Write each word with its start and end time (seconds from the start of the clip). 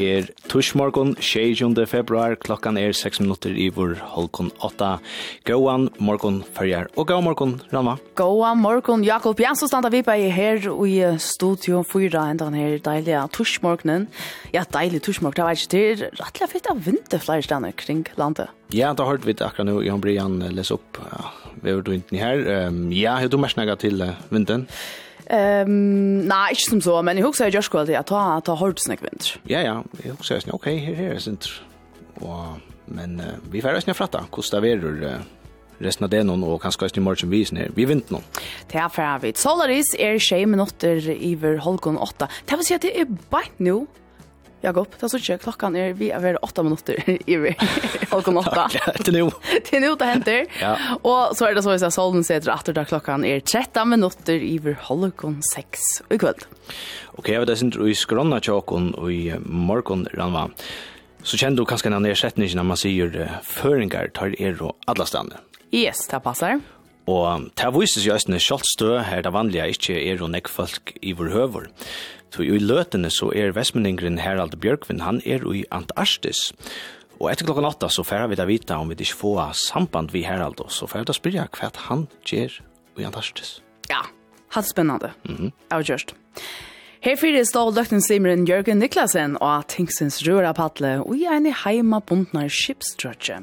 er 0.00 0.28
tushmorgon 0.50 1.14
6. 1.20 1.62
februar, 1.90 2.36
klokkan 2.40 2.78
er 2.80 2.92
6 2.96 3.20
minutter 3.22 3.54
i 3.54 3.68
vår 3.74 3.96
holkon 4.14 4.50
8. 4.64 4.98
Gåan 5.48 5.88
morgon 5.98 6.42
fyrjar, 6.56 6.90
og 6.96 7.08
gåan 7.08 7.24
morgon, 7.26 7.54
Rama. 7.72 7.96
Gåan 8.18 8.62
morgon, 8.62 9.04
Jakob 9.06 9.40
Jansson 9.40 9.70
standa 9.70 9.90
vi 9.92 10.02
på 10.06 10.16
her 10.34 10.66
i 10.86 10.96
studio 11.18 11.82
4, 11.82 12.24
enda 12.34 12.50
den 12.50 12.58
her 12.58 12.78
deilige 12.78 13.22
tushmorgonen. 13.36 14.08
Ja, 14.54 14.64
deilig 14.64 15.02
tushmorgon, 15.06 15.38
det 15.38 15.48
var 15.48 15.58
ikke 15.58 15.72
til 15.74 16.04
rettelig 16.20 16.50
fitt 16.54 16.70
av 16.70 16.82
vinter 16.84 17.22
flere 17.22 17.46
stedene 17.46 17.72
kring 17.76 18.04
landet. 18.20 18.52
Ja, 18.74 18.92
da 18.96 19.06
hørte 19.06 19.28
vi 19.28 19.36
det 19.36 19.46
akkurat 19.46 19.68
nå, 19.68 19.80
Jan 19.86 20.02
Brian 20.02 20.40
leser 20.54 20.78
opp. 20.80 20.98
Ja, 20.98 21.30
vi 21.62 21.70
har 21.70 21.80
vært 21.80 21.92
vinten 21.92 22.20
her. 22.20 22.44
Um, 22.68 22.84
ja, 22.94 23.18
har 23.20 23.30
du 23.30 23.38
merket 23.38 23.84
til 23.84 24.02
uh, 24.02 24.16
vinteren? 24.32 24.68
Ehm 25.26 25.68
um, 25.68 26.18
nej, 26.28 26.50
inte 26.50 26.62
som 26.70 26.80
så, 26.80 27.02
men 27.02 27.16
jag 27.16 27.24
huxar 27.24 27.50
jag 27.54 27.64
skulle 27.64 27.98
att 27.98 28.06
ta 28.06 28.40
ta 28.40 28.54
hårt 28.54 28.78
snack 28.78 29.02
vinter. 29.02 29.40
Ja 29.42 29.60
ja, 29.60 29.84
jag 30.02 30.10
huxar 30.10 30.40
snä 30.40 30.52
okej, 30.52 30.82
okay, 30.82 30.94
här 30.94 31.14
är 31.14 31.18
sent. 31.18 31.48
Och 32.14 32.46
men 32.84 33.20
uh, 33.20 33.26
vi 33.50 33.62
får 33.62 33.80
snä 33.80 33.94
fratta, 33.94 34.24
kostar 34.30 34.60
vi 34.60 34.74
uh, 34.74 35.20
resten 35.78 36.04
av 36.04 36.10
det 36.10 36.22
noen, 36.24 36.44
og 36.46 36.62
kanskje 36.62 37.00
i 37.00 37.04
morgen 37.04 37.30
vis 37.30 37.52
ned. 37.52 37.74
Vi 37.76 37.86
vint 37.88 38.10
noen. 38.14 38.24
Det 38.70 38.78
er 38.80 38.88
fra 38.92 39.16
vi. 39.22 39.32
Solaris 39.36 39.94
er 39.98 40.18
tjej 40.18 40.46
minutter 40.46 41.10
iver 41.14 41.58
Holkon 41.64 41.98
8. 41.98 42.28
Det 42.48 42.58
vil 42.58 42.66
si 42.68 42.74
at 42.74 42.82
det 42.82 42.94
er 43.00 43.10
bare 43.30 43.50
nå 43.58 43.84
Jakob, 44.64 44.88
det 44.96 45.04
er 45.04 45.10
så 45.12 45.18
ikke. 45.20 45.36
Klokkan 45.42 45.74
er 45.76 45.92
vi 45.98 46.08
er 46.14 46.22
ved 46.24 46.38
minutter 46.64 46.96
i 47.12 47.36
vi. 47.36 47.52
8. 48.14 48.32
åtta. 48.40 48.64
Til 49.04 49.18
nå. 49.18 49.26
Til 49.66 49.82
nå 49.84 49.92
det 50.00 50.08
henter. 50.08 50.46
Ja. 50.60 50.72
Og 51.02 51.36
så 51.36 51.50
er 51.50 51.58
det 51.58 51.64
så 51.66 51.74
hvis 51.74 51.84
jeg 51.84 51.92
solen 51.92 52.24
sitter 52.24 52.54
at 52.54 52.70
da 52.72 52.86
klokkan 52.88 53.26
er 53.28 53.42
13 53.44 53.84
minutter 53.90 54.40
i 54.40 54.56
vi 54.62 54.72
halkon 54.86 55.42
6 55.52 55.84
i 56.14 56.20
kveld. 56.22 56.46
Ok, 57.18 57.28
jeg 57.28 57.42
vet 57.42 57.52
det 57.52 57.58
synes 57.60 57.76
du 57.76 57.84
i 57.86 57.96
skrona 57.98 58.40
tjåkon 58.40 58.94
og 58.96 59.12
i 59.12 59.36
morgon 59.44 60.06
ranva. 60.16 60.48
Så 61.24 61.36
kjenner 61.40 61.60
du 61.60 61.68
kanskje 61.68 61.92
en 61.92 62.08
ersetning 62.08 62.48
når 62.56 62.70
man 62.72 62.80
sier 62.80 63.20
føringar 63.44 64.12
tar 64.16 64.32
er 64.40 64.56
og 64.64 64.76
alle 64.88 65.06
stedene. 65.08 65.44
Yes, 65.74 66.06
det 66.08 66.22
passer. 66.24 66.60
Og 67.10 67.50
det 67.52 67.70
vises 67.76 68.04
jo 68.06 68.14
også 68.14 68.32
en 68.32 68.40
kjoltstø 68.40 68.90
her 69.04 69.24
det 69.24 69.32
vanlige 69.34 69.74
ikke 69.76 69.96
er 70.00 70.22
og 70.24 70.32
nekk 70.32 70.48
folk 70.48 70.94
i 71.04 71.12
vår 71.16 71.32
høver. 71.34 71.68
Så 72.34 72.42
i 72.42 72.58
løtene 72.58 73.12
så 73.14 73.28
er 73.30 73.52
Vestmenningren 73.54 74.16
Harald 74.18 74.56
Bjørkvin, 74.58 75.04
han 75.04 75.20
er 75.22 75.44
i 75.54 75.60
Antarktis. 75.70 76.48
Og 77.20 77.28
etter 77.30 77.46
klokken 77.46 77.68
åtta 77.68 77.86
så 77.86 78.02
færer 78.02 78.26
vi 78.32 78.38
da 78.40 78.46
vita 78.48 78.80
om 78.82 78.90
vi 78.90 78.96
ikke 78.98 79.20
får 79.20 79.52
samband 79.60 80.10
vi 80.10 80.24
Harald, 80.26 80.58
og 80.58 80.72
så 80.74 80.88
færer 80.90 81.04
vi 81.04 81.10
da 81.12 81.14
spyrja 81.14 81.44
hva 81.54 81.70
han 81.86 82.08
gjør 82.26 82.58
i 82.98 83.06
Antarktis. 83.06 83.60
Ja, 83.86 84.02
hatt 84.50 84.66
spennende. 84.66 85.12
Mm 85.28 85.36
-hmm. 85.36 85.52
Jeg 85.70 85.76
har 85.78 85.82
gjort. 85.82 86.14
Her 87.04 87.18
fyrir 87.20 87.44
stål 87.44 87.74
løgtenslimeren 87.76 88.46
Jørgen 88.48 88.78
Niklasen 88.80 89.34
og 89.44 89.66
Tingsens 89.68 90.22
røra 90.24 90.54
patle 90.56 90.94
og 91.02 91.10
i 91.12 91.26
en 91.28 91.50
heima 91.52 91.98
bundnar 92.00 92.46
skipstrøtje. 92.48 93.42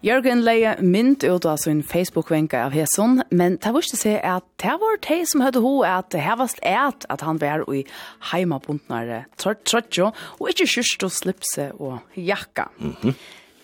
Jørgen 0.00 0.40
leie 0.46 0.72
mynd 0.80 1.20
ut 1.20 1.44
av 1.44 1.58
sin 1.60 1.82
Facebook-venka 1.84 2.62
av 2.64 2.72
Heson, 2.72 3.20
men 3.28 3.58
det 3.60 3.74
viste 3.76 4.00
seg 4.00 4.24
at 4.24 4.46
det 4.64 4.78
var 4.80 4.96
det 5.04 5.18
som 5.28 5.44
høyde 5.44 5.60
ho 5.60 5.74
at 5.84 6.08
det 6.16 6.24
hevast 6.24 6.64
et 6.64 7.04
at 7.12 7.26
han 7.28 7.42
var 7.44 7.66
i 7.68 7.82
heima 8.30 8.56
bundnar 8.64 9.28
trøtje 9.36 10.08
og 10.08 10.48
ikke 10.54 10.70
kyrst 10.78 11.04
og 11.04 11.12
slipse 11.12 11.68
og 11.76 12.00
jakka. 12.16 12.70
Mm 12.78 12.96
-hmm. 13.02 13.14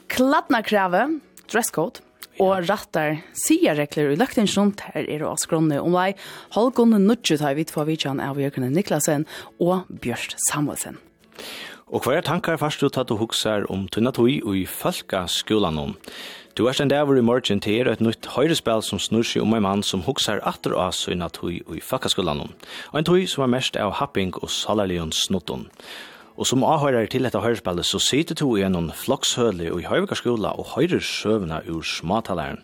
Kladna 0.08 0.60
krave, 0.60 1.20
dresscode, 1.48 2.04
og 2.40 2.64
rattar 2.70 3.20
sier 3.36 3.76
rekler 3.76 4.14
i 4.14 4.18
løkten 4.18 4.48
rundt 4.56 4.82
her 4.88 5.04
er 5.04 5.26
oss 5.28 5.46
grunne 5.50 5.80
om 5.82 5.94
vei 5.94 6.14
halvgående 6.56 7.02
nudget 7.02 7.44
har 7.44 7.54
vi 7.58 7.66
två 7.68 7.84
vidtjan 7.90 8.22
av 8.24 8.40
Jørgen 8.40 8.70
Niklasen 8.72 9.26
og 9.60 9.86
Bjørst 9.88 10.38
Samuelsen. 10.48 10.98
Og 11.90 12.06
hver 12.06 12.22
tankar 12.22 12.60
først 12.60 12.80
du 12.80 12.88
tatt 12.88 13.10
og 13.10 13.18
huksar 13.24 13.64
om 13.72 13.88
tunna 13.90 14.12
tog 14.14 14.30
i 14.30 14.66
folka 14.66 15.24
skolan 15.26 15.78
om. 15.78 15.96
Du 16.58 16.66
er 16.66 16.74
stendt 16.74 16.94
over 16.94 17.18
i 17.18 17.24
morgen 17.24 17.60
til 17.62 17.80
er 17.80 17.90
et 17.92 18.02
nytt 18.02 18.28
høyrespill 18.34 18.82
som 18.82 18.98
snur 19.02 19.26
seg 19.26 19.42
om 19.42 19.54
en 19.54 19.64
mann 19.64 19.82
som 19.86 20.04
huksar 20.06 20.42
atter 20.46 20.74
av 20.78 20.94
sunna 20.94 21.28
tog 21.34 21.58
og 21.66 21.76
i 21.76 21.82
folka 21.82 22.10
skolan 22.10 22.44
om. 22.46 22.54
Og 22.92 23.00
en 23.00 23.08
tui 23.08 23.26
som 23.30 23.44
er 23.44 23.52
mest 23.58 23.76
av 23.76 23.98
happing 23.98 24.32
og 24.38 24.50
salarlion 24.50 25.12
snotton. 25.12 25.66
Og 26.40 26.48
som 26.48 26.62
avhører 26.64 27.04
til 27.12 27.26
dette 27.26 27.36
høyrespillet 27.36 27.84
så 27.84 27.98
sitter 28.00 28.38
to 28.40 28.54
i 28.56 28.62
en 28.64 28.88
flokshøle 28.96 29.66
i 29.76 29.84
Høyvika 29.84 30.16
og 30.48 30.70
høyrer 30.72 31.02
søvna 31.04 31.58
ur 31.68 31.84
smatalæren. 31.84 32.62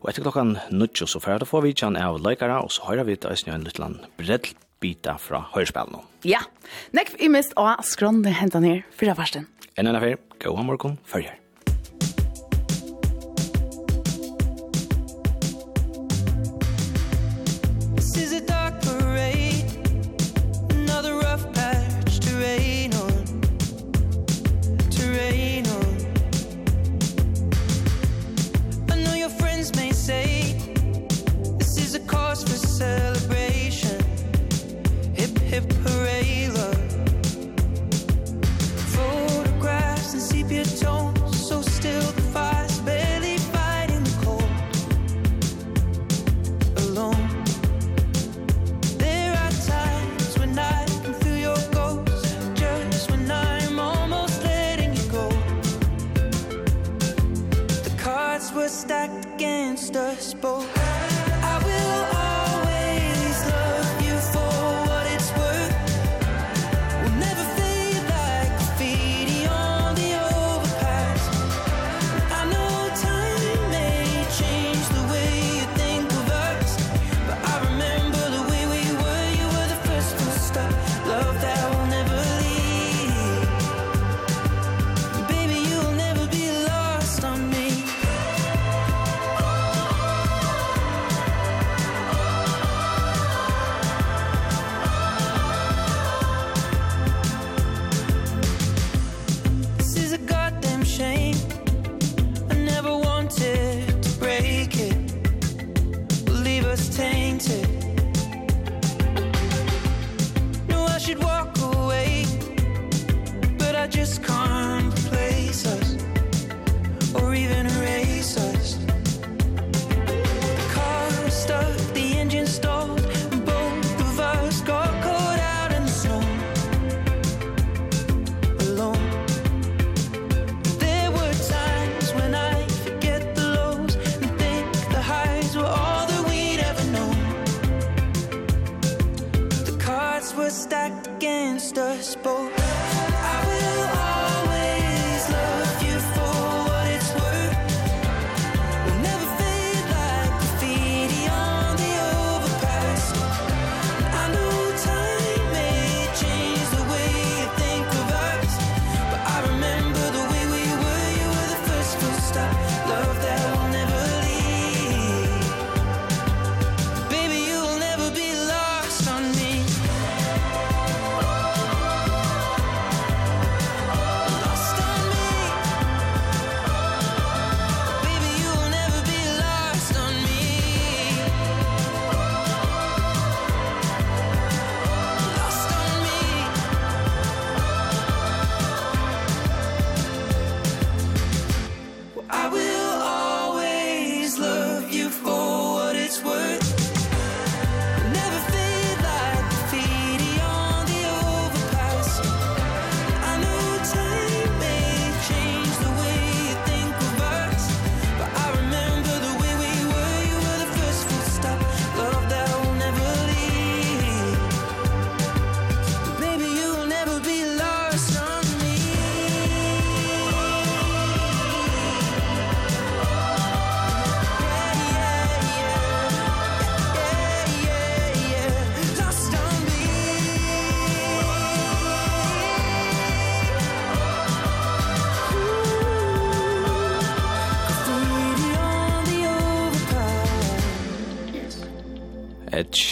Og 0.00 0.08
etter 0.08 0.24
klokkan 0.24 0.56
nødtjo 0.72 1.04
så 1.04 1.20
færre 1.20 1.44
får 1.44 1.66
vi 1.66 1.74
kjan 1.76 1.98
av 2.00 2.16
løykere, 2.24 2.62
og 2.64 2.72
så 2.72 2.88
høyrer 2.88 3.04
vi 3.04 3.16
til 3.16 3.30
Øystein 3.30 3.54
en 3.54 3.68
liten 3.68 4.56
bita 4.80 5.18
fra 5.20 5.42
høyrespillet 5.52 5.92
nå. 5.92 6.00
Ja, 6.24 6.40
nekv 6.96 7.20
i 7.20 7.28
mest 7.28 7.52
av 7.60 7.84
skrånne 7.84 8.32
hentan 8.32 8.64
her, 8.64 8.80
fyra 8.96 9.12
varsten. 9.18 9.44
En 9.76 9.86
enn 9.86 9.98
affær, 9.98 10.16
gå 10.40 10.56
morgon, 10.64 10.96
følger. 11.04 11.36
celebration. 32.78 33.98
Hip 35.14 35.36
hip 35.50 35.72
hooray. 35.82 36.17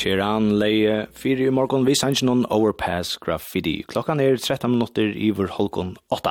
Sheeran 0.06 0.52
leie 0.60 1.08
fyrir 1.18 1.48
i 1.48 1.54
morgon 1.54 1.82
vi 1.82 1.96
sanns 1.98 2.20
noen 2.22 2.44
overpass 2.54 3.16
graffiti. 3.18 3.80
Klokkan 3.90 4.20
er 4.22 4.36
13 4.38 4.70
minutter 4.70 5.08
i 5.10 5.32
vår 5.34 5.48
holkon 5.56 5.96
8. 6.14 6.30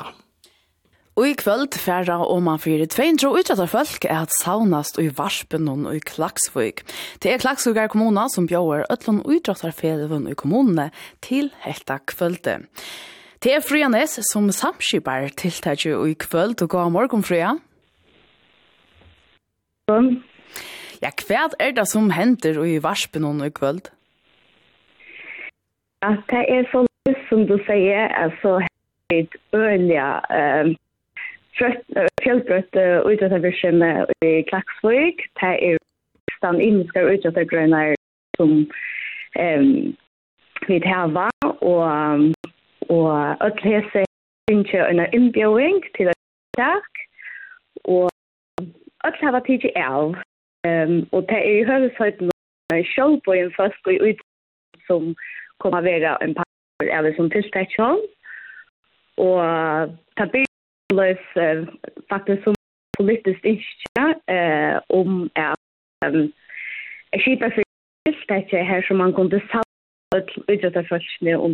Og 1.19 1.25
i 1.27 1.33
kvöld 1.35 1.75
færra 1.75 2.21
og 2.23 2.39
man 2.45 2.61
fyrir 2.63 2.87
tveindro 2.87 3.33
utrettar 3.35 3.67
folk 3.67 4.07
er 4.07 4.21
at 4.21 4.35
saunast 4.37 4.95
og 4.95 5.09
i 5.09 5.11
varspen 5.17 5.67
og 5.67 5.89
i 5.91 5.99
Klaksvøk. 5.99 6.85
Det 7.19 7.33
er 7.33 7.43
Klaksvøkar 7.43 7.91
kommuna 7.91 8.29
som 8.31 8.47
bjauer 8.47 8.85
ötlun 8.87 9.19
utrettarfelivun 9.27 10.29
i 10.31 10.37
kommunene 10.39 10.87
til 11.19 11.51
hetta 11.65 11.99
kvölde. 12.07 12.61
Det 13.43 13.57
er 13.57 13.65
Frianes 13.65 14.21
som 14.31 14.47
samskipar 14.55 15.27
tiltakje 15.35 15.99
i 15.99 16.15
kvöld 16.15 16.63
og 16.63 16.71
gav 16.71 16.95
morgon 16.95 17.27
Fria. 17.27 17.57
Ja, 21.05 21.11
hva 21.27 21.43
er 21.61 21.75
det 21.77 21.83
som 21.85 22.07
hender 22.09 22.63
i 22.65 22.79
varspen 22.81 23.25
og 23.29 23.43
i 23.45 23.51
kvöld? 23.53 23.91
Ja, 26.01 26.15
det 26.31 26.41
er 26.49 26.65
sånn 26.71 26.89
som 27.29 27.43
du 27.45 27.59
sier, 27.67 28.09
altså 28.17 28.55
helt 29.13 29.37
ølige 29.53 30.07
um, 30.39 30.71
fjellbrøtte 32.23 32.87
utrettervirkene 33.11 33.91
i 34.25 34.31
Klaksvøk. 34.49 35.21
Det 35.37 35.53
er 35.69 35.77
stand 36.39 36.65
innenske 36.65 37.05
utrettergrønner 37.13 37.93
som 38.39 38.57
um, 38.65 39.71
vi 40.65 40.81
tar 40.89 41.13
og, 41.61 41.85
og 42.89 43.09
alle 43.45 43.61
hese 43.61 44.07
ikke 44.49 44.87
en 44.89 45.05
innbjøring 45.13 45.83
til 45.97 46.09
et 46.09 46.23
tak, 46.57 47.03
og 47.83 48.09
alle 49.05 49.21
hava 49.21 49.45
tidlig 49.45 49.77
av. 49.77 50.17
Um, 50.67 50.97
og 51.15 51.21
det 51.29 51.37
er 51.37 51.51
i 51.59 51.67
høvesøyden 51.69 52.31
selv 52.95 53.21
på 53.25 53.31
en 53.31 53.51
først 53.59 53.83
og 53.89 53.97
ut 54.09 54.19
som 54.87 55.15
kommer 55.61 55.81
være 55.81 56.23
en 56.23 56.35
par 56.35 56.45
eller 56.97 57.13
som 57.15 57.29
tilstekjon. 57.29 58.01
Og 59.17 59.39
det 60.17 60.31
blir 60.31 60.45
løs 60.99 61.23
faktisk 62.11 62.43
som 62.43 62.55
politisk 62.97 63.41
ikke 63.45 64.05
eh, 64.35 64.77
om 64.99 65.29
at 65.35 65.55
um, 66.07 66.33
skipper 67.21 67.49
for 67.53 67.63
tilstekje 68.05 68.65
her 68.71 68.81
som 68.87 68.97
man 68.97 69.13
kunne 69.13 69.41
sammen 69.51 69.73
utrettet 70.51 70.89
følelsene 70.89 71.33
om 71.45 71.51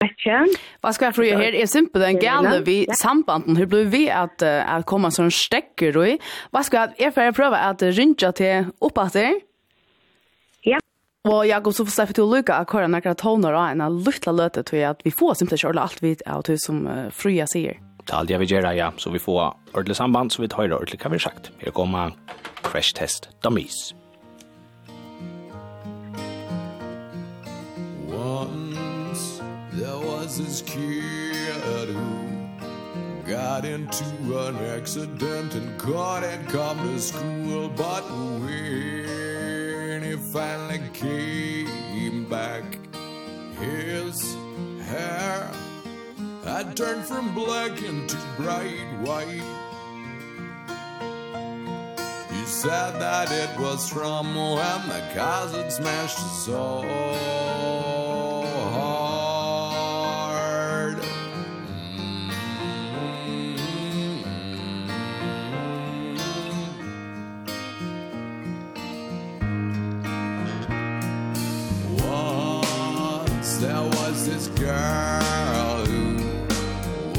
Ikke. 0.00 0.36
Hva 0.80 0.92
skal 0.96 1.10
jeg 1.10 1.16
for 1.18 1.40
her? 1.42 1.56
Er 1.60 1.68
simpel 1.68 2.00
den 2.00 2.20
gale 2.20 2.62
vi 2.64 2.78
sambanden. 2.96 3.58
Hur 3.60 3.68
blir 3.68 3.90
vi 3.92 4.06
at, 4.08 4.42
at 4.42 4.86
komme 4.88 5.10
som 5.12 5.28
stekker 5.28 5.98
i? 6.06 6.14
Hva 6.54 6.64
skal 6.64 6.94
jeg 6.98 7.12
for 7.12 7.28
jeg 7.28 7.36
prøve 7.36 7.60
at 7.60 7.84
rynja 7.84 8.32
til 8.36 8.70
oppatter? 8.80 9.42
Ja. 10.64 10.80
Og 11.28 11.44
går 11.62 11.72
så 11.72 11.84
för 11.84 12.00
jeg 12.06 12.14
til 12.14 12.24
å 12.24 12.32
lukke 12.32 12.56
akkurat 12.56 12.88
når 12.88 13.04
jeg 13.04 13.20
toner 13.20 13.52
av 13.52 13.70
en 13.70 14.00
luttla 14.00 14.32
løte 14.32 14.64
til 14.64 14.88
at 14.88 15.04
vi 15.04 15.12
får 15.12 15.34
simpelt 15.34 15.60
kjørle 15.60 15.84
alt 15.84 16.02
vi 16.02 16.16
av 16.26 16.42
det 16.48 16.56
som 16.64 16.86
uh, 16.86 17.10
fria 17.12 17.44
sier. 17.44 17.76
Det 18.00 18.14
er 18.14 18.18
alt 18.22 18.30
jeg 18.30 18.40
vil 18.40 18.56
gjøre, 18.56 18.74
ja. 18.76 18.90
Så 18.96 19.12
vi 19.12 19.20
får 19.20 19.52
ordentlig 19.74 19.96
samband, 19.96 20.32
så 20.32 20.40
vi 20.40 20.48
tar 20.48 20.72
ordentlig 20.72 20.96
hva 20.96 21.12
vi 21.12 21.20
har 21.20 21.28
sagt. 21.28 21.52
Her 21.60 21.76
kommer 21.76 22.16
crash 22.64 22.96
test 22.96 23.28
dummies. 23.44 23.92
This 30.38 30.62
kid 30.62 31.88
who 31.88 32.48
got 33.26 33.64
into 33.64 34.04
an 34.46 34.56
accident 34.56 35.54
and 35.54 35.78
couldn't 35.78 36.46
come 36.46 36.78
to 36.78 37.00
school. 37.00 37.68
But 37.68 38.04
when 38.04 40.02
he 40.04 40.16
finally 40.32 40.80
came 40.94 42.26
back, 42.28 42.62
his 43.58 44.36
hair 44.86 45.50
had 46.44 46.76
turned 46.76 47.04
from 47.04 47.34
black 47.34 47.82
into 47.82 48.16
bright 48.36 48.86
white. 49.00 49.42
He 52.30 52.44
said 52.46 53.00
that 53.00 53.32
it 53.32 53.60
was 53.60 53.88
from 53.90 54.36
when 54.36 54.88
the 54.88 55.02
cousin 55.12 55.70
smashed 55.72 56.18
his 56.18 56.44
soul. 56.44 57.99
there 73.60 73.86
was 73.98 74.26
this 74.26 74.48
girl 74.56 75.84
who 75.84 76.02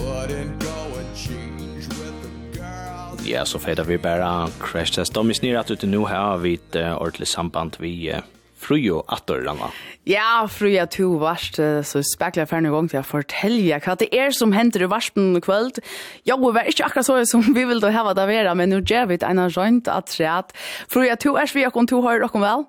wouldn't 0.02 0.60
go 0.60 0.80
and 1.00 1.10
change 1.16 1.88
with 1.88 2.16
the 2.26 2.60
girls 2.60 3.26
Ja, 3.26 3.46
så 3.46 3.60
fedar 3.60 3.84
vi 3.84 3.98
bara 3.98 4.48
crash 4.60 4.92
test. 4.92 5.14
Dummies 5.14 5.38
är 5.38 5.40
snerat 5.40 5.72
ute 5.72 5.88
nu 5.88 5.98
vi 5.98 6.42
vid 6.42 6.76
uh, 6.76 7.02
ordentligt 7.02 7.30
samband 7.30 7.78
vi 7.80 8.12
uh, 8.12 8.20
Frujo 8.58 9.04
attor 9.08 9.48
Anna. 9.48 9.72
Ja, 10.04 10.48
Fruja 10.48 10.86
to 10.86 11.18
varst 11.18 11.56
så 11.84 12.02
spekla 12.04 12.46
en 12.52 12.72
gang 12.72 12.90
til 12.90 13.00
å 13.00 13.04
fortelle 13.04 13.80
hva 13.80 13.96
det 13.98 14.10
er 14.14 14.32
som 14.32 14.54
henter 14.54 14.86
i 14.86 14.90
varspen 14.90 15.42
kvöld. 15.42 15.80
Jo, 16.26 16.38
det 16.38 16.54
var 16.54 16.70
ikke 16.70 16.86
akkurat 16.86 17.06
så 17.06 17.26
som 17.26 17.42
vi 17.42 17.66
vil 17.66 17.82
ha 17.82 18.14
det 18.14 18.28
vera, 18.28 18.54
men 18.54 18.70
nå 18.70 18.82
gjør 18.82 19.10
vi 19.10 19.18
et 19.18 19.26
ene 19.26 19.50
rønt 19.50 19.88
at 19.88 20.54
Fruja 20.90 21.16
to 21.18 21.36
er 21.38 21.50
vi 21.54 21.66
og 21.66 21.88
to 21.90 22.02
høyre 22.02 22.28
dere 22.28 22.42
vel? 22.42 22.66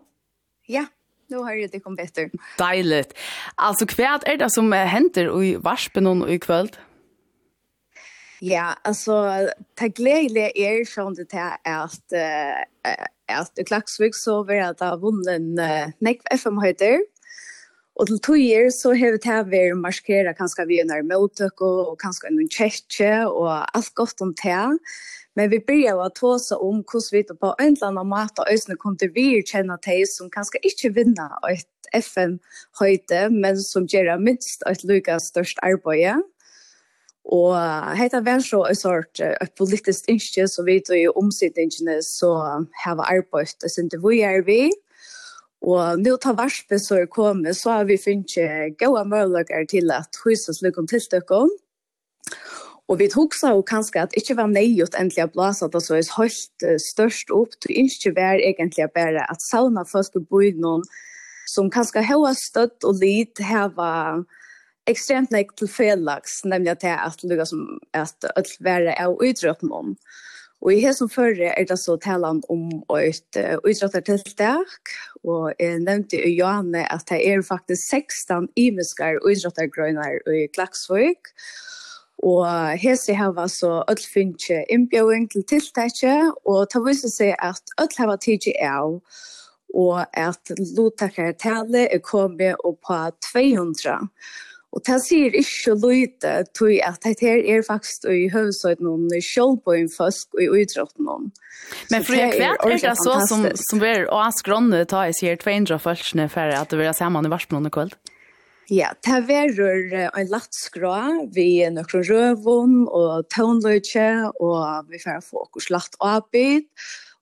Ja. 0.69 0.87
Nu 1.27 1.37
har 1.37 1.73
det 1.73 1.81
kommit 1.81 1.97
bättre. 1.97 2.31
Dejligt. 2.59 3.19
Alltså 3.55 3.87
kvärt 3.87 4.29
är 4.29 4.37
det 4.37 4.51
som 4.51 4.73
händer 4.73 5.43
i 5.45 5.57
varspen 5.57 6.07
och 6.07 6.31
i 6.31 6.39
kväll? 6.39 6.71
Ja, 8.41 8.75
alltså 8.83 9.13
det 9.81 9.89
glädje 9.89 10.53
är 10.55 10.85
som 10.85 11.15
det 11.15 11.33
här 11.33 11.57
är 11.65 11.79
att 11.85 12.13
uh, 12.13 13.39
att 13.39 13.59
i 13.59 13.65
Klaxvik 13.65 14.13
så 14.15 14.45
vill 14.45 14.57
jag 14.57 14.81
ha 14.81 14.97
vunnen 14.97 15.59
uh, 15.59 15.89
nekv 15.99 16.21
FM-höjder. 16.31 17.01
Och 17.95 18.07
till 18.07 18.21
två 18.21 18.33
år 18.33 18.71
så 18.71 18.89
har 18.89 19.11
vi 19.13 19.19
det 19.19 19.25
här 19.25 19.45
varit 19.45 19.77
marskera 19.77 20.35
kanske 20.35 20.65
vi 20.65 20.85
när 20.85 21.03
mottök 21.03 21.61
och, 21.61 21.93
och 21.93 22.01
kanske 22.01 22.29
en 22.29 22.49
tjeje 22.49 23.27
och 23.27 23.77
allt 23.77 23.95
gott 23.95 24.21
om 24.21 24.35
det 24.43 24.79
Men 25.35 25.51
vi 25.51 25.61
börjar 25.61 26.07
att 26.07 26.15
tåsa 26.15 26.57
om 26.57 26.85
hur 26.93 27.13
vi 27.13 27.25
på 27.25 27.55
en 27.59 27.67
eller 27.67 27.87
annan 27.87 28.09
mat 28.09 28.39
och 28.39 28.51
ösna 28.51 28.77
kom 28.77 28.97
till 28.97 29.11
vi 29.11 29.43
känna 29.47 29.79
till 29.79 30.05
som 30.09 30.31
kanske 30.31 30.59
inte 30.63 30.89
vinna 30.89 31.39
ett 31.53 31.67
FN-höjde, 31.93 33.31
men 33.31 33.57
som 33.57 33.87
gör 33.87 34.19
minst 34.19 34.63
ett 34.63 34.85
lika 34.85 35.21
störst 35.21 35.59
arbete. 35.63 36.23
Og 37.23 37.55
heita 37.97 38.21
Venstre 38.27 38.65
er 38.67 38.75
sort 38.75 39.21
et 39.23 39.53
politisk 39.59 40.09
innskje, 40.11 40.49
så 40.51 40.65
vi 40.67 40.81
tog 40.83 40.99
jo 40.99 41.13
omsidningene, 41.21 42.01
så 42.03 42.33
har 42.83 42.97
vi 42.99 43.07
arbeidt, 43.17 43.63
og 43.63 43.71
sinte 43.71 44.01
vi 44.03 44.23
er 44.27 44.43
vi. 44.47 44.73
Og 45.63 46.03
nå 46.03 46.17
tar 46.19 46.35
varspe 46.35 46.81
så 46.83 47.05
er 47.05 47.07
kommet, 47.07 47.57
så 47.57 47.79
har 47.79 47.87
vi 47.87 48.01
finnet 48.01 48.75
gode 48.81 49.05
muligheter 49.07 49.69
til 49.71 49.95
at 49.95 50.19
huset 50.25 50.59
lykken 50.67 50.91
til 50.91 51.07
dere. 51.13 51.45
Og 52.93 52.99
vi 53.01 53.07
hugsa 53.09 53.55
jo 53.55 53.63
kanskje 53.65 54.03
at 54.03 54.15
ikkje 54.19 54.35
var 54.37 54.51
nøyot 54.53 54.99
endelig 55.01 55.25
å 55.25 55.31
blåsa 55.33 55.69
det 55.73 55.81
så 55.81 55.95
er 55.97 56.11
høyt 56.13 56.65
uh, 56.67 56.77
størst 56.77 57.31
opp, 57.33 57.55
til 57.65 57.87
ikke 57.87 58.13
var 58.19 58.43
egentlig 58.43 58.89
bare 58.93 59.25
at 59.33 59.41
sauna 59.41 59.87
folk 59.89 60.19
i 60.19 60.21
boi 60.21 60.51
noen 60.61 60.85
som 61.49 61.71
kanskje 61.73 62.05
hava 62.05 62.35
støtt 62.37 62.85
og 62.85 63.01
lit 63.01 63.41
hava 63.49 64.21
ekstremt 64.91 65.33
nek 65.33 65.55
til 65.57 65.71
felags, 65.73 66.43
nemlig 66.45 66.75
at 66.75 66.85
det 66.85 66.93
er 66.93 67.01
at 67.07 67.25
lukka 67.25 67.49
som 67.49 67.65
at 67.97 68.29
alt 68.35 68.53
være 68.61 68.93
er 68.99 69.17
utrøpt 69.25 69.65
noen. 69.65 69.97
Og 70.63 70.75
i 70.75 70.83
her 70.85 70.93
som 70.95 71.09
førre 71.11 71.49
er 71.57 71.65
det 71.67 71.81
så 71.81 71.97
talan 71.97 72.45
om 72.53 72.69
et 73.01 73.41
uh, 73.41 73.57
utrattertiltak, 73.65 74.93
og 75.25 75.49
jeg 75.57 75.81
nevnte 75.89 76.21
i 76.21 76.37
Johanne 76.37 76.85
at 76.93 77.09
det 77.09 77.25
er 77.25 77.41
faktisk 77.47 77.97
16 78.05 78.53
imiskar 78.69 79.17
utrattergrøyner 79.25 80.21
i 80.29 80.45
Klaksvøk, 80.53 81.33
og 81.33 81.81
Og 82.23 82.47
hese 82.79 83.17
hava 83.19 83.49
så 83.51 83.81
öll 83.91 84.05
finnje 84.07 84.61
innbjøring 84.71 85.27
til 85.33 85.43
tiltakje, 85.51 86.15
og 86.47 86.69
ta 86.71 86.83
vise 86.85 87.11
seg 87.11 87.35
at 87.43 87.75
öll 87.83 87.99
hava 87.99 88.15
tidsi 88.23 88.55
av, 88.63 89.01
og 89.75 89.99
at 90.13 90.53
lottakartallet 90.77 91.89
er 91.91 92.03
kommet 92.05 92.61
opp 92.63 92.79
på 92.87 93.01
200. 93.33 94.09
Og 94.73 94.81
det 94.87 94.99
sier 95.05 95.35
ikke 95.37 95.75
løyte 95.77 96.31
tog 96.57 96.79
at 96.81 97.03
det 97.05 97.19
her 97.21 97.43
er 97.57 97.65
faktisk 97.67 98.07
i 98.09 98.31
høvesøyt 98.33 98.81
noen 98.81 99.11
kjølbøyen 99.13 99.91
først 99.93 100.31
og 100.33 100.41
i 100.47 100.63
utrådten 100.63 101.09
noen. 101.09 101.29
Men 101.93 102.07
for 102.07 102.17
jeg 102.17 102.39
vet 102.39 102.65
er 102.65 102.79
det 102.81 102.95
så 103.03 103.19
som, 103.29 103.45
som 103.53 103.85
er 103.85 104.07
å 104.09 104.23
skrånne 104.33 104.87
ta 104.89 105.05
i 105.11 105.13
sier 105.17 105.37
200 105.41 105.77
først 105.83 106.17
for 106.33 106.57
at 106.57 106.73
det 106.73 106.81
vil 106.81 106.89
ha 106.89 106.97
sammen 106.97 107.29
i 107.29 107.33
varsmånene 107.33 107.75
kveld? 107.75 107.99
Ja. 107.99 108.12
Ja, 108.71 108.93
det 109.03 109.25
verur 109.27 109.95
en 110.07 110.29
latt 110.31 110.55
skrå, 110.55 110.95
vi 111.35 111.65
nokre 111.75 112.05
røvun 112.07 112.85
og 112.87 113.27
tonløyche 113.35 114.31
og 114.39 114.87
vi 114.93 115.01
fer 115.03 115.19
fokus 115.25 115.67
slatt 115.67 115.99
avbyt, 115.99 116.69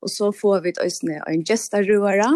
og 0.04 0.12
så 0.12 0.30
får 0.36 0.60
vi 0.66 0.74
øysne 0.84 1.22
ein 1.28 1.44
gestarøra 1.44 2.34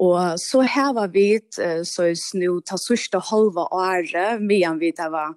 og 0.00 0.40
så 0.40 0.62
heva 0.64 1.06
vi 1.12 1.40
så 1.84 2.08
snu 2.16 2.60
ta 2.64 2.78
sørste 2.80 3.20
halva 3.28 3.66
året 3.76 4.40
medan 4.40 4.80
vi 4.80 4.92
det 4.96 5.08
var 5.12 5.34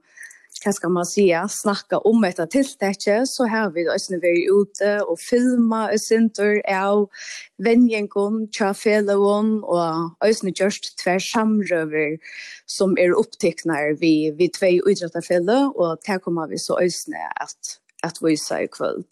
hva 0.66 0.74
skal 0.74 0.90
man 0.90 1.06
si, 1.06 1.28
snakka 1.30 2.00
om 2.10 2.24
ett 2.24 2.42
tilltäcke 2.50 3.22
så 3.30 3.46
har 3.48 3.70
vi 3.76 3.86
også 3.86 4.18
vært 4.18 4.50
ute 4.50 4.92
och 5.06 5.20
filma 5.20 5.92
i 5.94 6.00
center 6.00 6.62
av 6.66 7.10
vennjengen, 7.58 8.48
tjafelegon 8.52 9.64
och 9.64 10.18
også 10.20 10.52
just 10.56 10.98
tver 10.98 11.20
samrøver 11.20 12.18
som 12.66 12.98
är 12.98 13.14
upptecknar 13.14 14.00
vi, 14.00 14.32
vi 14.32 14.50
två 14.50 14.90
idrottarfälle 14.90 15.72
och 15.76 15.98
där 16.08 16.20
kommer 16.20 16.48
vi 16.48 16.58
så 16.58 16.80
ösnen 16.80 17.30
att, 17.36 17.80
att 18.04 18.18
vi 18.22 18.34
i 18.34 18.68
kvöld. 18.68 19.08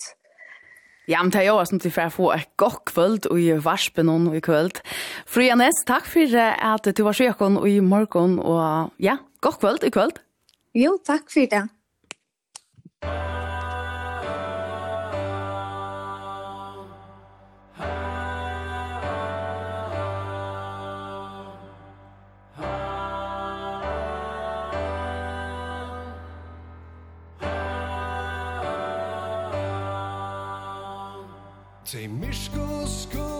Ja, 1.07 1.23
men 1.23 1.31
det 1.31 1.41
er 1.41 1.49
jo 1.51 1.57
også 1.59 1.77
til 1.83 1.91
for 1.91 2.07
å 2.07 2.11
få 2.15 2.27
et 2.31 2.51
godt 2.57 2.85
kvöld 2.87 3.25
og 3.27 3.39
i 3.39 3.51
varspen 3.59 4.09
og 4.09 4.35
i 4.37 4.39
kvöld. 4.39 4.79
Fru 5.27 5.43
Janes, 5.43 5.83
takk 5.85 6.07
for 6.07 6.37
at 6.39 6.87
du 6.87 7.03
var 7.03 7.17
sjøkken 7.17 7.57
og 7.59 7.67
i 7.67 7.81
morgen 7.83 8.39
og 8.39 8.93
ja, 9.03 9.17
godt 9.41 9.59
kvöld 9.59 9.83
i 9.83 9.91
kvöld. 9.91 10.23
Jo, 10.73 10.97
takk 11.05 11.29
for 11.29 11.45
det. 11.45 11.69
Te 31.85 32.07
mishko 32.07 32.87
sko 32.89 33.32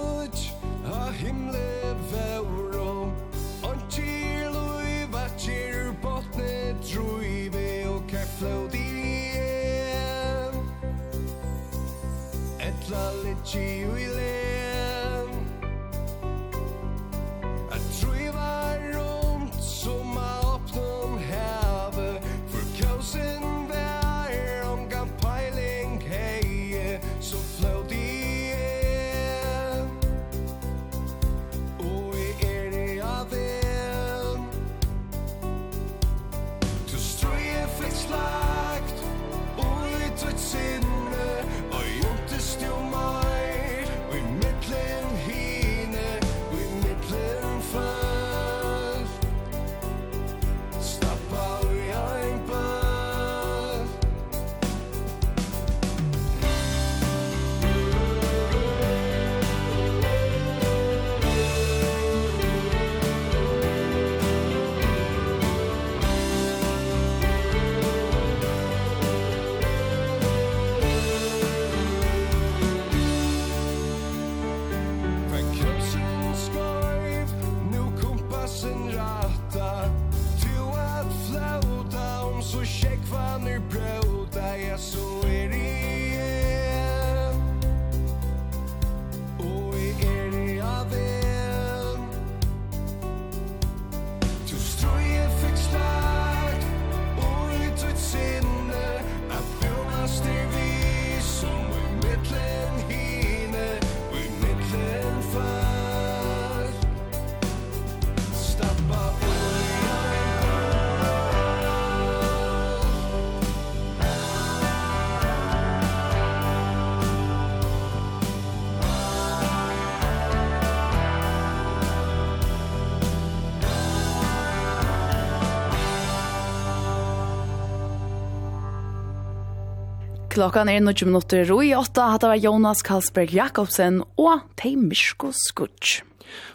Klockan 130.34 130.66
er 130.66 130.82
20 130.82 131.12
minutter 131.12 131.50
og 131.54 131.60
i 131.62 131.76
8 131.78 132.04
hatt 132.10 132.24
var 132.26 132.40
Jonas 132.42 132.80
Karlsberg 132.82 133.36
Jakobsen 133.36 134.00
og 134.18 134.42
Teimirsko 134.58 135.30
Skutsch. 135.30 136.00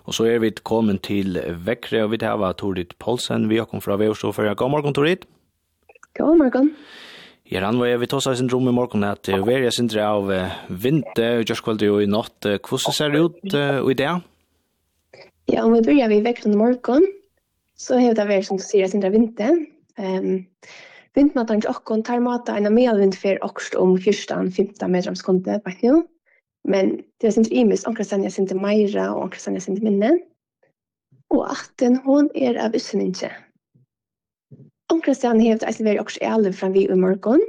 Og 0.02 0.16
så 0.16 0.26
er 0.26 0.40
vi 0.42 0.50
kommet 0.50 1.04
til 1.06 1.38
Vekre, 1.62 2.00
og 2.02 2.10
vi 2.10 2.18
tar 2.18 2.40
var 2.42 2.56
Torit 2.58 2.96
Polsen, 2.98 3.46
Vi 3.48 3.60
har 3.60 3.68
kommet 3.70 3.84
fra 3.84 3.94
Veostoføra. 3.94 4.56
God 4.58 4.70
morgen, 4.70 4.94
Torit. 4.94 5.28
God 6.18 6.40
morgen. 6.42 6.72
Ja, 7.46 7.60
han 7.66 7.78
var 7.78 7.94
vi 8.02 8.06
tar 8.10 8.18
seg 8.18 8.40
sin 8.40 8.50
rom 8.50 8.66
i 8.66 8.74
morgen 8.74 9.04
at 9.06 9.22
det 9.22 9.38
var 9.46 9.62
jeg 9.62 9.72
sindre 9.72 10.02
av 10.02 10.26
vinter, 10.68 11.44
just 11.46 11.62
kveld 11.62 11.80
jo 11.80 12.00
i 12.02 12.10
natt. 12.10 12.42
Hvordan 12.42 12.92
ser 12.98 13.14
det 13.14 13.22
ut 13.22 13.54
i 13.54 13.94
det? 13.94 14.10
Ja, 15.54 15.62
om 15.62 15.72
vi 15.72 15.86
börjar 15.86 16.08
vid 16.08 16.26
Väckre 16.26 16.50
i 16.50 16.56
morgon 16.56 17.06
så 17.78 18.02
har 18.02 18.18
det 18.18 18.26
vært 18.26 18.50
som 18.50 18.58
du 18.58 18.66
sier, 18.66 18.82
jeg 18.82 18.90
sindre 18.90 19.12
av 19.12 19.14
vinter. 19.14 19.54
Um, 20.02 20.48
Vindmatan 21.18 21.64
til 21.64 21.72
okkon 21.72 22.04
tar 22.06 22.20
mata 22.22 22.54
en 22.54 22.68
medelvind 22.70 23.16
for 23.18 23.40
okst 23.42 23.74
om 23.74 23.96
14-15 23.98 24.86
meter 24.86 25.10
om 25.10 25.16
skundet 25.18 25.64
på 25.64 25.72
nå. 25.80 25.96
Men 26.68 26.92
det 27.18 27.30
er 27.30 27.34
sint 27.34 27.50
imis, 27.50 27.82
ankra 27.88 28.04
jeg 28.06 28.30
sint 28.30 28.54
meira 28.54 29.08
og 29.10 29.24
omkring 29.24 29.40
ankra 29.42 29.56
jeg 29.56 29.64
sint 29.64 29.82
minne. 29.82 30.12
Og 31.34 31.42
atten, 31.50 31.98
hon 32.06 32.30
er 32.38 32.60
av 32.62 32.76
usseninje. 32.78 33.32
Ankra 34.94 35.14
sanja 35.14 35.50
hevet 35.50 35.66
eisne 35.66 35.88
veri 35.88 36.00
okst 36.00 36.22
eale 36.22 36.52
fram 36.54 36.72
vi 36.76 36.86
i 36.86 37.00
morgon. 37.02 37.42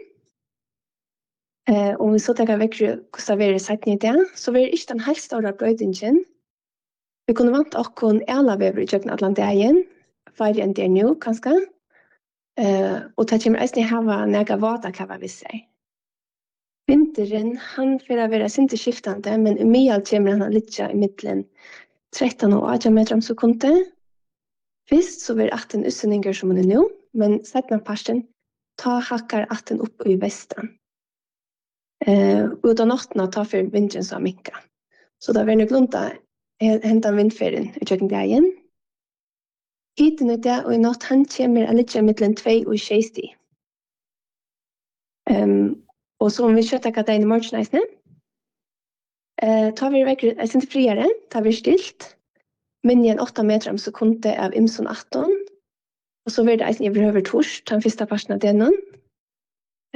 Eh, 1.70 1.94
om 2.02 2.16
vi 2.16 2.20
så 2.20 2.34
tenker 2.34 2.58
vekkru 2.58 2.96
kosta 3.14 3.38
veri 3.38 3.60
seiten 3.62 3.94
i 3.94 4.00
det, 4.02 4.16
så 4.36 4.52
veri 4.56 4.74
ikke 4.74 4.96
den 4.96 5.06
helst 5.06 5.36
av 5.38 5.46
brøydingen. 5.46 6.24
Vi 7.30 7.38
kunne 7.38 7.54
vant 7.54 7.78
okkon 7.78 8.24
eale 8.26 8.58
vevri 8.58 8.88
i 8.88 8.90
kjøkken 8.90 9.14
Atlantien, 9.14 9.84
fyrir 10.34 10.66
enn 10.66 10.74
det 10.74 10.88
er 10.88 10.96
nå, 10.96 11.14
kanskje. 11.22 11.54
Eh, 12.60 12.98
og 13.16 13.28
det 13.30 13.40
kommer 13.44 13.64
eisne 13.64 13.86
hava 13.88 14.24
nega 14.28 14.58
vata 14.60 14.92
kava 14.92 15.20
vi 15.22 15.30
seg. 15.32 15.62
Vinteren, 16.90 17.54
han 17.76 18.00
fyrir 18.02 18.24
a 18.26 18.32
vera 18.32 18.50
sinte 18.50 18.78
skiftande, 18.80 19.36
men 19.40 19.60
i 19.62 19.68
mye 19.68 20.00
kommer 20.10 20.36
han 20.36 20.44
a 20.44 20.50
litja 20.52 20.90
i 20.90 20.98
middelen 20.98 21.46
13 22.18 22.56
og 22.58 22.66
18 22.66 22.96
meter 22.96 23.16
om 23.16 23.24
sekundet. 23.24 23.94
Fyrst 24.90 25.22
så 25.22 25.36
vil 25.38 25.54
18 25.54 25.86
utsendingar 25.86 26.36
som 26.36 26.52
han 26.52 26.64
er 26.64 26.68
nå, 26.72 26.84
men 27.14 27.38
setna 27.46 27.78
parsten, 27.86 28.24
ta 28.82 28.98
hakkar 29.06 29.46
18 29.54 29.84
opp 29.86 30.08
i 30.10 30.18
vestan. 30.20 30.74
Eh, 32.08 32.48
og 32.50 32.74
da 32.80 32.88
nattena 32.90 33.28
ta 33.32 33.46
for 33.46 33.72
vinteren 33.72 34.08
som 34.08 34.26
minka. 34.26 34.58
Så 35.22 35.36
da 35.36 35.46
vil 35.46 35.62
jeg 35.62 35.70
glunta 35.70 36.10
hentan 36.60 37.16
vindferien 37.16 37.70
i 37.80 37.86
kjøkken 37.86 38.10
dagen, 38.12 38.50
Hiten 40.00 40.32
i 40.32 40.38
det, 40.40 40.62
og 40.66 40.72
i 40.74 40.80
natt 40.80 41.04
han 41.10 41.26
kommer 41.28 41.68
a 41.68 41.76
litja 41.76 42.02
mittlen 42.06 42.36
2 42.40 42.54
og 42.72 42.78
6 42.80 43.10
sti. 43.12 43.26
Um, 45.30 45.82
og 46.24 46.32
så 46.32 46.48
om 46.48 46.56
vi 46.56 46.64
kjøttar 46.66 46.96
det 46.96 47.16
er 47.18 47.26
i 47.26 47.28
morgen 47.28 47.60
eisne, 47.60 47.82
uh, 49.44 49.70
tar 49.76 49.92
vi 49.94 50.06
vekk, 50.08 50.24
jeg 50.32 50.52
synes 50.54 50.70
friere, 50.72 51.10
tar 51.36 51.44
vi 51.46 51.54
stilt, 51.54 52.14
men 52.88 53.04
igjen 53.04 53.20
8 53.20 53.44
meter 53.44 53.74
om 53.74 53.82
sekundet 53.82 54.40
av 54.40 54.56
Imson 54.56 54.88
18, 54.88 55.36
og 56.26 56.34
så 56.34 56.48
vil 56.48 56.62
det 56.62 56.70
eisen 56.70 56.88
i 56.88 56.96
behøver 56.96 57.26
tors, 57.28 57.60
den 57.70 57.84
første 57.84 58.08
parten 58.08 58.38
av 58.38 58.44
denne. 58.46 58.72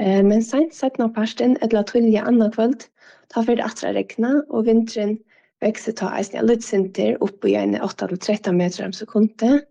uh, 0.04 0.22
men 0.28 0.44
sent 0.44 0.76
sett 0.76 1.00
nå 1.00 1.08
parten, 1.16 1.56
eller 1.64 1.88
tullje 1.88 2.22
andre 2.22 2.52
kvöld, 2.52 2.90
tar 3.32 3.48
vi 3.48 3.56
det 3.56 3.64
atra 3.64 3.96
regna, 3.96 4.42
og 4.50 4.68
vinteren 4.68 5.16
vekster 5.64 5.96
ta 5.96 6.12
eisne 6.18 6.44
litt 6.44 6.64
sinter 6.66 7.16
opp 7.24 7.44
i 7.48 7.56
8-13 7.56 8.52
meter 8.52 8.84
om 8.84 8.92
sekundet, 8.92 9.64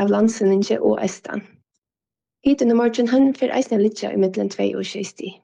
av 0.00 0.12
landsinninje 0.12 0.78
og 0.80 1.00
Estan. 1.04 1.42
Hiten 2.46 2.70
i 2.70 2.76
morgen 2.78 3.08
han 3.10 3.32
for 3.34 3.50
eisne 3.50 3.80
litja 3.80 4.12
i 4.14 4.20
middelen 4.20 4.50
2 4.52 4.68
og 4.78 4.86
60. 4.86 5.34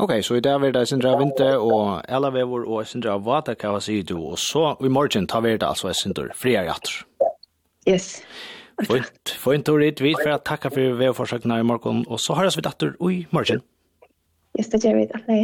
Ok, 0.00 0.12
så 0.24 0.34
i 0.34 0.40
dag 0.40 0.60
vil 0.62 0.72
det 0.74 0.86
sindra 0.88 1.12
vinter 1.20 1.60
og 1.60 2.00
elavevor 2.08 2.64
og 2.64 2.86
sindra 2.88 3.18
vata 3.20 3.54
kava 3.54 3.80
sier 3.84 4.02
du, 4.08 4.16
og 4.16 4.38
så 4.40 4.72
i 4.80 4.90
morgen 4.90 5.28
tar 5.28 5.44
vi 5.44 5.52
det 5.52 5.68
altså 5.68 5.92
sindra 5.94 6.32
fria 6.34 6.64
jatter. 6.66 7.04
Yes. 7.88 8.22
Fint, 8.88 9.34
fint 9.38 9.68
og 9.68 9.82
ritt 9.82 10.00
vidt 10.00 10.18
for 10.22 10.32
å 10.32 10.40
takke 10.42 10.70
for 10.72 10.96
vevforsøkene 10.98 11.60
i 11.60 11.66
morgen, 11.66 12.06
og 12.08 12.18
så 12.22 12.34
høres 12.38 12.56
vi 12.56 12.64
datter 12.64 12.96
i 13.10 13.26
morgen. 13.30 13.62
Yes, 14.58 14.72
det 14.72 14.82
gjør 14.84 14.98
vi 14.98 15.10
da. 15.12 15.20
Hei. 15.28 15.42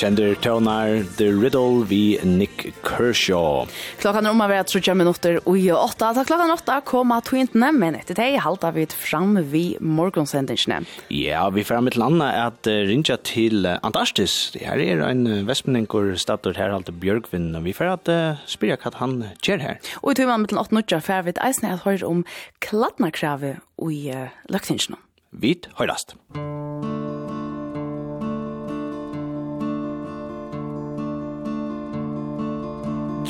Kjender 0.00 0.32
Tøvnar, 0.40 1.02
The 1.18 1.26
Riddle 1.28 1.82
vi 1.84 2.16
Nick 2.24 2.62
Kershaw. 2.80 3.66
Klokkan 4.00 4.24
er 4.24 4.32
om 4.32 4.40
å 4.40 4.46
være 4.48 4.64
30 4.70 4.96
minutter 4.96 5.36
og 5.42 5.58
i 5.60 5.66
åtta. 5.74 6.14
Så 6.16 6.24
klokkan 6.24 6.54
åtta 6.54 6.78
kom 6.88 7.12
twintene, 7.26 7.68
men 7.76 7.98
etter 7.98 8.16
det 8.16 8.30
halta 8.40 8.70
vi 8.72 8.86
fram 8.88 9.36
vi 9.52 9.74
morgonsendingene. 9.84 10.88
Ja, 11.12 11.42
vi 11.52 11.66
fer 11.68 11.84
med 11.84 11.98
til 11.98 12.06
at 12.24 12.70
rinja 12.88 13.18
til 13.28 13.68
Antarktis. 13.68 14.54
Her 14.56 14.80
er 14.80 15.04
en 15.10 15.44
vestmenninger 15.50 16.16
stator 16.16 16.56
her, 16.56 16.72
Halte 16.72 16.96
Bjørgvin, 16.96 17.50
og 17.60 17.68
vi 17.68 17.76
fer 17.76 17.92
at 17.92 18.08
uh, 18.08 18.40
spyrja 18.48 18.80
hva 18.80 18.94
han 19.02 19.18
kjer 19.44 19.60
her. 19.66 19.92
Og 20.00 20.14
i 20.14 20.22
tøyman 20.22 20.46
med 20.46 20.54
til 20.54 20.62
8 20.64 20.78
minutter 20.78 21.04
fer 21.04 21.28
vi 21.28 21.34
et 21.36 21.44
eisne 21.44 21.76
at 21.76 21.84
høyre 21.84 22.08
om 22.08 22.24
kladnakravet 22.64 23.60
i 23.84 24.02
uh, 24.16 24.32
løktingene. 24.48 24.96
Vit 25.44 25.68
høyrast. 25.76 26.16
Musikk 26.32 26.69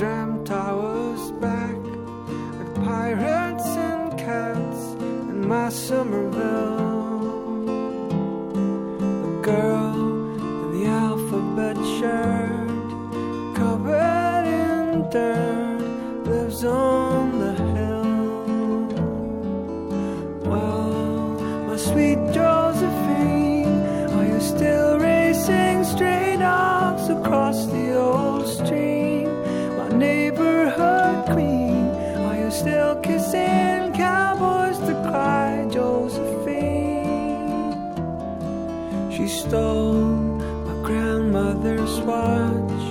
I 0.02 0.38
towers 0.44 1.30
back. 1.32 1.76
With 1.76 2.74
pirates 2.76 3.66
and 3.66 4.18
cats 4.18 4.94
in 5.02 5.46
my 5.46 5.68
Somerville 5.68 7.66
The 8.96 9.40
girl 9.42 9.94
in 10.40 10.80
the 10.80 10.86
alphabet 10.86 11.76
shirt 11.98 12.88
Covered 13.54 14.46
in 14.46 15.10
dirt 15.10 16.24
lives 16.24 16.64
on 16.64 16.89
stole 39.50 39.94
my 40.64 40.74
grandmother's 40.86 41.98
watch 42.02 42.82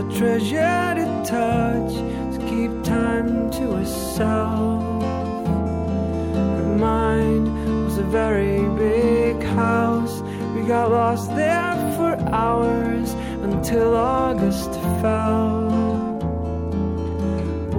a 0.00 0.04
treasure 0.16 0.94
to 0.98 1.06
touch 1.26 1.94
to 2.32 2.38
keep 2.48 2.70
time 2.84 3.50
to 3.50 3.64
herself. 3.72 5.02
Her 6.62 6.76
mind 6.78 7.46
was 7.86 7.98
a 7.98 8.04
very 8.04 8.62
big 8.78 9.42
house. 9.42 10.20
We 10.54 10.62
got 10.62 10.92
lost 10.92 11.34
there 11.34 11.74
for 11.96 12.12
hours 12.32 13.10
until 13.42 13.96
August 13.96 14.70
fell. 15.02 15.66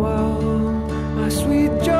Well 0.02 0.42
my 1.16 1.30
sweet 1.30 1.72
joy 1.82 1.97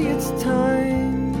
see 0.00 0.08
it's 0.08 0.30
time. 0.42 1.34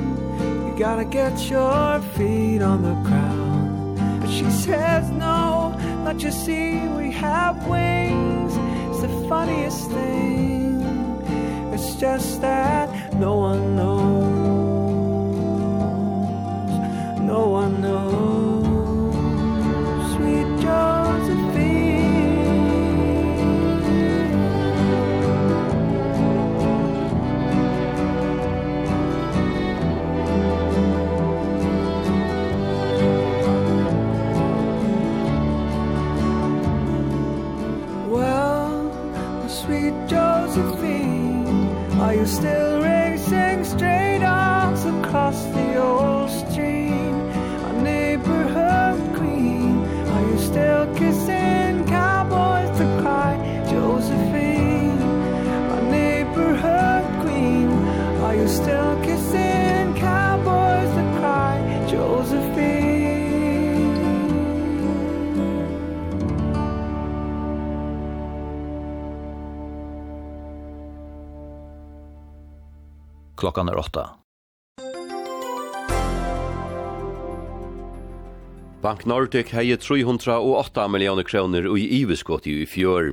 You 0.66 0.74
gotta 0.78 1.04
get 1.04 1.34
your 1.48 2.00
feet 2.14 2.60
on 2.62 2.82
the 2.82 2.94
ground. 3.08 4.20
But 4.20 4.30
she 4.30 4.50
says 4.50 5.10
no, 5.10 5.74
but 6.04 6.22
you 6.22 6.30
see 6.30 6.86
we 7.00 7.10
have 7.12 7.54
wings. 7.66 8.52
It's 8.90 9.00
the 9.06 9.28
funniest 9.28 9.90
thing. 9.90 10.82
It's 11.74 11.94
just 11.94 12.40
that 12.42 12.88
no 13.14 13.32
one 13.48 13.76
knows. 13.76 14.40
No 17.32 17.42
one 17.60 17.80
knows. 17.80 18.29
klockan 73.40 73.68
är 73.68 73.76
åtta. 73.76 74.10
Bank 78.82 79.04
Nordic 79.04 79.50
hei 79.52 79.76
308 79.76 80.88
millioner 80.88 81.22
kroner 81.22 81.66
og 81.68 81.76
i 81.76 82.00
iveskott 82.00 82.46
i 82.48 82.62
fjør. 82.64 83.10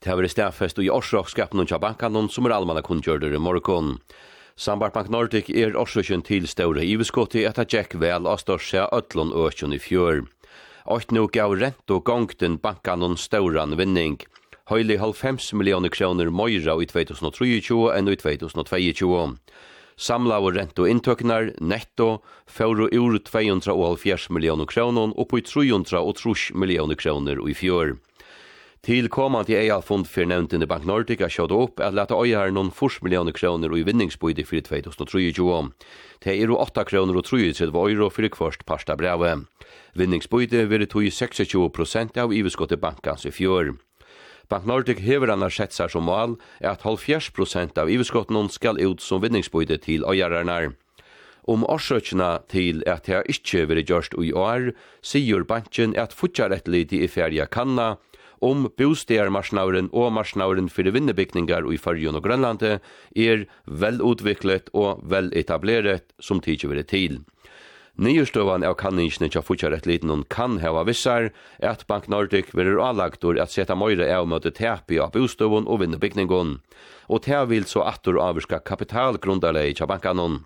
Det 0.00 0.08
har 0.08 0.16
vært 0.16 0.32
stedfest 0.32 0.80
og 0.80 0.86
i 0.86 0.92
årsrakskapen 0.92 1.60
og 1.60 1.72
bankanon 1.80 2.30
som 2.32 2.48
er 2.48 2.54
allmanna 2.56 2.80
kundgjørder 2.84 3.36
i 3.36 3.40
morgon. 3.40 3.98
Sambart 4.56 4.92
Bank 4.96 5.08
Nordic 5.12 5.50
er 5.50 5.76
årsaken 5.76 6.24
til 6.24 6.48
større 6.48 6.84
iveskott 6.84 7.36
i 7.36 7.44
etter 7.48 7.68
Jack 7.68 7.96
vel 8.00 8.28
av 8.28 8.40
største 8.40 8.86
øtlån 8.92 9.32
økjen 9.36 9.76
i 9.76 9.80
fjør. 9.80 10.24
Ått 10.88 11.12
nå 11.12 11.26
gav 11.32 11.56
rent 11.60 11.92
og 11.92 12.04
gongten 12.08 12.56
bankanon 12.60 13.16
større 13.16 13.68
vinning. 13.76 14.16
Høylig 14.72 14.96
50 15.02 15.52
millioner 15.58 15.90
kroner 15.92 16.30
møyra 16.30 16.78
i 16.80 16.86
2023 16.86 17.80
enn 17.98 18.08
i 18.08 18.16
2022. 18.16 19.36
Samla 20.02 20.40
og 20.42 20.56
rent 20.56 20.80
og 20.82 20.88
inntøknar, 20.90 21.52
netto, 21.62 22.22
fjóru 22.50 22.88
ur 22.90 23.18
270 23.22 24.32
millioner 24.34 24.66
kroner 24.66 25.12
og 25.14 25.28
på 25.30 25.38
330 25.46 26.56
millioner 26.58 26.98
kroner 26.98 27.38
i 27.46 27.54
fjør. 27.54 27.94
Til 28.82 29.06
komand 29.14 29.46
i 29.46 29.54
eialfond 29.54 30.08
for 30.10 30.26
nevntene 30.26 30.66
Bank 30.66 30.88
Nordica 30.90 31.28
sjåd 31.30 31.52
opp 31.54 31.82
at 31.86 31.94
leta 31.94 32.18
øyher 32.18 32.50
noen 32.50 32.72
fors 32.74 32.96
millioner 32.98 33.30
kroner 33.30 33.70
og 33.70 33.78
i 33.78 33.84
vinningsbøyde 33.86 34.42
for 34.42 34.58
2023. 34.58 35.60
Det 36.26 36.34
er 36.34 36.50
8 36.50 36.82
kroner 36.90 37.20
og 37.20 37.28
33 37.28 37.70
euro 37.70 38.10
for 38.10 38.26
kvart 38.34 38.66
parsta 38.66 38.98
brevet. 38.98 39.46
Vinningsbøyde 39.94 40.66
vil 40.66 40.88
tog 40.90 41.06
26 41.06 41.70
prosent 41.70 42.18
av 42.18 42.34
iveskottet 42.34 42.82
bankans 42.82 43.22
i 43.22 43.30
fjør. 43.30 43.76
Bank 44.52 44.66
Nordic 44.68 44.98
hever 45.00 45.30
annars 45.32 45.56
sett 45.56 45.72
seg 45.72 45.88
som 45.94 46.04
mål 46.04 46.34
er 46.60 46.74
at 46.74 46.82
70% 46.84 47.78
av 47.80 47.88
iverskottene 47.88 48.50
skal 48.52 48.76
ut 48.82 49.00
som 49.00 49.22
vinningsbøyde 49.24 49.78
til 49.80 50.04
øyerarnar. 50.04 50.74
Om 51.48 51.64
årsøkene 51.64 52.28
til 52.52 52.84
at 52.84 53.08
det 53.08 53.22
ikke 53.32 53.64
vil 53.70 53.80
gjørst 53.80 54.18
i 54.20 54.34
år, 54.36 54.74
sier 55.00 55.48
banken 55.48 55.96
at 55.96 56.12
fortsarettelig 56.12 56.84
i 57.00 57.08
ferie 57.08 57.48
kanna, 57.48 57.96
om 58.44 58.68
bostegarmarsnauren 58.76 59.88
og 59.96 60.12
marsnauren 60.18 60.68
for 60.68 60.84
vinnebygningar 60.84 61.64
i 61.72 61.80
Førjun 61.80 62.18
og 62.18 62.26
Grønlandet 62.26 62.82
er 63.16 63.46
velutviklet 63.64 64.68
og 64.76 65.00
veletableret 65.08 66.12
som 66.20 66.44
tidsi 66.44 66.68
vil 66.68 66.84
til. 66.84 67.22
Nyerstøvan 68.00 68.64
av 68.64 68.78
kanningene 68.80 69.28
til 69.28 69.42
Futjarettliten 69.44 70.22
kan 70.32 70.54
heva 70.62 70.80
vissar 70.88 71.26
at 71.60 71.82
Bank 71.90 72.06
Nordic 72.08 72.54
verður 72.56 72.80
avlagtur 72.80 73.36
at 73.36 73.52
seta 73.52 73.76
møyre 73.76 74.06
av 74.08 74.24
møte 74.32 74.48
tepi 74.56 74.96
av 74.96 75.12
bostøvun 75.12 75.68
og 75.68 75.82
vinnebygningun, 75.82 76.54
og 77.12 77.22
te 77.28 77.36
vil 77.50 77.68
så 77.68 77.84
attur 77.84 78.16
avvirka 78.16 78.62
kapitalgrundarlei 78.64 79.74
tja 79.76 79.84
bankanon. 79.90 80.40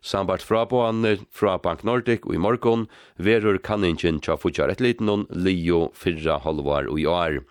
Sambart 0.00 0.40
fraboaner 0.40 1.20
fra 1.36 1.58
Bank 1.60 1.84
Nordic 1.84 2.24
og 2.24 2.32
i 2.32 2.40
morgon 2.40 2.86
verur 3.20 3.60
kanningin 3.60 4.22
til 4.24 4.40
Futjarettliten 4.40 5.26
lio 5.36 5.90
fyrra 5.92 6.40
halvar 6.46 6.88
og 6.88 7.02
i 7.02 7.04
år. 7.04 7.42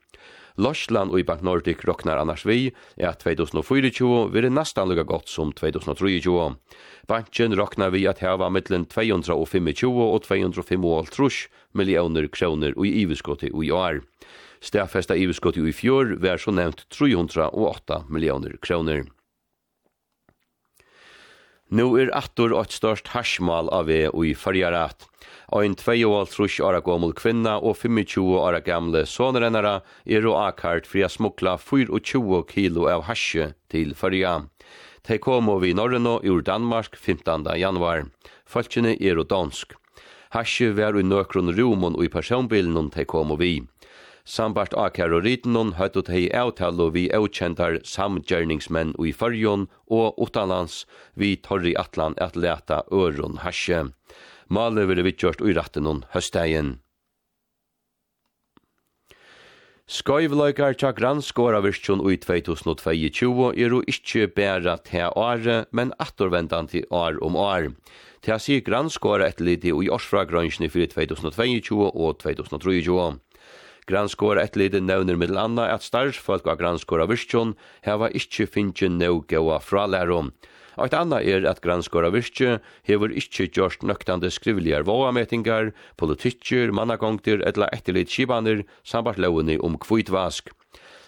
Lorsland 0.58 1.12
og 1.12 1.20
i 1.20 1.26
Bank 1.28 1.44
Nordic 1.44 1.84
roknar 1.88 2.20
annars 2.22 2.46
vi 2.48 2.72
er 2.96 3.12
at 3.12 3.24
2024 3.24 4.30
vil 4.34 4.48
nastan 4.52 4.90
lukka 4.90 5.04
godt 5.10 5.32
som 5.32 5.52
2023. 5.56 6.56
Banken 7.08 7.56
roknar 7.60 7.92
vi 7.96 8.06
at 8.08 8.24
heva 8.24 8.50
mittlen 8.50 8.88
225 8.88 9.92
og 9.92 10.24
255 10.28 11.50
millioner 11.74 12.28
kroner 12.28 12.78
og 12.78 12.88
i 12.88 12.96
iverskottet 13.04 13.52
i 13.52 13.72
år. 13.72 14.02
Stafesta 14.64 15.16
iverskottet 15.16 15.68
i 15.68 15.76
fjor 15.76 16.16
var 16.24 16.40
så 16.42 16.56
nevnt 16.56 16.88
308 16.96 18.06
millioner 18.10 18.56
kroner. 18.64 19.04
Nu 21.74 21.96
er 21.98 22.12
attor 22.14 22.54
og 22.54 22.68
et 22.68 22.76
størst 22.78 23.08
harsmal 23.16 23.72
av 23.74 23.88
vi 23.90 24.04
og 24.06 24.22
i 24.30 24.36
fargerat. 24.38 25.08
Og 25.50 25.66
en 25.66 25.76
2,5 25.78 26.62
åra 26.62 26.82
gammel 26.86 27.14
kvinna 27.18 27.56
og 27.58 27.80
25 27.80 28.22
åra 28.38 28.60
gamle 28.62 29.06
sonerennere 29.10 29.80
er 30.06 30.28
og 30.30 30.38
akkart 30.44 30.86
fri 30.86 31.02
a 31.06 31.10
smukla 31.10 31.58
24 31.58 32.44
kilo 32.52 32.86
av 32.90 33.08
harsje 33.10 33.54
til 33.74 33.96
farga. 33.98 34.44
De 35.06 35.18
kom 35.18 35.50
vi 35.62 35.74
Norrøno 35.74 36.20
ur 36.22 36.42
Danmark 36.42 36.96
15. 36.98 37.50
januar. 37.58 38.06
Falkene 38.46 38.94
er 39.02 39.18
og 39.18 39.30
dansk. 39.30 39.74
Harsje 40.34 40.72
var 40.78 40.98
i 40.98 41.04
nøkron 41.06 41.54
rumon 41.58 41.98
og 41.98 42.06
i 42.06 42.14
personbilen 42.14 42.92
de 42.94 43.06
kom 43.06 43.34
vi. 43.40 43.64
Sambart 44.26 44.74
akar 44.74 45.14
og 45.14 45.22
ritenon 45.22 45.76
høyt 45.78 45.98
ut 46.00 46.08
hei 46.10 46.24
avtalo 46.34 46.88
vi 46.94 47.04
avkjentar 47.14 47.78
samgjørningsmenn 47.86 48.96
i 48.98 49.12
fyrjon 49.14 49.68
og 49.98 50.18
utanlands 50.26 50.80
vi 51.14 51.36
torri 51.38 51.76
atlan 51.78 52.18
at 52.18 52.34
leta 52.34 52.82
øron 52.90 53.38
hasje. 53.44 53.84
Male 54.50 54.88
vil 54.90 55.04
vi 55.06 55.14
kjørt 55.14 55.46
ui 55.46 55.54
rattenon 55.54 56.02
høstegen. 56.14 56.80
Skoivløykar 59.86 60.74
tja 60.74 60.90
granskåra 60.98 61.60
virkjon 61.62 62.02
ui 62.02 62.18
2022 62.18 63.52
er 63.54 63.70
jo 63.70 63.84
ikkje 63.86 64.26
bæra 64.34 64.80
til 64.82 65.14
åre, 65.14 65.66
men 65.70 65.94
attorvendan 66.02 66.66
til 66.72 66.88
år 66.90 67.22
om 67.22 67.38
år. 67.38 67.70
Til 68.26 68.34
a 68.34 68.40
sier 68.42 68.66
granskåra 68.66 69.30
et 69.30 69.38
liti 69.38 69.70
ui 69.70 69.86
årsfragrønsjene 69.94 70.72
fyrir 70.74 70.90
2022 70.90 71.92
og 71.94 72.18
2023. 72.26 73.22
Granskåra 73.86 74.42
etterlite 74.42 74.80
nevner 74.82 75.18
middel 75.22 75.38
anna 75.38 75.68
at 75.70 75.84
starsfolk 75.86 76.48
av 76.50 76.58
granskåra 76.58 77.06
virkjon 77.06 77.52
heva 77.86 78.08
ikkje 78.18 78.48
finnje 78.50 78.90
nøy 78.90 79.20
gaua 79.30 79.60
frálærom. 79.62 80.32
Og 80.76 80.88
et 80.88 80.96
anna 80.98 81.20
er 81.22 81.46
at 81.46 81.62
granskåra 81.62 82.10
virkje 82.10 82.58
hever 82.90 83.14
ikkje 83.14 83.46
gjort 83.54 83.86
nøktande 83.86 84.32
skrivligar 84.34 84.88
vågametingar, 84.90 85.70
politikker, 86.02 86.74
mannagongter 86.74 87.46
etla 87.46 87.70
etterlit 87.78 88.10
skibaner, 88.10 88.66
sambart 88.84 89.22
lovene 89.22 89.60
om 89.62 89.78
kvitvask. 89.78 90.50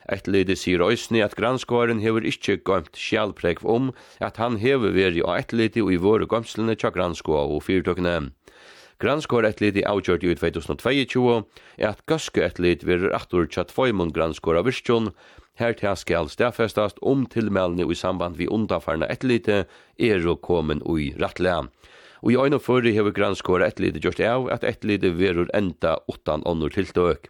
Etterlite 0.07 0.55
sier 0.55 0.85
òsni 0.85 1.25
at 1.25 1.35
granskåren 1.35 1.99
hever 1.99 2.29
ikkje 2.29 2.61
gømt 2.61 2.93
sjalpregv 2.95 3.65
om 3.65 3.89
at 4.23 4.37
han 4.37 4.61
hever 4.61 4.93
veri 4.95 5.25
og 5.25 5.33
etterlite 5.33 5.81
og 5.83 5.91
i 5.91 5.99
våre 6.05 6.29
gømslene 6.29 6.77
tja 6.77 6.93
granskåa 6.93 7.41
og 7.49 7.65
fyrtøkne. 7.65 8.19
Granskor 8.97 9.45
et 9.45 9.60
lid 9.62 9.75
i 9.77 9.83
avgjørt 9.86 10.23
i 10.25 10.31
2022 10.33 11.43
er 11.77 11.91
at 11.91 11.99
gaske 12.10 12.41
et 12.41 12.57
lid 12.57 12.81
verur 12.88 13.12
attur 13.13 13.45
tja 13.45 13.67
tvoimund 13.69 14.15
granskor 14.15 14.57
av 14.57 14.65
virkjon, 14.65 15.12
her 15.62 15.77
til 15.77 15.93
skal 16.01 16.31
stafestast 16.33 16.97
om 17.05 17.27
tilmeldene 17.29 17.86
i 17.86 17.97
samband 17.97 18.41
vi 18.41 18.49
undafarna 18.49 19.05
et 19.13 19.21
lite 19.21 19.65
er 20.01 20.25
og 20.25 20.41
komen 20.41 20.81
ui 20.81 21.12
rattlea. 21.21 21.67
Og 22.25 22.33
i 22.33 22.39
øyne 22.41 22.57
fyrir 22.57 22.97
hever 22.97 23.13
granskor 23.13 23.62
et 23.62 23.77
lid 23.79 24.01
gjørst 24.01 24.21
av 24.25 24.49
at 24.49 24.65
et 24.65 24.81
verur 24.81 25.49
enda 25.53 25.99
utan 26.10 26.41
ånder 26.45 26.73
tiltøk. 26.73 27.29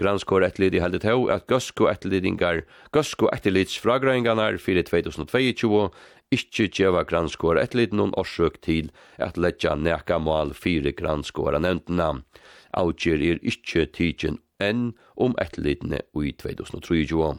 Granskor 0.00 0.42
ettlidi 0.42 0.80
heldet 0.82 1.04
hau 1.06 1.28
at 1.30 1.44
gøsko 1.46 1.86
ettlidingar, 1.86 2.64
gøsko 2.90 3.28
etterlids 3.30 3.76
fragrøynganar 3.78 4.56
fyrir 4.58 4.82
2022 4.88 5.90
ikkje 6.32 6.68
djeva 6.72 7.04
granskåra 7.04 7.62
et 7.62 7.74
litt 7.74 7.92
noen 7.92 8.14
årsøk 8.20 8.60
til 8.64 8.90
at 9.18 9.36
letja 9.36 9.74
neka 9.76 10.18
mal 10.18 10.54
fire 10.56 10.94
granskåra 10.96 11.60
nevntena. 11.62 12.22
Avgjer 12.74 13.22
er 13.30 13.42
ikkje 13.42 13.88
tidsin 13.96 14.40
enn 14.62 14.92
om 15.16 15.34
et 15.42 15.58
litne 15.58 16.00
ui 16.14 16.32
2023. 16.32 17.34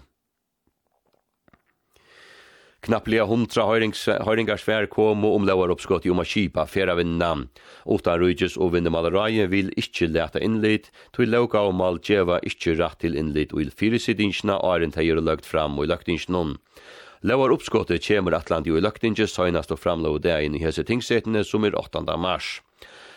Knapplega 2.86 3.24
hundra 3.26 3.64
høyringarsvær 3.66 4.86
komo 4.94 5.32
og 5.34 5.48
lauar 5.50 5.72
oppskott 5.74 6.04
i 6.06 6.12
om 6.14 6.20
a 6.22 6.26
kipa 6.30 6.68
færa 6.70 6.94
vinna. 7.00 7.32
Utan 7.90 8.20
rujtjes 8.22 8.60
og 8.62 8.76
vindemalerai 8.76 9.48
vil 9.50 9.72
ikkje 9.74 10.12
leta 10.14 10.38
innlit, 10.38 10.92
tog 11.10 11.26
lauka 11.26 11.64
og 11.66 11.74
mal 11.80 11.98
djeva 11.98 12.38
ikkje 12.46 12.76
rett 12.78 13.00
til 13.02 13.18
innlit 13.18 13.58
og 13.58 13.64
il 13.64 13.74
fyrirsidingsna 13.74 14.60
og 14.60 14.76
er 14.76 14.86
en 14.86 14.94
teier 14.94 15.18
løgt 15.18 15.50
fram 15.50 15.80
og 15.82 15.90
løgtingsnån. 15.90 16.54
Lauar 17.26 17.50
uppskottet 17.50 18.04
kjemur 18.06 18.36
atlandi 18.38 18.70
og 18.70 18.84
løgtingi 18.86 19.26
søgnast 19.26 19.72
og 19.74 19.80
framlau 19.82 20.20
inn 20.22 20.54
i 20.54 20.60
hese 20.62 20.84
tingsetene 20.86 21.42
som 21.44 21.64
er 21.66 21.74
8. 21.74 22.04
mars. 22.22 22.62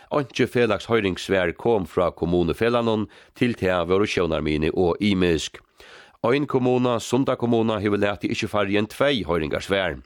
Antje 0.09 0.47
felags 0.49 0.88
høyringsvær 0.88 1.53
kom 1.53 1.85
fra 1.85 2.09
kommunefelanon 2.11 3.05
til 3.37 3.53
tea 3.53 3.83
våre 3.85 4.07
sjøvnarmini 4.09 4.71
og 4.73 4.97
imisk. 5.05 5.61
Ein 6.25 6.47
kommuna, 6.47 6.99
Sunda 7.01 7.37
kommuna, 7.37 7.79
hever 7.85 8.01
leti 8.01 8.33
ikkje 8.33 8.49
fargen 8.49 8.88
tvei 8.88 9.27
høyringarsvær. 9.29 10.01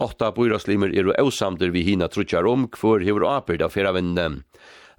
Åtta 0.00 0.32
byraslimer 0.32 0.96
er 0.96 1.12
og 1.12 1.20
eusamder 1.20 1.68
vi 1.68 1.84
hina 1.84 2.08
trutjar 2.08 2.48
om 2.48 2.64
hver 2.72 3.04
hever 3.04 3.28
aperd 3.28 3.60
av 3.60 3.76
feravinnene. 3.76 4.40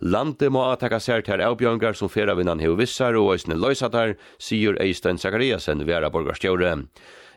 Landet 0.06 0.52
må 0.54 0.70
attaka 0.70 1.00
sær 1.00 1.26
til 1.26 1.42
avbjørngar 1.42 1.98
som 1.98 2.14
feravinnan 2.14 2.62
hever 2.62 2.78
vissar 2.78 3.18
og 3.18 3.34
eisne 3.34 3.58
løysatar, 3.58 4.20
sier 4.38 4.78
Eistein 4.78 5.18
Zakariasen, 5.18 5.82
vera 5.90 6.14
borgarstjåre 6.14 6.84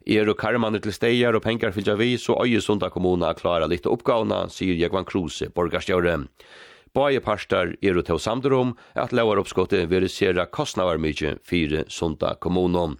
er 0.09 0.29
og 0.33 0.39
karmaner 0.41 0.81
til 0.81 0.95
steier 0.97 1.37
og 1.37 1.45
penger 1.45 1.73
fylgja 1.75 1.95
vi, 2.01 2.15
så 2.17 2.39
Øyesunda 2.41 2.89
kommuna 2.91 3.35
klara 3.37 3.69
litt 3.69 3.87
oppgavna, 3.87 4.47
sier 4.49 4.79
Jekvan 4.79 5.07
Kruse, 5.09 5.51
borgarstjøre. 5.53 6.17
Baie 6.97 7.21
parstar 7.21 7.75
er 7.85 7.99
og 8.01 8.07
til 8.09 8.19
samdrom, 8.19 8.73
at 8.97 9.09
at 9.09 9.13
lauaroppskottet 9.13 9.91
verisera 9.91 10.47
kostnavar 10.47 10.99
mykje 10.99 11.37
fire 11.45 11.85
sunda 11.89 12.35
kommunum. 12.41 12.97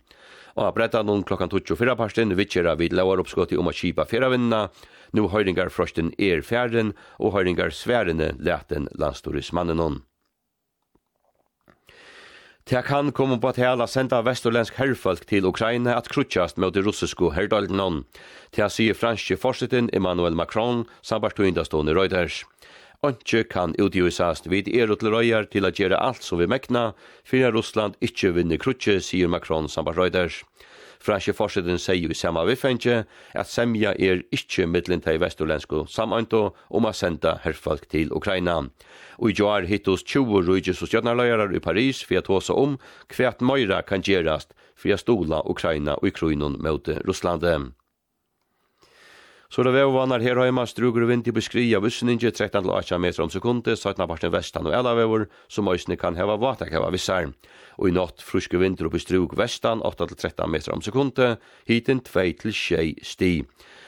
Og 0.59 0.67
a 0.67 0.73
bretta 0.75 1.05
noen 1.07 1.25
klokkan 1.25 1.51
24 1.51 1.97
parsten 1.97 2.35
vitsjera 2.37 2.75
vid 2.77 2.93
lauaroppskottet 2.93 3.59
om 3.59 3.69
a 3.71 3.73
kipa 3.73 4.05
feravinna, 4.05 4.69
nu 5.13 5.29
høyringar 5.29 5.71
frosten 5.73 6.13
er 6.19 6.43
fjæren 6.43 6.93
og 7.19 7.33
høyringar 7.39 7.73
sværene 7.73 8.35
leten 8.39 8.89
landstorismannen 8.99 9.81
Det 12.69 12.83
kan 12.85 13.13
komme 13.17 13.39
på 13.41 13.49
at 13.49 13.57
hele 13.57 13.87
senda 13.89 14.19
vesturlensk 14.21 14.75
herrfolk 14.77 15.23
til 15.31 15.47
Ukraina 15.49 15.95
at 15.97 16.11
krutsjast 16.13 16.59
mot 16.61 16.75
det 16.77 16.83
russiske 16.85 17.31
herdalgnon. 17.33 18.03
Det 18.53 18.67
sier 18.75 18.99
franske 18.99 19.39
forsetten 19.41 19.89
Emmanuel 19.97 20.37
Macron 20.37 20.83
sambartøyndastående 21.01 21.95
Reuters. 21.97 22.43
Onkje 23.01 23.47
kan 23.49 23.73
utgjøsast 23.81 24.51
vid 24.53 24.69
er 24.69 24.93
til 25.49 25.65
å 25.65 25.73
gjøre 25.73 25.97
alt 25.97 26.21
som 26.27 26.43
vi 26.43 26.51
mekna, 26.51 26.93
fyrir 27.25 27.57
Russland 27.57 27.97
ikkje 28.05 28.35
vinner 28.37 28.61
krutje, 28.61 29.01
sier 29.01 29.33
Macron 29.33 29.69
sambartøyndastående 29.73 29.97
Reuters. 29.97 30.43
Franske 31.01 31.33
forsiden 31.37 31.79
sier 31.79 32.11
i 32.11 32.17
samme 32.17 32.43
vifenje 32.49 33.05
at 33.39 33.51
semja 33.51 33.95
er 33.95 34.25
ikkje 34.35 34.67
middelen 34.67 35.03
til 35.05 35.21
vesturlensko 35.23 35.85
samanto 35.91 36.43
om 36.75 36.89
å 36.89 36.95
senda 36.97 37.37
herfolk 37.45 37.89
til 37.93 38.13
Ukraina. 38.15 38.61
Og 39.19 39.31
i 39.31 39.37
joar 39.39 39.67
hittos 39.71 40.05
20 40.05 40.45
rujtjes 40.49 40.83
og 40.83 40.91
stjøtnarløyarar 40.91 41.55
i 41.55 41.63
Paris 41.63 42.03
for 42.05 42.21
å 42.21 42.27
tåse 42.29 42.55
om 42.55 42.79
hva 43.15 43.31
at 43.31 43.43
Møyra 43.43 43.83
kan 43.87 44.03
gjerast 44.03 44.55
for 44.79 44.95
å 44.95 45.01
stola 45.01 45.43
Ukraina 45.47 45.99
og 45.99 46.11
i 46.11 46.15
kronen 46.15 46.59
mot 46.63 46.91
Russlandet. 47.07 47.73
Så 49.49 49.63
det 49.65 49.73
var 49.73 49.89
vannar 49.89 50.21
her 50.21 50.37
heima 50.37 50.67
strugur 50.69 51.07
og 51.07 51.09
vind 51.09 51.29
i 51.29 51.33
av 51.73 51.81
vissninge 51.81 52.31
13 52.31 52.63
til 52.63 52.71
18 52.71 53.01
meter 53.01 53.23
om 53.25 53.31
sekundet, 53.33 53.79
satna 53.81 54.07
parten 54.07 54.31
vestan 54.31 54.67
og 54.69 54.75
elavevor, 54.77 55.25
som 55.49 55.71
òsne 55.73 55.97
kan 55.97 56.17
heva 56.17 56.37
vatak 56.37 56.69
heva 56.69 56.91
vissar. 56.93 57.33
Og 57.79 57.89
i 57.89 57.95
natt 57.97 58.21
fruske 58.21 58.61
vind 58.61 58.83
oppe 58.85 59.01
strug 59.01 59.33
vestan 59.41 59.81
8 59.81 60.07
til 60.11 60.17
13 60.21 60.53
meter 60.53 60.75
om 60.75 60.83
sekundet, 60.85 61.41
hiten 61.65 62.05
2 62.05 62.27
til 62.43 62.53
6 62.53 63.01
sti. 63.09 63.33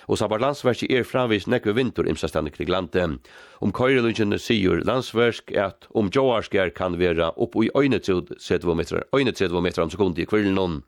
Og 0.08 0.16
sabar 0.16 0.40
landsversk 0.40 0.88
er 0.88 1.04
framvis 1.04 1.44
nekve 1.46 1.76
vinter 1.76 2.08
imsastandig 2.08 2.54
kring 2.56 2.72
landet. 2.72 3.20
Om 3.60 3.70
køyrelungene 3.76 4.40
sier 4.40 4.80
landsversk 4.80 5.52
at 5.52 5.84
om 5.94 6.08
joarskar 6.08 6.72
kan 6.72 6.96
vera 6.96 7.34
opp 7.36 7.60
i 7.60 7.68
øynetud 7.76 8.32
30 8.40 8.74
meter, 8.74 9.04
øynetud 9.12 9.60
meter 9.60 9.82
om 9.82 9.92
sekundet 9.92 10.24
i 10.24 10.30
kvillen 10.32 10.80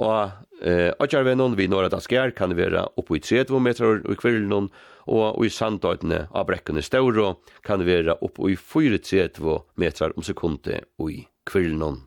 Og 0.00 0.64
eh, 0.64 0.90
Adjarvenon 1.02 1.56
vi 1.58 1.68
norra 1.68 1.90
Daskær 1.92 2.32
kan 2.36 2.54
være 2.56 2.86
opp 2.96 3.12
i 3.12 3.20
30 3.20 3.60
meter 3.60 4.00
i 4.08 4.16
kvirlen, 4.16 4.70
og 5.10 5.42
i 5.44 5.50
sandøytene 5.50 6.28
av 6.30 6.46
brekkene 6.48 6.82
stauro 6.84 7.42
kan 7.66 7.82
være 7.84 8.16
opp 8.22 8.38
i 8.46 8.54
34 8.56 9.58
meter 9.76 10.14
om 10.16 10.24
og 10.24 11.10
i 11.10 11.26
kvirlen. 11.44 12.02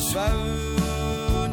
svøvn 0.00 1.52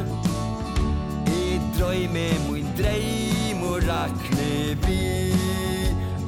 I 1.28 1.60
drøyme 1.80 2.28
mun 2.48 2.68
dreim 2.78 3.64
og 3.64 3.82
rakne 3.90 4.78
vi 4.88 5.34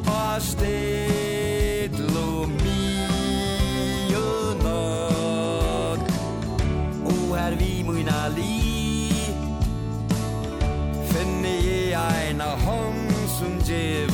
Og 0.05 0.41
sted 0.41 1.99
lo 2.15 2.45
mi 2.45 4.13
og 4.15 4.63
nåt 4.63 6.03
Og 7.05 7.37
her 7.37 7.55
vi 7.55 7.83
mun 7.87 8.09
ali 8.25 8.59
Finne 11.11 11.55
jeg 11.65 12.27
eina 12.29 12.51
hånd 12.65 13.15
som 13.39 13.59
djev 13.67 14.08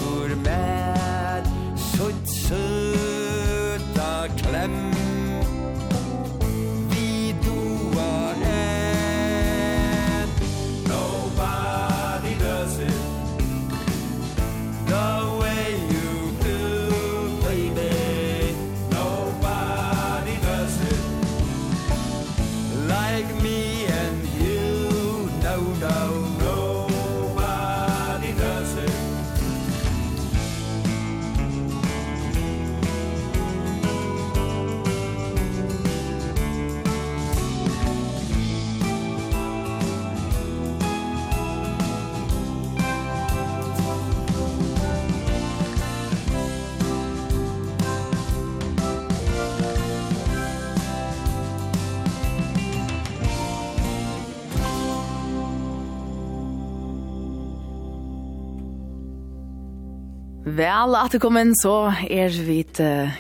Vel, 60.56 60.94
at 60.96 61.12
du 61.12 61.18
kom 61.20 61.36
inn, 61.36 61.52
så 61.58 61.90
er 62.08 62.32
vi 62.46 62.62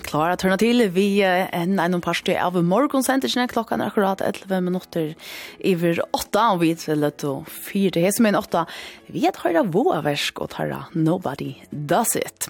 klare 0.05 0.35
å 0.35 0.39
tørne 0.39 0.55
til. 0.61 0.85
Vi 0.95 1.19
er 1.25 1.49
en 1.57 1.81
en 1.83 1.97
parstøy 2.03 2.37
av 2.39 2.55
morgensentersene. 2.63 3.49
Klokken 3.51 3.81
er 3.83 3.91
akkurat 3.91 4.21
11 4.23 4.61
minutter 4.63 5.09
over 5.73 5.99
8, 6.15 6.45
og 6.53 6.61
vi 6.61 6.71
er 6.71 7.01
løtt 7.01 7.25
og 7.27 7.49
fire 7.51 8.05
hese 8.05 8.23
med 8.23 8.35
en 8.35 8.39
8. 8.39 8.63
Vi 9.11 9.25
er 9.27 9.35
tørre 9.35 9.65
våversk 9.67 10.39
og 10.45 10.53
tørre 10.55 10.85
Nobody 10.95 11.57
Does 11.73 12.15
It. 12.15 12.47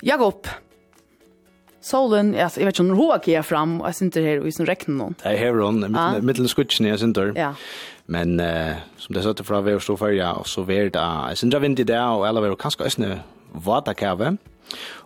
Jakob, 0.00 0.48
solen, 1.84 2.32
jeg 2.32 2.48
vet 2.56 2.72
ikke 2.72 2.86
om 2.86 2.96
råk 2.96 3.28
er 3.28 3.44
fram, 3.44 3.80
og 3.82 3.90
jeg 3.90 4.00
synes 4.00 4.14
det 4.14 4.24
her, 4.24 4.40
og 4.40 4.48
jeg 4.48 4.56
synes 4.56 4.70
rekner 4.72 5.00
noen. 5.02 5.16
Det 5.20 5.34
er 5.34 5.36
her, 5.36 5.60
Ja. 5.60 6.20
mittelen 6.22 6.48
skutsen, 6.48 6.86
jeg 6.86 6.98
synes 6.98 7.14
det. 7.14 7.36
Ja. 7.36 7.52
Men 8.06 8.40
uh, 8.40 8.80
som 8.96 9.12
det 9.12 9.20
er 9.20 9.28
satt 9.28 9.44
fra, 9.44 9.60
vi 9.60 9.72
er 9.72 9.78
stå 9.84 9.98
ja, 10.16 10.32
og 10.32 10.46
så 10.46 10.62
er 10.64 10.88
det, 10.88 10.94
jeg 10.94 11.36
synes 11.36 11.52
det 11.52 11.58
er 11.58 11.60
vind 11.60 11.78
i 11.80 11.84
det, 11.84 11.98
og 11.98 12.24
alle 12.26 12.40
er 12.40 12.56
kanskje 12.56 12.86
østene, 12.86 13.22
vatakave, 13.54 14.36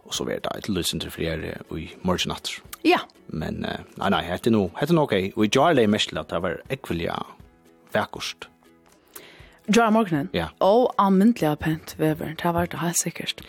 og 0.05 0.15
så 0.15 0.27
vart 0.29 0.47
det 0.47 0.57
et 0.59 0.69
løsende 0.69 1.11
flere 1.11 1.57
i 1.79 1.89
morgen 2.03 2.33
natt. 2.35 2.55
Ja. 2.85 3.05
Men, 3.29 3.63
uh, 3.65 3.85
nei, 4.01 4.11
nei, 4.15 4.23
hette 4.27 4.51
no, 4.51 4.67
hette 4.81 4.95
no 4.95 5.07
ok, 5.07 5.15
og 5.37 5.45
i 5.47 5.51
Jarley 5.55 5.87
Mestl 5.91 6.19
at 6.21 6.33
det 6.33 6.43
var 6.43 6.59
ekvelia 6.73 7.21
vekkost. 7.95 8.49
Jar 9.71 9.93
morgenen? 9.95 10.29
Ja. 10.35 10.51
Og 10.61 10.91
anmyndelig 10.99 11.55
pent 11.63 11.95
vever, 11.99 12.35
det 12.35 12.55
var 12.55 12.67
det 12.67 12.81
helt 12.83 12.99
sikkert. 12.99 13.43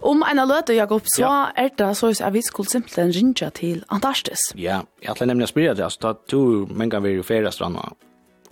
Om 0.00 0.22
en 0.22 0.38
løte, 0.46 0.76
Jakob, 0.76 1.08
så 1.10 1.24
ja. 1.24 1.38
er 1.56 1.72
det 1.78 1.88
så 1.96 2.12
at 2.12 2.32
vi 2.32 2.42
skulle 2.44 2.70
simpelthen 2.70 3.10
rinja 3.10 3.48
til 3.50 3.82
Antarktis. 3.90 4.52
Ja, 4.54 4.82
jeg 5.02 5.08
hadde 5.08 5.26
nemlig 5.26 5.48
spyrir 5.50 5.74
det, 5.74 5.82
altså, 5.88 5.98
da 6.02 6.12
to 6.30 6.68
mengan 6.70 7.02
vi 7.02 7.16
er 7.16 7.18
jo 7.18 7.26
ferie 7.26 7.50
stranda, 7.50 7.88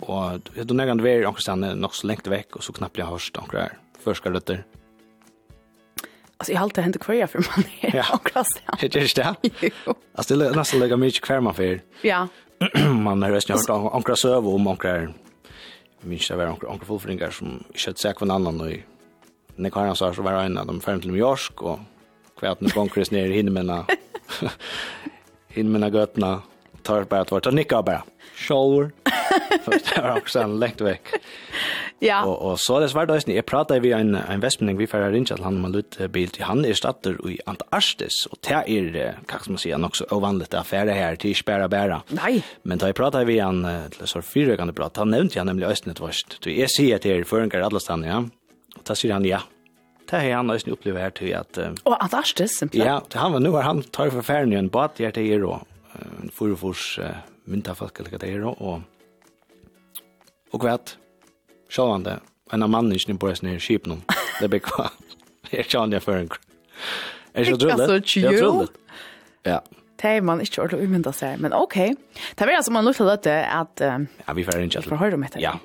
og 0.01 0.49
du 0.57 0.73
negan 0.75 1.03
vi 1.03 1.13
er 1.13 1.23
jo 1.23 1.31
nok 1.77 1.95
så 1.95 2.07
lengt 2.07 2.27
vekk, 2.27 2.57
og 2.57 2.65
så 2.65 2.75
knappt 2.75 2.99
jeg 2.99 3.07
hørst 3.07 3.39
anker 3.39 3.61
her, 3.61 3.77
først 4.03 4.25
skal. 4.25 4.41
Alltså 6.37 6.51
jag 6.51 6.59
har 6.59 6.63
alltid 6.63 6.83
hänt 6.83 6.99
kvar 6.99 7.27
för 7.27 7.39
man 7.39 7.65
är 7.81 7.95
ja. 7.95 8.05
och 8.13 8.25
klass. 8.25 8.47
Det 8.79 8.95
är 8.95 9.15
det. 9.15 9.71
Alltså 10.15 10.35
det 10.35 10.45
är 10.45 10.55
nästan 10.55 10.79
lika 10.79 10.97
mycket 10.97 11.23
kvar 11.23 11.39
man 11.39 11.53
för. 11.53 11.81
Ja. 12.01 12.27
man 12.93 13.23
har 13.23 13.31
resten 13.31 13.55
hört 13.55 13.69
om 13.69 13.87
ankra 13.87 14.15
servo 14.15 14.55
om 14.55 14.67
ankra. 14.67 15.07
Minns 16.01 16.27
det 16.27 16.35
var 16.35 16.45
ankra 16.45 16.69
ankra 16.69 16.85
fullfringar 16.85 17.29
som 17.31 17.63
kött 17.75 17.97
säk 17.97 18.19
från 18.19 18.31
annan 18.31 18.61
och 18.61 18.71
när 19.55 19.69
kan 19.69 19.95
så 19.95 20.13
så 20.13 20.21
var 20.21 20.31
en 20.31 20.57
av 20.57 20.67
dem 20.67 20.81
fem 20.81 21.01
till 21.01 21.09
New 21.09 21.19
York 21.19 21.61
och 21.61 21.79
kvärt 22.39 22.61
nu 22.61 22.69
gång 22.75 22.89
Chris 22.89 23.11
ner 23.11 23.25
i 23.25 23.33
hinnemena. 23.33 23.85
hinnemena 25.47 25.89
götna 25.89 26.41
tar 26.83 27.03
bara 27.03 27.21
att 27.21 27.31
vart 27.31 27.53
nicka 27.53 27.81
bara. 27.81 28.03
Shoulder 28.35 28.91
det 29.65 30.01
var 30.01 30.17
också 30.17 30.47
lätt 30.47 30.81
veck. 30.81 31.07
Ja. 31.99 32.25
Och 32.25 32.51
och 32.51 32.59
så 32.59 32.79
det 32.79 32.93
var 32.93 33.05
då 33.05 33.19
jag 33.25 33.45
pratade 33.45 33.79
vi 33.79 33.91
en 33.91 34.15
en 34.15 34.39
västmanning 34.39 34.77
vi 34.77 34.87
förra 34.87 35.11
rinch 35.11 35.31
att 35.31 35.39
han 35.39 35.61
man 35.61 35.71
lut 35.71 35.97
bild 36.09 36.33
till 36.33 36.43
han 36.43 36.65
är 36.65 36.73
statter 36.73 37.29
i 37.29 37.39
Antarktis 37.45 38.25
och 38.25 38.37
det 38.47 38.53
är 38.53 39.19
kanske 39.25 39.51
man 39.51 39.57
säger 39.57 39.85
också 39.85 40.05
ovanligt 40.09 40.53
affär 40.53 40.87
här 40.87 41.15
till 41.15 41.35
spärra 41.35 41.67
bära. 41.67 42.01
Nej. 42.07 42.43
Men 42.63 42.77
då 42.77 42.87
jag 42.87 42.95
pratade 42.95 43.25
vi 43.25 43.39
en 43.39 43.67
till 43.89 44.07
så 44.07 44.21
fyra 44.21 44.57
kan 44.57 44.67
det 44.67 44.73
prata 44.73 45.01
han 45.01 45.09
nämnde 45.09 45.33
jag 45.35 45.45
nämligen 45.45 45.71
östnet 45.71 45.99
vart. 45.99 46.41
Du 46.41 46.59
är 46.61 46.67
ser 46.67 46.97
till 46.97 47.25
förrän 47.25 47.63
alla 47.63 47.79
stannar 47.79 48.07
ja. 48.07 48.23
Och 48.75 48.83
där 48.83 48.95
säger 48.95 49.13
han 49.13 49.25
ja 49.25 49.41
det 50.09 50.17
har 50.17 50.31
han 50.31 50.47
nästan 50.47 50.73
upplevt 50.73 50.97
här 50.97 51.09
till 51.09 51.35
att... 51.35 51.57
Och 51.83 52.03
att 52.03 52.13
Arstes, 52.13 52.51
simpelthen? 52.51 52.87
Ja, 52.87 53.19
han 53.19 53.31
var 53.31 53.39
nu 53.39 53.49
har 53.49 53.61
han 53.61 53.83
tar 53.83 54.09
för 54.09 54.21
färden 54.21 54.53
en 54.53 54.67
båt 54.67 54.95
där 54.95 55.11
till 55.11 55.31
er 55.31 55.43
och 55.43 55.67
en 56.21 56.29
förfors 56.29 56.99
mynta 57.45 57.75
folk 57.75 57.99
eller 57.99 58.11
vad 58.11 58.19
det 58.19 58.27
är 58.27 58.43
och 58.43 58.81
Og 60.55 60.63
vet, 60.63 60.97
det. 62.03 62.19
en 62.53 62.63
av 62.63 62.69
mannen 62.69 62.93
mannene 62.93 63.19
på 63.19 63.29
resten 63.29 63.49
av 63.51 63.59
skipen, 63.59 64.01
det 64.39 64.49
blir 64.49 64.63
kvar. 64.63 64.93
Jeg 65.51 65.67
sjående 65.71 65.97
jeg 65.97 66.03
for 66.03 66.19
en 66.19 66.29
Er 67.33 67.43
det 67.43 67.51
så 67.51 67.57
trullet? 67.61 67.87
Det 67.87 68.23
er 68.23 68.39
trullet. 68.39 68.79
Ja. 69.45 69.59
Det 69.97 70.09
er 70.17 70.21
man 70.21 70.41
ikke 70.43 70.61
ordentlig 70.61 70.87
umynda 70.87 71.13
seg, 71.15 71.39
men 71.41 71.55
ok. 71.55 71.77
Det 72.37 72.45
er 72.45 72.53
altså 72.57 72.73
man 72.75 72.85
lukte 72.85 73.07
dette 73.07 73.33
at... 73.33 73.81
Ja, 73.81 74.35
vi 74.35 74.45
får 74.45 74.61
ikke. 74.65 74.83
Vi 74.83 74.91
får 74.91 75.01
høre 75.01 75.17
om 75.17 75.23
etter. 75.25 75.41
Ja, 75.41 75.55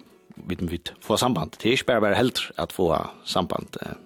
vi 0.48 0.56
får 0.56 0.94
få 1.04 1.18
samband. 1.20 1.58
Det 1.58 1.68
er 1.68 1.76
ikke 1.76 1.90
bare 1.92 2.04
bare 2.06 2.20
helt 2.20 2.40
at 2.58 2.72
få 2.72 2.88
samband 3.28 3.74
til 3.76 3.98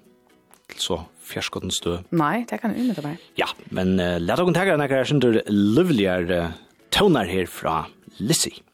så 0.83 0.99
fjerskotten 1.27 1.70
stø. 1.74 2.01
Nei, 2.11 2.45
det 2.49 2.59
kan 2.62 2.74
umynda 2.74 3.05
meg. 3.05 3.22
Ja, 3.39 3.49
men 3.70 3.97
uh, 4.01 4.16
la 4.22 4.37
dere 4.39 4.55
ta 4.57 4.66
dere 4.66 5.05
noen 5.14 5.41
livligere 5.77 6.41
toner 6.95 7.29
her 7.31 7.47
fra 7.51 7.85
Lizzie. 8.18 8.65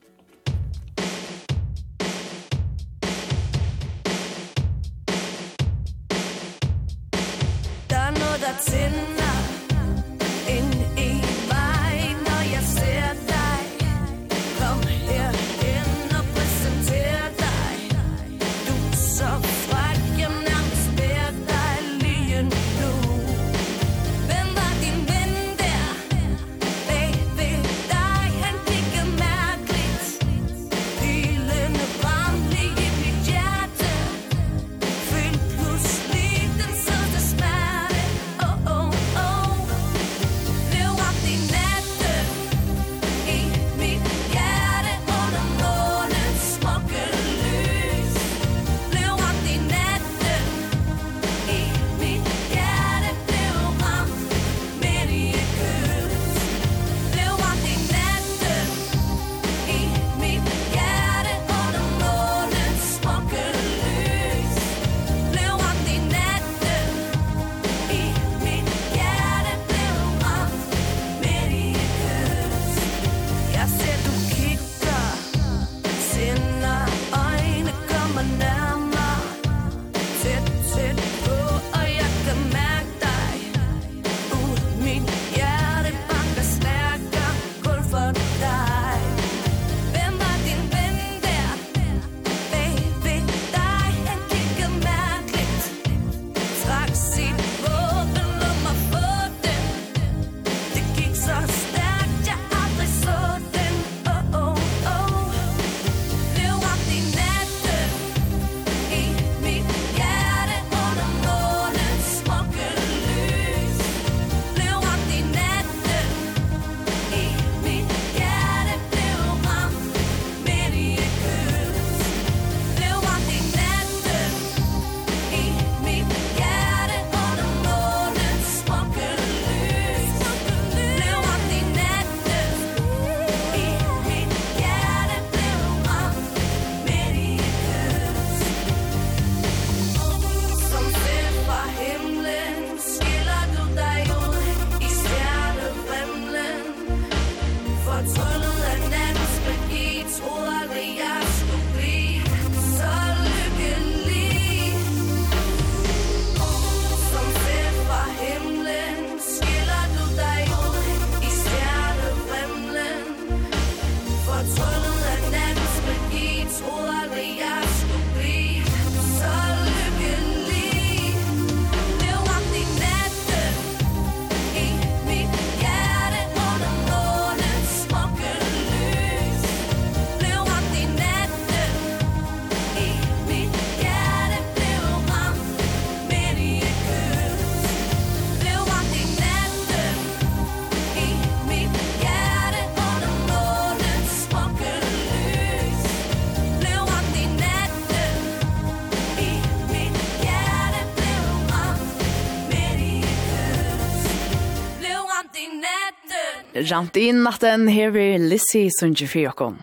Ramt 206.62 206.94
inn 207.00 207.24
natten, 207.24 207.64
her 207.72 207.90
vi 207.90 208.04
Lissi 208.20 208.68
sunge 208.70 209.08
fyrkon. 209.10 209.56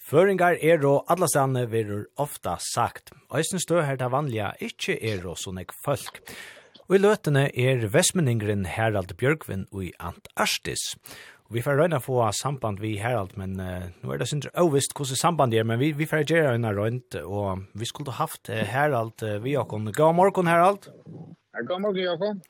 Føringar 0.00 0.56
er 0.64 0.80
og 0.88 1.10
alla 1.12 1.26
stedene 1.28 1.64
vil 1.68 2.06
ofta 2.20 2.54
sagt. 2.62 3.10
Øysten 3.34 3.60
stø 3.60 3.82
her 3.84 3.98
til 4.00 4.12
vanliga 4.12 4.52
ikkje 4.64 4.96
er 5.10 5.26
og 5.28 5.36
sånne 5.40 5.66
folk. 5.84 6.22
Og 6.86 6.96
i 6.96 7.00
løtene 7.02 7.42
er 7.52 7.84
vestmenningren 7.92 8.64
Herald 8.68 9.12
Bjørkvin 9.20 9.66
og 9.72 9.82
i 9.86 9.90
Antarktis. 9.98 10.94
Vi 11.52 11.60
får 11.64 11.76
røyna 11.82 12.00
få 12.00 12.22
samband 12.32 12.80
vi 12.80 12.94
Herald, 13.02 13.34
men 13.36 13.58
uh, 13.60 13.90
nå 14.00 14.14
er 14.14 14.22
det 14.22 14.30
synder 14.30 14.54
avvist 14.56 14.96
hvordan 14.96 15.20
samband 15.20 15.54
er, 15.54 15.66
men 15.68 15.80
vi, 15.82 15.90
vi 15.92 16.08
får 16.08 16.24
gjøre 16.24 16.54
røyna 16.54 16.72
røynt, 16.72 17.18
og 17.20 17.66
vi 17.76 17.88
skulle 17.90 18.16
haft 18.16 18.48
uh, 18.48 18.62
Herald 18.72 19.20
uh, 19.20 19.36
vi 19.44 19.56
okon. 19.60 19.92
God 19.92 20.16
morgen, 20.16 20.48
Herald. 20.48 20.88
God 21.68 21.84
morgen, 21.84 22.00
Jakob. 22.00 22.40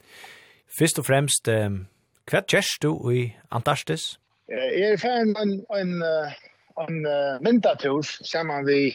Først 0.78 1.03
og 1.03 1.09
fremst, 1.11 1.51
uh, 1.51 1.82
Hva 2.31 2.41
kjørst 2.41 2.83
du 2.83 2.93
i 3.12 3.25
Antarktis? 3.53 4.14
Jeg 4.49 4.93
er 4.95 5.01
ferdig 5.01 5.33
med 5.33 5.41
en, 5.43 5.53
en, 5.77 5.91
en 6.85 7.01
myndatur 7.45 8.01
sammen 8.25 8.64
vi 8.68 8.95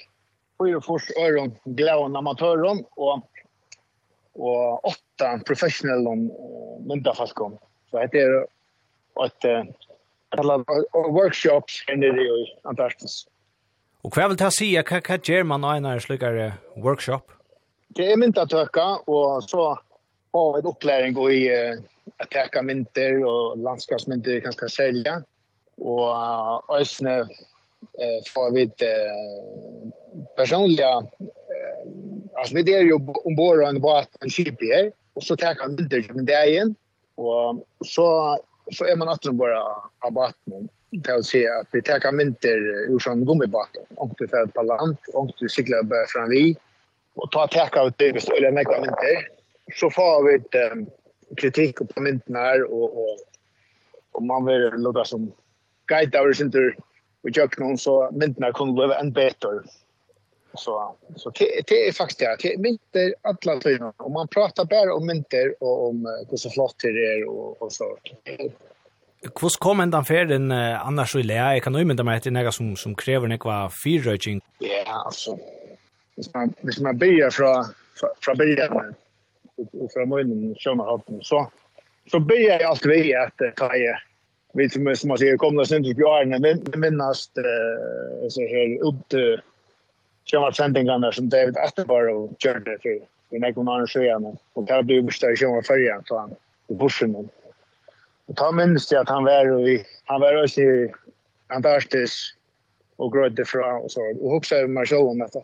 44 0.60 1.14
øren 1.24 1.54
glæven 1.78 2.16
amatøren 2.16 2.82
og, 2.98 3.22
og 4.36 4.88
8 5.20 5.44
professionelle 5.48 6.16
vinterfalkene. 6.90 7.60
Så 7.90 8.06
det 8.12 8.24
er 8.24 8.34
et, 9.26 9.46
et 10.34 10.46
workshop 10.96 11.70
nere 11.96 12.26
i 12.26 12.48
Antarktis. 12.66 13.26
Og 14.04 14.16
hva 14.16 14.30
vil 14.32 14.40
ta 14.40 14.50
si? 14.54 14.72
Hva, 14.74 15.02
hva 15.06 15.20
gjør 15.20 15.46
man 15.48 15.66
av 15.68 15.78
en 15.78 16.02
slikere 16.02 16.54
workshop? 16.82 17.34
Det 17.98 18.06
er 18.06 18.20
vintertøkka, 18.22 18.88
og 19.10 19.44
så 19.50 19.72
har 20.34 20.52
vi 20.54 20.62
en 20.62 20.70
opplæring 20.70 21.18
i 21.34 21.40
att 22.18 22.30
täcka 22.30 22.62
mynter 22.62 23.26
och 23.26 23.58
landskapsmynter 23.58 24.40
kan 24.40 24.54
ska 24.54 24.68
sälja 24.68 25.24
och 25.78 26.10
uh, 26.10 26.62
ösne 26.70 27.20
uh, 27.20 28.22
får 28.34 28.52
vi 28.52 28.62
ett 28.62 28.82
personliga 30.36 31.04
Uh, 31.60 32.40
alltså 32.40 32.56
vi 32.56 32.74
är 32.74 32.82
ju 32.82 32.94
ombord 32.94 33.64
en 33.64 33.82
båt 33.82 34.10
en 34.20 34.30
skip 34.30 34.62
här 34.62 34.92
och 35.14 35.24
så 35.24 35.36
täcka 35.36 35.68
mynter 35.68 36.02
som 36.02 36.26
det 36.26 36.34
är 36.34 36.48
igen 36.48 36.76
och 37.16 37.66
så 37.86 38.38
så 38.72 38.86
är 38.86 38.96
man 38.96 39.10
åter 39.10 39.32
bara 39.32 39.62
av 40.00 40.12
båten. 40.12 40.70
det 40.90 41.14
vill 41.14 41.24
säga 41.24 41.60
att 41.60 41.68
vi 41.72 41.82
täcka 41.82 42.12
mynter 42.12 42.58
ur 42.90 43.00
sån 43.00 43.26
gummibåt. 43.26 43.70
om 43.96 44.14
du 44.18 44.28
färdar 44.28 44.46
på 44.46 44.62
land 44.62 44.98
om 45.14 45.32
du 45.38 45.50
cyklar 45.50 45.84
bara 45.84 46.06
fram 46.08 46.30
vi 46.30 46.56
och 47.16 47.32
ta 47.32 47.48
täcka 47.48 47.84
ut 47.84 47.98
det 47.98 48.24
så 48.24 48.34
eller 48.34 48.52
mycket 48.52 48.82
mynter 48.82 49.28
så 49.76 49.90
får 49.90 50.24
vi 50.24 50.36
ett 50.36 50.72
Um, 50.72 50.88
kritik 51.38 51.76
på 51.96 52.02
mynten 52.02 52.36
här 52.36 52.64
och 52.74 52.98
och 52.98 53.18
och 54.12 54.24
man 54.24 54.46
vill 54.46 54.70
låta 54.78 55.06
som 55.06 55.32
guide 55.88 56.16
av 56.16 56.34
sin 56.34 56.52
tur 56.52 56.76
jag 57.22 57.52
kan 57.52 57.78
så 57.78 58.10
myndene 58.12 58.52
kommer 58.52 58.74
bli 58.74 58.96
en 58.96 59.12
bättre 59.12 59.50
Så, 60.54 60.96
så 61.16 61.30
det, 61.30 61.62
det 61.68 61.88
är 61.88 61.92
faktiskt 61.92 62.20
det. 62.20 62.38
Det 62.42 62.54
er 62.54 62.58
mynter 62.58 63.14
alla 63.22 63.60
tiden 63.62 63.92
och 63.98 64.12
man 64.12 64.28
pratar 64.28 64.66
bara 64.66 64.96
om 64.96 65.06
mynter, 65.06 65.56
och 65.60 65.90
om 65.90 66.26
hur 66.30 66.38
så 66.38 66.50
flott 66.50 66.76
det 66.82 66.88
är 66.88 67.30
och 67.30 67.62
och 67.62 67.74
så. 67.74 67.98
Hvordan 69.22 69.60
kom 69.60 69.80
enda 69.80 70.04
ferien 70.04 70.52
uh, 70.52 70.88
annars 70.88 71.16
i 71.16 71.24
lea? 71.24 71.54
Jeg 71.54 71.64
kan 71.64 71.76
jo 71.76 71.86
mynda 71.86 72.04
meg 72.04 72.18
etter 72.18 72.32
nega 72.32 72.52
som, 72.52 72.76
som 72.76 72.96
krever 72.96 73.28
nekva 73.28 73.70
fyrrøyking. 73.84 74.40
Ja, 74.60 74.68
yeah, 74.68 75.06
altså. 75.06 75.36
Hvis 76.16 76.34
man, 76.34 76.54
hvis 76.62 76.80
man 76.80 77.00
byrjar 77.00 77.30
fra, 77.30 77.52
fra, 78.00 78.08
fra 78.26 78.36
byrjan, 78.36 78.96
och 79.74 79.92
för 79.92 80.06
möjligen 80.06 80.56
kör 80.56 80.76
man 80.76 80.88
halten 80.88 81.20
så 81.22 81.52
så 82.12 82.20
ber 82.20 82.36
jag 82.36 82.64
allt 82.64 82.86
vi 82.86 83.16
att 83.16 83.56
ta 83.56 83.76
i 83.76 83.94
vi 84.54 84.70
som 84.70 84.96
som 84.96 85.08
man 85.08 85.18
säger 85.18 85.38
kommer 85.38 85.64
sen 85.64 85.84
till 85.84 85.96
björnen 85.96 86.42
men 86.42 86.82
minnast 86.82 87.38
eh 87.38 88.28
så 88.30 88.42
här 88.42 88.84
upp 88.84 89.10
till 89.10 89.42
Kjømmer 90.30 90.52
sendingarna 90.52 91.12
som 91.12 91.30
David 91.30 91.58
Attenborough 91.58 92.34
körde 92.38 92.78
för 92.82 93.00
i 93.36 93.40
någon 93.40 93.68
annan 93.68 93.88
sjöarna. 93.88 94.32
Och 94.54 94.66
där 94.66 94.84
blev 94.84 95.04
bestörd 95.04 95.38
Kjømmer 95.38 95.62
färjan 95.62 96.04
så 96.06 96.18
han 96.18 96.36
i 96.68 96.74
bussen. 96.74 97.16
Och 98.26 98.36
ta 98.36 98.52
minns 98.52 98.92
jag 98.92 99.02
att 99.02 99.10
han 99.10 99.24
var 99.24 99.68
i, 99.70 99.86
han 100.06 100.22
var 100.22 100.44
också 100.44 100.62
i 100.62 100.92
Antarktis 101.48 102.36
och 102.96 103.14
grödde 103.14 103.46
fra 103.46 103.78
och 103.78 103.92
så. 103.92 104.02
Och 104.22 104.32
huxade 104.32 104.68
man 104.68 104.86
själv 104.86 105.08
om 105.08 105.20
detta 105.20 105.40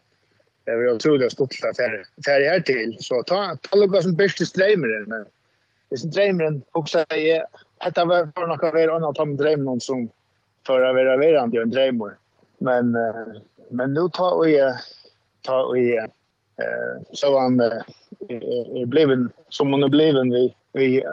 det 0.65 0.75
var 0.75 0.95
otroligt 0.95 1.31
stort 1.31 1.53
att 1.69 1.77
det 2.15 2.49
här 2.49 2.59
till. 2.59 2.97
Så 2.99 3.23
ta, 3.23 3.57
ta 3.61 3.77
lugga 3.77 4.01
som 4.01 4.15
bästa 4.15 4.45
strejmeren. 4.45 5.03
Men 5.07 5.25
det 5.89 5.97
som 5.97 6.11
strejmeren 6.11 6.61
också 6.71 7.05
är 7.09 7.45
att 7.77 7.95
det 7.95 8.05
var 8.05 8.31
för 8.35 8.47
några 8.47 8.93
av 8.93 8.95
annat 8.95 9.19
om 9.19 9.37
drömmen 9.37 9.79
som 9.79 10.09
för 10.65 10.81
att 10.81 10.95
vara 10.95 11.17
det 11.17 11.61
en 11.61 11.69
drejmer. 11.69 12.11
Men, 12.57 12.97
men 13.69 13.93
nu 13.93 14.09
tar 14.09 14.45
vi 14.45 14.73
ta 15.41 15.71
vi 15.71 15.97
eh 15.97 17.01
så 17.11 17.39
han 17.39 17.59
är 17.59 18.85
bliven 18.85 19.29
som 19.49 19.71
hon 19.71 19.83
är 19.83 19.89
bliven 19.89 20.31
vi 20.31 20.55
vi 20.73 21.03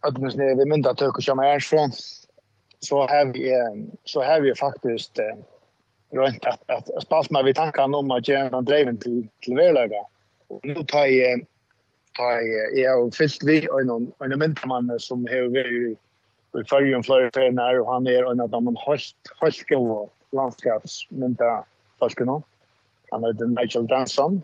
att 0.00 0.18
man 0.18 0.30
snäver 0.30 0.66
mynda 0.66 0.94
tök 0.94 1.16
och 1.16 1.22
kör 1.22 1.34
med 1.34 1.62
så 1.62 1.90
så 2.80 3.06
har 3.06 3.24
vi 3.24 3.52
så 4.04 4.22
har 4.22 4.40
vi 4.40 4.54
faktiskt 4.54 5.18
rönt 6.16 6.46
att 6.46 6.70
att, 6.70 7.12
att 7.12 7.30
mig 7.30 7.44
vid 7.44 7.56
tanken 7.56 7.94
om 7.94 8.10
att 8.10 8.28
göra 8.28 8.58
en 8.58 8.64
driven 8.64 8.98
till 8.98 9.28
till 9.40 9.54
Värlöga. 9.54 10.02
Och 10.48 10.60
nu 10.62 10.74
tar 10.74 11.06
jag 11.06 11.40
tar 12.18 12.30
jag 12.30 12.78
jag 12.78 13.02
har 13.02 13.10
fyllt 13.10 13.42
vi 13.44 13.68
och 13.68 13.86
någon 13.86 14.12
en, 14.18 14.32
en 14.32 14.38
mentorman 14.38 14.96
som 14.98 15.26
har 15.26 15.48
varit 15.48 15.66
i 15.66 16.68
Färjön 16.70 17.02
flera 17.02 17.30
tränare 17.30 17.80
och 17.80 17.92
han 17.92 18.06
är 18.06 18.30
en 18.30 18.40
av 18.40 18.48
de 18.50 18.76
höst 18.86 19.16
höst 19.40 19.68
goda 19.68 20.10
landskapsmenta 20.32 21.64
folkarna. 21.98 22.42
Han 23.10 23.24
heter 23.24 23.46
Nigel 23.46 23.86
Danson. 23.86 24.42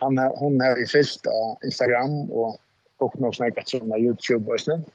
Han 0.00 0.18
hon 0.18 0.60
har 0.60 0.82
i 0.82 0.86
fyllt 0.86 1.26
av 1.26 1.64
Instagram 1.64 2.30
och 2.30 2.60
och 2.98 3.20
något 3.20 3.36
snackat 3.36 3.68
som 3.68 3.90
på 3.90 3.98
Youtube 3.98 4.52
och 4.52 4.60
sånt. 4.60 4.88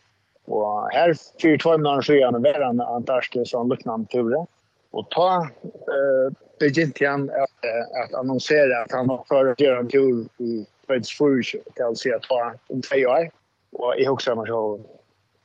Och 0.46 0.90
här 0.92 1.14
för 1.42 1.58
två 1.58 1.78
månader 1.78 2.02
sedan 2.02 2.42
var 2.42 2.62
han 2.62 2.82
antagligen 2.82 3.46
sån 3.46 3.70
liknande 3.70 4.08
turer. 4.08 4.46
Och 4.92 5.10
ta 5.10 5.44
eh 5.44 6.34
begynte 6.60 7.08
han 7.08 7.30
att, 7.30 7.66
att 8.04 8.14
annonsera 8.14 8.82
att 8.82 8.92
han 8.92 9.10
har 9.10 9.24
för 9.28 9.46
att 9.46 9.60
göra 9.60 9.80
en 9.80 9.88
tur 9.88 10.26
i 10.38 10.66
Sveriges 10.86 11.10
Furs 11.10 11.56
till 11.76 11.84
att 11.84 11.98
se 11.98 12.14
att 12.14 12.24
ta 12.24 12.54
om 12.68 12.82
tre 12.82 13.06
år. 13.06 13.32
Och 13.72 13.96
i 13.96 14.06
högsta 14.06 14.36
man 14.36 14.46
så 14.46 14.80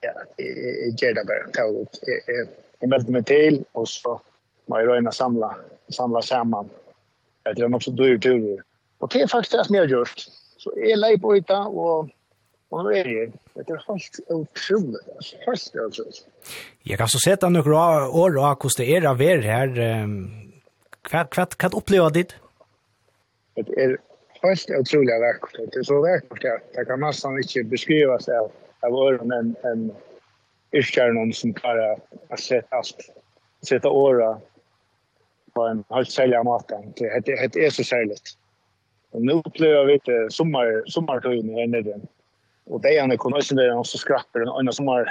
ja, 0.00 0.44
i 0.44 0.90
Gerdaberg 1.00 1.52
tog 1.52 1.80
ut. 1.80 2.00
Jag 2.80 2.90
meldte 2.90 3.12
mig 3.12 3.24
till 3.24 3.64
och 3.72 3.88
så 3.88 4.20
må 4.66 4.78
jag 4.78 4.88
röjna 4.88 5.12
samla, 5.12 5.56
samla 5.88 6.22
samman. 6.22 6.70
Jag 7.42 7.56
tror 7.56 7.74
också 7.74 7.90
dyr 7.90 8.18
tur. 8.18 8.62
Och 8.98 9.10
det 9.12 9.22
är 9.22 9.26
faktiskt 9.26 9.52
det 9.52 9.64
som 9.64 9.74
jag 9.74 9.82
har 9.82 9.88
gjort. 9.88 10.18
Så 10.56 10.72
jag 10.76 10.90
är 10.90 11.18
på 11.18 11.28
och 11.28 11.66
och 11.66 12.08
Og 12.74 12.82
nå 12.82 12.94
er 12.98 13.06
det, 13.06 13.26
det 13.54 13.70
er 13.70 13.82
helt 13.86 14.16
utrolig, 14.34 15.02
helt 15.46 15.76
utrolig. 15.78 16.22
Jeg 16.88 16.98
kan 16.98 17.10
så 17.12 17.20
sette 17.22 17.50
noen 17.52 17.70
år 17.70 18.40
av 18.42 18.56
hvordan 18.58 18.80
det 18.80 18.88
er 18.96 19.06
av 19.06 19.22
er 19.22 19.44
her. 19.46 19.76
Hva, 21.06 21.22
hva, 21.22 21.44
hva 21.46 21.70
opplever 21.78 22.16
ditt? 22.16 22.34
Det 23.54 23.66
er 23.78 23.94
helt 24.42 24.72
utrolig 24.80 25.20
vekkert. 25.22 25.60
Det 25.70 25.84
er 25.84 25.86
så 25.86 26.00
vekkert 26.02 26.48
at 26.50 26.66
det 26.74 26.86
kan 26.88 27.02
nesten 27.04 27.38
ikke 27.44 27.62
beskrives 27.70 28.26
av, 28.40 28.50
av 28.82 28.96
åren 29.04 29.36
enn 29.36 29.52
en 29.70 29.84
yrkjærnen 30.74 31.30
som 31.36 31.54
klarer 31.54 32.00
har 32.32 32.42
sett 32.42 32.74
alt, 32.74 33.06
sette 33.62 33.88
året 33.88 34.42
på 35.54 35.68
en 35.70 35.84
helt 35.94 36.10
særlig 36.10 36.42
måte. 36.48 36.80
Det, 36.98 37.12
det, 37.28 37.38
det 37.54 37.68
er 37.68 37.70
så 37.70 37.86
særlig. 37.86 38.18
Og 39.14 39.22
nå 39.22 39.38
opplever 39.46 39.86
vi 39.92 40.00
det 40.10 40.20
sommer, 40.34 40.80
sommertøyene 40.90 41.54
her 41.60 41.70
nede. 41.70 42.00
Och 42.64 42.80
det 42.80 42.98
är 42.98 43.02
en 43.02 43.12
ekonomisk 43.12 43.50
där 43.56 43.68
han 43.68 43.84
så 43.84 43.98
skrattar 43.98 44.40
den 44.40 44.48
andra 44.48 44.72
som 44.72 44.88
har 44.88 45.10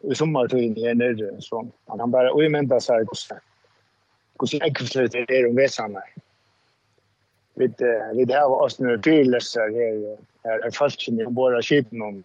i 0.00 0.14
sommar 0.14 0.48
tog 0.48 0.60
in 0.60 0.78
i 0.78 0.86
en 0.86 1.42
så 1.42 1.68
han 1.86 1.98
kan 1.98 2.10
bara 2.10 2.32
och 2.32 2.42
sig 2.80 4.60
hur 4.80 4.86
så 4.86 5.00
jag 5.00 5.10
det 5.10 5.38
är 5.38 5.44
de 5.44 5.56
väsarna 5.56 6.02
vid 7.54 7.74
vid 8.14 8.28
här 8.34 8.48
var 8.48 8.62
oss 8.62 8.78
nu 8.78 8.98
till 8.98 9.40
här 9.60 10.16
här 10.44 10.66
är 10.66 10.70
fast 10.70 11.08
i 11.08 11.26
båda 11.26 11.62
skipen 11.62 12.02
om 12.02 12.22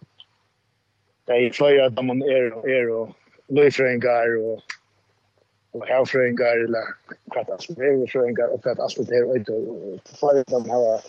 det 1.24 1.32
är 1.32 1.50
flera 1.50 1.86
att 1.86 2.04
man 2.04 2.22
är 2.22 2.68
är 2.68 2.90
och 2.90 3.08
löjfröingar 3.48 4.36
och 4.36 4.62
och 5.72 5.86
havfrängar 5.88 6.64
eller 6.64 6.84
kvartals 7.32 7.68
löjfrängar 7.68 8.46
och 8.46 8.62
kvartals 8.62 8.94
det 8.94 9.14
här 9.14 9.24
och 9.24 9.38
det 9.38 9.52
är 9.52 10.16
flera 10.18 10.40
att 10.40 10.50
man 10.50 10.70
har 10.70 11.00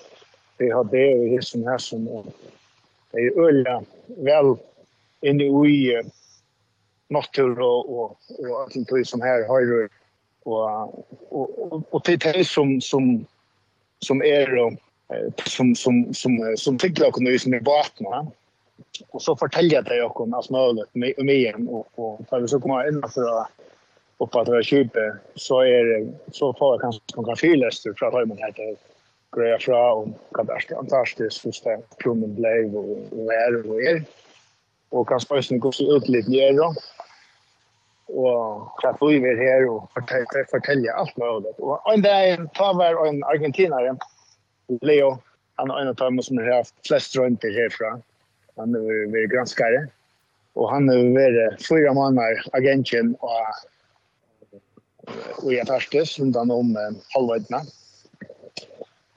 det 0.57 0.69
har 0.69 0.83
det 0.83 1.11
i 1.11 1.29
hissen 1.29 1.67
här 1.67 1.77
som 1.77 2.07
det 3.13 3.25
er 3.27 3.39
øyla 3.39 3.81
väl 4.07 4.55
inne 5.23 5.45
i 5.69 6.01
natur 7.09 7.59
och 7.59 7.89
och 7.89 8.17
och 8.39 8.61
allt 8.61 8.89
det 8.89 9.07
som 9.07 9.21
här 9.21 9.47
har 9.47 9.89
och 10.43 10.93
och 11.29 11.93
och 11.93 12.01
det 12.05 12.25
är 12.25 12.43
som, 12.43 12.81
som, 12.81 13.25
som 13.99 14.21
är 14.21 14.57
og, 14.57 14.77
som, 15.45 15.75
som, 15.75 16.13
som, 16.13 16.57
som 16.57 16.77
tykker 16.77 17.03
dere 17.03 17.23
noe 17.23 17.39
som 17.39 17.53
är 17.53 17.59
batene. 17.59 18.31
och 19.09 19.21
så 19.21 19.35
fortäljer 19.35 19.81
det 19.81 19.97
jag 19.97 20.21
om 20.21 20.33
alt 20.33 20.49
med 20.93 21.13
med 21.17 21.35
igjen, 21.35 21.67
och 21.67 21.87
och 21.95 22.21
da 22.29 22.39
vi 22.39 22.47
så 22.47 22.59
kommer 22.59 22.87
innenfor 22.87 23.41
att 23.41 23.51
at 24.19 24.45
det 24.47 24.55
er 24.55 24.61
kjøpet, 24.63 25.19
så, 25.35 25.61
det 25.63 26.13
så 26.31 26.53
får 26.57 26.79
kanske 26.79 27.01
kanskje 27.13 27.21
noen 27.21 27.39
fyrlester 27.39 27.95
fra 27.99 28.11
Høyman 28.13 28.37
her 28.37 28.51
til 28.55 28.75
grejer 29.35 29.61
fra 29.65 29.79
om 29.99 30.13
hva 30.35 30.45
det 30.47 30.57
er 30.57 30.67
fantastisk 30.71 31.47
hvis 31.47 31.61
det 31.65 31.77
klummen 32.03 32.35
ble 32.37 32.53
og 32.71 33.31
er 33.33 33.59
og 33.63 33.79
er. 33.81 34.03
Og 34.93 35.07
kan 35.09 35.21
spørsmål 35.23 35.61
gå 35.63 35.71
så 35.73 35.87
ut 35.95 36.09
litt 36.13 36.29
nere 36.29 36.53
da. 36.59 36.69
Og 38.13 38.81
hva 38.81 38.93
vi 39.01 39.17
er 39.25 39.39
her 39.41 39.67
og 39.71 39.89
fortelle 40.51 40.93
alt 40.93 41.17
mulig. 41.17 41.53
Og 41.59 41.93
en 41.93 42.05
dag 42.05 42.45
tar 42.57 42.77
vi 42.77 42.89
en 43.09 43.23
argentinare, 43.31 43.97
Leo, 44.81 45.17
han 45.59 45.69
er 45.71 45.81
en 45.81 45.91
av 45.91 45.99
dem 45.99 46.21
som 46.23 46.37
har 46.41 46.61
haft 46.61 46.75
flest 46.87 47.17
rønter 47.17 47.51
herfra. 47.53 47.97
Han 48.61 48.75
er 48.77 49.11
vært 49.13 49.31
granskare. 49.33 49.85
Og 50.57 50.69
han 50.69 50.89
er 50.93 51.01
vært 51.15 51.61
fyra 51.65 51.93
måneder 51.97 52.41
agentjen 52.57 53.15
og 53.25 53.45
i 55.49 55.59
Antarktis 55.59 56.19
rundt 56.19 56.37
han 56.39 56.51
om 56.53 56.75
halvveidene. 57.15 57.59
Eh, 57.63 57.82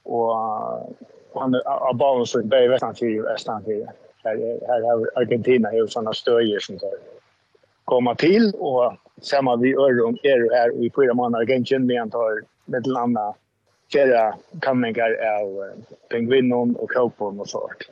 og 0.07 0.97
han 1.37 1.55
er 1.55 1.63
har 1.67 1.95
bara 1.95 2.27
så 2.27 2.43
bäj 2.43 2.69
västan 2.69 2.95
till 2.95 3.23
västan 3.23 3.65
till 3.65 3.87
Her, 4.25 4.37
her 4.67 4.83
har 4.83 5.11
Argentina 5.15 5.71
jo 5.73 5.87
sånne 5.87 6.15
støyer 6.15 6.59
som 6.59 6.79
tar 6.79 6.97
komma 7.85 8.15
till 8.15 8.53
och 8.55 8.95
samma 9.23 9.57
vi 9.57 9.75
Örum 9.75 10.17
er, 10.23 10.51
här 10.55 10.85
i 10.85 10.91
fyra 10.97 11.15
månader 11.15 11.43
Argentin 11.45 11.87
vi 11.87 11.97
antar 11.97 12.43
med 12.65 12.87
landa 12.87 13.35
flera 13.91 14.35
kamningar 14.61 15.11
av 15.41 15.71
pingvinon 16.11 16.77
och 16.77 16.91
kåpon 16.91 17.41
och 17.41 17.49
sånt. 17.49 17.91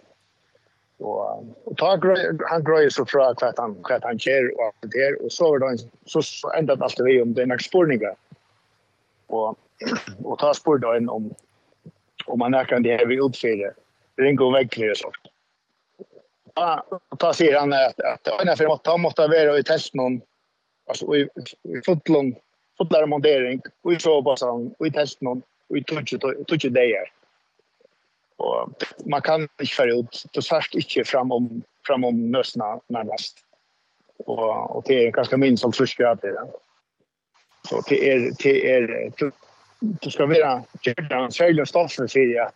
Och, 0.98 1.44
och 1.64 1.76
ta, 1.76 2.00
han 2.46 2.64
gröjer 2.64 2.90
så 2.90 3.06
fra 3.06 3.34
kvart 3.34 3.58
han, 3.58 3.74
kvart 3.84 4.04
han 4.04 4.18
kjer 4.18 4.50
og 4.56 4.64
alt 4.64 4.92
det 4.92 5.02
her, 5.02 5.16
og 5.24 5.32
så 5.32 5.50
var 5.50 5.58
det 5.58 5.86
så, 6.06 6.22
så 6.22 6.50
endet 6.58 6.82
alt 6.82 6.96
det 6.96 7.06
vi 7.06 7.20
om 7.22 7.34
det 7.34 7.46
er 7.46 7.62
spurninga. 7.62 8.14
Og, 9.28 9.56
og 10.24 10.38
ta 10.38 10.52
spurda 10.54 10.96
en 10.96 11.08
om 11.08 11.30
om 12.26 12.38
man 12.38 12.54
är 12.54 12.64
kan 12.64 12.82
det 12.82 12.96
här 12.96 13.06
vi 13.06 13.26
utfyrer. 13.26 13.74
Ringo 14.16 14.50
väggfyrer 14.50 14.90
och 14.90 14.96
sånt. 14.96 15.16
Ja, 16.54 16.86
ta 17.18 17.32
sier 17.32 17.58
han 17.58 17.72
att 17.72 18.00
att 18.00 18.40
ena 18.42 18.56
for 18.56 18.68
måste 18.68 18.90
han 18.90 19.00
måtte 19.00 19.28
vara 19.28 19.58
i 19.58 19.62
test 19.62 19.94
någon 19.94 20.20
alltså 20.86 21.16
i 21.16 21.28
fotlång 21.86 22.36
fotlar 22.78 23.06
montering 23.06 23.60
och 23.82 23.92
i 23.92 23.98
såbasan 23.98 24.74
och 24.78 24.86
i 24.86 24.90
test 24.90 25.20
någon 25.20 25.42
och 25.68 25.78
i 25.78 25.84
touch 25.84 26.14
touch 26.46 26.72
dagar. 26.72 27.12
Och 28.36 28.68
man 29.06 29.22
kan 29.22 29.48
ikke 29.60 29.74
färja 29.74 29.94
ut 29.94 30.24
du 30.32 30.42
sørst 30.42 30.74
inte 30.74 31.04
fram 31.04 31.32
om 31.32 31.62
fram 31.86 32.04
om 32.04 32.30
nøsene 32.30 32.80
närmast. 32.86 33.38
Och 34.26 34.76
och 34.76 34.84
det 34.86 35.06
är 35.06 35.10
ganske 35.10 35.36
minst 35.36 35.62
som 35.62 35.72
förskräp 35.72 36.20
det. 36.22 36.36
Så 37.68 37.80
det 37.88 38.10
är 38.10 38.32
det 38.42 38.70
är 38.70 39.12
det 39.80 40.10
ska 40.10 40.26
vara 40.26 40.62
kyrkan 40.80 41.32
sälja 41.32 41.66
stoffer 41.66 42.06
för 42.06 42.40
att 42.42 42.54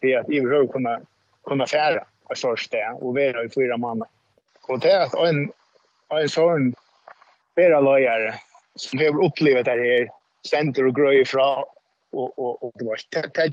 det 0.00 0.14
att 0.14 0.30
i 0.30 0.40
hur 0.40 0.66
kunna 0.66 1.00
kunna 1.46 1.66
färra 1.66 2.04
och 2.24 2.38
så 2.38 2.56
där 2.70 3.04
och 3.04 3.14
vara 3.14 3.44
i 3.44 3.48
fyra 3.48 3.76
man. 3.76 4.02
Och 4.68 4.80
det 4.80 5.02
att 5.02 5.14
en 5.14 5.52
en 6.10 6.28
sån 6.28 6.74
flera 7.54 7.80
lojare 7.80 8.34
som 8.74 8.98
har 8.98 9.24
upplevt 9.24 9.64
det 9.64 9.70
här 9.70 10.08
center 10.48 10.86
och 10.86 10.94
gröj 10.94 11.24
fra 11.24 11.64
och 12.12 12.38
och 12.38 12.62
och 12.62 12.72
det 12.74 12.84
var 12.84 12.98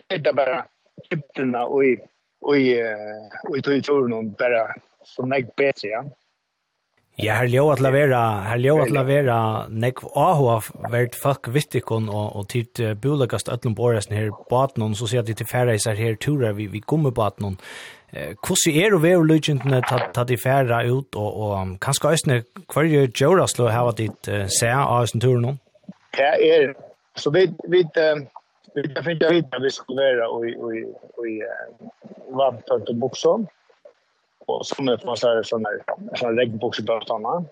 det 0.07 0.17
det 0.17 0.33
bara 0.33 0.65
typen 1.09 1.55
och 1.55 1.85
i 1.85 1.97
och 2.41 2.57
i 2.57 2.83
och 3.49 3.57
i 3.57 3.61
tur 3.61 3.81
turen 3.81 4.31
bara 4.31 4.75
som 5.03 5.29
näck 5.29 5.55
bättre 5.55 5.87
ja. 5.87 6.05
Ja, 7.21 7.35
her 7.37 7.45
ljó 7.45 7.67
at 7.69 7.81
lavera, 7.83 8.19
her 8.47 8.57
ljó 8.57 8.79
at 8.81 8.89
lavera 8.89 9.37
nekv 9.69 10.07
ahua 10.17 10.55
vert 10.89 11.13
fuck 11.13 11.45
vittikon 11.53 12.07
og, 12.09 12.31
og 12.39 12.47
tid 12.49 12.81
uh, 12.81 12.95
bulegast 12.97 13.51
öllum 13.53 13.75
borgasten 13.77 14.17
her 14.17 14.31
batnon, 14.49 14.95
så 14.97 15.05
sier 15.05 15.21
at 15.21 15.29
de 15.29 15.35
til 15.37 15.45
færa 15.45 15.77
her 15.77 16.17
turar 16.17 16.57
vi, 16.57 16.65
vi 16.65 16.81
gummi 16.81 17.11
batnon. 17.13 17.59
Eh, 18.13 18.33
Hvordan 18.41 18.81
er 18.81 18.93
og 18.93 19.03
vever 19.03 19.25
lydkjentene 19.29 19.81
ta, 19.85 19.99
ta 20.13 20.23
de 20.23 20.37
færa 20.37 20.81
ut, 20.89 21.15
og, 21.15 21.37
og 21.37 21.77
kanskje 21.81 22.13
æsne 22.13 22.41
hverje 22.73 23.07
djøraslo 23.07 23.69
hava 23.69 23.93
dit 23.97 24.29
uh, 24.33 24.47
seg 24.49 24.73
av 24.73 25.05
æsne 25.05 25.21
turen 25.21 25.45
nå? 25.45 25.55
Ja, 26.17 26.33
er, 26.33 26.73
så 27.15 27.29
vi, 27.29 27.45
vi, 27.69 27.85
vi 28.73 28.89
kan 28.89 29.05
finne 29.05 29.35
at 29.37 29.61
vi 29.61 29.69
skulle 29.69 30.01
være 30.01 30.29
og 30.29 30.47
i 31.29 31.37
at 32.41 32.89
og 32.89 32.97
buksom. 33.05 33.45
Och 34.45 34.65
så 34.65 34.83
möter 34.83 35.05
man 35.05 35.17
så 35.17 35.27
här 35.27 35.43
sådana 35.43 35.69
här, 35.69 35.97
på 36.21 36.27
regnbågsbötarna. 36.27 37.45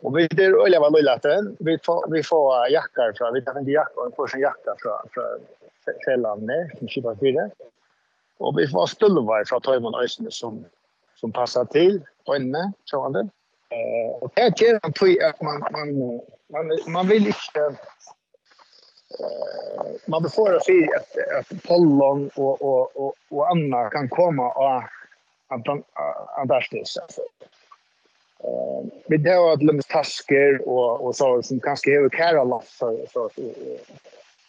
Och 0.00 0.18
vi 0.18 0.26
det 0.26 0.44
är 0.44 0.66
öliga 0.66 0.80
var 0.80 0.90
lojlaten. 0.90 1.56
Vi 1.60 1.78
får, 1.78 2.10
vi 2.10 2.22
får 2.22 2.68
jackar 2.68 3.12
från, 3.16 3.34
vi 3.34 3.44
tar 3.44 3.54
en 3.54 3.66
jacka 3.66 4.00
vi 4.10 4.16
får 4.16 4.34
en 4.34 4.40
jacka 4.40 4.74
från, 4.78 4.98
från 5.10 5.40
Själlanne, 6.04 6.70
som 6.78 6.88
kippar 6.88 7.14
fyra. 7.14 7.50
Och 8.38 8.58
vi 8.58 8.68
får 8.68 8.86
stulvar 8.86 9.44
från 9.46 9.60
Töjman 9.60 9.94
Ösne 9.94 10.30
som, 10.30 10.64
som 11.14 11.32
passar 11.32 11.64
till 11.64 12.00
och 12.26 12.36
inne, 12.36 12.72
så 12.84 13.02
han 13.02 13.12
det. 13.12 13.28
Eh, 13.70 14.16
och 14.20 14.32
det 14.34 14.40
är 14.40 14.80
en 14.84 14.92
tog 14.92 15.22
att 15.22 15.42
man, 15.42 15.60
man, 15.72 16.20
man, 16.52 16.92
man 16.92 17.08
vill 17.08 17.26
inte 17.26 17.76
man 20.06 20.30
får 20.30 20.60
sig 20.60 20.88
att 20.96 21.38
att 21.38 21.62
pollon 21.62 22.30
och 22.36 22.62
och 22.62 22.96
och 22.96 23.14
och 23.28 23.50
andra 23.50 23.90
kan 23.90 24.08
komma 24.08 24.52
och 24.52 24.82
Antarktis. 26.36 26.96
Alltså. 26.96 27.20
Eh, 28.44 28.84
vi 29.06 29.16
det 29.16 29.30
har 29.30 29.52
att 29.52 29.62
lämna 29.62 29.82
tasker 29.82 30.68
och 30.68 31.06
och 31.06 31.16
så 31.16 31.42
som 31.42 31.60
kanske 31.60 31.90
är 31.90 32.08
Kerala 32.08 32.62
så 32.66 33.06
så 33.12 33.30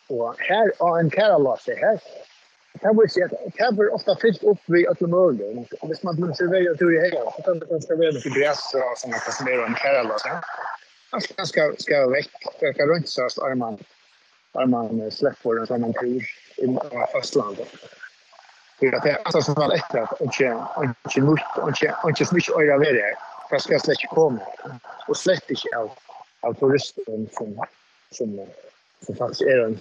och 0.07 0.35
här 0.37 0.65
är 0.67 0.99
en 0.99 1.11
Kerala 1.11 1.57
så 1.57 1.71
här. 1.71 1.99
Kan 2.81 2.97
vi 3.01 3.09
se 3.09 3.23
att 3.23 3.31
det 3.31 3.51
cover 3.57 3.93
ofta 3.93 4.15
fyllt 4.15 4.43
upp 4.43 4.59
vid 4.65 4.87
alla 4.87 5.07
möjliga. 5.07 5.65
Och 5.81 5.89
hvis 5.89 6.03
man 6.03 6.15
vill 6.15 6.35
servera 6.35 6.75
tur 6.75 6.95
i 6.95 7.09
hela, 7.09 7.31
så 7.31 7.41
kan 7.41 7.59
det 7.59 7.81
ska 7.81 7.95
vara 7.95 8.11
lite 8.11 8.29
gräs 8.29 8.73
och 8.73 8.97
såna 8.97 9.51
är 9.51 9.65
en 9.65 9.75
Kerala 9.75 10.17
så. 10.17 10.29
Man 11.11 11.21
ska 11.21 11.45
ska 11.45 11.73
ska 11.77 12.07
väck, 12.09 12.31
ska 12.55 12.85
rönsas 12.85 13.39
armarna. 13.39 13.77
Armarna 14.51 15.11
släpper 15.11 15.55
den 15.55 15.67
som 15.67 15.81
man 15.81 15.93
tror 15.93 16.23
i 16.57 16.77
fastlandet 17.13 17.67
för 18.89 18.95
att 18.95 19.03
det 19.03 19.09
är 19.09 19.19
alltså 19.23 19.41
som 19.41 19.53
väl 19.53 19.71
efter 19.71 19.99
att 19.99 20.21
inte 20.21 20.57
inte 20.83 21.21
nytt 21.21 21.67
inte 21.67 21.95
inte 22.07 22.25
så 22.25 22.35
mycket 22.35 22.55
öra 22.55 22.77
vara 22.77 22.91
det 22.91 23.15
Fast 23.49 23.65
ska 23.65 23.79
släcka 23.79 24.07
komma 24.07 24.41
och 25.07 25.17
släcka 25.17 25.45
inte 25.49 25.77
av 25.77 25.91
av 26.39 26.53
turisten 26.53 27.29
som 27.31 27.65
som 28.11 28.47
som 29.05 29.15
faktiskt 29.15 29.41
är 29.41 29.65
en 29.65 29.79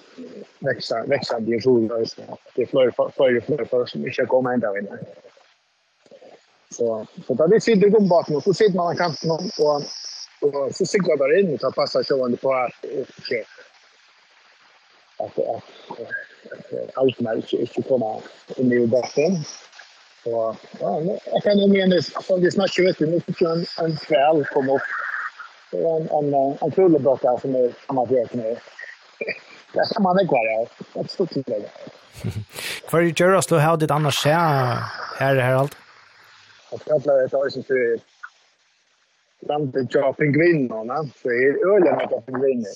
växa 0.59 1.03
växa 1.07 1.41
det 1.41 1.55
är 1.55 1.61
så 1.61 1.79
Det 2.55 2.63
är 2.63 2.67
fler 2.67 2.91
fler 2.91 3.41
fler 3.41 3.65
för 3.65 3.87
som 3.87 4.07
inte 4.07 4.27
kommer 4.27 4.53
ända 4.53 4.73
vid 4.73 4.89
Så 6.71 7.07
så 7.27 7.35
där 7.35 7.49
det 7.49 7.61
sitter 7.61 7.89
gå 7.89 8.01
bakom 8.01 8.37
och 8.37 8.43
så 8.43 8.55
sitter 8.55 8.77
man 8.77 8.97
kanten 8.97 9.31
och 9.31 9.83
och 10.41 10.75
så 10.75 10.87
cyklar 10.87 11.17
där 11.17 11.39
in 11.39 11.55
och 11.55 11.61
tar 11.61 11.71
passa 11.71 12.05
sjön 12.05 12.37
på 12.37 12.55
att 12.55 12.85
att 15.19 15.39
att 15.39 15.65
allt 16.95 17.21
mer 17.21 17.35
inte 17.37 17.57
inte 17.57 17.83
komma 17.83 18.21
in 18.57 18.73
i 18.73 18.79
debatten. 18.79 19.45
Og 20.27 20.57
ja, 20.81 21.01
jag 21.33 21.43
kan 21.43 21.57
nog 21.57 21.71
mene, 21.71 21.97
altså 21.97 22.37
det 22.37 22.53
snackar 22.53 22.83
vet 22.85 22.99
du, 22.99 23.07
nu 23.07 23.21
fikk 23.21 23.41
en, 23.43 23.65
en 23.85 23.97
kväll 23.97 24.45
kom 24.53 24.69
upp. 24.71 24.91
Det 25.71 25.83
var 25.83 26.01
en, 26.01 26.09
en, 26.19 26.59
en 26.63 26.71
kul 26.71 27.03
bok 27.03 27.23
där 27.23 27.39
som 27.41 27.55
är 27.55 27.65
er 27.65 27.75
samarbeidet 27.87 28.35
med. 28.35 28.57
Det 29.73 29.81
er 29.81 30.01
man 30.01 30.17
det 30.17 30.29
går 30.29 30.69
det 30.95 31.01
er 31.01 31.09
stort 31.09 31.31
til 31.31 31.45
det. 31.47 31.71
Hva 32.91 32.99
er 32.99 33.13
gjør 33.15 33.37
oss 33.39 33.47
til 33.47 33.57
å 33.57 33.61
ha 33.61 33.77
ditt 33.77 33.91
annars 33.91 34.19
skje 34.19 34.35
her, 35.19 35.69
Och 36.71 36.81
jag 36.87 37.03
tror 37.03 37.25
att 37.25 37.31
det 37.31 37.51
som 37.51 37.63
sier 37.63 38.01
landet 39.41 39.95
jag 39.95 40.17
pingvinerna, 40.17 41.05
så 41.23 41.29
är 41.29 41.75
ölen 41.75 41.97
med 41.97 42.27
pingviner. 42.27 42.75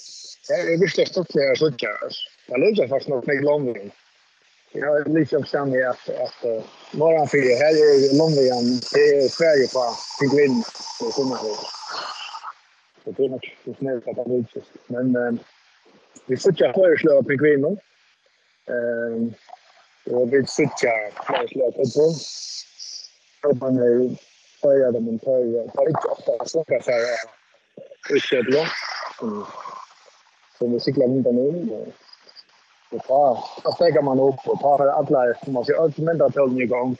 Det 0.48 0.72
är 0.72 0.78
besläktad 0.78 1.24
flera 1.30 1.56
suckar. 1.56 1.98
Jag 2.46 2.60
ligger 2.60 2.88
faktiskt 2.88 3.08
något 3.08 3.26
med 3.26 3.44
långvin. 3.44 3.90
Jag 4.72 5.08
liksom 5.08 5.44
känner 5.44 5.86
att, 5.86 6.08
att 6.08 6.44
uh, 6.44 6.62
morgon 6.92 7.28
för 7.28 7.38
här 7.38 7.74
är 7.86 8.18
långvin, 8.18 8.80
det 8.92 9.00
är 9.00 9.28
Sverige 9.28 9.68
på 9.74 9.82
pingviner. 10.20 10.64
Det 11.00 11.06
är 11.06 11.10
sådana. 11.10 11.36
Så 13.04 13.10
det 13.10 13.24
är 13.24 13.28
nog 13.28 13.56
så 13.64 13.74
snällt 13.74 14.08
att 14.08 14.16
han 14.16 14.32
utses. 14.32 14.64
Men 14.86 15.16
uh, 15.16 15.34
vi 16.26 16.36
suckar 16.36 16.72
föreslår 16.72 17.22
pingviner. 17.22 17.76
Uh, 18.70 19.32
och 20.14 20.32
vi 20.32 20.46
suckar 20.46 21.24
föreslår 21.26 21.70
pingviner. 21.72 22.16
Och 23.46 23.56
man 23.56 23.78
är 23.78 24.16
följa 24.64 24.90
de 24.90 25.08
en 25.08 25.18
tar 25.18 25.68
tar 25.74 25.88
inte 25.88 26.08
ofta 26.08 26.32
snackar 26.46 26.80
så 26.80 26.90
här 26.90 27.04
utsätt 28.10 28.46
då 28.52 28.66
som 29.18 29.46
som 30.58 30.72
vi 30.72 30.80
cyklar 30.80 31.06
runt 31.06 31.26
nu 31.26 31.72
och 31.74 31.88
och 32.94 33.04
ta 33.06 33.44
så 33.62 33.72
stäcker 33.72 34.02
man 34.02 34.20
upp 34.20 34.40
och 34.46 34.60
tar 34.60 34.86
alla 34.86 35.34
som 35.44 35.52
man 35.52 35.64
ser 35.64 35.74
allt 35.74 35.98
men 35.98 36.18
då 36.18 36.30
tar 36.30 36.46
ni 36.46 36.62
igång 36.62 36.96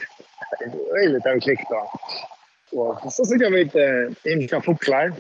det 0.58 1.04
är 1.04 1.08
lite 1.08 1.40
klick 1.40 1.60
då. 1.70 1.90
Och 2.80 3.12
så 3.12 3.24
så 3.24 3.36
jag 3.40 3.50
vet 3.50 3.60
inte 3.60 4.14
in 4.24 4.48
kan 4.48 4.62
fåglar 4.62 5.12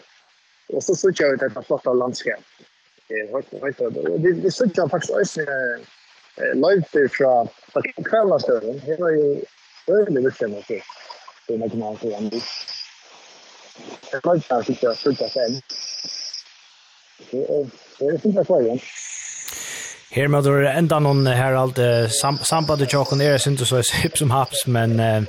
och 0.68 0.84
så 0.84 0.94
så 0.94 1.08
cyklar 1.08 1.30
vi 1.30 1.36
detta 1.36 1.62
flotta 1.62 1.92
landskap. 1.92 2.40
Det 3.08 3.22
det 4.42 4.50
så 4.50 4.64
jag 4.74 4.90
faktiskt 4.90 5.14
också 5.14 5.40
live 6.54 7.08
från 7.08 7.48
kvällastövning. 8.04 8.82
Det 8.86 9.00
var 9.00 9.10
ju 9.10 9.44
överlig 9.86 10.24
bestämmelse 10.24 10.74
det 11.48 11.58
med 11.58 11.74
man 11.74 11.96
får 11.96 12.14
en 12.14 12.28
buss. 12.28 12.66
Jag 14.12 14.22
kan 14.22 14.34
inte 14.34 14.46
säga 14.46 14.58
att 14.60 14.82
jag 14.82 14.96
slutar 14.96 15.28
sen. 15.28 15.60
Det 17.30 18.06
är 18.06 18.12
det 18.12 18.18
få 18.18 18.44
kvar 18.44 18.80
Her 20.10 20.28
med 20.28 20.44
det 20.44 20.70
enda 20.70 20.98
noen 20.98 21.26
her 21.26 21.54
alt 21.58 21.78
sam 22.20 22.38
sambandet 22.38 22.90
tjokken 22.90 23.20
er 23.20 23.38
synes 23.38 23.68
så 23.68 23.82
hipp 24.02 24.18
som 24.18 24.30
haps, 24.30 24.66
men 24.66 25.00
eh, 25.00 25.24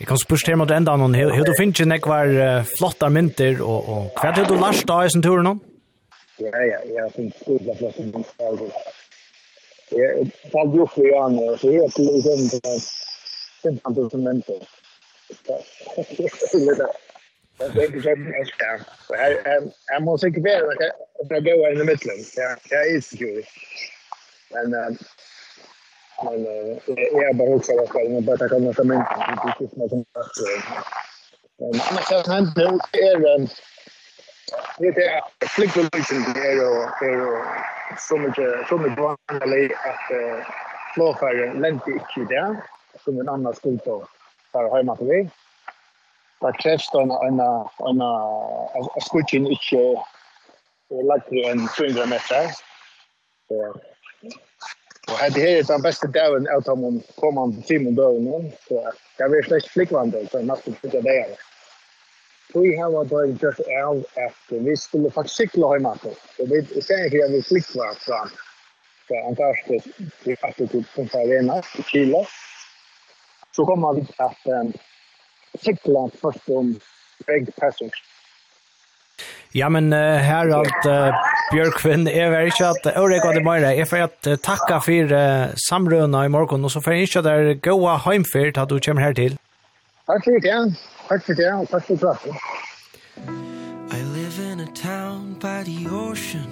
jeg 0.00 0.08
kan 0.08 0.18
spørre 0.18 0.50
her 0.50 0.56
med 0.56 0.68
det 0.68 0.76
enda 0.76 0.96
noen. 0.96 1.14
Hva 1.14 1.44
du 1.46 1.52
finner 1.58 1.72
ikke 1.72 1.86
nekvar 1.86 2.32
flotta 2.78 3.08
mynter, 3.08 3.62
og, 3.62 3.88
og 3.88 4.18
hva 4.18 4.32
er 4.32 4.48
du 4.48 4.56
lærst 4.58 4.88
da 4.88 5.04
i 5.04 5.12
sin 5.14 5.22
tur 5.22 5.46
nå? 5.46 5.54
Ja, 6.40 6.50
ja, 6.50 6.80
jeg 6.90 7.02
har 7.04 7.12
finnet 7.14 7.38
skola 7.38 7.78
flotta 7.78 8.02
mynter. 8.02 8.66
Jeg 9.94 10.30
falt 10.50 10.74
jo 10.74 10.88
fri 10.90 11.12
an, 11.14 11.38
så 11.60 11.70
jeg 11.70 11.86
er 11.86 11.94
til 11.94 12.10
å 12.10 12.18
gjøre 12.26 12.74
15 13.62 13.94
000 13.94 14.26
mynter. 14.26 14.66
Det 15.28 15.52
är 15.52 15.98
inte 15.98 16.22
helt 16.22 16.78
där. 16.78 16.90
Jag 19.86 20.02
måste 20.02 20.26
inte 20.26 20.40
vara 20.40 20.72
att 20.72 21.30
jag 21.30 21.44
går 21.44 21.72
in 21.72 21.80
i 21.80 21.84
mitten. 21.84 22.24
Jag 22.70 22.86
är 22.86 22.94
inte 22.96 23.48
Men 24.52 24.96
men 26.24 26.44
jag 26.86 27.24
är 27.24 27.32
bara 27.32 27.54
också 27.54 27.72
att 27.72 27.90
jag 27.94 28.22
bara 28.22 28.48
kan 28.48 28.74
ta 28.74 28.84
mig 28.84 28.96
inte 28.96 29.58
precis 29.58 29.76
med 29.76 29.90
som 29.90 30.04
att 30.12 30.30
men 31.58 31.80
annars 31.80 32.10
har 32.10 32.34
han 32.34 32.52
nu 32.56 32.78
är 34.88 34.92
det 34.92 35.04
är 35.04 35.20
flickvolution 35.48 36.32
där 36.34 36.56
och 36.68 37.02
är 37.02 37.44
så 37.98 38.16
mycket 38.16 38.68
så 38.68 38.78
mycket 38.78 38.98
vanligt 38.98 39.72
att 39.72 40.06
flåfärgen 40.94 41.60
länti 41.60 41.90
inte 41.90 42.34
där 42.34 42.56
som 43.04 43.20
en 43.20 43.28
annan 43.28 43.54
skulle 43.54 43.78
ta 43.78 44.08
för 44.56 44.76
heima 44.76 44.96
til 44.96 45.06
väg. 45.06 45.28
Där 46.40 46.52
krävs 46.62 46.90
det 46.92 47.00
en 47.00 47.10
en 47.10 47.40
en 47.88 48.00
en 48.96 49.00
skutchen 49.00 49.46
inte 49.46 51.02
lagt 51.10 51.28
200 51.28 52.06
meter. 52.06 52.44
Och 55.08 55.18
hade 55.18 55.40
det 55.40 55.58
är 55.58 55.62
den 55.62 55.82
bästa 55.82 56.06
dagen 56.06 56.46
ut 56.58 56.68
om 56.68 56.80
man 56.80 57.02
kommer 57.20 57.42
om 57.42 57.62
timmen 57.62 57.94
dagen. 57.94 58.52
Så 58.68 58.92
jag 59.18 59.28
vill 59.28 59.44
släcka 59.44 59.68
flickvandring 59.68 60.26
för 60.26 60.42
natten 60.42 60.74
för 60.74 60.88
det 60.88 61.00
där. 61.00 61.26
Vi 62.54 62.76
har 62.76 62.90
varit 62.90 63.10
där 63.10 63.46
just 63.46 63.60
av 63.60 64.04
efter 64.14 64.58
vi 64.58 64.76
skulle 64.76 65.10
faktiskt 65.10 65.36
cykla 65.36 65.72
hemma. 65.72 65.98
Och 66.38 66.50
vi 66.52 66.82
säger 66.82 67.24
att 67.24 67.30
vi 67.30 67.42
flickvandrar 67.42 67.94
fram. 67.94 68.28
Så 69.08 69.14
antagligen 69.28 69.82
att 70.42 70.56
det 70.56 70.74
är 70.74 71.06
på 71.08 71.18
arena, 71.18 71.62
i 71.78 71.82
Chile 71.82 72.26
så 73.56 73.66
kommer 73.66 73.94
vi 73.94 74.06
att 74.16 74.46
eh, 74.46 74.80
cykla 75.60 76.10
först 76.22 76.48
om 76.48 76.78
Greg 77.26 77.56
Passage. 77.56 78.02
Ja, 79.52 79.68
men 79.68 79.92
uh, 79.92 80.16
här 80.16 80.48
allt 80.48 80.86
uh, 80.86 81.14
Björkvin 81.52 82.08
är 82.08 82.30
väl 82.30 82.46
inte 82.46 82.68
att 82.68 82.86
Örek 82.86 83.24
och 83.24 83.34
det 83.34 83.40
bara 83.40 83.74
är 83.74 83.84
för 83.84 84.00
att 84.00 84.26
uh, 84.26 84.36
tacka 84.36 84.80
för 84.80 85.12
uh, 85.12 85.46
samröna 85.68 86.24
i 86.24 86.28
morgon 86.28 86.64
och 86.64 86.72
så 86.72 86.80
för 86.80 86.92
inte 86.92 87.22
där 87.22 87.54
goa 87.54 87.96
hemfärd 87.96 88.58
att 88.58 88.68
du 88.68 88.80
kommer 88.80 89.02
här 89.02 89.14
till. 89.14 89.36
Tack 90.06 90.24
så 90.24 90.30
mycket. 90.30 90.54
Tack 91.08 91.24
så 91.24 91.32
mycket 91.32 91.54
och 91.54 91.68
tack 91.68 91.86
för 91.86 91.96
pratet. 91.96 92.34
I 93.92 94.02
live 94.16 94.52
in 94.52 94.60
a 94.60 94.68
town 94.82 95.34
by 95.40 95.64
the 95.64 95.88
ocean 95.88 96.50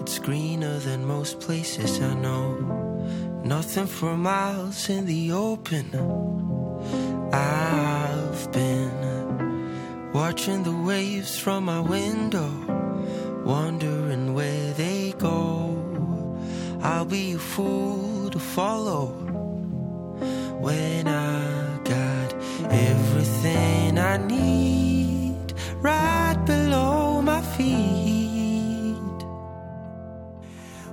It's 0.00 0.18
greener 0.18 0.78
than 0.80 1.04
most 1.04 1.40
places 1.40 2.00
I 2.00 2.14
know 2.14 2.97
Nothing 3.48 3.86
for 3.86 4.14
miles 4.14 4.90
in 4.90 5.06
the 5.06 5.32
open. 5.32 5.86
I've 7.32 8.52
been 8.52 10.12
Watching 10.12 10.64
the 10.64 10.76
waves 10.86 11.38
from 11.38 11.64
my 11.64 11.80
window 11.80 12.50
Wondering 13.46 14.34
where 14.34 14.74
they 14.74 15.14
go. 15.16 16.38
I'll 16.82 17.06
be 17.06 17.32
a 17.32 17.38
fool 17.38 18.28
to 18.28 18.38
follow 18.38 19.06
When 20.60 21.08
I 21.08 21.78
got 21.84 22.34
everything 22.70 23.98
I 23.98 24.18
need 24.18 25.54
Right 25.80 26.36
below 26.44 27.22
my 27.22 27.40
feet. 27.56 29.18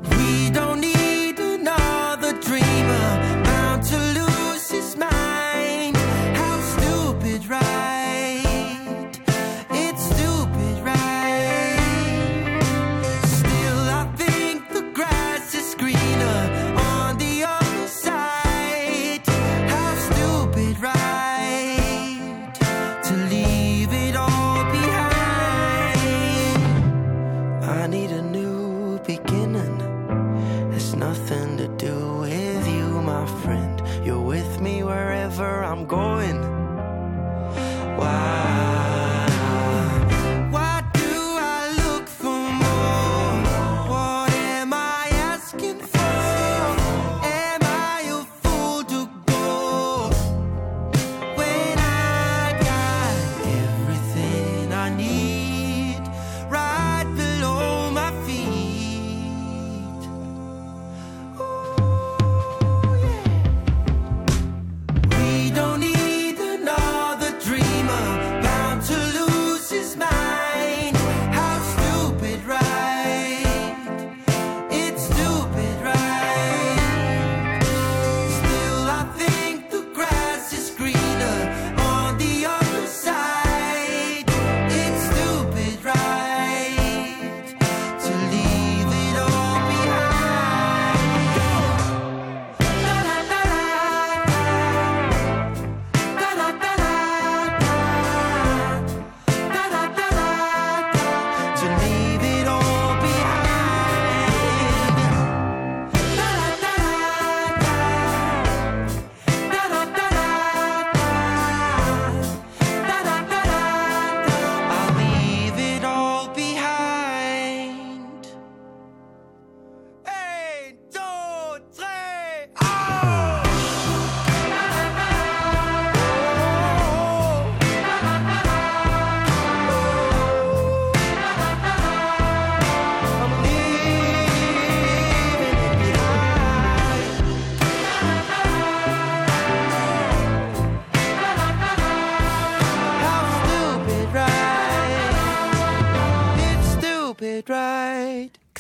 We 0.10 0.50
don't 0.52 0.80
need 0.80 0.95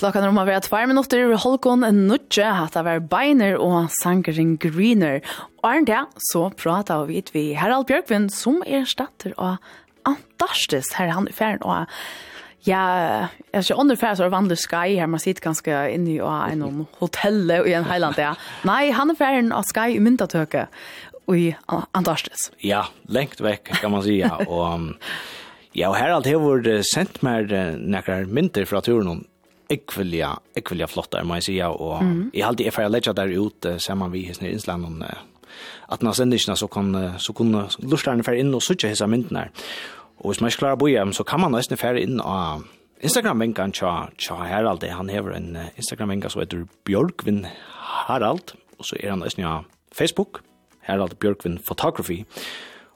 Klockan 0.05 0.21
er 0.21 0.29
om 0.29 0.37
å 0.37 0.43
være 0.45 0.61
tvær 0.61 0.83
minutter 0.85 1.31
i 1.33 1.37
Holkon 1.41 1.81
en 1.81 2.03
nudje, 2.05 2.45
hatt 2.45 2.75
av 2.77 2.85
er 2.85 2.99
beiner 3.09 3.55
og 3.57 3.87
sangeren 3.89 4.51
greener. 4.61 5.23
Og 5.63 5.65
er 5.65 5.87
det, 5.87 6.01
så 6.27 6.43
prater 6.53 7.07
vi 7.09 7.23
vi 7.33 7.41
Harald 7.57 7.87
Bjørkvind, 7.89 8.29
som 8.29 8.59
er 8.69 8.85
statter 8.85 9.33
av 9.41 9.57
Antarktis, 10.05 10.93
her 10.99 11.09
han 11.09 11.25
i 11.25 11.33
ferien, 11.33 11.65
og 11.65 11.89
Ja, 12.69 13.31
jeg 13.49 13.65
ser 13.65 13.81
under 13.81 13.97
færs 13.97 14.21
av 14.21 14.29
vanlig 14.29 14.59
Sky 14.61 14.93
her, 14.99 15.09
man 15.09 15.21
sitter 15.21 15.41
ganske 15.41 15.73
inne 15.97 16.19
i 16.19 16.21
en 16.21 16.85
hotell 16.99 17.49
i 17.57 17.73
en 17.73 17.89
heiland, 17.89 18.21
ja. 18.21 18.35
Nei, 18.61 18.91
han 18.93 19.09
er 19.09 19.17
ferien 19.17 19.51
av 19.53 19.65
Sky 19.65 19.97
i 19.97 20.01
myndatøke 20.05 20.67
i 21.33 21.47
Antarktis. 21.97 22.51
Ja, 22.61 22.91
lengt 23.09 23.41
vekk, 23.41 23.73
kan 23.81 23.89
man 23.97 24.05
si, 24.05 24.19
ja. 24.21 24.35
Og, 24.45 24.91
ja, 25.73 25.89
og 25.89 25.97
Harald 25.97 26.29
har 26.29 26.45
vært 26.45 26.85
sendt 26.93 27.23
meg 27.25 27.49
nekker 27.81 28.29
mynter 28.29 28.69
fra 28.69 28.85
turen 28.85 29.25
ekvelia 29.69 30.33
ekvelia 30.55 30.87
flottar, 30.89 31.23
må 31.23 31.39
jeg 31.39 31.43
sige, 31.49 31.67
og 31.67 32.03
mm. 32.03 32.31
jeg 32.33 32.45
halte 32.45 32.65
jeg 32.65 32.73
fyrir 32.73 32.91
leidja 32.93 33.13
der 33.13 33.33
ut, 33.39 33.67
saman 33.79 34.13
vi 34.13 34.27
hos 34.27 34.41
nere 34.41 34.51
i 34.53 34.55
Island, 34.55 34.85
og 34.85 35.03
at 35.93 36.01
når 36.03 36.17
sendisjene 36.17 36.57
så 36.57 36.67
kan, 36.67 36.91
så 37.17 37.33
kunne 37.33 37.67
lorterne 37.79 38.23
fyrir 38.25 38.43
inn 38.43 38.55
og 38.55 38.63
sutja 38.65 38.89
hissa 38.91 39.07
myndene 39.07 39.49
Og 40.17 40.31
hvis 40.31 40.41
man 40.41 40.49
ikke 40.49 40.61
klarer 40.63 40.77
å 40.77 40.79
bo 40.79 40.87
hjem, 40.89 41.11
så 41.13 41.25
kan 41.27 41.41
man 41.43 41.51
nesten 41.55 41.79
fyrir 41.79 42.05
inn 42.05 42.21
og 42.23 42.63
Instagram-vengan 43.05 43.73
tja, 43.75 43.91
tja 44.17 44.37
Harald, 44.39 44.85
han 44.87 45.11
hever 45.11 45.35
en 45.35 45.57
Instagram-vengan 45.75 46.31
som 46.31 46.41
heter 46.41 46.63
Bjørkvin 46.87 47.43
Harald, 48.07 48.55
og 48.79 48.87
så 48.87 48.97
er 49.01 49.11
han 49.11 49.21
nesten 49.25 49.43
ja 49.43 49.57
Facebook, 49.95 50.41
Harald 50.87 51.17
Bjørkvin 51.19 51.59
Photography, 51.59 52.23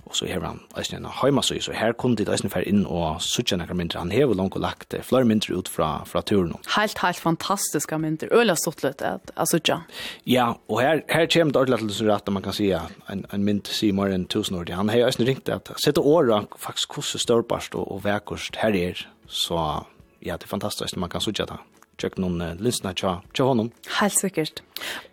og 0.09 0.15
så 0.17 0.27
har 0.27 0.41
han 0.41 0.59
eisen 0.79 0.97
en 0.97 1.11
heimasøy, 1.21 1.59
så 1.61 1.73
her 1.77 1.93
kunne 1.93 2.17
dit 2.17 2.29
eisen 2.29 2.49
fer 2.49 2.65
inn 2.67 2.81
og 2.89 3.21
suttje 3.21 3.59
nekker 3.59 3.77
mindre. 3.77 4.01
Han 4.01 4.13
hever 4.13 4.37
langt 4.37 4.57
og 4.57 4.63
lagt 4.63 4.95
flere 5.05 5.27
mindre 5.29 5.59
ut 5.59 5.69
fra, 5.69 5.89
fra 6.09 6.23
turen. 6.25 6.55
Helt, 6.75 6.97
helt 7.03 7.21
fantastiska 7.21 7.99
mindre. 8.01 8.31
Øyla 8.33 8.57
stått 8.57 8.81
litt 8.83 9.03
at 9.05 9.33
sutja. 9.51 9.83
Ja, 10.25 10.51
og 10.67 10.81
her, 10.81 11.03
her 11.13 11.29
kommer 11.29 11.53
det 11.53 11.61
ordentlig 11.61 11.97
til 11.97 12.09
rett, 12.09 12.33
man 12.33 12.45
kan 12.45 12.57
si 12.57 12.71
at 12.73 12.93
en, 13.13 13.25
en 13.33 13.45
mynd 13.45 13.69
sier 13.69 13.93
mer 13.93 14.13
enn 14.15 14.25
tusen 14.31 14.57
år. 14.57 14.73
Han 14.73 14.89
har 14.89 15.05
eisen 15.05 15.27
ringt 15.29 15.49
at 15.53 15.69
sette 15.77 16.01
året 16.01 16.49
faktisk 16.57 16.97
hvordan 16.97 17.25
størbarst 17.25 17.77
og, 17.77 17.85
og 17.93 18.03
vekkost 18.07 18.57
her 18.63 18.75
er, 18.75 19.05
så 19.29 19.85
ja, 20.25 20.35
det 20.35 20.49
er 20.49 20.55
fantastisk 20.57 20.97
man 20.97 21.11
kan 21.13 21.21
suttje 21.21 21.45
det 21.49 21.59
tjekk 21.99 22.19
noen 22.21 22.41
uh, 22.41 22.51
lyssna 22.63 22.93
tja, 22.97 23.19
tja 23.35 23.47
honom. 23.51 23.71
Helt 23.99 24.17
sikkert. 24.17 24.63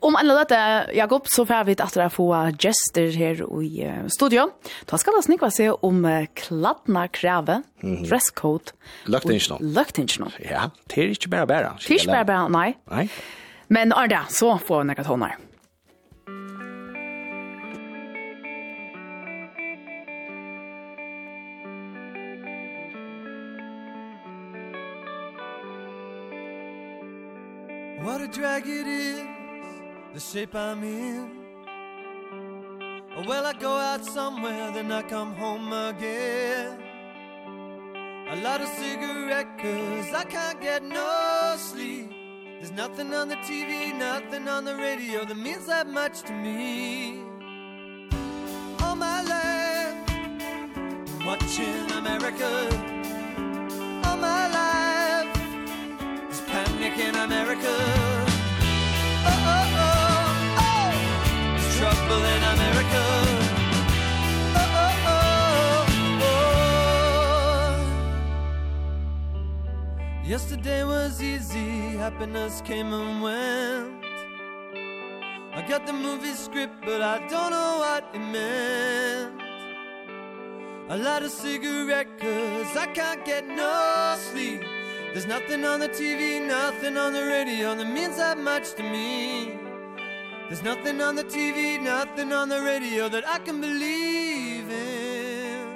Om 0.06 0.18
en 0.20 0.30
av 0.30 0.40
dette, 0.44 0.58
Jakob, 0.96 1.26
så 1.30 1.46
får 1.48 1.66
vi 1.68 1.76
at 1.78 1.96
dere 1.96 2.10
får 2.14 2.58
gester 2.62 3.10
her 3.18 3.42
i 3.62 3.70
uh, 3.86 4.04
studio. 4.12 4.48
Da 4.90 5.00
skal 5.02 5.18
vi 5.18 5.24
snikva 5.26 5.50
se 5.54 5.70
om 5.74 6.04
uh, 6.06 6.28
kladna 6.38 7.06
krave, 7.08 7.62
mm 7.82 7.96
-hmm. 7.96 8.06
dresscode. 8.08 8.76
Løkte 9.06 9.34
ikke 9.34 9.54
noe. 9.54 9.72
Løkte 9.78 10.02
ikke 10.02 10.20
noe. 10.24 10.32
Ja, 10.44 10.70
det 10.86 11.02
er 11.04 11.10
ikke 11.16 11.28
bare 11.28 11.46
bare. 11.46 11.74
Det 11.78 11.90
er 11.90 12.00
ikke 12.00 12.12
bare 12.12 12.24
bare, 12.24 12.48
nei. 12.50 12.74
Nei. 12.90 13.08
Men 13.68 13.92
Arda, 13.92 14.26
så 14.28 14.58
får 14.58 14.82
vi 14.82 14.86
nekket 14.92 15.06
håndar. 15.06 15.36
a 28.26 28.28
drag 28.28 28.66
it 28.66 28.86
is 28.86 29.22
The 30.14 30.20
shape 30.20 30.54
I'm 30.54 30.82
in. 30.82 31.30
Well, 33.26 33.46
I 33.46 33.52
go 33.52 33.72
out 33.76 34.04
somewhere 34.04 34.72
Then 34.72 34.90
I 34.92 35.02
come 35.02 35.32
home 35.34 35.72
again. 35.72 36.82
A 38.30 38.36
lot 38.42 38.60
of 38.60 38.68
cigarette 38.68 39.58
Cause 39.58 40.12
I 40.22 40.24
can't 40.24 40.60
get 40.60 40.82
no 40.82 41.54
sleep. 41.58 42.10
There's 42.58 42.72
nothing 42.72 43.14
on 43.14 43.28
the 43.28 43.36
TV 43.48 43.96
Nothing 43.96 44.48
on 44.48 44.64
the 44.64 44.74
radio 44.74 45.24
That 45.24 45.36
means 45.36 45.66
that 45.66 45.86
much 45.86 46.22
to 46.22 46.32
me. 46.32 47.20
All 48.82 48.96
my 48.96 49.20
life 49.34 49.98
Watching 51.24 51.90
America. 52.02 52.50
All 54.04 54.16
my 54.16 54.44
life 54.58 55.30
There's 56.28 56.40
panic 56.52 56.98
in 56.98 57.14
America. 57.14 58.15
in 62.34 62.42
America. 62.54 63.04
Oh, 64.56 64.68
oh, 64.82 64.92
oh, 65.12 65.86
oh. 66.22 66.46
Yesterday 70.24 70.84
was 70.84 71.22
easy 71.22 71.96
Happiness 71.96 72.60
came 72.62 72.92
and 72.92 73.22
went. 73.22 74.04
I 75.54 75.62
got 75.66 75.86
the 75.86 75.92
movie 75.92 76.34
script 76.34 76.74
But 76.84 77.00
I 77.02 77.18
don't 77.28 77.50
know 77.50 77.78
what 77.78 78.04
it 78.14 78.18
meant. 78.18 79.40
I 80.88 80.96
light 80.96 81.22
a 81.22 81.30
cigarette 81.30 82.18
Cause 82.18 82.76
I 82.76 82.86
can't 82.94 83.24
get 83.24 83.46
no 83.46 84.16
sleep. 84.30 84.62
There's 85.12 85.26
nothing 85.26 85.64
on 85.64 85.80
the 85.80 85.88
TV 85.88 86.46
Nothing 86.46 86.96
on 86.96 87.12
the 87.12 87.24
radio 87.24 87.74
That 87.74 87.90
means 87.90 88.16
that 88.18 88.38
much 88.38 88.74
to 88.74 88.82
me. 88.82 89.65
There's 90.48 90.62
nothing 90.62 91.00
on 91.00 91.16
the 91.16 91.24
TV, 91.24 91.82
nothing 91.82 92.32
on 92.32 92.48
the 92.48 92.62
radio 92.62 93.08
that 93.08 93.26
I 93.26 93.38
can 93.40 93.60
believe 93.60 94.70
in. 94.70 95.66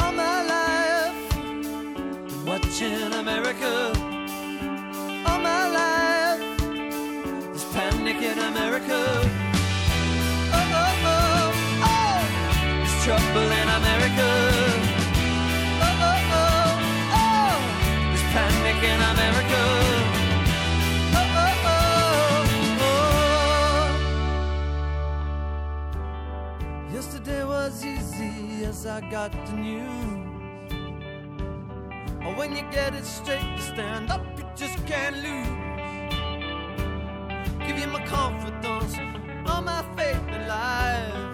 All 0.00 0.10
my 0.10 0.42
life 0.42 1.36
watching 2.44 3.12
America. 3.12 3.92
All 5.24 5.38
my 5.38 5.68
life 5.68 6.58
there's 6.58 7.64
panic 7.72 8.16
in 8.16 8.38
America. 8.40 9.00
Oh, 10.52 10.78
oh, 10.82 11.08
oh, 11.14 11.52
oh 11.86 12.20
There's 12.82 13.04
trouble 13.04 13.50
in 13.60 13.68
America. 13.80 14.28
Oh, 15.78 16.06
oh, 16.08 16.34
oh, 16.42 17.22
oh 17.22 17.56
There's 18.10 18.26
panic 18.34 18.82
in 18.82 19.00
America. 19.14 20.15
day 27.26 27.42
was 27.42 27.84
easy 27.84 28.64
as 28.64 28.86
I 28.86 29.00
got 29.10 29.32
the 29.32 29.52
news. 29.54 30.26
Oh, 32.24 32.32
when 32.36 32.54
you 32.54 32.62
get 32.70 32.94
it 32.94 33.04
straight 33.04 33.56
to 33.56 33.62
stand 33.62 34.10
up 34.10 34.24
you 34.38 34.44
just 34.54 34.78
can't 34.86 35.16
lose. 35.16 35.66
Give 37.66 37.78
you 37.80 37.88
my 37.88 38.04
confidence 38.06 38.94
all 39.48 39.62
my 39.62 39.82
faith 39.96 40.28
in 40.28 40.46
life. 40.46 41.25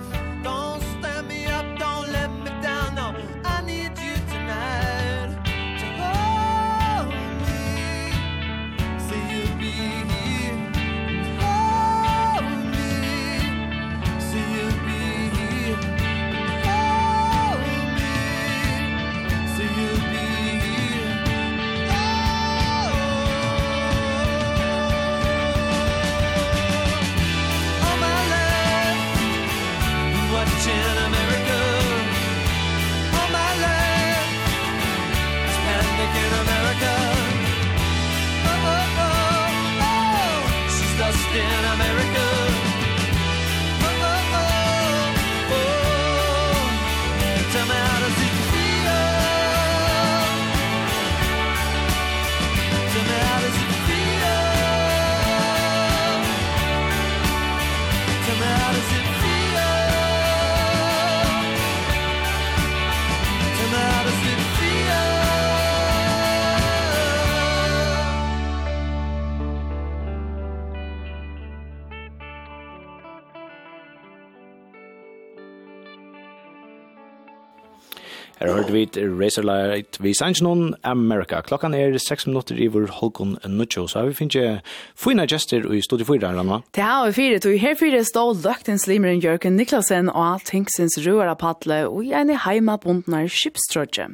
vid 78.72 78.96
Razorlight 78.96 79.98
vi 80.02 80.14
sanns 80.16 80.40
noen 80.44 80.72
Amerika. 80.88 81.42
Klokkan 81.46 81.76
er 81.76 81.94
6 81.98 82.26
minutter 82.30 82.58
i 82.58 82.68
vår 82.72 82.88
Holkon 82.98 83.36
nødtjå, 83.44 83.86
så 83.90 84.06
vi 84.08 84.16
finnet 84.16 84.72
fina 84.98 85.26
gester 85.28 85.68
i 85.68 85.82
studiet 85.84 86.08
4 86.08 86.32
her, 86.32 86.40
Anna. 86.40 86.62
Det 86.74 86.82
har 86.82 87.06
vi 87.06 87.14
fire, 87.18 87.40
og 87.44 87.60
her 87.60 87.78
fire 87.78 88.02
stod 88.08 88.42
løktens 88.46 88.88
limeren 88.90 89.22
Jørgen 89.22 89.56
Niklasen 89.60 90.10
og 90.10 90.44
Tinksens 90.48 90.98
Røra 91.04 91.36
Patle 91.38 91.84
og 91.88 92.04
en 92.08 92.32
i 92.32 92.40
heimabundnar 92.46 93.28
skipstrødje. 93.30 94.10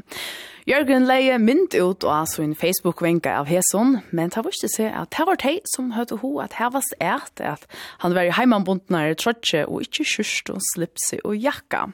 Jørgen 0.69 1.07
leie 1.09 1.39
mynd 1.41 1.73
ut 1.73 2.05
og 2.05 2.11
altså 2.13 2.43
en 2.45 2.57
Facebook-venka 2.59 3.33
av 3.39 3.47
Heson, 3.49 4.03
men 4.13 4.29
det 4.29 4.43
var 4.45 4.53
ikke 4.53 4.69
se 4.75 4.89
at 4.91 5.15
det 5.17 5.25
var 5.25 5.39
de 5.41 5.55
som 5.73 5.95
hørte 5.97 6.19
ho 6.21 6.35
at 6.45 6.59
her 6.59 6.69
var 6.75 6.85
stert 6.85 7.41
at 7.41 7.65
han 8.03 8.13
var 8.13 8.29
i 8.29 8.35
heimabundnar 8.37 9.15
trødje 9.17 9.65
og 9.65 9.87
ikke 9.87 10.05
kjørst 10.05 10.53
og 10.53 10.61
slipse 10.75 11.23
og 11.25 11.39
jakka. 11.41 11.87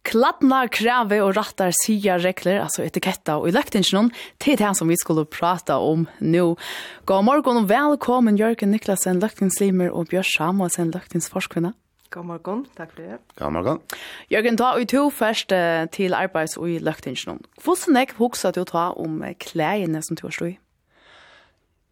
Kladdna 0.00 0.62
krave 0.72 1.18
og 1.20 1.34
rattar 1.36 1.74
sia 1.76 2.14
regler, 2.16 2.62
altså 2.64 2.86
etiketta 2.86 3.34
og 3.36 3.50
i 3.50 3.52
løktingsjonen, 3.52 4.08
til 4.40 4.56
det 4.56 4.70
som 4.78 4.88
vi 4.88 4.96
skulle 4.96 5.26
prata 5.28 5.76
om 5.76 6.06
nu. 6.24 6.56
God 7.04 7.26
morgen 7.28 7.60
og 7.60 7.68
velkommen 7.68 8.38
Jørgen 8.40 8.72
Niklasen, 8.72 9.20
løktingslimer 9.20 9.92
og 9.92 10.08
Bjørn 10.08 10.24
Samuelsen, 10.24 10.94
løktingsforskvinne. 10.96 11.74
God 12.10 12.26
morgon, 12.26 12.64
takk 12.78 12.94
for 12.94 13.02
det. 13.04 13.20
God 13.38 13.52
morgen. 13.54 13.84
Jørgen, 14.32 14.56
ta 14.56 14.72
ut 14.80 14.88
to 14.88 15.04
først 15.10 15.52
til 15.92 16.16
arbeids- 16.16 16.56
og 16.56 16.70
i 16.70 16.80
løktingsjonen. 16.80 17.44
Hvordan 17.62 18.00
jeg 18.00 18.16
hoksa 18.16 18.50
du 18.56 18.64
ta 18.64 18.88
om 18.96 19.20
klæene 19.38 20.02
som 20.02 20.16
du 20.16 20.26
har 20.26 20.34
stå 20.34 20.50
i? 20.54 20.56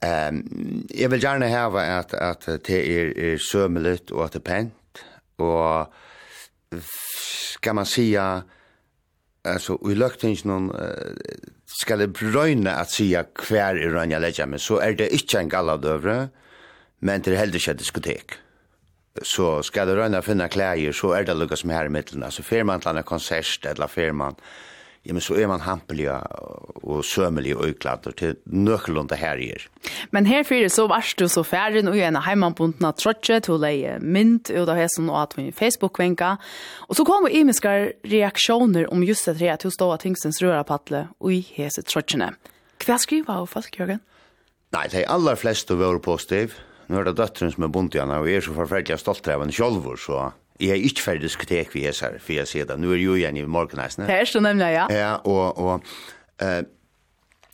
Ehm, 0.02 0.86
jeg 0.94 1.10
vil 1.10 1.20
gjerne 1.20 1.52
ha 1.52 1.68
at, 2.00 2.14
at 2.14 2.50
det 2.66 2.80
er, 2.80 3.12
er 3.16 3.36
sømelig 3.36 4.12
og 4.12 4.24
at 4.24 4.32
det 4.32 4.42
er 4.42 4.48
pent, 4.48 5.04
og 5.38 5.92
ska 7.54 7.72
man 7.74 7.86
säga 7.86 8.42
alltså 9.44 9.78
i 9.90 9.94
löktingen 9.94 10.70
uh, 10.70 10.80
ska 11.66 11.96
det 11.96 12.08
bröna 12.08 12.70
att 12.70 12.90
säga 12.90 13.24
kvar 13.24 13.76
i 13.76 13.88
rönja 13.88 14.18
lägga 14.18 14.46
men 14.46 14.58
så 14.58 14.78
är 14.78 14.92
det 14.92 15.08
inte 15.08 15.38
en 15.38 15.48
galla 15.48 15.76
galladövre 15.76 16.28
men 16.98 17.22
det 17.22 17.30
är 17.30 17.36
heller 17.36 17.54
inte 17.54 17.72
diskotek. 17.72 18.32
Så 19.22 19.62
ska 19.62 19.84
det 19.84 19.96
rönja 19.96 20.22
finna 20.22 20.48
kläder 20.48 20.92
så 20.92 21.12
är 21.12 21.24
det 21.24 21.34
lukka 21.34 21.56
som 21.56 21.70
här 21.70 21.86
i 21.86 21.88
mittlen 21.88 22.22
alltså 22.22 22.42
fer 22.42 22.64
man 22.64 22.80
till 22.80 22.96
en 22.96 23.02
konsert 23.02 23.66
eller 23.66 23.86
fer 23.86 24.12
man 24.12 24.34
ja, 25.08 25.14
men 25.16 25.24
så 25.24 25.38
er 25.40 25.48
man 25.48 25.62
hampelig 25.64 26.10
og 26.84 27.00
sømelig 27.06 27.54
og 27.56 27.70
øyklader 27.70 28.12
til 28.18 28.34
nøkkelunde 28.44 29.16
herjer. 29.16 29.64
Men 30.12 30.28
herfyrir 30.28 30.68
så 30.68 30.84
varst 30.90 31.16
du 31.16 31.24
så 31.32 31.40
færin 31.48 31.88
og 31.88 31.96
gjerne 31.96 32.20
heimannbundna 32.26 32.90
trotje 32.92 33.38
til 33.46 33.56
å 33.56 33.62
leie 33.62 33.94
mynd 34.04 34.52
og 34.52 34.66
da 34.68 34.76
hesen 34.76 35.08
og 35.08 35.22
at 35.22 35.36
vi 35.38 35.48
Facebook-venka. 35.56 36.34
Og 36.92 36.98
så 36.98 37.06
kom 37.08 37.24
vi 37.24 37.40
imiske 37.40 37.72
reaksjoner 38.04 38.90
om 38.92 39.06
just 39.06 39.24
det 39.30 39.40
her 39.40 39.56
til 39.56 39.72
å 39.72 39.76
stå 39.78 39.88
av 39.94 40.02
tingsens 40.04 40.42
rørapatle 40.44 41.06
og 41.16 41.32
i 41.32 41.40
hese 41.56 41.86
trotjene. 41.88 42.34
Hva 42.84 42.98
skriver 43.00 43.40
av 43.40 43.48
folk, 43.48 43.80
Jørgen? 43.80 44.04
Nei, 44.76 44.84
de 44.92 45.06
aller 45.08 45.40
fleste 45.40 45.72
var 45.80 45.96
positiv. 46.04 46.58
Nå 46.92 47.00
er 47.00 47.08
det 47.08 47.16
døtteren 47.16 47.52
som 47.54 47.64
er 47.64 47.72
bunt 47.72 47.96
igjen, 47.96 48.12
og 48.12 48.28
jeg 48.28 48.42
er 48.42 48.44
så 48.44 48.56
forferdelig 48.56 49.00
stolt 49.00 49.32
av 49.32 49.44
en 49.44 49.52
sjolver, 49.52 49.96
så 50.00 50.28
Jeg 50.58 50.74
er 50.74 50.86
ikke 50.88 51.04
ferdig 51.04 51.28
diskotek 51.28 51.74
vi 51.74 51.84
hesar, 51.86 52.16
for 52.18 52.34
jeg 52.34 52.50
sier 52.50 52.66
det. 52.66 52.78
Nå 52.82 52.90
er 52.90 53.02
jo 53.02 53.14
igjen 53.14 53.36
i 53.38 53.44
morgenheisene. 53.46 54.08
Det 54.10 54.16
er 54.24 54.26
så 54.26 54.42
nemlig, 54.42 54.72
ja. 54.74 54.86
Ja, 54.90 55.12
og, 55.22 55.58
og 55.58 55.84
uh, 56.42 56.62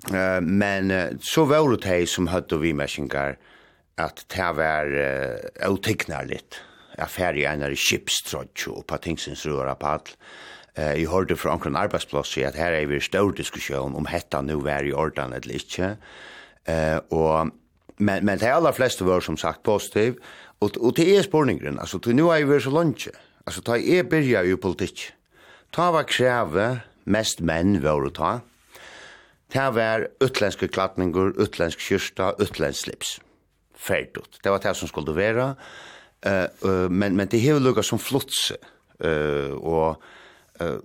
uh, 0.08 0.40
men 0.40 0.92
uh, 0.92 1.10
så 1.20 1.44
var 1.50 1.68
det 1.74 1.82
de 1.84 2.06
som 2.08 2.30
høyde 2.32 2.60
vi 2.62 2.72
mersinger 2.76 3.36
at 4.00 4.24
det 4.32 4.46
var 4.56 4.88
uh, 4.88 5.74
utiknar 5.74 6.24
litt. 6.30 6.62
Jeg 6.94 7.10
ferdig 7.10 7.44
en 7.50 7.66
av 7.66 7.74
kipstrådtjå 7.76 8.78
og 8.80 8.86
på 8.88 8.98
tingsins 9.04 9.44
røra 9.50 9.74
på 9.76 9.90
alt. 9.92 10.14
Uh, 10.78 10.94
jeg 10.96 11.10
hørte 11.12 11.36
fra 11.36 11.58
omkring 11.58 11.76
arbeidsplass 11.76 12.32
at 12.40 12.56
her 12.58 12.72
er 12.72 12.88
vi 12.88 13.02
stor 13.04 13.34
diskusjon 13.36 13.94
om 13.98 14.08
hetta 14.08 14.40
nu 14.40 14.56
var 14.64 14.86
i 14.86 14.94
ordan 14.96 15.36
eller 15.36 15.60
ikke. 15.60 15.92
Uh, 16.64 16.98
og 17.12 17.52
men 17.98 18.24
men 18.26 18.40
de 18.40 18.48
aller 18.50 18.74
fleste 18.74 19.04
var 19.06 19.20
som 19.22 19.36
sagt 19.38 19.62
positiv 19.62 20.16
Og, 20.62 20.70
og 20.80 20.96
det 20.96 21.06
er 21.16 21.24
spurningren, 21.26 21.78
altså, 21.78 21.98
til 21.98 22.16
nå 22.16 22.30
er 22.32 22.46
vi 22.48 22.60
så 22.62 22.72
lunge. 22.72 23.12
Altså, 23.46 23.62
ta 23.64 23.76
jeg 23.80 24.08
byrja 24.08 24.44
i 24.46 24.56
politikk. 24.56 25.10
Ta 25.74 25.90
var 25.92 26.06
kreve 26.08 26.68
mest 27.10 27.42
menn 27.44 27.80
var 27.82 28.04
å 28.06 28.12
ta. 28.14 28.32
Ta 29.52 29.68
var 29.74 30.08
utlenske 30.24 30.68
klatninger, 30.72 31.34
utlensk 31.42 31.82
kyrsta, 31.82 32.32
utlensk 32.42 32.86
slips. 32.86 33.18
Ferdut. 33.74 34.38
Det 34.42 34.52
var 34.52 34.62
det 34.64 34.72
som 34.78 34.88
skulle 34.88 35.14
være. 35.16 35.52
Uh, 36.24 36.46
uh, 36.64 36.88
men, 36.88 37.18
men 37.18 37.28
det 37.28 37.42
hever 37.42 37.60
lukket 37.60 37.84
som 37.84 38.00
flotse. 38.00 38.56
Uh, 39.02 39.52
og 39.60 40.00
uh, 40.62 40.78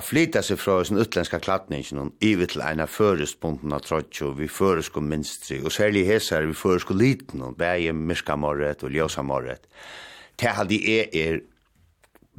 a 0.00 0.04
flyta 0.04 0.40
seg 0.40 0.56
fra 0.56 0.78
sin 0.84 1.00
utländska 1.00 1.38
klatningen 1.44 1.98
og 2.00 2.24
ivet 2.24 2.54
til 2.54 2.62
eina 2.64 2.86
førestbunden 2.88 3.74
av 3.76 3.82
trotjo 3.84 4.30
vi 4.38 4.48
føresko 4.48 5.02
minstri, 5.04 5.58
og 5.60 5.74
særlig 5.74 6.06
hesar 6.08 6.46
vi 6.48 6.56
føresko 6.56 6.96
liten, 6.96 7.42
og 7.44 7.58
bæg 7.60 7.90
myrka 7.92 8.36
morret 8.40 8.84
og 8.86 8.94
ljósa 8.94 9.24
morret. 9.26 9.68
Det 10.40 10.54
hadde 10.56 10.78
jeg 10.80 11.10
er 11.12 11.42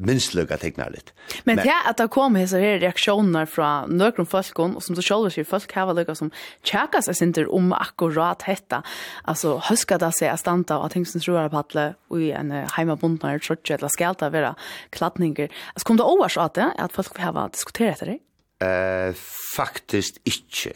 minst 0.05 0.35
lukka 0.37 0.57
teknar 0.61 0.91
litt. 0.93 1.11
Men, 1.45 1.55
men 1.55 1.63
det 1.65 1.77
at 1.89 1.99
det 2.01 2.07
kom 2.13 2.37
hese 2.39 2.59
her 2.61 2.79
reaksjoner 2.81 3.49
fra 3.49 3.69
nøkron 3.89 4.29
folkon, 4.29 4.75
og 4.77 4.85
som 4.85 4.97
du 4.97 5.03
sjálf 5.05 5.33
sier, 5.35 5.47
folk 5.47 5.71
hava 5.77 5.95
lukka 5.97 6.15
som 6.17 6.31
tjaka 6.67 7.03
seg 7.05 7.17
sinter 7.19 7.49
om 7.53 7.71
akkurat 7.77 8.45
hetta, 8.47 8.81
altså 9.29 9.57
huska 9.69 9.99
det 10.01 10.13
seg 10.17 10.31
er 10.31 10.41
standa 10.41 10.81
og 10.81 10.91
ting 10.95 11.07
som 11.07 11.23
tror 11.23 11.43
er 11.43 11.53
patle 11.53 11.87
og 12.11 12.21
i 12.21 12.31
en 12.35 12.53
heimabundnar 12.75 13.41
trotje 13.43 13.77
eller 13.77 13.93
skalta 13.93 14.31
vera 14.33 14.53
klatninger. 14.95 15.51
Altså 15.75 15.87
kom 15.87 16.01
det 16.01 16.07
overs 16.07 16.39
at 16.41 16.57
det, 16.59 16.71
at 16.81 16.95
folk 16.95 17.17
hava 17.21 17.47
diskuteret 17.53 17.97
etter 17.99 18.15
det? 18.15 18.19
Eh, 18.61 19.21
faktisk 19.55 20.21
ikkje 20.27 20.75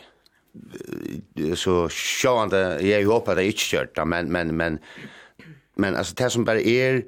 så 1.60 1.76
sjåande, 1.92 2.62
jeg 2.86 3.06
håper 3.08 3.36
det 3.36 3.44
er 3.44 3.54
ikke 3.54 3.70
kjørt, 3.70 4.02
men, 4.08 4.32
men, 4.32 4.54
men, 4.56 4.80
men 5.76 5.98
altså, 6.00 6.16
det 6.18 6.32
som 6.32 6.46
bare 6.48 6.64
er, 6.64 7.02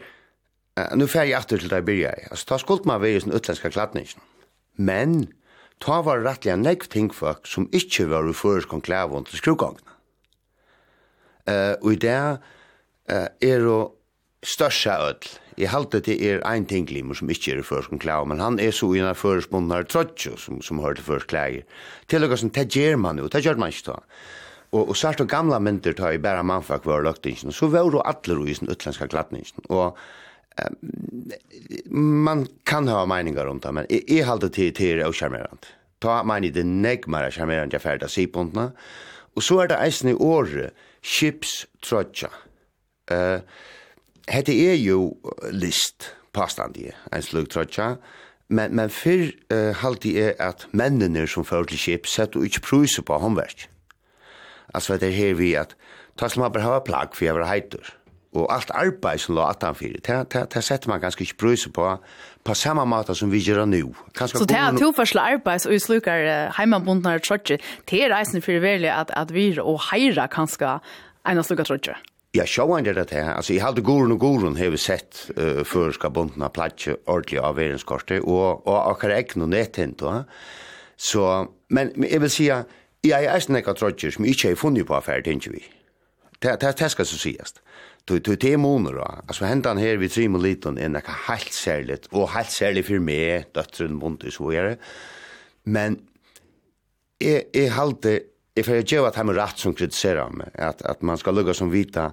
uh, 0.77 0.93
nu 0.95 1.07
fer 1.09 1.27
jeg 1.27 1.39
atter 1.39 1.61
til 1.61 1.71
det 1.71 1.81
jeg 1.81 1.89
byrja 1.89 2.13
i. 2.13 2.29
Altså, 2.31 2.45
ta 2.51 2.61
skuld 2.61 2.87
meg 2.89 3.01
ved 3.03 3.17
i 3.17 3.25
sin 3.25 3.35
utlenska 3.35 3.71
klatningen. 3.73 4.23
Men, 4.77 5.27
ta 5.83 5.99
var 6.05 6.23
rettelig 6.25 6.53
en 6.53 6.65
nekv 6.65 6.87
ting 6.93 7.11
som 7.13 7.69
ikkje 7.73 8.09
var 8.13 8.29
uføres 8.29 8.69
konklavon 8.69 9.25
til 9.25 9.41
skrugongna. 9.41 9.97
Uh, 11.47 11.75
og 11.81 11.93
i 11.93 12.01
det 12.03 12.17
uh, 12.17 13.27
er 13.41 13.63
jo 13.63 13.97
størsta 14.43 14.97
ødel. 15.09 15.37
Jeg 15.57 15.71
halte 15.73 15.99
det 16.05 16.19
er 16.21 16.43
ein 16.45 16.67
tinglimer 16.69 17.17
som 17.17 17.29
ikkje 17.33 17.55
er 17.57 17.65
førskon 17.65 17.97
konklavon, 17.97 18.29
men 18.29 18.41
han 18.43 18.59
er 18.61 18.75
så 18.75 18.91
i 18.93 18.99
en 19.01 19.09
av 19.09 19.17
føresbundnar 19.17 19.87
trotjo 19.89 20.35
som, 20.37 20.59
som 20.61 20.81
hører 20.83 20.99
til 20.99 21.07
føres 21.07 21.25
klager. 21.25 21.63
Til 22.07 22.27
og 22.27 22.35
som, 22.37 22.51
det 22.53 22.67
gjør 22.75 22.99
man 23.01 23.17
jo, 23.17 23.29
det 23.31 23.41
gjør 23.41 23.57
man 23.57 23.73
ikke 23.73 23.87
da. 23.89 23.97
Og, 24.75 24.83
og 24.83 24.93
sart 24.99 25.23
og 25.23 25.29
gamla 25.31 25.57
myndir 25.63 25.95
tar 25.97 26.13
i 26.13 26.21
bæra 26.21 26.43
mannfak 26.45 26.85
var 26.85 27.01
løgtingsen, 27.07 27.55
så 27.55 27.71
var 27.73 27.89
jo 27.89 28.03
atler 28.05 28.43
i 28.45 28.53
sin 28.53 28.69
utlenska 28.69 29.07
klatningen. 29.09 29.65
Og 29.69 29.97
man 31.89 32.47
kan 32.65 32.87
ha 32.87 33.05
meningar 33.05 33.47
om 33.47 33.59
det, 33.59 33.73
men 33.73 33.89
jeg 33.89 34.25
halte 34.25 34.49
til 34.49 34.73
til 34.75 35.01
er 35.01 35.13
charmerant. 35.13 35.69
Ta 36.01 36.21
meini 36.23 36.49
det 36.53 36.65
negmara 36.65 37.31
charmerant 37.31 37.73
jeg 37.73 37.81
ferda 37.81 38.07
sipontna, 38.07 38.71
og 39.35 39.43
så 39.43 39.61
er 39.61 39.71
det 39.71 39.79
eisen 39.81 40.09
i 40.09 40.13
året, 40.13 40.73
chips 41.01 41.65
trotja. 41.81 42.29
Uh, 43.11 43.39
hette 44.27 44.53
er 44.53 44.75
jo 44.75 45.17
list, 45.51 46.13
påstandig, 46.33 46.91
en 47.13 47.23
slug 47.23 47.49
trotja, 47.49 47.95
men, 48.49 48.75
men 48.75 48.89
fyrr 48.89 49.31
uh, 49.53 49.73
halte 49.81 50.13
er 50.17 50.35
at 50.43 50.67
mennene 50.71 51.27
som 51.27 51.45
fører 51.45 51.69
til 51.71 51.81
chips 51.85 52.17
sett 52.17 52.35
og 52.35 52.47
ikke 52.47 52.65
pruser 52.65 53.05
på 53.05 53.19
håndverk. 53.21 53.69
Altså 54.73 54.97
det 54.97 55.13
er 55.13 55.17
her 55.17 55.37
vi 55.39 55.53
at, 55.55 55.77
ta 56.17 56.27
som 56.29 56.43
man 56.43 56.53
behøver 56.53 56.85
plagg 56.85 57.15
for 57.15 57.25
jeg 57.25 57.37
var 57.37 57.49
heitur 57.49 57.93
og 58.35 58.47
alt 58.53 58.71
arbeid 58.75 59.21
som 59.23 59.35
lå 59.37 59.43
at 59.47 59.63
han 59.63 59.75
fyrir, 59.75 60.01
det, 60.03 60.17
det, 60.33 60.43
det 60.53 60.63
setter 60.63 60.91
man 60.91 61.01
ganske 61.01 61.23
ikke 61.23 61.37
bruse 61.39 61.71
på, 61.73 61.87
på 62.43 62.55
samme 62.57 62.83
måte 62.89 63.15
som 63.15 63.31
vi 63.31 63.39
gjør 63.43 63.65
nå. 63.69 63.93
Kanske 64.17 64.41
så 64.41 64.49
det 64.49 64.57
er 64.59 64.77
to 64.77 64.91
forskjellige 64.95 65.39
arbeid, 65.39 65.65
og 65.65 65.73
vi 65.73 65.79
slukker 65.79 66.27
uh, 66.27 66.57
heimabundene 66.57 67.15
og 67.17 67.23
trøtje, 67.23 67.59
det 67.89 68.03
er 68.03 68.13
reisen 68.13 68.43
for 68.43 68.59
veldig 68.63 68.91
at, 68.93 69.15
at 69.15 69.33
vi 69.33 69.49
og 69.63 69.79
heira 69.91 70.27
kanskje 70.31 70.77
en 71.27 71.39
av 71.39 71.47
slukker 71.47 71.67
trøtje. 71.71 71.97
Ja, 72.35 72.43
sjåan 72.45 72.85
er 72.85 72.93
det 72.93 73.09
her. 73.15 73.31
Altså, 73.33 73.53
jeg 73.55 73.63
hadde 73.63 73.81
goren 73.81 74.11
og 74.13 74.19
goren 74.21 74.57
har 74.59 74.69
vi 74.69 74.79
sett 74.81 75.29
uh, 75.37 75.63
før 75.65 75.95
skal 75.95 76.11
bunden 76.13 76.43
av 76.43 76.51
platje 76.53 76.97
ordentlig 77.05 77.39
av 77.41 77.55
verenskortet, 77.57 78.19
og, 78.21 78.67
og 78.67 78.91
akkurat 78.91 79.23
ikke 79.23 79.41
noe 79.41 79.53
nettint. 79.55 80.03
Så, 80.97 81.23
men 81.69 81.95
jeg 82.03 82.21
vil 82.21 82.33
si 82.33 82.51
at 82.53 82.67
jeg 83.05 83.23
er 83.23 83.35
eisen 83.37 83.55
snakket 83.55 83.79
trøtjer 83.79 84.13
som 84.13 84.25
ikke 84.27 84.51
har 84.51 84.59
funnet 84.59 84.87
på 84.87 84.95
affæret, 84.97 85.25
tenker 85.25 85.53
vi. 85.53 85.63
Det, 86.41 86.57
det, 86.61 86.73
det 86.79 86.91
skal 86.91 87.05
så 87.05 87.17
sies. 87.17 87.55
Du 88.07 88.19
du 88.19 88.35
te 88.35 88.57
monor. 88.57 88.99
Alltså 89.27 89.45
händan 89.45 89.77
här 89.77 89.97
vid 89.97 90.11
Simon 90.11 90.41
Liton 90.41 90.77
är 90.77 90.89
något 90.89 91.03
helt 91.27 91.53
särligt 91.53 92.05
och 92.05 92.29
helt 92.29 92.51
särligt 92.51 92.85
för 92.85 92.99
mig 92.99 93.45
döttren 93.53 93.95
Montis 93.95 94.33
så 94.33 94.51
är 94.51 94.63
det. 94.63 94.77
Men 95.63 95.99
är 97.19 97.43
är 97.53 97.69
halte 97.69 98.19
det 98.53 98.61
är 98.61 98.63
för 98.63 98.93
jag 98.93 99.03
vet 99.03 99.09
att 99.09 99.15
han 99.15 99.35
rätt 99.35 99.57
som 99.57 99.73
kritiserar 99.73 100.29
mig 100.29 100.49
att 100.53 100.81
att 100.81 101.01
man 101.01 101.17
ska 101.17 101.31
lugga 101.31 101.53
som 101.53 101.71
vita 101.71 102.11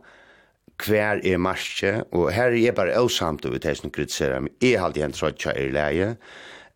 kvær 0.80 1.22
er 1.24 1.38
marsje, 1.38 2.02
og 2.12 2.32
her 2.34 2.52
er 2.52 2.58
jeg 2.58 2.74
bare 2.74 2.98
åsamt 3.00 3.46
over 3.46 3.62
det 3.62 3.76
som 3.78 3.92
kritiserer 3.94 4.42
meg. 4.44 4.54
Jeg 4.62 4.80
har 4.80 4.88
alltid 4.88 5.06
en 5.06 5.16
trøtja 5.16 5.54
i 5.58 5.70
leie, 5.74 6.14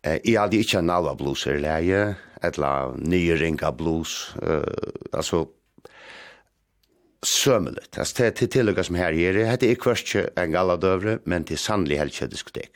jeg 0.05 0.35
har 0.35 0.45
alltid 0.45 0.63
ikke 0.63 0.79
en 0.79 0.89
alva 0.93 1.15
blues 1.19 1.45
i 1.47 1.57
leie, 1.59 2.03
etla 2.43 2.71
nye 2.95 3.35
ringa 3.39 3.71
blues, 3.75 4.31
uh, 4.39 4.63
altså 5.11 5.45
sömligt. 7.43 7.97
Alltså 7.99 8.23
det 8.23 8.41
är 8.41 8.47
tillägga 8.47 8.83
som 8.83 8.95
här 8.95 9.11
ger 9.11 9.33
det. 9.33 9.59
Det 9.59 9.71
är 9.71 9.75
kvartje 9.75 10.29
en 10.35 10.51
galla 10.51 10.77
dövre, 10.77 11.19
men 11.23 11.43
det 11.43 11.53
är 11.53 11.57
sannlig 11.57 11.97
helst 11.97 12.29
diskotek. 12.29 12.71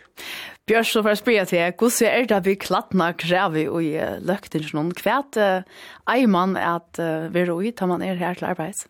Björn, 0.66 0.86
så 0.86 1.02
får 1.04 1.12
jag 1.12 1.18
spela 1.18 1.46
till 1.46 1.58
er. 1.58 1.74
Hur 1.80 2.04
är 2.04 2.26
det 2.26 2.39
vi 2.39 2.56
klattna 2.56 3.14
kräver 3.14 3.70
och 3.70 3.84
i 3.84 4.02
löktingen? 4.22 4.94
Kvärt 4.94 5.36
är 5.36 6.28
man 6.28 6.58
att 6.58 7.00
vi 7.32 7.39
är 7.39 7.64
ute 7.64 7.86
man 7.86 8.02
är 8.02 8.16
här 8.16 8.36
till 8.36 8.46
arbets? 8.46 8.88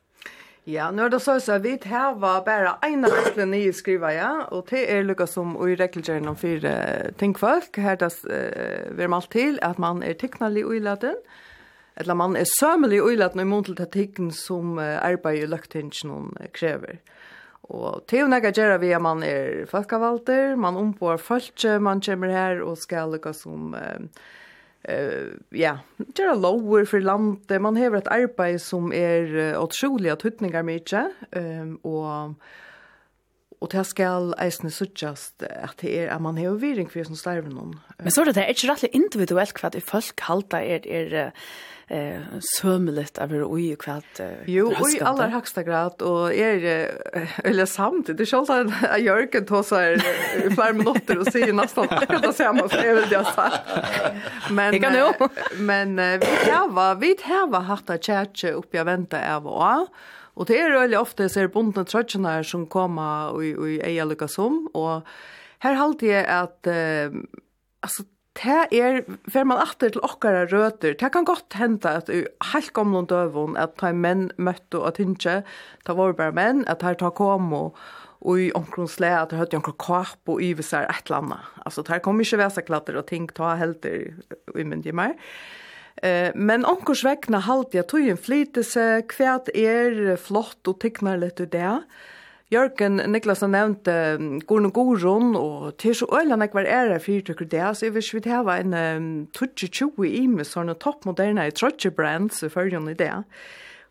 Ja, 0.66 0.92
nu 0.92 1.02
er 1.04 1.10
det 1.10 1.20
så 1.20 1.32
at 1.32 1.64
vi 1.64 1.78
her 1.84 2.14
var 2.16 2.44
bara 2.46 2.78
ene 2.88 3.08
regle 3.12 3.46
nye 3.46 3.74
skriva, 3.74 4.14
ja, 4.14 4.46
og 4.52 4.70
det 4.70 4.86
er 4.88 5.04
lukket 5.04 5.30
som 5.30 5.58
i 5.60 5.76
regelgjøren 5.76 6.30
om 6.32 6.38
fire 6.40 7.12
tingfolk, 7.20 7.76
her 7.78 7.98
det 8.00 8.14
uh, 8.24 8.96
vi 8.96 9.04
er 9.04 9.12
malt 9.12 9.28
til 9.32 9.60
at 9.62 9.80
man 9.80 10.00
er 10.04 10.14
tikknallig 10.14 10.64
i 10.64 10.80
laten, 10.80 11.20
eller 11.96 12.18
man 12.18 12.38
er 12.40 12.50
sømelig 12.50 13.04
uilat 13.04 13.36
i 13.38 13.46
mån 13.46 13.68
til 13.68 13.78
tatikken 13.78 14.32
som 14.34 14.80
arbeid 14.80 15.44
i 15.44 15.50
løgtingen 15.50 16.32
krever. 16.56 17.02
Og 17.72 18.04
til 18.10 18.26
og 18.26 18.32
nægge 18.34 18.80
vi 18.82 18.92
at 18.92 19.02
man 19.02 19.24
er 19.24 19.66
folkevalter, 19.70 20.56
man 20.56 20.76
ombår 20.76 21.18
folk, 21.18 21.64
man 21.80 22.02
kommer 22.02 22.28
her 22.28 22.64
og 22.64 22.78
skal 22.78 23.12
lukka 23.12 23.34
som... 23.34 23.76
Uh, 24.84 25.40
ja, 25.56 25.78
gjør 26.12 26.36
lover 26.36 26.84
for 26.84 27.00
landet, 27.00 27.62
man 27.64 27.78
har 27.80 27.94
et 27.96 28.10
arbeid 28.12 28.58
som 28.60 28.92
er 28.92 29.30
uh, 29.32 29.62
utrolig 29.64 30.12
at 30.12 30.26
hytninger 30.28 30.66
mye, 30.68 31.04
um, 31.40 31.78
og 31.88 32.34
Og 33.64 33.72
det 33.72 33.86
skal 33.88 34.34
eisne 34.44 34.72
suttjast 34.74 35.46
at 35.48 35.78
det 35.80 35.92
er 35.96 36.10
at 36.12 36.24
man 36.24 36.40
har 36.40 36.58
viring 36.60 36.90
for 36.92 37.08
som 37.08 37.16
starver 37.16 37.52
noen. 37.52 37.78
Men 38.02 38.12
så 38.12 38.24
er 38.24 38.32
det, 38.32 38.36
det 38.36 38.44
er 38.44 38.56
ikke 38.56 38.72
rettelig 38.74 38.98
individuelt 38.98 39.62
hva 39.62 39.70
det 39.72 39.84
folk 39.88 40.24
halda 40.28 40.60
er, 40.60 40.84
er 40.84 41.14
eh, 41.88 42.34
sømelig 42.44 43.06
av 43.24 43.32
hur 43.32 43.46
ui 43.48 43.70
kvart. 43.80 44.20
Jo, 44.52 44.66
ui 44.84 44.98
aller 45.00 45.32
högsta 45.32 45.64
grad, 45.64 46.04
og 46.04 46.36
er, 46.36 46.66
eller 47.48 47.70
samtidig, 47.70 48.18
det 48.20 48.26
er 48.26 48.32
ikke 48.34 48.42
alltid 48.42 48.90
at 48.90 49.06
Jørgen 49.06 49.48
tås 49.48 49.72
her 49.78 49.96
i 50.42 50.52
flere 50.58 50.76
minutter 50.82 51.22
og 51.24 51.32
sier 51.32 51.54
nesten 51.56 51.88
det 51.94 52.10
er 52.10 52.20
det 52.26 52.34
samme, 52.36 52.66
for 52.68 52.84
jeg 52.84 52.98
vil 52.98 53.08
det 53.14 53.22
ha 53.22 53.38
sagt. 53.38 54.52
Men, 54.52 54.76
kan 54.84 54.98
jo. 55.00 55.08
men 55.72 55.96
vi 55.96 56.52
har 56.52 57.00
vi 57.00 57.14
har 57.24 57.64
hatt 57.72 57.96
av 57.96 58.04
kjærtje 58.04 58.58
oppi 58.60 58.84
av 58.84 58.92
venta 58.92 59.24
av 59.38 59.48
og 59.48 59.64
av, 59.70 60.12
Og 60.34 60.50
det 60.50 60.58
er 60.58 60.74
veldig 60.74 60.98
ofte 60.98 61.30
ser 61.30 61.52
bondene 61.54 61.86
trøtjene 61.86 62.40
som 62.48 62.66
kommer 62.72 63.36
og, 63.36 63.44
og 63.44 63.70
jeg 63.70 63.98
er 63.98 64.10
lykkes 64.10 64.40
om, 64.42 64.64
og 64.74 65.06
her 65.64 65.78
halte 65.80 66.10
jeg 66.10 66.26
at 66.28 66.70
uh, 66.70 67.20
altså, 67.86 68.06
det 68.34 68.56
er, 68.74 69.04
fer 69.30 69.46
man 69.46 69.62
atter 69.62 69.94
til 69.94 70.02
okkara 70.04 70.48
røter, 70.50 70.96
det 70.98 71.12
kan 71.14 71.28
godt 71.28 71.54
hende 71.60 71.92
at 72.02 72.10
i 72.10 72.24
helt 72.50 72.74
gamle 72.74 73.04
døvun, 73.10 73.58
at 73.62 73.76
ta 73.78 73.92
menn 73.94 74.32
møtte 74.42 74.82
og 74.82 74.96
tynkje, 74.98 75.44
ta 75.86 75.96
var 75.98 76.16
bare 76.18 76.34
menn, 76.34 76.64
at 76.72 76.82
her 76.82 76.98
ta 76.98 77.12
kom 77.14 77.54
og, 77.54 77.78
og 78.26 78.42
i 78.42 78.50
omkron 78.58 78.90
slæ, 78.90 79.12
at 79.20 79.30
det 79.32 79.38
høyde 79.38 79.60
omkron 79.60 79.78
kap 79.78 80.34
og 80.34 80.42
yvisar 80.42 80.90
et 80.90 81.06
eller 81.06 81.22
annet. 81.22 81.52
Altså, 81.62 81.84
det 81.84 81.94
her 81.94 82.02
kom 82.08 82.24
ikke 82.24 82.42
vesaklatter 82.42 82.98
og 82.98 83.06
ting 83.12 83.30
ta 83.38 83.54
helter 83.60 84.10
i 84.58 84.66
myndige 84.66 84.98
mer. 84.98 85.14
Eh, 86.02 86.32
men 86.36 86.66
onkurs 86.66 87.04
vegna 87.06 87.44
halte 87.46 87.80
jeg 87.80 87.90
tog 87.92 88.08
en 88.08 88.20
flytelse, 88.20 88.88
kvært 89.12 89.54
er 89.54 90.18
flott 90.18 90.68
og 90.68 90.82
tyknar 90.82 91.22
litt 91.22 91.42
ut 91.44 91.54
det. 91.54 91.78
Jørgen 92.54 93.00
Niklasen 93.10 93.56
um, 93.56 94.40
Gorn 94.46 94.68
og 94.68 94.74
Gorun, 94.76 95.36
og 95.36 95.78
til 95.82 95.96
så 95.98 96.06
øyla 96.14 96.38
nek 96.38 96.54
var 96.54 96.68
ære 96.70 97.00
fyrtøkker 97.02 97.48
det, 97.50 97.64
så 97.74 97.88
jeg 97.88 97.96
vil 97.96 98.06
ikke 98.20 98.30
hava 98.30 98.60
en 98.62 98.76
um, 98.78 99.08
2020 99.34 100.06
i 100.06 100.26
med 100.30 100.46
sånne 100.46 100.76
toppmoderne 100.78 101.48
i 101.50 101.56
trotje 101.56 101.90
brands 101.92 102.44
i 102.44 102.52
følgen 102.54 102.90
i 102.92 102.98
det. 103.00 103.14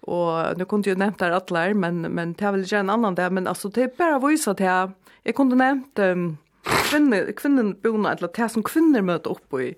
Og 0.03 0.59
nu 0.59 0.67
kunne 0.67 0.87
jeg 0.87 0.99
nevnt 1.01 1.21
der 1.23 1.35
atler, 1.35 1.75
men, 1.75 2.05
men 2.15 2.37
det 2.39 2.47
er 2.47 2.55
vel 2.55 2.65
ikke 2.67 2.85
en 2.85 2.95
annan 2.95 3.19
det, 3.19 3.29
men 3.33 3.51
altså 3.51 3.71
det 3.71 3.89
er 3.89 3.99
bare 3.99 4.21
å 4.21 4.25
vise 4.29 4.51
at 4.51 4.63
jeg, 4.63 4.95
jeg 5.27 5.39
kunne 5.39 5.59
nevnt 5.59 6.03
um, 6.03 6.29
kvinner, 6.63 7.33
kvinnen 7.39 7.75
bona, 7.83 8.15
eller 8.15 8.31
det 8.37 8.51
som 8.53 8.67
kvinner 8.67 9.03
møter 9.07 9.35
oppe 9.35 9.63
i, 9.65 9.73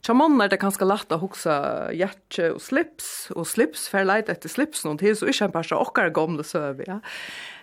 Tja 0.00 0.14
mannen 0.16 0.40
er 0.40 0.48
det 0.48 0.60
kanskje 0.62 0.86
lett 0.88 1.10
å 1.12 1.18
huske 1.20 1.54
hjerte 1.92 2.54
og 2.54 2.62
slips, 2.64 3.08
og 3.34 3.44
slips 3.48 3.82
fer 3.92 4.06
leit 4.08 4.30
etter 4.32 4.48
slips 4.48 4.86
noen 4.86 4.96
tid, 5.00 5.18
så 5.18 5.28
ikke 5.28 5.50
en 5.50 5.56
person 5.58 5.82
okkar 5.82 6.14
gamle 6.16 6.44
søv, 6.46 6.80
ja. 6.86 7.00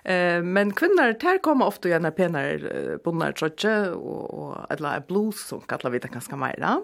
Eh, 0.06 0.44
men 0.46 0.76
kvinner, 0.78 1.16
der 1.18 1.42
kommer 1.42 1.72
ofte 1.72 1.90
gjerne 1.90 2.14
penere 2.14 3.00
bonner 3.04 3.34
trøtje, 3.34 3.74
og, 3.98 4.22
og 4.38 4.54
eller 4.76 5.02
blues, 5.10 5.42
som 5.50 5.66
kallar 5.66 5.96
vi 5.96 6.04
det 6.04 6.14
ganske 6.14 6.38
mer, 6.38 6.54
ja. 6.62 6.78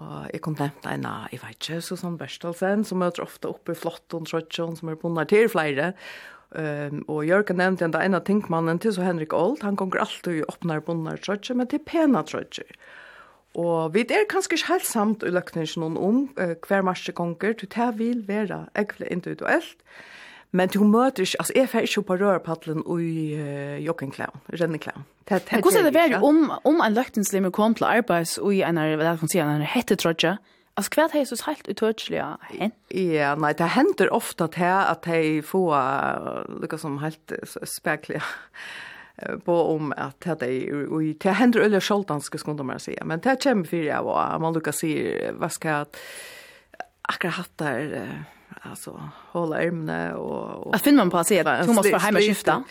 Og 0.00 0.32
jeg 0.32 0.40
kom 0.42 0.56
nevnt 0.58 0.88
en 0.90 1.04
av, 1.06 1.28
jeg 1.30 1.44
vet 1.44 1.58
ikke, 1.60 1.82
Susanne 1.84 2.18
Berstelsen, 2.18 2.88
som 2.88 3.04
møter 3.04 3.22
ofte 3.22 3.52
oppe 3.52 3.76
i 3.76 3.78
flott 3.78 4.16
og 4.16 4.24
trøtje, 4.30 4.72
som 4.80 4.90
er 4.90 4.98
bonnet 4.98 5.30
til 5.30 5.46
flere. 5.52 5.92
Um, 6.54 7.00
og 7.10 7.24
Jørgen 7.26 7.58
nevnte 7.58 7.86
en 7.86 7.94
av 7.98 8.02
en 8.02 8.16
av 8.16 8.24
tinkmannen 8.26 8.78
til 8.82 8.94
så 8.94 9.02
Henrik 9.02 9.32
Old, 9.34 9.62
han 9.66 9.78
gonger 9.78 10.04
alltid 10.04 10.40
i 10.40 10.44
åpner 10.46 10.82
bonnet 10.86 11.22
trøtjen, 11.26 11.60
men 11.60 11.70
til 11.70 11.82
pena 11.82 12.22
trøtjen. 12.26 12.70
Og 13.54 13.94
vi 13.94 14.02
er 14.02 14.26
kanskje 14.30 14.58
ikke 14.58 14.72
helt 14.72 14.86
samt 14.86 15.22
i 15.22 15.30
løkningen 15.30 15.96
om 15.96 16.24
uh, 16.40 16.54
hver 16.66 16.82
marsje 16.86 17.14
gonger, 17.14 17.54
du 17.54 17.66
det 17.66 17.90
vil 17.98 18.24
være 18.28 18.66
ekvile 18.74 19.12
individuelt, 19.12 19.76
men 20.54 20.68
du 20.68 20.84
møter 20.84 21.22
ikke, 21.22 21.40
altså 21.40 21.52
jeg 21.56 21.68
fer 21.68 21.86
ikke 21.86 22.02
på 22.02 22.16
rørpadlen 22.22 22.82
og 22.86 23.02
i 23.02 23.34
uh, 23.38 23.84
joggingklæm, 23.84 24.34
renneklæm. 24.52 25.06
Hvordan 25.26 25.78
er 25.78 25.90
det 25.90 25.94
vært 25.94 26.22
om, 26.22 26.50
om 26.64 26.82
en 26.84 26.94
løkningslimmer 26.94 27.50
kom 27.50 27.74
til 27.74 27.84
arbeids 27.84 28.38
og 28.38 28.54
i 28.54 28.60
en, 28.66 28.76
hva 28.76 29.14
kan 29.18 29.30
si, 29.30 29.38
en 29.38 29.62
hettetrøtje? 29.62 30.36
Altså, 30.74 30.90
hva 30.90 31.04
er 31.06 31.12
det 31.12 31.28
så 31.30 31.38
helt 31.46 31.68
utørselig 31.70 32.22
hen. 32.50 32.72
Ja, 32.90 33.34
nei, 33.38 33.52
det 33.54 33.70
hender 33.76 34.10
ofte 34.10 34.48
til 34.50 34.66
at 34.66 35.06
de 35.06 35.38
får 35.46 35.68
få 35.70 36.58
lyckas 36.64 36.82
som 36.82 36.98
helt 36.98 37.34
spekler 37.62 38.26
på 39.44 39.54
om 39.74 39.92
at 39.96 40.40
det 40.40 40.48
er 40.48 40.86
och 40.92 41.02
det 41.02 41.32
hender 41.32 41.60
eller 41.60 41.80
själtan 41.80 42.20
ska 42.20 42.38
skulle 42.38 42.62
man 42.62 42.80
säga 42.80 43.04
men 43.04 43.20
det 43.20 43.42
kommer 43.42 43.64
för 43.64 43.76
jag 43.76 44.06
og 44.06 44.40
man 44.40 44.54
Lucas 44.54 44.78
säger 44.78 45.32
hva 45.32 45.48
skal 45.48 45.70
jeg 45.70 45.86
akkurat 47.02 47.34
hatt 47.34 47.58
där 47.58 48.24
altså 48.62 49.00
hålla 49.32 49.62
ærmene 49.62 50.16
og, 50.16 50.66
og 50.66 50.74
at 50.74 50.80
finner 50.80 51.04
man 51.04 51.10
på 51.10 51.16
å 51.16 51.20
att 51.20 51.26
säga 51.26 51.64
Thomas 51.64 51.86
för 51.86 51.98
hemma 51.98 52.18
skifta 52.18 52.64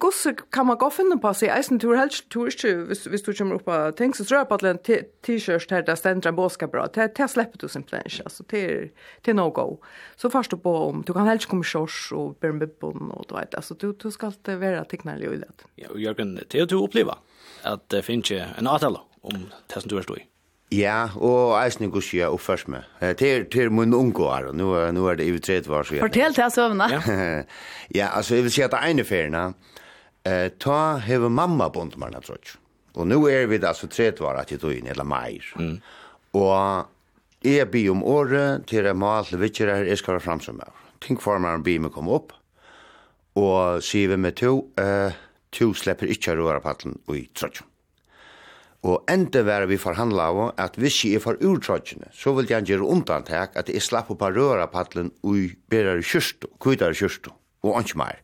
gosse 0.00 0.32
kan 0.54 0.66
man 0.68 0.78
gå 0.80 0.88
finne 0.92 1.18
på 1.20 1.32
seg 1.36 1.52
eisen 1.54 1.80
tur 1.82 1.96
helst 1.98 2.28
tur 2.32 2.50
ikke 2.50 2.72
hvis, 2.88 3.06
hvis 3.10 3.24
du 3.26 3.32
kommer 3.32 3.58
opp 3.58 3.70
av 3.72 3.92
ting, 3.98 4.14
så 4.16 4.26
tror 4.26 4.40
jeg 4.40 4.48
på 4.50 4.58
at 4.58 4.66
en 4.68 4.80
t-shirt 5.26 5.74
her 5.74 5.84
der 5.86 5.98
stender 5.98 6.30
en 6.30 6.38
båskap 6.38 6.72
bra, 6.74 6.86
det, 6.94 7.10
det 7.18 7.28
slipper 7.32 7.60
du 7.60 7.68
simpelthen 7.70 8.06
ikke, 8.08 8.26
altså 8.30 8.46
det 8.52 8.62
er, 8.64 8.86
det 9.24 9.34
er 9.34 9.38
no 9.38 9.48
go. 9.54 9.66
Så 10.20 10.30
først 10.32 10.54
du 10.54 10.60
på 10.62 10.74
om, 10.88 11.02
du 11.06 11.14
kan 11.16 11.28
helst 11.28 11.50
komme 11.50 11.66
kjørs 11.66 12.00
og 12.16 12.36
bære 12.42 12.58
med 12.58 12.66
bibbon, 12.66 13.12
og 13.14 13.28
du 13.30 13.36
vet, 13.38 13.56
altså 13.58 13.76
du, 13.78 13.90
du 13.92 14.10
skal 14.14 14.32
alltid 14.32 14.62
være 14.62 14.84
tikknærlig 14.90 15.32
i 15.32 15.42
det. 15.44 15.70
Ja, 15.80 15.92
og 15.92 16.00
Jørgen, 16.02 16.36
det 16.38 16.62
er 16.62 16.70
du 16.70 16.80
opplever 16.82 17.20
at 17.66 17.88
det 17.92 18.04
finnes 18.06 18.32
en 18.32 18.70
avtale 18.70 19.02
om 19.22 19.48
det 19.48 19.82
som 19.82 19.90
du 19.90 19.98
er 19.98 20.06
stå 20.06 20.20
i. 20.20 20.27
Ja, 20.74 21.08
og 21.16 21.54
eisen 21.62 21.88
går 21.88 22.02
ikke 22.04 22.28
opp 22.28 22.42
først 22.44 22.68
med. 22.68 22.84
Til, 23.16 23.46
til 23.48 23.70
min 23.72 23.94
unge 23.96 24.20
år, 24.20 24.50
og 24.50 24.56
nå, 24.58 24.68
nå 24.92 25.06
er 25.08 25.16
det 25.16 25.28
i 25.28 25.38
tredje 25.40 25.72
år. 25.72 25.82
siden. 25.88 26.02
Fortell 26.04 26.34
til 26.36 26.50
søvnene. 26.52 26.88
Ja. 26.92 27.00
ja, 27.98 28.08
altså, 28.16 28.34
jeg 28.34 28.44
vil 28.44 28.52
si 28.52 28.64
at 28.66 28.74
det 28.76 28.82
ene 28.90 29.04
ferien, 29.08 29.54
eh, 30.28 30.50
ta 30.60 30.98
hever 30.98 31.32
mamma 31.32 31.70
på 31.72 31.80
under 31.86 31.98
meg, 31.98 32.18
tror 32.24 32.36
jeg. 32.36 32.60
Og 32.98 33.06
nå 33.06 33.22
er 33.30 33.46
vi 33.46 33.60
altså 33.62 33.88
tredje 33.88 34.24
år 34.26 34.42
at 34.42 34.52
jeg 34.52 34.60
tog 34.60 34.74
inn, 34.74 34.90
eller 34.90 35.08
mer. 35.08 35.52
Mm. 35.56 35.78
Og 36.36 36.86
jeg 37.46 37.70
blir 37.70 37.90
om 37.94 38.04
året 38.04 38.66
til 38.68 38.84
jeg 38.84 38.98
må 38.98 39.14
alle 39.20 39.40
vittjere 39.40 39.78
her, 39.78 39.88
jeg 39.88 40.02
skal 40.02 40.18
være 40.18 40.26
fremsomme. 40.26 40.68
Tenk 41.00 41.22
for 41.22 41.40
meg 41.40 41.54
en 41.54 41.64
bil 41.64 41.80
med 41.80 41.94
komme 41.94 42.12
opp, 42.12 42.34
og 43.38 43.80
sier 43.86 44.12
vi 44.12 44.20
med 44.20 44.36
to, 44.36 44.68
eh, 44.76 45.16
to 45.54 45.72
slipper 45.72 46.10
ikke 46.10 46.34
å 46.34 46.42
røre 46.42 46.60
på 46.60 47.16
i 47.16 47.28
tredje 47.32 47.67
Og 48.86 49.02
enda 49.10 49.42
var 49.42 49.66
vi 49.66 49.78
forhandla 49.80 50.28
av 50.30 50.40
at 50.60 50.76
hvis 50.78 51.00
jeg 51.04 51.18
er 51.18 51.22
for 51.24 51.40
urtrødgjene, 51.42 52.12
så 52.14 52.30
vil 52.36 52.50
jeg 52.50 52.68
gjøre 52.68 52.86
undantak 52.86 53.56
at 53.58 53.70
jeg 53.72 53.82
slapp 53.82 54.12
opp 54.14 54.22
av 54.22 54.36
røra 54.38 54.68
paddelen 54.70 55.10
og 55.26 55.56
berare 55.70 56.04
kjørstu, 56.04 56.46
kvidare 56.62 56.94
kjørstu, 56.94 57.32
og 57.66 57.80
ikke 57.82 57.98
mer. 57.98 58.20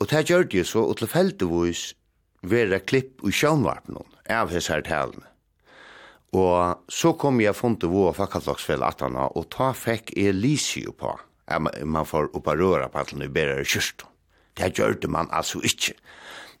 Og 0.00 0.08
det 0.08 0.24
gjør 0.30 0.48
det 0.48 0.64
så, 0.66 0.86
og 0.88 0.96
tilfeldigvis 0.98 1.92
vera 2.48 2.80
klipp 2.80 3.20
i 3.28 3.34
sjønvarpen 3.34 4.00
av 4.32 4.50
hessar 4.50 4.82
talene. 4.86 5.28
Og 6.32 6.88
så 6.88 7.12
kom 7.20 7.42
jeg 7.44 7.52
funnet 7.54 7.84
vår 7.92 8.16
fakkatlagsfell 8.16 8.82
at 8.86 9.04
han 9.04 9.18
og 9.20 9.44
ta 9.52 9.68
fikk 9.76 10.14
jeg 10.16 10.32
lisi 10.32 10.86
på 10.88 11.12
at 11.52 11.84
man 11.84 12.08
får 12.08 12.30
opp 12.32 12.48
av 12.48 12.56
røra 12.56 12.88
paddelen 12.88 13.28
og 13.28 13.34
berare 13.36 13.68
kjørstu. 13.68 14.06
Det 14.56 14.72
gjør 14.78 14.96
det 15.00 15.10
man 15.12 15.28
altså 15.32 15.60
ikkje 15.64 15.94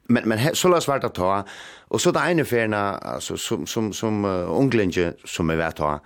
men 0.08 0.28
men 0.28 0.54
så 0.54 0.68
lås 0.68 0.88
vart 0.88 1.04
att 1.04 1.14
ta. 1.14 1.44
Och 1.88 2.00
så 2.00 2.10
där 2.10 2.30
ene 2.30 2.44
färna 2.44 2.98
alltså 2.98 3.36
som 3.36 3.66
som 3.66 3.92
som 3.92 4.24
uh, 4.24 4.58
unglinge 4.58 5.12
som 5.24 5.50
är 5.50 5.56
vart 5.56 5.76
ta 5.76 6.00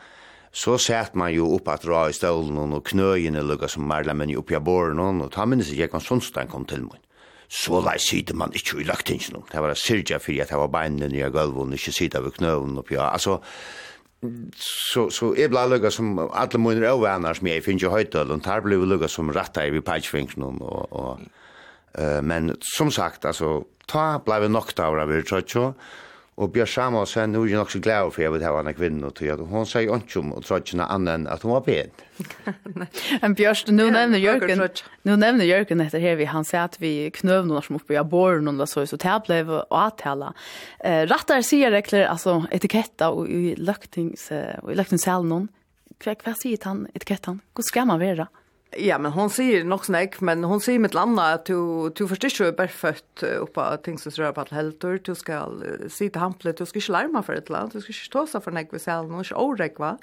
så 0.52 0.78
sett 0.78 1.14
man 1.14 1.32
ju 1.32 1.40
upp 1.40 1.68
att 1.68 1.82
dra 1.82 2.08
i 2.08 2.12
stolen 2.12 2.72
och 2.72 2.86
knöjen 2.86 3.34
eller 3.34 3.48
lukka 3.48 3.68
som 3.68 3.88
Marla 3.88 4.14
men 4.14 4.28
ju 4.28 4.36
upp 4.36 4.50
i 4.50 4.58
borgen 4.58 5.20
och 5.20 5.32
ta 5.32 5.46
minns 5.46 5.68
jag 5.68 5.90
kan 5.90 6.00
sonstein 6.00 6.48
kom 6.48 6.64
till 6.64 6.82
mig 6.82 7.00
så 7.48 7.80
där 7.80 7.98
sitter 7.98 8.34
man 8.34 8.52
inte 8.52 8.76
i 8.82 8.84
laktingen 8.84 9.44
det 9.52 9.60
var 9.60 9.74
sirja 9.74 10.18
för 10.18 10.42
att 10.42 10.48
det 10.48 10.56
var 10.56 10.68
benen 10.68 11.14
i 11.14 11.22
golvet 11.22 11.56
och 11.56 11.72
inte 11.72 11.92
sitta 11.92 12.20
vid 12.20 12.34
knöven 12.34 12.78
upp 12.78 12.90
ja 12.90 13.02
alltså 13.02 13.42
så 14.92 15.10
så 15.10 15.36
är 15.36 15.48
bla 15.48 15.66
lugga 15.66 15.90
som 15.90 16.18
alla 16.18 16.58
munner 16.58 16.82
över 16.82 17.08
annars 17.08 17.40
med 17.40 17.64
finns 17.64 17.82
ju 17.82 17.88
höjdöl 17.88 18.30
och 18.30 18.42
tar 18.42 18.60
blev 18.60 18.86
lugga 18.86 19.08
som 19.08 19.32
rattar 19.32 19.74
i 19.74 19.80
pitchfingern 19.80 20.42
och 20.42 20.92
och 20.92 21.18
Uh, 21.96 22.20
men 22.22 22.54
som 22.60 22.90
sagt, 22.92 23.24
altså, 23.24 23.62
ta 23.88 24.18
blei 24.24 24.42
vi 24.44 24.52
nokta 24.52 24.90
av 24.90 24.98
det, 25.00 25.08
vi 25.10 25.22
Og 26.36 26.50
Bjørn 26.52 26.68
Samuelsen, 26.68 27.32
nu 27.32 27.38
er 27.40 27.48
jeg 27.48 27.56
nok 27.56 27.70
så 27.72 27.78
glad 27.80 28.10
for 28.12 28.20
jeg 28.20 28.32
vil 28.34 28.42
ha 28.44 28.50
henne 28.58 28.74
kvinne, 28.76 29.08
og 29.08 29.22
at 29.24 29.40
hun 29.48 29.64
sier 29.64 29.88
ikke 29.88 30.18
om 30.20 30.34
og 30.36 30.44
trøttjene 30.44 30.84
annen 30.92 31.24
at 31.32 31.46
hun 31.46 31.54
var 31.54 31.62
ben. 31.64 31.94
Men 33.22 33.34
Bjørn, 33.38 33.72
nu 33.72 33.86
nevner 33.88 34.20
Jørgen, 34.20 34.60
nu 35.08 35.14
nevner 35.16 35.48
Jørgen 35.48 35.80
etter 35.80 36.02
her, 36.02 36.20
han 36.28 36.44
sier 36.44 36.66
at 36.68 36.76
vi 36.82 37.08
knøv 37.16 37.48
noen 37.48 37.64
som 37.64 37.80
oppe 37.80 37.96
i 37.96 38.00
aboren, 38.00 38.52
og 38.52 38.68
så, 38.68 38.84
så 38.84 39.00
det 39.00 39.16
ble 39.24 39.40
å 39.48 39.64
avtale. 39.72 40.34
Eh, 40.84 41.08
Rattar 41.08 41.40
sier 41.40 41.72
regler, 41.72 42.04
altså 42.10 42.42
etiketter 42.52 43.16
og 43.16 43.32
i 43.32 43.56
løktingsselen, 43.56 45.48
hva, 46.04 46.18
hva 46.20 46.36
sier 46.36 46.68
han 46.68 46.84
etiketten? 46.92 47.40
Hvor 47.56 47.64
skal 47.64 47.88
man 47.88 48.02
være? 48.02 48.28
Ja. 48.28 48.45
Ja, 48.78 48.98
men 48.98 49.12
hon 49.12 49.30
säger 49.30 49.64
nog 49.64 49.84
snäck, 49.84 50.20
men 50.20 50.44
hon 50.44 50.60
säger 50.60 50.78
mitt 50.78 50.94
landa 50.94 51.22
att 51.22 51.46
du 51.46 51.90
du 51.90 52.08
förstår 52.08 52.46
ju 52.46 52.52
bara 52.52 52.68
fött 52.68 53.22
uppa 53.22 53.76
ting 53.76 53.98
som 53.98 54.12
rör 54.12 54.32
på 54.32 54.40
att 54.40 54.50
heltor, 54.50 55.00
du 55.04 55.14
ska 55.14 55.48
sitta 55.88 56.18
hamplet, 56.18 56.56
du 56.56 56.66
ska 56.66 56.78
inte 56.78 56.92
larma 56.92 57.22
för 57.22 57.32
ett 57.32 57.48
land, 57.48 57.70
du 57.72 57.80
ska 57.80 57.90
inte 57.90 58.04
stå 58.04 58.26
så 58.26 58.40
för 58.40 58.50
näck 58.50 58.72
vid 58.72 58.80
sällan 58.80 59.14
och 59.14 59.44
orek 59.44 59.78
va. 59.78 59.98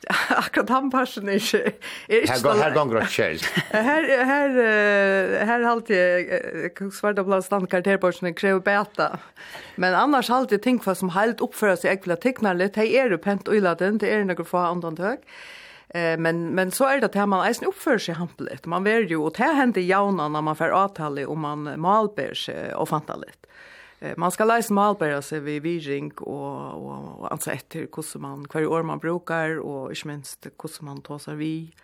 Akkurat 0.28 0.68
han 0.68 0.90
passion 0.90 1.28
är 1.28 1.38
inte. 1.38 1.72
Här 2.08 2.42
går 2.42 2.62
här 2.62 2.74
gånger 2.74 3.00
själv. 3.00 3.38
Här 3.70 4.24
här 4.24 4.48
här 5.44 5.60
har 5.60 5.70
alltid 5.70 6.92
svarta 6.92 7.24
blå 7.24 7.42
stand 7.42 7.70
på 8.00 8.12
sin 8.12 8.60
beta. 8.64 9.18
Men 9.74 9.94
annars 9.94 10.28
har 10.28 10.36
alltid 10.36 10.62
tänkt 10.62 10.86
vad 10.86 10.98
som 10.98 11.08
helt 11.08 11.40
uppför 11.40 11.76
sig 11.76 11.90
jag 11.90 12.06
vill 12.06 12.16
teckna 12.16 12.52
lite. 12.52 12.80
Hej 12.80 12.96
är 12.96 13.10
du 13.10 13.18
pent 13.18 13.48
och 13.48 13.56
illa 13.56 13.74
den, 13.74 13.98
det 13.98 14.14
är 14.14 14.24
några 14.24 14.44
få 14.44 14.58
andan 14.58 14.98
hög. 14.98 15.18
Eh 15.94 16.18
men 16.18 16.54
men 16.54 16.70
så 16.70 16.84
är 16.84 17.00
det 17.00 17.06
att 17.06 17.28
man 17.28 17.46
eisen 17.46 17.68
uppför 17.68 17.98
sig 17.98 18.14
hampligt. 18.14 18.66
Man 18.66 18.84
vill 18.84 19.10
ju 19.10 19.16
och 19.16 19.32
det 19.36 19.44
händer 19.44 19.80
jauna 19.80 20.28
när 20.28 20.42
man 20.42 20.56
får 20.56 20.68
avtal 20.68 21.24
om 21.24 21.40
man 21.40 21.80
malber 21.80 22.34
sig 22.34 22.74
och 22.74 22.88
fantaligt. 22.88 23.46
Eh 24.00 24.12
man 24.16 24.30
ska 24.30 24.44
läsa 24.44 24.74
malber 24.74 25.20
sig 25.20 25.40
vid 25.40 25.62
viring 25.62 26.12
och 26.12 26.72
och, 26.74 27.20
och 27.20 27.32
alltså 27.32 27.50
efter 27.50 27.78
hur 27.78 28.18
man 28.18 28.48
kvar 28.48 28.66
år 28.66 28.82
man 28.82 28.98
brukar 28.98 29.58
och 29.58 29.90
inte 29.90 30.08
minst 30.08 30.46
hur 30.46 30.84
man 30.84 31.02
tar 31.02 31.18
sig 31.18 31.36
vi 31.36 31.74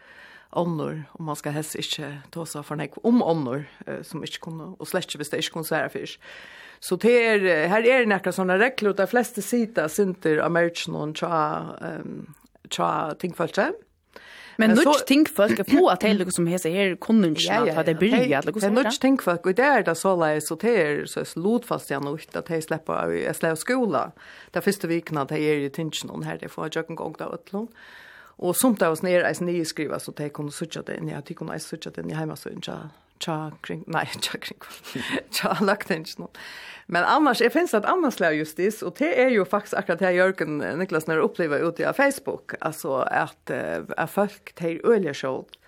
onnor 0.50 1.02
och 1.12 1.20
man 1.20 1.36
ska 1.36 1.50
helst 1.50 1.74
inte 1.74 2.18
ta 2.30 2.46
sig 2.46 2.62
för 2.62 2.76
nek 2.76 2.92
om 3.02 3.22
onnor 3.22 3.64
eh, 3.86 4.02
som 4.02 4.22
inte 4.22 4.38
kunde 4.38 4.64
och 4.64 4.88
släcka 4.88 5.18
hvis 5.18 5.30
det 5.30 5.36
inte 5.36 5.50
kunde 5.50 5.68
säga 5.68 5.88
fisk. 5.88 6.20
Så 6.80 6.96
det 6.96 7.26
är, 7.26 7.68
här 7.68 7.86
är 7.86 7.98
det 8.00 8.06
några 8.06 8.32
såna 8.32 8.58
regler 8.58 8.90
och 8.90 8.96
de 8.96 9.06
flesta 9.06 9.40
sida 9.40 9.88
synter 9.88 10.36
av 10.38 10.50
merchen 10.50 10.94
och 10.94 11.16
tja, 11.16 11.64
um, 11.80 12.34
tja 12.70 13.14
tingfölse. 13.18 13.62
Mm 13.62 13.74
Men 14.56 14.70
nu 14.70 14.76
så... 14.76 14.92
tänk 15.06 15.28
folk 15.28 15.60
att 15.60 15.70
få 15.70 15.88
att 15.88 16.00
det 16.00 16.32
som 16.34 16.46
heter 16.46 16.70
här 16.70 16.96
konventionen 16.96 17.68
att 17.68 17.76
vad 17.76 17.86
det 17.86 17.94
blir 17.94 18.36
att 18.36 18.44
liksom. 18.44 18.74
Men 18.74 18.84
nu 18.84 18.90
tänk 19.00 19.22
folk 19.22 19.46
och 19.46 19.54
det 19.54 19.62
är 19.62 19.82
det 19.82 19.94
så 19.94 20.16
där 20.16 20.40
så 20.40 20.54
det 20.54 21.10
så 21.10 21.24
slot 21.24 21.64
fast 21.64 21.90
jag 21.90 22.04
nog 22.04 22.22
att 22.32 22.46
det 22.46 22.62
släppa 22.62 23.14
i 23.14 23.34
slä 23.34 23.56
skola. 23.56 24.12
Där 24.50 24.60
första 24.60 24.88
veckan 24.88 25.18
att 25.18 25.28
det 25.28 25.40
är 25.40 25.54
ju 25.54 25.68
tension 25.68 26.22
här 26.22 26.38
det 26.40 26.48
får 26.48 26.70
jag 26.74 26.90
en 26.90 26.96
gång 26.96 27.14
där 27.18 27.34
utlån. 27.34 27.68
Och 28.38 28.56
somt 28.56 28.82
av 28.82 28.92
oss 28.92 29.02
ner 29.02 29.20
är 29.20 29.44
ni 29.44 29.64
skriva 29.64 29.98
så 29.98 30.10
det 30.10 30.28
kunde 30.28 30.52
söka 30.52 30.82
det 30.82 31.00
ni 31.00 31.14
att 31.14 31.36
kunde 31.36 31.58
söka 31.58 31.90
det 31.90 32.02
ni 32.02 32.14
hemma 32.14 32.36
så 32.36 32.48
inte. 32.48 32.88
Tja 33.18 33.52
kring 33.60 33.84
nei, 33.86 34.06
tja 34.20 34.38
kring. 34.38 34.58
Tja 35.30 35.56
lagt 35.60 35.88
tension. 35.88 36.28
Men 36.86 37.04
annars, 37.04 37.40
jag 37.40 37.52
finns 37.52 37.74
att 37.74 37.84
annars 37.84 38.14
slag 38.14 38.34
just 38.34 38.56
det, 38.56 38.82
och 38.82 38.94
det 38.98 39.22
är 39.22 39.28
ju 39.28 39.44
faktiskt 39.44 39.74
akkurat 39.74 39.98
det 39.98 40.12
Jörgen 40.12 40.58
Niklas 40.58 41.06
när 41.06 41.18
upplever 41.18 41.68
ute 41.68 41.88
av 41.88 41.92
Facebook, 41.92 42.52
alltså 42.60 42.94
att, 42.96 43.50
att 43.96 44.10
folk 44.10 44.54
tar 44.54 44.92
öliga 44.92 45.14
kjolt. 45.14 45.58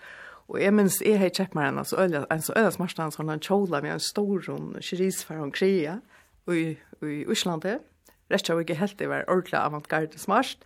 Och 0.49 0.61
jag 0.63 0.75
minns, 0.75 1.03
jag 1.03 1.19
har 1.19 1.29
köpt 1.29 1.55
mig 1.55 1.69
en 1.69 1.85
så 1.85 1.97
öliga, 1.97 2.27
en 2.31 2.43
så 2.43 2.53
öliga 2.53 2.71
smarstans 2.71 3.17
från 3.17 3.29
en 3.29 3.41
kjola 3.41 3.83
med 3.83 3.93
en 3.93 4.01
stor 4.01 4.45
hon, 4.47 4.77
kiris 4.81 5.25
för 5.25 5.51
kria 5.51 6.01
i, 6.51 6.55
i 6.55 7.25
Urslandet. 7.29 7.83
Rätt 8.29 8.51
av 8.51 8.61
inte 8.61 8.75
helt 8.75 8.99
det 8.99 9.07
var 9.07 9.31
ordentligt 9.31 9.55
avantgarde 9.55 10.19
smart. 10.19 10.57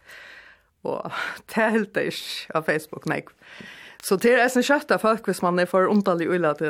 Och 0.83 1.11
det 1.55 1.61
är 1.61 1.71
helt 1.71 1.97
av 2.55 2.63
Facebook, 2.63 3.05
nej. 3.05 3.27
Så 4.03 4.17
det 4.17 4.33
är 4.33 4.57
en 4.57 4.63
kött 4.63 4.91
av 4.91 4.99
folk 4.99 5.29
hvis 5.29 5.43
man 5.43 5.59
är 5.59 5.67
för 5.67 5.91
ontalig 5.91 6.27
i 6.27 6.37
eller 6.37 6.51
ett 6.51 6.61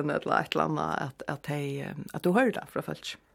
eller 0.55 0.65
annat 0.65 1.03
att, 1.03 1.23
att, 1.23 1.31
att, 1.31 1.51
att, 1.51 2.15
att 2.15 2.23
du 2.23 2.31
hör 2.31 2.51
det 2.51 2.65
från 2.71 2.83
folk. 2.83 3.17
Mm. 3.17 3.32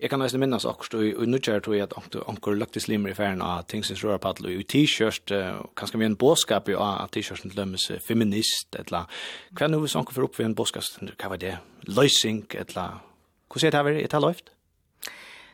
Jeg 0.00 0.10
kan 0.10 0.22
nesten 0.22 0.40
minnes 0.40 0.64
akkurat, 0.64 0.94
og 0.94 1.24
i 1.24 1.28
nødgjør 1.28 1.64
tror 1.64 1.76
jeg 1.76 1.88
at 1.88 2.16
anker 2.28 2.56
løktes 2.56 2.88
limer 2.88 3.12
i 3.12 3.16
ferien 3.18 3.42
av 3.44 3.66
tingsins 3.68 4.04
rørpaddel, 4.06 4.48
og 4.50 4.62
i 4.62 4.68
t-shirt, 4.74 5.32
og 5.32 5.74
kanskje 5.76 6.00
vi 6.00 6.08
en 6.08 6.18
båskap 6.20 6.70
jo 6.72 6.80
av 6.80 7.04
at 7.04 7.14
t-shirten 7.16 7.52
lømmes 7.56 7.90
feminist, 8.06 8.78
eller 8.78 9.10
Hva 9.52 9.66
er 9.66 9.74
noe 9.74 9.88
som 9.88 10.00
sanker 10.00 10.16
for 10.16 10.28
opp 10.28 10.38
for 10.38 10.48
en 10.48 10.56
båskap? 10.56 10.86
Hva 11.16 11.34
var 11.34 11.42
det? 11.42 11.58
Løysing, 11.88 12.46
eller 12.54 13.02
Hvordan 13.50 13.66
er 13.66 13.70
det 13.70 13.78
her? 13.78 13.86
Er 13.90 14.06
det 14.06 14.12
her 14.12 14.26
løyft? 14.28 14.52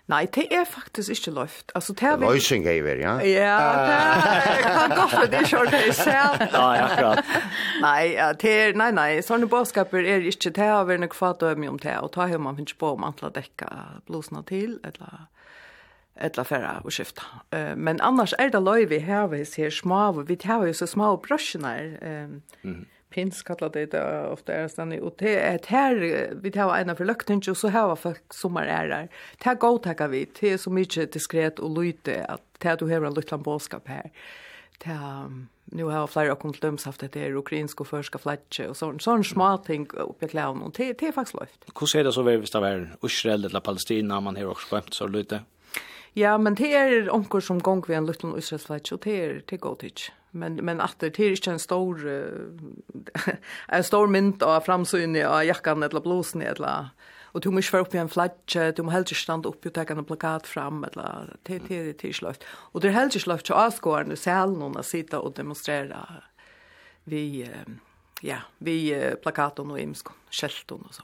Nei, 0.07 0.23
det 0.31 0.45
er 0.55 0.65
faktisk 0.71 1.11
ikke 1.11 1.33
løft. 1.35 1.73
Altså, 1.75 1.93
det 1.99 2.07
er... 2.07 2.21
Løsing 2.23 2.67
er 2.71 2.83
vi, 2.87 2.93
ja? 3.03 3.15
Ja, 3.27 3.57
det 4.47 4.59
kan 4.63 4.95
godt 4.95 5.15
for 5.17 5.31
det 5.33 5.41
ikke 5.43 5.63
det 5.73 5.95
selv. 5.99 6.45
Nei, 6.53 6.77
akkurat. 6.85 7.33
Nei, 7.83 8.03
det 8.43 8.53
er, 8.53 8.77
nei, 8.79 8.91
nei, 8.95 9.09
sånne 9.27 9.49
båtskaper 9.51 10.07
er 10.07 10.27
ikke 10.31 10.53
det 10.55 10.69
å 10.71 10.85
nok 10.87 11.17
fatt 11.17 11.43
fatømme 11.43 11.73
om 11.73 11.81
det, 11.83 11.97
og 11.99 12.13
ta 12.15 12.29
har 12.31 12.39
man 12.39 12.55
finnes 12.59 12.79
på 12.79 12.93
om 12.95 13.07
antla 13.09 13.33
dekka 13.35 13.71
blåsene 14.07 14.45
til, 14.47 14.79
eller 14.87 15.27
eller 16.17 16.47
færre 16.49 16.81
og 16.81 16.93
skifta. 16.97 17.27
Men 17.77 17.99
annars 18.01 18.33
er 18.41 18.49
det 18.49 18.63
løy 18.65 18.87
vi 18.89 19.03
har 19.05 19.27
vi 19.29 19.43
ser 19.45 19.71
små, 19.75 20.23
vi 20.25 20.39
har 20.45 20.65
jo 20.65 20.73
så 20.73 20.87
små 20.89 21.11
brøsjene 21.21 21.73
her, 21.77 22.39
pins 23.17 23.43
kallar 23.43 23.71
det 23.73 23.87
det 23.87 24.27
ofta 24.29 24.53
är 24.53 24.69
stanna 24.69 24.97
och 25.03 25.15
det 25.19 25.39
är 25.41 25.61
här 25.67 25.95
vi 26.43 26.51
tar 26.51 26.77
en 26.77 26.91
av 26.91 27.01
lökten 27.01 27.41
och 27.49 27.57
så 27.57 27.69
här 27.69 27.87
var 27.87 27.97
folk 27.97 28.33
sommar 28.33 28.67
är 28.67 28.89
där. 28.89 29.09
Det 29.45 29.55
går 29.61 29.79
tacka 29.79 30.09
vi 30.09 30.27
det 30.41 30.53
är 30.53 30.59
så 30.59 30.71
mycket 30.71 31.13
diskret 31.13 31.59
och 31.59 31.71
lite 31.83 32.25
att 32.25 32.43
det 32.59 32.77
du 32.79 32.85
har 32.85 33.07
en 33.07 33.15
liten 33.15 33.43
boskap 33.43 33.89
här. 33.89 34.11
Det 34.79 34.99
nu 35.65 35.85
har 35.85 35.93
jag 35.93 36.11
flera 36.11 36.35
kommit 36.35 36.61
döms 36.61 36.85
haft 36.85 37.01
det 37.01 37.17
är 37.17 37.37
ukrainska 37.37 37.83
och 37.83 37.89
förska 37.89 38.19
flatche 38.19 38.69
och 38.69 38.77
sån 38.77 39.01
sån 39.01 39.25
små 39.25 39.59
ting 39.59 39.89
uppe 39.91 40.27
i 40.27 40.29
clown 40.29 40.63
och 40.63 40.73
det 40.77 40.93
det 40.93 41.09
är 41.09 41.13
faktiskt 41.13 41.41
löft. 41.41 41.65
Hur 41.81 41.87
ser 41.87 42.05
det 42.05 42.13
så 42.13 42.23
väl 42.23 42.41
visst 42.41 42.55
av 42.55 42.65
är 42.65 42.97
Israel 43.03 43.45
eller 43.45 43.61
Palestina 43.61 44.21
man 44.21 44.37
har 44.37 44.47
också 44.47 44.77
skämt 44.77 44.95
så 44.95 45.07
lite. 45.07 45.41
Ja, 46.13 46.39
men 46.39 46.55
det 46.55 46.75
är 46.75 47.15
onkel 47.15 47.43
som 47.43 47.59
gång 47.59 47.85
vi 47.89 47.95
en 47.95 48.07
liten 48.07 48.39
Israel 48.39 48.61
flatche 48.61 48.95
och 48.95 49.01
det 49.05 49.25
är 49.25 49.43
det 49.47 49.57
går 49.57 49.77
men 50.31 50.55
men 50.55 50.81
att 50.81 50.99
det 50.99 51.19
är 51.19 51.31
inte 51.31 51.51
en 51.51 51.59
stor 51.59 52.09
en 53.69 53.85
stor 53.91 54.07
mynt 54.07 54.43
av 54.43 54.61
framsynne 54.61 55.27
av 55.27 55.45
jackan 55.45 55.83
eller 55.83 56.01
blåsen 56.01 56.43
eller 56.43 56.89
och 57.23 57.41
du 57.41 57.51
måste 57.51 57.73
vara 57.73 57.83
uppe 57.83 57.97
i 57.97 58.01
en 58.01 58.09
flagga 58.09 58.73
du 58.73 58.83
måste 58.83 58.97
helst 58.97 59.17
stanna 59.17 59.49
upp 59.49 59.67
och 59.67 59.73
ta 59.73 59.83
en 59.83 60.05
plakat 60.05 60.47
fram 60.47 60.85
eller 60.85 61.37
till 61.43 61.61
till 61.61 61.95
till 61.95 62.15
slöft 62.15 62.45
och 62.73 62.81
det 62.81 62.89
är 62.89 62.93
helst 62.93 63.21
slöft 63.21 63.47
så 63.47 63.55
avskåren 63.55 64.13
i 64.13 64.17
salen 64.17 64.77
att 64.77 64.87
sitta 64.87 65.21
och 65.21 65.33
demonstrera 65.33 66.09
vi 67.05 67.51
ja 68.21 68.37
vi 68.59 69.13
plakaten 69.23 69.71
och 69.71 69.81
imsk 69.81 70.07
skälton 70.31 70.83
och 70.89 70.95
så 70.95 71.03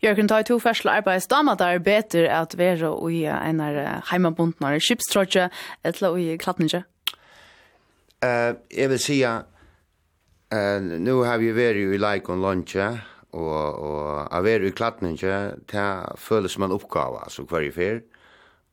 Jørgen 0.00 0.28
tar 0.28 0.42
to 0.42 0.58
färsla 0.60 0.90
arbeidsdamer 0.98 1.54
der 1.54 1.78
bättre 1.78 2.28
at 2.28 2.58
være 2.58 2.88
och 2.90 3.12
i 3.12 3.24
en 3.24 3.60
heimabundnare 4.10 4.80
skipstrotje 4.80 5.48
eller 5.84 6.10
og 6.10 6.20
i 6.20 6.36
klatninje 6.36 6.84
eh 8.22 8.54
jeg 8.70 8.90
vil 8.90 9.00
si 9.02 9.22
at 9.22 9.48
uh, 10.54 10.80
nå 10.80 11.22
har 11.24 11.38
vi 11.38 11.52
vært 11.56 11.80
i 11.80 11.98
like 11.98 12.32
og 12.32 12.38
lunge, 12.38 12.88
og, 13.32 13.78
og 13.80 14.32
av 14.34 14.46
er 14.46 14.64
i 14.66 14.72
klatninge, 14.76 15.36
det 15.72 15.90
føles 16.20 16.52
som 16.52 16.66
en 16.66 16.74
oppgave, 16.76 17.22
altså 17.24 17.46
hver 17.48 17.64
i 17.64 17.70
fer. 17.72 18.02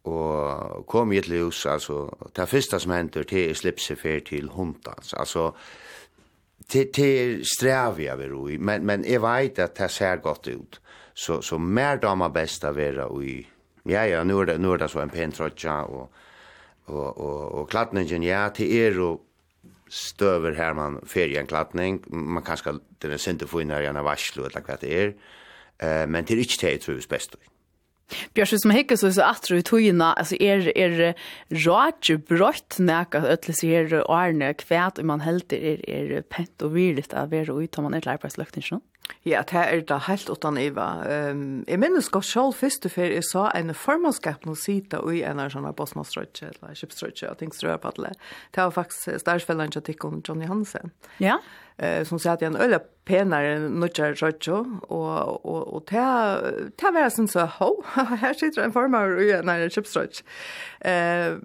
Og 0.09 0.85
kom 0.87 1.11
i 1.11 1.19
et 1.19 1.27
hus 1.27 1.65
altså, 1.65 2.07
det 2.35 2.47
første 2.49 2.79
som 2.79 2.91
henter 2.95 3.27
til 3.27 3.49
er 3.49 3.57
slipse 3.57 3.95
fer 3.99 4.23
til 4.25 4.49
hundans, 4.55 5.13
altså, 5.13 5.51
det, 6.71 6.95
det 6.95 7.09
er 7.21 7.33
strev 7.43 7.99
jeg 7.99 8.17
vil 8.19 8.35
i, 8.53 8.57
men, 8.57 8.85
men 8.85 9.05
jeg 9.05 9.21
vet 9.21 9.59
at 9.59 9.77
det 9.77 9.91
ser 9.91 10.21
godt 10.23 10.47
ut. 10.47 10.79
Så, 11.13 11.41
så 11.41 11.57
mer 11.57 11.99
damer 11.99 12.31
best 12.31 12.63
å 12.63 12.71
være 12.71 13.09
i, 13.25 13.39
ja, 13.89 14.05
ja, 14.07 14.23
nå 14.23 14.41
er 14.41 14.53
det, 14.53 14.59
nå 14.61 14.73
er 14.73 14.83
det 14.83 14.91
så 14.91 15.01
en 15.03 15.11
pen 15.11 15.33
trotja 15.35 15.81
og, 15.87 16.21
og, 16.87 17.07
og, 17.19 17.41
og 17.59 17.65
klatningen, 17.71 18.23
ja, 18.23 18.45
til 18.55 18.71
er 18.79 18.99
og 19.03 19.25
stöver 19.89 20.51
här 20.51 20.73
man 20.73 21.01
ferie 21.05 21.39
en 21.39 21.47
klattning 21.47 22.03
man 22.07 22.43
kanske 22.43 22.73
den 22.97 23.11
är 23.11 23.29
inte 23.29 23.47
få 23.47 23.61
in 23.61 23.67
när 23.67 23.81
jag 23.81 24.03
varslo 24.03 24.45
eller 24.45 24.61
vad 24.67 24.79
det 24.79 25.03
är 25.03 25.07
eh 25.77 26.07
men 26.07 26.25
det 26.25 26.33
är 26.33 26.37
inte 26.37 26.61
det 26.61 26.77
tror 26.77 26.97
jag 26.97 27.09
bäst 27.09 27.35
Bjørs, 28.37 28.55
som 28.63 28.73
hikker 28.73 28.99
så 28.99 29.11
er 29.11 29.21
atro 29.27 29.59
i 29.59 29.65
togina, 29.65 30.13
altså 30.17 30.37
er, 30.41 30.69
er 30.75 31.13
rage 31.65 32.17
brått 32.29 32.79
nækka 32.81 33.23
ötle 33.33 33.55
sier 33.57 33.93
og 34.01 34.13
ærne 34.15 34.53
kvæt 34.57 35.01
om 35.01 35.11
man 35.13 35.25
helt 35.25 35.53
er, 35.53 35.83
er 35.87 36.21
pent 36.29 36.65
og 36.65 36.75
virligt 36.77 37.13
av 37.17 37.33
er 37.33 37.51
ut 37.51 37.77
om 37.77 37.89
man 37.89 37.97
et 37.97 38.09
leirbeisløkt 38.09 38.61
ikke 38.61 38.81
Ja, 39.25 39.41
det 39.41 39.57
er 39.57 39.81
da 39.89 39.97
helt 40.05 40.29
utan 40.29 40.57
Iva. 40.61 40.87
Um, 41.31 41.63
jeg 41.67 41.81
minnes 41.81 42.09
godt 42.13 42.27
selv 42.29 42.53
først 42.55 42.85
og 42.85 42.97
jeg 42.97 43.25
sa 43.25 43.47
en 43.57 43.73
formannskap 43.75 44.45
nå 44.45 44.55
sita 44.55 45.01
og 45.03 45.15
i 45.17 45.23
en 45.27 45.41
av 45.41 45.51
sånne 45.53 45.73
bosmastrøtje, 45.75 46.51
eller 46.53 46.77
kjøpstrøtje 46.77 47.31
og 47.31 47.39
ting 47.41 47.53
strøy 47.55 47.75
på 47.81 47.91
alle. 47.95 48.13
Det 48.55 48.63
var 48.63 48.75
faktisk 48.75 49.19
stærsfellene 49.23 49.75
til 49.75 49.85
Tikkon 49.89 50.21
Johnny 50.27 50.47
Hansen. 50.49 50.93
Ja. 51.23 51.39
Eh, 51.79 52.03
som 52.07 52.21
sier 52.21 52.35
at 52.35 52.43
jeg 52.43 52.51
er 52.51 52.55
en 52.55 52.61
øyla 52.61 52.81
penare 53.09 53.57
nutjar 53.69 54.17
rotjo 54.21 54.61
og 54.89 55.45
og 55.45 55.73
og 55.73 55.85
ta 55.89 56.05
ta 56.77 56.93
vera 56.95 57.09
sin 57.09 57.27
så 57.27 57.47
ho 57.57 57.71
her 58.23 58.37
sitter 58.37 58.63
ein 58.63 58.75
formar 58.75 59.17
og 59.17 59.25
ja 59.25 59.41
nei 59.41 59.61
chipstrotch. 59.69 60.23
Eh 60.85 61.39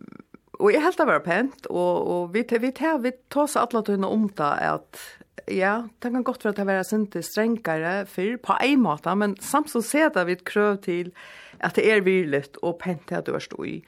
og 0.55 0.70
eg 0.70 0.85
helt 0.85 1.01
var 1.03 1.24
pent 1.24 1.66
og 1.66 2.09
og 2.15 2.35
vi 2.35 2.45
vi 2.61 2.70
ta 2.70 2.97
vi 3.03 3.12
tosa 3.31 3.66
alla 3.66 3.82
tunna 3.82 4.09
om 4.09 4.28
ta 4.28 4.55
at 4.61 5.03
Ja, 5.51 5.82
det 6.01 6.11
kan 6.12 6.23
godt 6.24 6.45
være 6.45 6.53
at 6.55 6.57
det 6.57 6.66
var 6.66 6.82
sinte 6.82 7.23
strengare 7.23 8.07
for 8.07 8.36
på 8.41 8.55
en 8.65 8.81
måte, 8.81 9.15
men 9.15 9.36
samt 9.41 9.69
så 9.70 9.82
ser 9.82 10.09
det 10.09 10.27
vi 10.27 10.32
et 10.32 10.45
krøv 10.45 10.78
til 10.81 11.12
at 11.61 11.77
det 11.77 11.85
er 11.93 12.01
virligt 12.01 12.57
og 12.62 12.78
pent 12.78 13.09
til 13.09 13.15
at 13.15 13.27
du 13.27 13.35
er 13.35 13.45
stå 13.45 13.62
i 13.62 13.85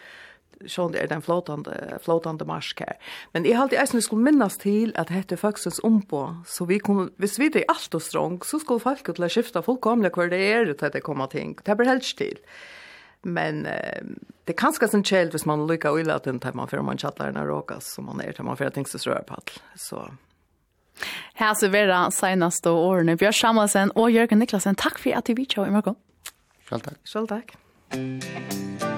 sånn 0.70 0.94
det 0.94 1.02
er 1.02 1.10
den 1.10 1.24
flotande, 1.24 1.74
flotande 2.04 2.46
marsk 2.48 2.80
her. 2.84 2.96
Men 3.34 3.44
jeg 3.48 3.58
halte 3.58 3.78
eisen 3.80 4.02
skulle 4.04 4.24
minnes 4.26 4.56
til 4.62 4.94
at 4.96 5.12
dette 5.12 5.36
er 5.36 5.42
faktisk 5.42 5.84
ombå, 5.86 6.22
så 6.48 6.66
vi 6.68 6.80
kom, 6.82 7.10
hvis 7.20 7.38
vi 7.42 7.50
er 7.52 7.68
alt 7.72 7.94
og 7.94 8.02
strong, 8.02 8.40
så 8.46 8.60
skulle 8.62 8.84
folk 8.84 9.04
til 9.06 9.26
å 9.26 9.30
skifte 9.32 9.64
fullkomlig 9.66 10.14
hver 10.16 10.32
det 10.32 10.40
er 10.40 10.72
til 10.72 10.92
det 10.94 11.04
kommer 11.04 11.30
ting. 11.32 11.56
Det 11.64 11.76
blir 11.76 11.90
helst 11.90 12.16
til. 12.18 12.40
Men 13.26 13.64
eh, 13.66 14.04
det 14.46 14.54
er 14.54 14.60
kanskje 14.60 14.88
sin 14.92 15.04
kjeld 15.06 15.34
hvis 15.34 15.46
man 15.48 15.66
lykker 15.66 15.92
å 15.94 15.98
ille 16.00 16.14
at 16.14 16.28
den 16.28 16.38
tar 16.42 16.54
man 16.54 16.70
før 16.70 16.84
man 16.86 17.00
tjattler 17.00 17.34
den 17.34 17.48
råkas, 17.48 17.88
som 17.96 18.06
man 18.10 18.22
er 18.22 18.36
til 18.36 18.46
man 18.46 18.58
før 18.58 18.70
ting 18.74 18.86
som 18.86 19.02
strører 19.02 19.26
på 19.26 19.38
alt. 19.40 19.58
Så... 19.74 20.06
Her 21.36 21.52
så 21.58 21.68
vil 21.68 21.90
det 21.90 22.00
seneste 22.16 22.72
årene. 22.72 23.18
Bjørn 23.20 23.36
Samuelsen 23.36 23.92
og 24.00 24.08
Jørgen 24.14 24.40
Niklasen, 24.40 24.78
takk 24.80 25.02
for 25.02 25.18
at 25.18 25.28
du 25.28 25.36
vidt 25.36 25.58
kjøre 25.58 25.68
i 25.68 25.76
morgen. 25.76 26.00
Selv 26.70 26.88
takk. 26.88 27.00
Selv 27.04 27.32
takk. 27.34 28.95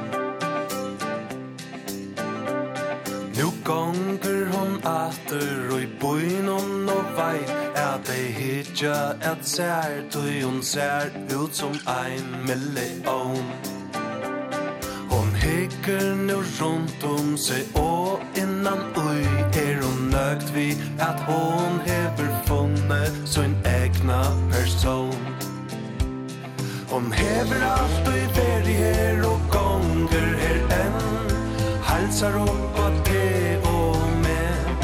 Nu 3.38 3.52
gonger 3.64 4.46
hon 4.52 4.80
atter 4.82 5.68
og 5.70 5.82
i 5.82 5.86
bøynon 6.00 6.88
og 6.90 7.10
vei 7.14 7.36
At 7.78 8.08
ei 8.10 8.32
hitja 8.34 9.12
at 9.22 9.44
sær, 9.46 10.00
tui 10.10 10.40
hon 10.40 10.58
sær 10.66 11.12
ut 11.30 11.54
som 11.54 11.76
ein 11.92 12.32
million 12.48 13.46
Hon 15.12 15.30
hikker 15.38 16.16
nu 16.24 16.40
rundt 16.58 17.06
om 17.06 17.36
seg 17.38 17.78
og 17.78 18.26
innan 18.42 18.82
ui 19.04 19.22
Er 19.62 19.78
hon 19.84 20.10
nøgt 20.10 20.50
vi 20.56 20.72
at 20.98 21.22
hon 21.30 21.78
hever 21.86 22.34
funne 22.50 23.00
sin 23.22 23.54
egna 23.62 24.24
person 24.50 25.14
Hon 26.90 27.12
hever 27.12 27.64
alt 27.70 28.10
og 28.10 28.18
i 28.18 28.26
veri 28.40 28.76
her 28.82 29.24
og 29.30 29.48
gonger 29.54 30.28
her 30.42 30.60
enn 30.82 31.17
hälsar 32.08 32.32
hon 32.32 32.72
på 32.76 33.10
det 33.10 33.58
och 33.58 33.96
med. 34.22 34.76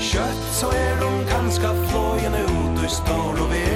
Kött 0.00 0.42
så 0.52 0.66
är 0.66 0.96
hon 1.04 1.26
ganska 1.26 1.74
flåjen 1.74 2.34
ut 2.34 2.84
och 2.84 2.90
står 2.90 3.44
och 3.44 3.52
vet. 3.52 3.71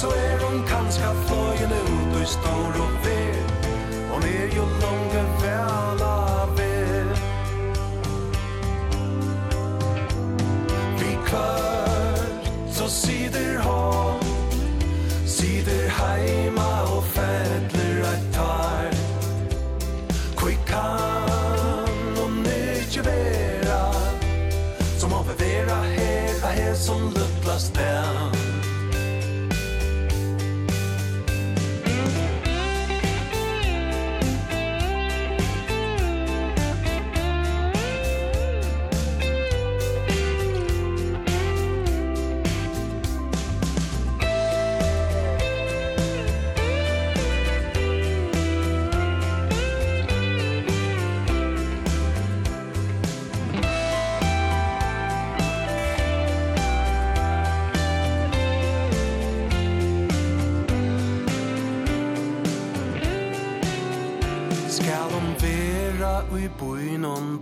så 0.00 0.06
er 0.06 0.38
hon 0.44 0.62
kanska 0.66 1.08
fløyen 1.26 1.72
ut 1.72 2.14
og 2.16 2.22
i 2.22 2.26
stor 2.26 2.72
og 2.84 2.99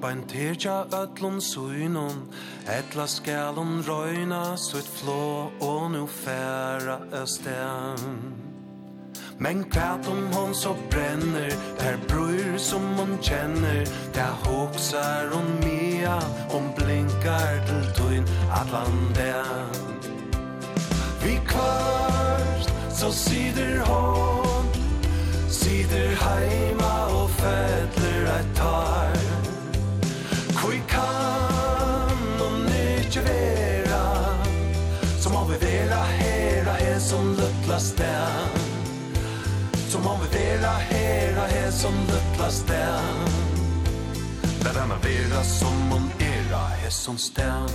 bæntirja 0.03 0.85
ötlun 0.93 1.41
suinun 1.41 2.19
Etla 2.79 3.07
skalun 3.07 3.85
røyna 3.89 4.57
sutt 4.57 4.89
flå 4.89 5.51
og 5.61 5.91
nu 5.91 6.07
færa 6.07 6.99
östen 7.23 7.99
Men 9.39 9.65
kvart 9.71 10.09
om 10.09 10.33
hon 10.33 10.55
så 10.55 10.75
bränner 10.91 11.51
Per 11.79 11.97
bror 12.09 12.59
som 12.59 12.83
hon 12.99 13.19
känner 13.23 13.85
Der 14.15 14.33
hoksar 14.45 15.31
hon 15.33 15.49
mea 15.61 16.21
Hon 16.51 16.73
blinkar 16.77 17.67
till 17.67 17.95
tuin 17.97 18.25
Atlantea 18.51 19.45
Vi 21.23 21.41
kvart 21.47 22.73
Så 22.91 23.13
sider 23.13 23.79
hon 23.79 23.98
som 41.79 41.95
luttlas 41.95 42.63
den 42.63 43.29
Där 44.63 44.75
denna 44.75 44.97
vera 44.97 45.43
som 45.43 45.93
om 45.93 46.11
era 46.19 46.87
er 46.87 46.91
som 46.91 47.19
stän 47.19 47.69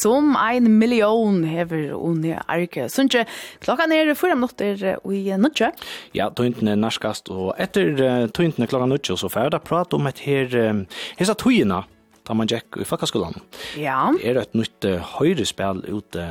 som 0.00 0.34
ein 0.38 0.68
million 0.78 1.42
hever 1.44 1.92
unni 1.96 2.34
arke. 2.46 2.88
Sundsje, 2.92 3.26
klokkan 3.62 3.92
er 3.94 4.12
fyra 4.18 4.36
minutter 4.38 4.82
i 5.04 5.22
nutje. 5.40 5.70
Ja, 6.16 6.30
tøyntene 6.34 6.74
er 6.74 6.80
narskast, 6.80 7.30
og 7.32 7.54
etter 7.60 8.28
tøyntene 8.34 8.68
klokka 8.70 8.88
nutje, 8.90 9.18
så 9.20 9.30
får 9.30 9.46
jeg 9.48 9.54
da 9.56 9.62
prate 9.64 9.98
om 9.98 10.10
et 10.10 10.22
her, 10.26 10.84
hessa 11.20 11.36
tøyina, 11.38 11.82
da 12.26 12.36
man 12.36 12.50
gikk 12.50 12.80
i 12.80 12.86
fakkaskolan. 12.86 13.40
Ja. 13.80 14.10
Det 14.16 14.28
er 14.30 14.42
et 14.42 14.56
nytt 14.58 14.86
høyrespill 15.16 15.84
ute 15.88 16.28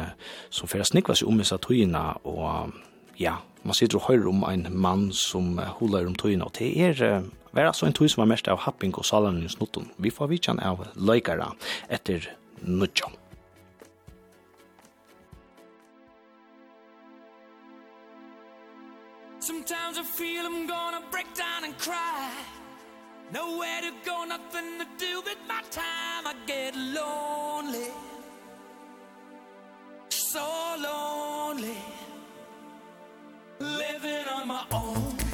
som 0.53 0.69
får 0.71 0.87
snikva 0.91 1.17
seg 1.17 1.29
om 1.29 1.41
hessa 1.41 1.59
tøyina, 1.61 2.13
og 2.23 2.73
ja, 3.19 3.39
man 3.67 3.75
sitter 3.77 3.99
og 3.99 4.07
høyrer 4.07 4.31
om 4.31 4.45
en 4.47 4.69
mann 4.71 5.09
som 5.15 5.57
holar 5.79 6.07
om 6.07 6.15
tøyina, 6.17 6.47
og 6.47 6.57
det 6.59 6.73
er 6.89 7.27
Vær 7.49 7.71
altså 7.71 7.87
en 7.87 7.95
tøy 7.97 8.05
som 8.05 8.21
var 8.21 8.29
mest 8.29 8.45
av 8.51 8.59
happing 8.65 8.93
og 8.93 9.07
salen 9.09 9.41
i 9.41 9.49
snutten. 9.49 9.87
Vi 9.97 10.11
får 10.13 10.29
vitjan 10.29 10.61
av 10.61 10.83
løykara 10.93 11.49
etter 11.89 12.29
nudjan. 12.61 13.18
Sometimes 19.49 19.97
I 19.97 20.03
feel 20.03 20.45
I'm 20.45 20.67
gonna 20.67 21.01
break 21.09 21.33
down 21.33 21.63
and 21.63 21.75
cry. 21.79 22.31
Nowhere 23.33 23.81
to 23.81 23.91
go, 24.05 24.23
nothing 24.23 24.77
to 24.77 24.85
do 24.99 25.21
with 25.21 25.39
my 25.47 25.63
time. 25.71 26.27
I 26.27 26.35
get 26.45 26.75
lonely. 26.75 27.87
So 30.09 30.45
lonely. 30.79 31.77
Living 33.59 34.27
on 34.35 34.47
my 34.47 34.63
own. 34.71 35.28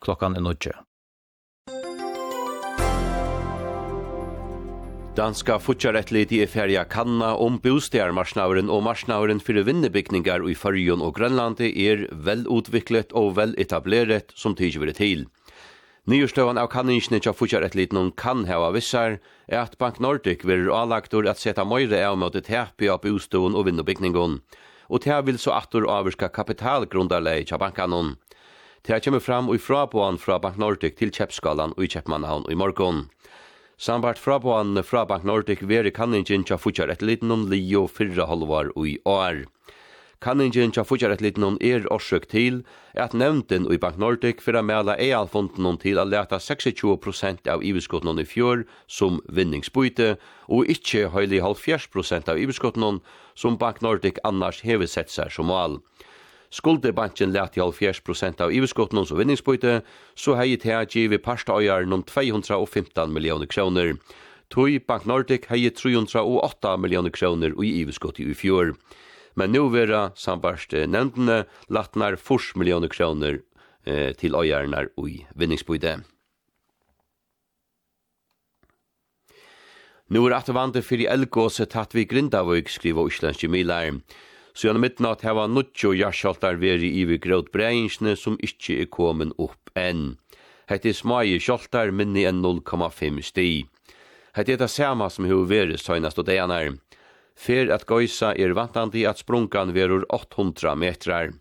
klokkan 0.00 0.36
er 0.36 0.44
nødje. 0.44 0.72
Danska 5.16 5.58
futjarettlit 5.58 6.30
i 6.32 6.46
ferja 6.46 6.84
kanna 6.84 7.34
om 7.36 7.58
bostjärmarsnauren 7.58 8.70
og 8.70 8.84
marsnauren 8.86 9.40
fyrir 9.42 9.66
vinnebygningar 9.66 10.46
i 10.48 10.54
Førjun 10.54 11.02
og 11.02 11.16
Grønlandi 11.18 11.72
er 11.82 12.06
vel 12.14 12.46
utviklet 12.48 13.10
og 13.12 13.34
vel 13.36 13.52
etableret 13.58 14.30
som 14.38 14.54
vire 14.54 14.94
til. 14.94 15.26
Nyjurstøvan 16.06 16.58
av 16.62 16.70
kanningsne 16.72 17.20
tja 17.20 17.34
futjarettlit 17.36 17.92
noen 17.92 18.14
kan 18.16 18.46
heva 18.48 18.70
vissar 18.72 19.18
er 19.48 19.60
at 19.60 19.76
Bank 19.78 20.00
Nordic 20.00 20.46
vil 20.48 20.70
avlagtur 20.72 21.28
at 21.28 21.42
seta 21.42 21.66
møyre 21.68 22.00
av 22.06 22.16
møtet 22.16 22.48
hepi 22.48 22.88
av 22.88 23.02
bostuen 23.02 23.54
og 23.54 23.66
vinnebygningon, 23.66 24.40
og 24.88 25.04
tja 25.04 25.20
vil 25.26 25.42
så 25.42 25.58
atur 25.58 25.90
avvirka 25.90 26.30
kapitalgrundarleie 26.32 27.44
tja 27.44 27.58
bankanon. 27.58 28.14
Det 28.82 29.04
her 29.04 29.20
fram 29.20 29.54
i 29.54 29.58
fraboan 29.58 30.18
fra 30.18 30.38
Bank 30.38 30.56
Nordic 30.56 30.94
til 30.96 31.10
Kjeppskalan 31.12 31.74
og 31.76 31.84
i 31.84 31.88
Kjeppmannhavn 31.92 32.46
i 32.48 32.54
morgon. 32.56 33.10
Sambart 33.76 34.18
fraboan 34.18 34.80
fra 34.82 35.04
Bank 35.04 35.24
Nordic 35.24 35.60
veri 35.60 35.90
kanningin 35.92 36.46
tja 36.48 36.56
futjar 36.56 36.88
et 36.88 37.02
liten 37.04 37.30
om 37.30 37.44
lio 37.52 37.86
fyrra 37.86 38.24
halvar 38.30 38.70
og 38.72 38.88
i 38.88 38.96
år. 39.04 39.44
Kanningin 40.24 40.72
tja 40.72 40.84
futjar 40.84 41.12
et 41.12 41.20
liten 41.20 41.58
er 41.60 41.84
orsøk 41.92 42.24
til 42.32 42.62
at 42.94 43.12
nevnten 43.12 43.68
i 43.68 43.76
Bank 43.76 44.00
Nordic 44.00 44.40
fyrir 44.40 44.62
a 44.62 44.64
mela 44.64 44.96
eialfonden 44.96 45.76
til 45.84 46.00
a 46.00 46.04
leta 46.08 46.40
26% 46.40 47.52
av 47.52 47.60
ibeskotten 47.60 48.18
i 48.18 48.24
fjör 48.24 48.64
som 48.88 49.20
vinningsbyte 49.28 50.16
og 50.48 50.72
ikkje 50.72 51.12
høyli 51.12 51.44
70% 51.44 52.32
av 52.32 52.40
ibeskotten 52.40 53.00
som 53.34 53.60
Bank 53.60 53.84
Nordic 53.84 54.24
annars 54.24 54.64
hever 54.64 54.88
sett 54.88 55.12
seg 55.12 55.28
som 55.32 55.52
mal. 55.52 55.82
Skulde 56.50 56.92
banken 56.92 57.32
lät 57.32 57.56
i 57.56 57.60
70% 57.60 58.40
av 58.40 58.52
iverskotten 58.52 59.06
som 59.06 59.18
vinningsbyte, 59.18 59.82
så 60.18 60.34
hei 60.34 60.56
til 60.58 60.74
at 60.74 60.96
giv 60.96 61.12
i 61.14 61.18
parsta 61.22 61.54
øyaren 61.54 62.02
215 62.02 63.12
millioner 63.12 63.46
kroner. 63.46 63.94
Tøy 64.50 64.80
Bank 64.82 65.06
Nordic 65.06 65.46
hei 65.46 65.70
308 65.70 66.76
millioner 66.76 67.10
kroner 67.14 67.54
i 67.62 67.70
iverskott 67.82 68.18
i 68.18 68.34
fjor. 68.34 68.74
Men 69.38 69.52
nu 69.54 69.68
vera 69.70 70.10
sambarst 70.18 70.72
nevndene 70.74 71.44
latnar 71.68 72.16
40 72.18 72.58
millioner 72.58 72.88
kroner 72.90 73.38
eh, 73.86 74.10
til 74.18 74.34
øyarnar 74.34 74.90
i 75.06 75.22
vinningsbyte. 75.38 76.00
Nu 80.10 80.24
er 80.26 80.34
at 80.34 80.50
vante 80.50 80.82
fyrir 80.82 81.06
elgåse 81.12 81.68
tatt 81.70 81.94
vi 81.94 82.02
grindavøk, 82.10 82.66
skriva 82.66 83.06
Íslandske 83.06 83.46
Milar. 83.46 84.00
Så 84.60 84.66
gjennom 84.66 84.82
midnatt 84.84 85.22
heva 85.24 85.46
nuttjo 85.48 85.94
jarshaltar 85.96 86.58
veri 86.60 86.90
ivi 87.00 87.16
grøt 87.16 87.46
breinsne 87.48 88.12
som 88.12 88.34
ikkje 88.44 88.74
er 88.82 88.90
komin 88.92 89.30
opp 89.40 89.70
enn. 89.72 90.18
Hette 90.68 90.90
er 90.90 90.98
smaie 90.98 91.38
sjaltar 91.40 91.94
minni 91.96 92.26
enn 92.28 92.42
0,5 92.44 93.22
sti. 93.24 93.46
Hette 94.36 94.52
er 94.52 94.60
det 94.60 94.68
sama 94.68 95.08
som 95.08 95.24
hu 95.24 95.38
veri 95.48 95.80
søgnast 95.80 96.20
og 96.20 96.28
deanar. 96.28 96.74
Fer 97.32 97.72
at 97.72 97.88
gøysa 97.88 98.34
er 98.36 98.52
vantandi 98.52 99.06
at 99.08 99.24
sprungan 99.24 99.72
verur 99.72 100.04
800 100.12 100.76
metrar. 100.76 101.32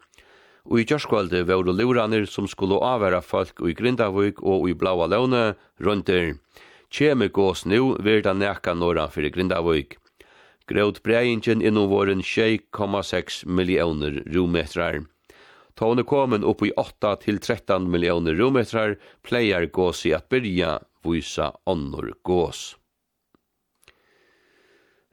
Og 0.63 0.79
i 0.79 0.87
kjørskvalde 0.87 1.43
veru 1.51 1.75
luranir 1.75 2.23
som 2.23 2.47
skulle 2.47 2.79
avvera 2.79 3.19
folk 3.19 3.59
i 3.67 3.75
Grindavik 3.75 4.39
og 4.39 4.69
i 4.71 4.79
Blaua 4.79 5.11
Låne 5.11 5.57
rundt 5.83 6.07
der. 6.07 6.37
Kjemi 6.87 7.27
gås 7.27 7.67
nu 7.67 7.97
verda 7.99 8.31
neka 8.31 8.79
norran 8.79 9.11
fyrir 9.11 9.35
Grindavik. 9.35 9.99
Grøt 10.69 10.99
breiingen 11.01 11.63
innom 11.65 11.89
våren 11.89 12.21
6,6 12.21 13.45
millioner 13.49 14.21
rommetrar. 14.29 15.01
Ta 15.73 15.87
komen 16.03 16.43
opp 16.43 16.59
komin 16.59 16.69
i 16.69 16.73
8 16.77 17.15
til 17.23 17.39
13 17.39 17.89
millioner 17.89 18.35
rommetrar, 18.37 18.97
pleier 19.23 19.65
gås 19.65 20.05
i 20.05 20.13
at 20.13 20.29
byrja 20.29 20.77
vysa 21.03 21.53
onnor 21.65 22.11
gås. 22.23 22.75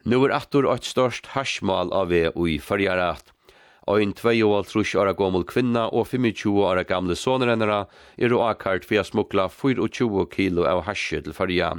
Nu 0.04 0.20
er 0.26 0.34
attor 0.36 0.68
eit 0.70 0.84
størst 0.84 1.32
harsmal 1.32 1.88
av 1.90 2.12
vi 2.12 2.26
ui 2.36 2.58
farjarat. 2.62 3.32
Ein 3.86 4.12
22 4.18 4.98
åra 4.98 5.14
gammal 5.14 5.46
kvinna 5.46 5.88
og 5.88 6.08
25 6.10 6.60
åra 6.62 6.84
gamle 6.84 7.16
soner 7.16 7.50
hennara 7.54 7.86
er 8.18 8.34
og 8.34 8.44
akkart 8.50 8.84
for 8.84 9.00
å 9.00 9.06
smukla 9.06 9.48
24 9.48 10.26
kilo 10.34 10.66
av 10.66 10.84
harsje 10.86 11.22
til 11.22 11.34
farja. 11.34 11.76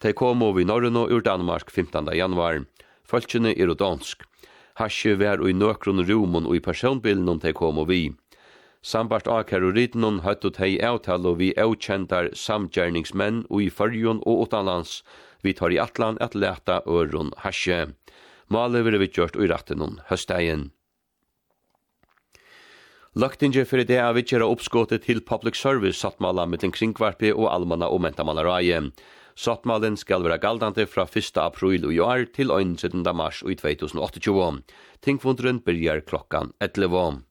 De 0.00 0.12
kom 0.12 0.42
over 0.42 0.60
i 0.60 0.68
Norrøn 0.68 0.96
ur 1.04 1.22
Danmark 1.24 1.70
15. 1.70 2.10
januar. 2.16 2.64
Falkene 3.04 3.52
er 3.52 3.70
og 3.72 3.78
dansk. 3.82 4.24
Hasje 4.80 5.14
var 5.20 5.42
i 5.46 5.54
nøkron 5.54 6.02
rumon 6.08 6.48
og 6.48 6.56
i 6.56 6.64
personbilen 6.64 7.28
om 7.28 7.38
de 7.38 7.52
kom 7.54 7.78
og 7.78 7.88
vi. 7.92 8.02
Sambart 8.84 9.28
av 9.30 9.48
og 9.48 9.76
rytnon 9.76 10.20
høtt 10.24 10.44
og 10.44 10.56
teg 10.58 10.80
avtale 10.84 11.30
og 11.30 11.38
vi 11.40 11.54
avkjentar 11.56 12.32
samgjerningsmenn 12.36 13.44
og 13.48 13.62
i 13.62 13.70
fyrjon 13.70 14.20
og 14.26 14.44
utanlands. 14.44 15.02
Vi 15.42 15.52
tar 15.52 15.72
i 15.72 15.80
atlan 15.80 16.18
at 16.20 16.34
leta 16.34 16.82
øron 16.86 17.32
hasje. 17.44 17.94
Male 18.48 18.82
vil 18.84 18.98
vi 19.00 19.08
gjørt 19.08 19.36
og 19.36 19.44
i 19.44 19.52
retten 19.52 19.80
høstegjen. 19.80 20.08
høstdeien. 20.10 20.70
Løgtinge 23.14 23.62
for 23.64 23.78
det 23.78 23.94
er 23.94 24.12
vi 24.12 24.24
kjera 24.26 24.46
oppskåtet 24.50 25.04
til 25.06 25.20
public 25.22 25.54
service 25.54 26.00
sattmala 26.00 26.48
med 26.50 26.64
en 26.64 26.72
kringkvarpi 26.74 27.30
og 27.30 27.46
almanna 27.46 27.86
og 27.86 28.00
mentamalareie. 28.02 28.80
Sattmalen 29.34 29.96
skal 29.98 30.22
vera 30.22 30.38
galdande 30.38 30.86
fra 30.86 31.08
1. 31.10 31.36
april 31.42 31.88
i 31.90 31.98
år 31.98 32.28
til 32.36 32.52
17. 32.54 33.02
mars 33.16 33.42
i 33.42 33.56
2028. 33.58 34.62
Tingfunderen 35.02 35.58
byrjar 35.58 36.04
klokkan 36.06 36.52
11. 36.60 37.24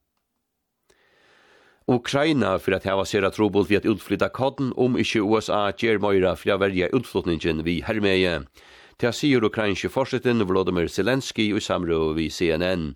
Ukraina 1.88 2.57
fyrir 2.59 2.77
at 2.77 2.85
hava 2.88 3.05
sera 3.07 3.31
trobult 3.31 3.69
vi 3.69 3.80
at 3.80 3.88
utflytta 3.88 4.30
kodden 4.35 4.73
om 4.75 4.95
ikkje 4.99 5.23
USA 5.23 5.65
gjer 5.71 5.99
møyra 5.99 6.35
fyrir 6.35 6.55
at 6.55 6.63
verja 6.63 6.91
utflytningen 6.95 7.63
vi 7.63 7.81
hermeie. 7.84 8.41
Det 8.99 9.11
sier 9.15 9.43
ukrainske 9.43 9.89
forsetten 9.91 10.43
Volodymyr 10.43 10.88
Zelensky 10.88 11.49
i 11.55 11.59
samråd 11.59 12.15
vi 12.19 12.30
CNN. 12.30 12.93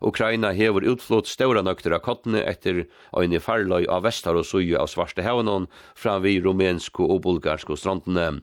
Ukraina 0.00 0.52
hever 0.54 0.86
utflott 0.92 1.26
ståra 1.26 1.62
nøkter 1.62 1.96
av 1.96 2.04
kottene 2.06 2.44
etter 2.46 2.84
øyne 3.16 3.40
farløy 3.42 3.88
av 3.90 4.04
vestar 4.06 4.38
og 4.38 4.46
suju 4.46 4.76
av 4.78 4.90
svarte 4.92 5.24
hevnån 5.26 5.66
fram 5.98 6.22
vi 6.22 6.38
rumensko 6.40 7.08
og 7.08 7.22
bulgarsko 7.26 7.76
strandene. 7.76 8.42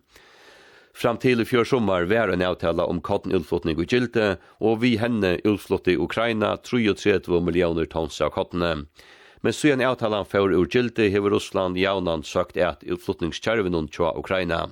Fram 0.95 1.17
til 1.19 1.43
i 1.43 1.45
fjør 1.47 1.67
sommar 1.67 2.05
var 2.07 2.31
en 2.31 2.43
avtala 2.45 2.85
om 2.87 3.01
kottenutflottning 3.03 3.75
og 3.83 3.91
gylte, 3.91 4.37
og 4.63 4.79
vi 4.79 4.93
henne 4.95 5.33
utflott 5.43 5.89
i 5.91 5.97
Ukraina 5.99 6.53
33 6.63 7.41
millioner 7.43 7.89
tons 7.91 8.21
av 8.23 8.31
kottene. 8.37 8.85
Men 9.43 9.53
så 9.53 9.73
en 9.73 9.83
avtala 9.83 10.23
for 10.23 10.55
ur 10.55 10.69
gylte 10.71 11.09
hever 11.11 11.35
Russland 11.35 11.77
jaunan 11.77 12.23
sagt 12.23 12.55
at 12.57 12.87
utflottningskjærvenon 12.87 13.91
tja 13.91 14.13
Ukraina. 14.15 14.69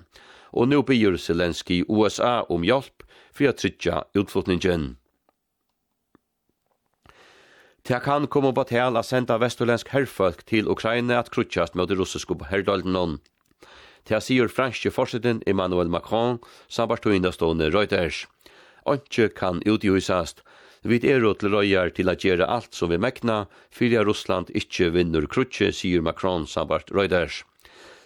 Og 0.56 0.72
nu 0.72 0.80
byr 0.82 1.20
Zelensky 1.20 1.84
USA 1.90 2.46
om 2.48 2.64
hjelp 2.64 3.04
for 3.36 3.52
å 3.52 3.58
trytja 3.60 4.06
utflottningen. 4.16 4.94
Det 7.84 8.00
kan 8.00 8.28
komme 8.32 8.54
på 8.56 8.64
tal 8.64 8.96
at 8.96 9.10
senda 9.10 9.36
vesturlensk 9.42 9.90
herrfolk 9.92 10.46
til 10.48 10.70
Ukraina 10.72 11.18
at 11.20 11.30
krutjast 11.36 11.74
med 11.76 11.90
det 11.92 11.98
russiske 12.00 12.38
herrdalden 12.48 13.20
Det 14.08 14.22
sier 14.24 14.48
franske 14.48 14.90
forsiden 14.92 15.42
Emmanuel 15.46 15.90
Macron 15.90 16.40
sambarst 16.70 17.06
og 17.06 17.16
innastående 17.16 17.70
Reuters. 17.74 18.26
Anke 18.86 19.28
kan 19.28 19.60
utgjøysast. 19.68 20.40
Vi 20.84 20.96
er 20.96 21.34
til 21.34 21.56
røyar 21.56 21.90
til 21.90 22.10
at 22.10 22.24
gjøre 22.24 22.48
alt 22.48 22.74
som 22.74 22.90
vi 22.90 22.98
mekna, 22.98 23.48
fyrir 23.70 24.06
Russland 24.06 24.48
ikkje 24.56 24.90
vinner 24.90 25.28
krutje, 25.28 25.74
sier 25.74 26.02
Macron 26.02 26.48
sambart 26.48 26.90
Reuters. 26.92 27.44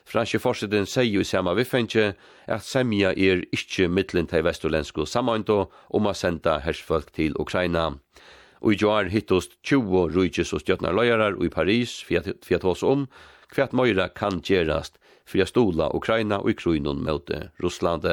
Franske 0.06 0.40
forsiden 0.40 0.88
sier 0.88 1.22
i 1.22 1.24
samme 1.24 1.54
viffenje 1.54 2.16
at 2.48 2.64
semja 2.64 3.14
er 3.14 3.46
ikkje 3.54 3.88
mittlen 3.88 4.26
til 4.26 4.44
vesturlensko 4.44 5.06
samando 5.06 5.70
om 5.90 6.08
å 6.08 6.14
senda 6.14 6.58
herrfolk 6.66 7.14
til 7.14 7.38
Ukraina. 7.38 7.92
Ukraina. 7.94 8.02
Og 8.62 8.74
i 8.74 8.80
jar 8.82 9.12
hittost 9.14 9.58
20 9.64 10.14
rujtjes 10.16 10.54
og 10.54 10.64
stjøtnarløyarar 10.64 11.38
i 11.46 11.50
Paris 11.54 12.00
for 12.06 12.22
at 12.22 12.66
oss 12.66 12.84
om 12.84 13.06
hva 13.54 13.68
møyra 13.72 14.10
kan 14.10 14.42
gjerast 14.44 14.98
for 15.28 15.44
å 15.44 15.48
stola 15.48 15.92
Ukraina 15.96 16.42
og 16.42 16.52
i 16.52 16.58
kruinon 16.58 17.04
møte 17.04 17.50
Russland. 17.64 18.08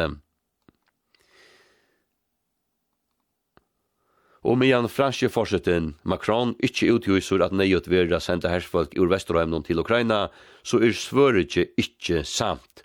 Og 4.44 4.58
medan 4.60 4.90
franske 4.92 5.30
forsetten 5.32 5.94
Macron 6.04 6.52
ikkje 6.66 6.90
utgjusur 6.98 7.42
at 7.46 7.54
neiot 7.56 7.88
vera 7.88 8.20
senda 8.20 8.50
hersfolk 8.52 8.92
ur 9.00 9.08
Vesterheimnon 9.08 9.64
til 9.64 9.80
Ukraina, 9.80 10.28
så 10.60 10.82
er 10.84 10.92
svøret 10.92 11.56
ikkje 11.80 12.20
samt. 12.28 12.84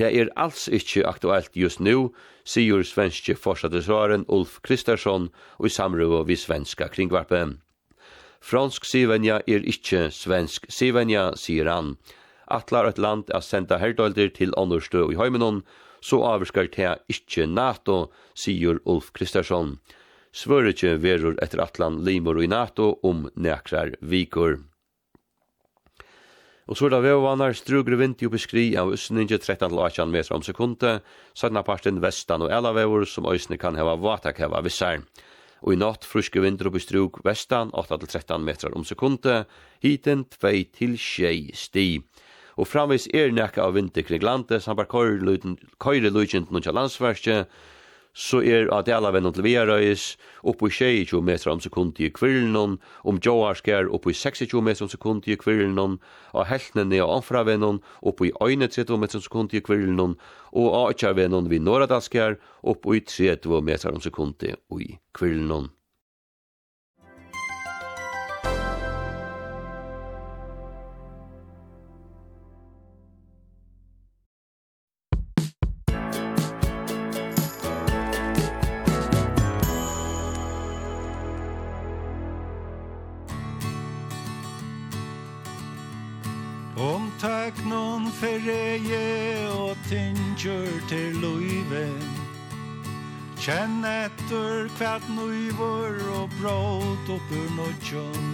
Det 0.00 0.08
er 0.16 0.30
alls 0.32 0.62
ikkje 0.72 1.02
aktuelt 1.04 1.52
just 1.52 1.80
nu, 1.84 2.08
sier 2.48 2.80
svenske 2.88 3.34
forsatesvaren 3.36 4.22
Ulf 4.32 4.54
Kristersson 4.64 5.26
og 5.58 5.66
i 5.68 5.72
samrøve 5.74 6.22
vi 6.30 6.38
svenska 6.40 6.88
kringvarpe. 6.88 7.42
Fransk 8.40 8.88
sivenja 8.88 9.42
er 9.44 9.66
ikkje 9.68 10.06
svensk 10.16 10.70
sivenja, 10.72 11.34
sier 11.36 11.68
han. 11.68 11.98
Atlar 12.48 12.88
et 12.88 13.02
land 13.02 13.28
er 13.28 13.44
senda 13.44 13.76
herdolder 13.76 14.32
til 14.32 14.56
åndorstø 14.56 15.04
i 15.12 15.20
heimenon, 15.20 15.60
så 16.00 16.22
avskar 16.24 16.72
det 16.72 16.96
ikkje 17.12 17.44
NATO, 17.52 18.08
sier 18.32 18.80
Ulf 18.88 19.12
Kristersson. 19.12 19.76
Svøretje 20.32 20.96
verur 20.96 21.36
etter 21.44 21.60
atlan 21.60 22.00
limor 22.08 22.40
i 22.40 22.48
NATO 22.48 22.94
om 23.04 23.26
nekrar 23.36 23.98
vikur. 24.00 24.62
Og 26.70 26.78
så 26.78 26.86
er 26.86 26.92
det 26.94 27.00
vevvannar 27.02 27.56
strugre 27.58 27.96
vind 27.98 28.20
i 28.22 28.28
oppi 28.28 28.38
skri 28.38 28.64
av 28.78 28.92
usninje 28.94 29.40
13-18 29.40 30.12
meter 30.14 30.36
om 30.36 30.42
sekundet, 30.46 31.02
sanna 31.34 31.64
parten 31.66 31.98
vestan 31.98 32.44
og 32.46 32.52
elavevur 32.54 33.02
som 33.10 33.26
øysne 33.26 33.58
kan 33.58 33.74
heva 33.74 33.96
vatakeva 33.98 34.60
vissar. 34.62 35.02
Og 35.66 35.74
i 35.74 35.80
natt 35.80 36.06
fruske 36.06 36.38
vindur 36.38 36.70
oppi 36.70 36.78
strug 36.84 37.18
vestan 37.26 37.74
8-13 37.74 38.46
meter 38.46 38.76
om 38.78 38.86
sekundet, 38.86 39.50
hiten 39.82 40.22
2 40.30 40.52
til 40.78 40.94
6 40.94 41.58
sti. 41.58 41.88
Og 42.54 42.70
framvis 42.70 43.08
er 43.18 43.34
nekka 43.34 43.66
av 43.66 43.74
vinter 43.74 44.06
kring 44.06 44.22
landet, 44.22 44.62
sambar 44.62 44.86
køyre 44.86 45.18
løyden, 45.26 45.58
nunja 46.54 46.70
landsverkje, 46.70 47.48
så 48.14 48.42
er 48.42 48.68
at 48.74 48.88
ala 48.88 49.12
vennom 49.14 49.32
til 49.34 49.44
Vearøys 49.46 50.16
oppe 50.42 50.68
i 50.68 50.74
22 50.74 51.22
meter 51.22 51.50
om 51.50 51.60
sekund 51.60 52.00
i 52.00 52.10
kvirlen, 52.10 52.78
om 53.04 53.20
Joarskær 53.26 53.88
oppe 53.88 54.10
i 54.10 54.14
26 54.14 54.62
meter 54.62 54.84
om 54.84 54.92
sekund 54.92 55.28
i 55.28 55.38
kvirlen, 55.40 55.98
og 56.32 56.46
heltnene 56.46 57.02
og 57.04 57.16
anfravennom 57.20 57.82
oppe 58.02 58.28
i 58.28 58.32
31 58.40 58.98
meter 58.98 59.18
om 59.18 59.26
sekund 59.26 59.54
i 59.54 59.60
kvirlen, 59.60 60.16
og 60.52 60.70
Aatjavennom 60.84 61.50
vid 61.50 61.66
Norradalskær 61.66 62.38
oppe 62.62 62.96
i 62.96 63.04
30 63.06 63.62
meter 63.62 63.94
om 63.94 64.00
sekund 64.00 64.42
i 64.44 64.96
kvirlen. 65.14 65.70
Kjenn 93.40 93.84
etter 93.88 94.68
kvart 94.76 95.06
nøyver 95.16 95.94
og 96.12 96.28
brått 96.36 97.08
opp 97.08 97.30
ur 97.32 97.48
nødjon. 97.56 98.26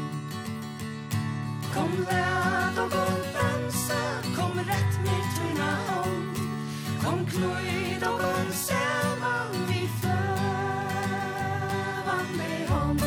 Kom 1.70 1.92
lad 2.08 2.74
og 2.82 2.90
gå 2.90 3.06
dansa, 3.36 4.00
kom 4.34 4.58
rett 4.66 4.94
med 5.04 5.22
tunna 5.36 5.70
hånd. 5.86 6.36
Kom 7.04 7.20
knøyd 7.30 8.02
og 8.08 8.16
gå 8.24 8.32
saman 8.64 9.54
vi 9.68 9.82
føvan 10.00 10.26
med 12.40 12.60
hånd 12.72 13.00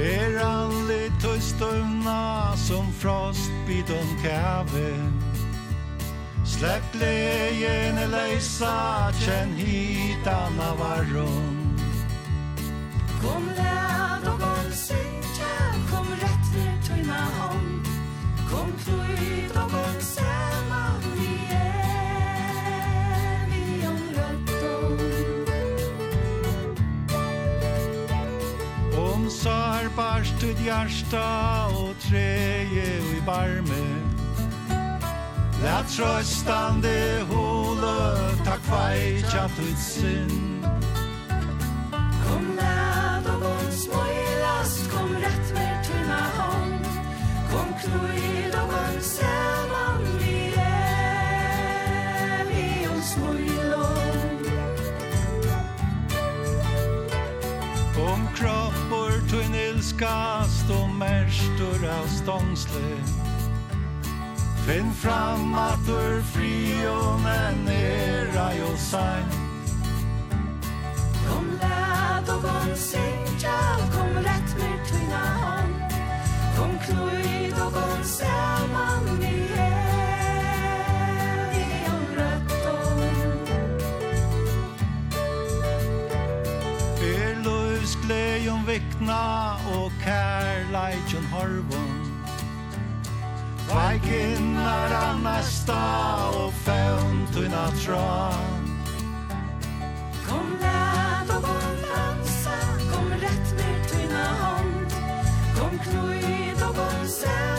Er 0.00 0.32
alle 0.46 1.02
tøystøvna 1.20 2.22
som 2.64 2.88
frost 3.02 3.52
bidon 3.68 4.10
kave 4.24 4.88
Sett 6.62 6.94
leien 6.94 7.96
e 7.98 8.06
leisa, 8.06 9.10
kjenn 9.18 9.50
hit 9.58 10.26
anna 10.30 10.70
varron. 10.78 11.56
Kom 13.18 13.48
lad 13.58 14.22
og 14.30 14.38
gol 14.38 14.70
synkja, 14.70 15.56
kom 15.90 16.06
rett 16.20 16.46
ned 16.54 16.78
tøyna 16.86 17.22
hånd. 17.40 17.90
Kom 18.46 18.70
frøyd 18.84 19.50
og 19.58 19.74
gol 19.74 19.98
saman 20.06 21.02
er 21.58 23.42
vi 23.50 23.66
om 23.90 23.98
rødton. 24.20 25.02
Om 29.02 29.26
sar 29.40 29.90
barst 29.98 30.38
ut 30.46 30.62
hjarta 30.62 31.26
og 31.74 31.98
treje 32.06 32.86
i 33.16 33.20
barmen. 33.26 33.91
La 35.62 35.84
trøstande 35.86 37.22
hole 37.30 37.94
ta 38.42 38.56
kveitja 38.66 39.44
tut 39.54 39.78
sin. 39.78 40.32
Kom 42.24 42.48
lad 42.56 43.28
og 43.30 43.38
bon 43.44 43.68
smoilast 43.70 44.90
Kom 44.90 45.14
rett 45.22 45.52
med 45.54 45.86
tunna 45.86 46.18
hånd 46.38 46.84
Kom 47.52 47.70
knuid 47.84 48.58
og 48.58 48.74
bon 48.74 48.98
saman 49.06 50.02
Vi 50.18 50.36
er 50.64 52.42
vi 52.50 52.66
om 52.90 53.00
smoilån 53.12 54.38
Om 58.10 58.30
kroppor 58.38 59.14
tunn 59.30 59.54
ilskast 59.68 60.74
Og 60.74 60.88
merstor 60.98 61.90
av 62.00 62.10
stångslet 62.18 63.21
Finn 64.66 64.92
fram 64.92 65.54
at 65.54 65.88
ur 65.88 66.22
frionen 66.22 67.68
era 67.68 68.54
jo 68.54 68.76
sein 68.76 69.26
Kom 71.26 71.46
lad 71.62 72.28
og 72.30 72.42
kom 72.46 72.68
synja 72.76 73.58
Kom 73.94 74.12
rett 74.26 74.50
med 74.60 74.78
tuna 74.86 75.24
hand 75.42 75.74
Kom 76.56 76.72
knöjd 76.86 77.56
och 77.66 77.72
kom 77.74 78.04
samman 78.04 79.22
i 79.22 79.34
evigen 81.48 82.02
rötton 82.18 82.98
Er 87.02 87.34
lovs 87.44 87.92
glejon 88.06 88.62
vikna 88.66 89.54
och 89.76 89.92
kärleikjon 90.04 91.26
harvon 91.32 91.81
marken 94.02 94.54
varanna 94.54 95.42
stad 95.42 96.34
och 96.44 96.52
fänd 96.52 97.34
tunna 97.34 97.70
tråd 97.70 98.34
Kom 100.28 100.56
lät 100.60 101.36
och 101.36 101.42
kom 101.42 101.76
dansa, 101.82 102.50
kom 102.92 103.10
rett 103.10 103.54
med 103.56 103.88
tunna 103.88 104.24
hånd 104.24 104.92
Kom 105.58 105.78
knöjt 105.78 106.62
och 106.62 106.76
kom 106.76 107.06
sänd 107.08 107.51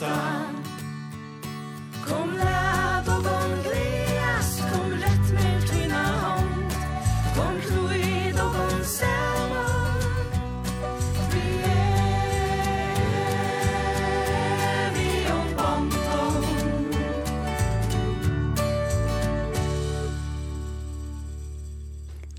stad 0.00 0.56
Kom 2.06 2.30
lät 2.36 3.08
och 3.08 3.24
kom 3.24 3.50
Kom 4.72 4.90
rätt 4.90 5.32
med 5.34 5.62
dina 5.72 5.94
hand 5.94 6.72
Kom 7.36 7.60
kruid 7.60 8.34
och 8.34 8.52
kom 8.54 8.84
samman 8.84 10.00
Vi 11.32 11.62
är 14.74 14.90
vi 14.94 15.32
om 15.32 15.56
bantan 15.56 16.44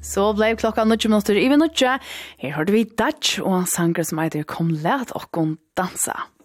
Så 0.02 0.34
blev 0.34 0.56
klokka 0.56 0.84
90 0.84 1.10
minutter 1.10 1.36
i 1.36 1.50
minutter. 1.50 2.00
Her 2.38 2.52
hørte 2.52 2.72
vi 2.72 2.84
Dutch 2.84 3.40
og 3.40 3.68
sanger 3.68 4.04
som 4.04 4.18
heter 4.18 4.44
Kom 4.44 4.70
let 4.70 5.12
og 5.12 5.32
kom 5.32 5.58
dansa. 5.78 6.41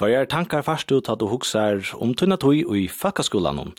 Hva 0.00 0.22
tankar 0.24 0.62
fast 0.64 0.88
ut 0.88 1.10
at 1.12 1.20
du 1.20 1.26
huksar 1.28 1.90
om 2.00 2.14
tunna 2.16 2.38
tui 2.40 2.62
i 2.64 2.86
fakkaskolan 2.88 3.74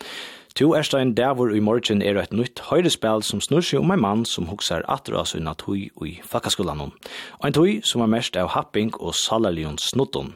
Tu 0.53 0.67
Erstein, 0.77 1.15
der 1.15 1.31
dævor 1.31 1.49
i 1.49 1.59
morgen 1.59 2.01
er 2.01 2.19
et 2.21 2.31
nytt 2.31 2.59
høyrespill 2.67 3.23
som 3.25 3.39
snur 3.41 3.63
seg 3.65 3.79
om 3.79 3.89
en 3.89 4.01
mann 4.03 4.25
som 4.29 4.45
huksar 4.45 4.83
atra 4.85 5.23
sin 5.25 5.49
tui 5.57 5.89
i 6.05 6.19
fakkaskolan 6.21 6.91
Ein 7.43 7.53
tui 7.53 7.81
som 7.81 8.01
er 8.01 8.11
mest 8.13 8.37
av 8.37 8.51
happing 8.53 8.91
og 8.99 9.15
salarlion 9.15 9.79
snutton. 9.79 10.35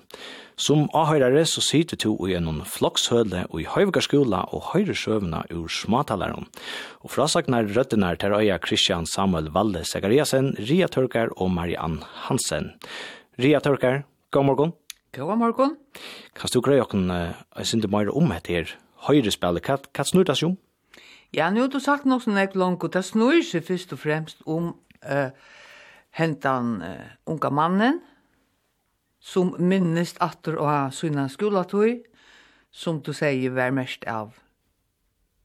Som 0.57 0.89
avhøyrare 0.89 1.45
så 1.45 1.61
sitter 1.61 1.97
du 2.01 2.15
i 2.25 2.33
en 2.33 2.63
flokshøle 2.65 3.45
og 3.51 3.61
i 3.61 3.67
høyvigarskola 3.69 4.39
og 4.57 4.71
høyresøvna 4.71 5.43
ur 5.53 5.67
smatalaren. 5.69 6.47
Og 7.03 7.11
frasagnar 7.11 7.69
røttene 7.77 8.15
til 8.15 8.33
øya 8.33 8.57
Kristian 8.57 9.05
Samuel 9.05 9.51
Valle 9.53 9.85
Segariasen, 9.85 10.55
Ria 10.57 10.87
Tørkar 10.87 11.29
og 11.37 11.51
Marianne 11.51 12.01
Hansen. 12.25 12.73
Ria 13.37 13.59
Tørkar, 13.59 14.01
god 14.31 14.49
morgon. 14.49 14.73
God 15.15 15.37
morgon. 15.37 15.77
Kan 16.35 16.49
du 16.53 16.59
greie 16.59 16.83
okken, 16.83 17.07
jeg 17.07 17.65
synes 17.65 17.81
det 17.85 17.91
mer 17.91 18.09
om 18.11 18.31
et 18.35 18.47
her, 18.51 18.71
høyrespillet, 19.07 19.63
hva, 19.63 19.77
hva 19.95 20.03
snur 20.03 20.25
det 20.27 20.35
seg 20.35 20.49
om? 20.49 20.55
Ja, 21.31 21.47
nu 21.51 21.61
har 21.63 21.69
du 21.71 21.79
sagt 21.79 22.07
noe 22.07 22.19
sånn 22.23 22.39
jeg 22.39 22.51
langt, 22.59 22.83
det 22.91 23.03
snur 23.07 23.39
seg 23.43 23.63
først 23.63 23.93
og 23.95 24.01
fremst 24.01 24.43
om 24.43 24.73
uh, 25.07 25.29
hentan 26.19 26.73
uh, 26.83 27.13
unga 27.31 27.51
mannen, 27.51 28.01
som 29.23 29.53
minnest 29.55 30.19
atter 30.21 30.59
å 30.59 30.67
ha 30.67 30.81
syna 30.91 31.29
skolatøy, 31.31 32.01
som 32.75 32.99
du 32.99 33.13
sier 33.15 33.55
var 33.55 33.71
mest 33.71 34.03
av 34.11 34.35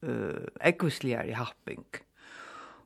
uh, 0.02 0.50
ekvisligere 0.66 1.38
happing. 1.38 1.86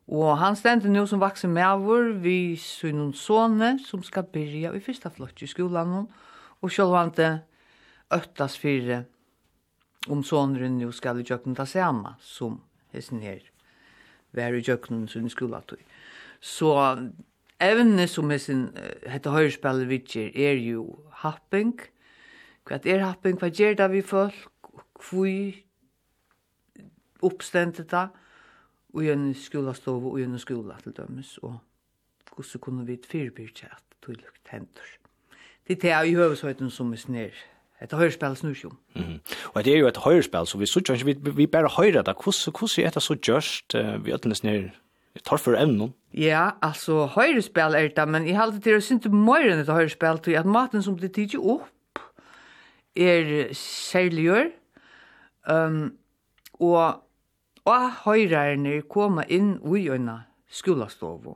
Og 0.05 0.35
han 0.37 0.53
stender 0.53 0.93
nå 0.93 1.07
som 1.09 1.23
vaksen 1.23 1.49
med 1.49 1.65
over, 1.65 2.11
vi 2.21 2.53
syner 2.61 3.09
sånne 3.17 3.73
som 3.81 4.05
skal 4.05 4.29
byrja 4.29 4.75
i 4.77 4.85
første 4.85 5.09
flott 5.17 5.41
i 5.41 5.49
skolan, 5.49 6.03
og 6.03 6.24
og 6.65 6.73
sjølvante 6.73 7.29
øttas 8.13 8.57
fyre 8.57 9.03
om 10.09 10.23
sonren 10.25 10.79
nu 10.79 10.91
skal 10.93 11.19
i 11.21 11.25
jøkken 11.25 11.57
ta 11.57 11.65
sama 11.69 12.15
som 12.21 12.59
hessen 12.93 13.21
her 13.21 13.43
vær 14.35 14.57
i 14.57 14.63
jøkken 14.65 15.07
sin 15.07 15.29
skolatøy. 15.29 15.79
Så 16.41 16.73
evne 17.61 18.07
som 18.11 18.33
hessen 18.33 18.67
hette 19.07 19.31
høyrespillet 19.31 19.89
vidtjer 19.89 20.33
er 20.35 20.59
jo 20.59 20.87
happing. 21.23 21.77
Hva 22.65 22.81
er 22.83 23.05
happing? 23.05 23.39
Hva 23.39 23.49
gjør 23.53 23.77
det 23.79 23.91
vi 23.93 24.01
folk? 24.01 24.49
Hvor 25.05 25.29
oppstendet 27.25 27.91
det? 27.91 28.07
Og 28.95 29.03
i 29.03 29.11
en 29.11 29.33
skolastov 29.35 30.05
og 30.11 30.19
i 30.19 30.27
en 30.27 30.39
skola 30.39 30.77
til 30.83 30.95
dømes. 30.97 31.37
Og 31.43 31.57
hvordan 32.35 32.61
kunne 32.61 32.85
vi 32.87 32.99
fyrbyrkje 33.01 33.71
at 33.71 33.97
det 34.05 34.21
lukt 34.21 34.51
hendur. 34.51 35.04
Det 35.67 35.83
er 35.83 36.05
i 36.05 36.13
høvesøyten 36.13 36.69
som 36.69 36.93
er 36.93 37.01
snir. 37.01 37.43
Et 37.81 37.91
høyrespel 37.91 38.35
snur 38.39 38.55
jo. 38.63 38.71
Mm. 38.95 39.19
Og 39.53 39.65
det 39.65 39.73
er 39.73 39.79
jo 39.79 39.87
et 39.87 39.97
høyrespel, 39.97 40.47
så 40.47 40.57
vi 40.57 40.67
sier 40.69 40.93
ikke, 40.93 41.05
vi, 41.05 41.31
vi 41.41 41.47
bare 41.47 41.69
høyre 41.75 42.03
det. 42.05 42.15
Hvordan 42.23 42.85
er 42.85 42.89
det 42.95 43.03
så 43.03 43.15
gjørst 43.15 43.75
uh, 43.75 44.05
vi 44.05 44.13
ødelig 44.13 44.37
snir? 44.41 44.73
tar 45.23 45.37
for 45.37 45.55
evnen. 45.55 45.93
Ja, 46.13 46.49
altså, 46.61 47.05
høyrespel 47.05 47.75
er 47.75 47.87
det, 47.87 48.07
men 48.07 48.27
jeg 48.27 48.35
halte 48.35 48.59
til 48.59 48.77
å 48.77 48.83
synte 48.83 49.11
mer 49.11 49.45
enn 49.47 49.61
et 49.61 49.71
høyrespel, 49.71 50.19
til 50.23 50.35
at 50.39 50.49
maten 50.49 50.83
som 50.83 50.97
det 50.99 51.13
tidlig 51.15 51.39
opp 51.39 52.01
er 52.95 53.53
særliggjør, 53.55 54.51
um, 55.51 55.95
og, 56.59 57.01
og 57.67 57.87
høyrerne 58.05 58.81
kommer 58.91 59.27
inn 59.31 59.57
i 59.75 59.87
øyne 59.89 60.21
skolastovet. 60.47 61.35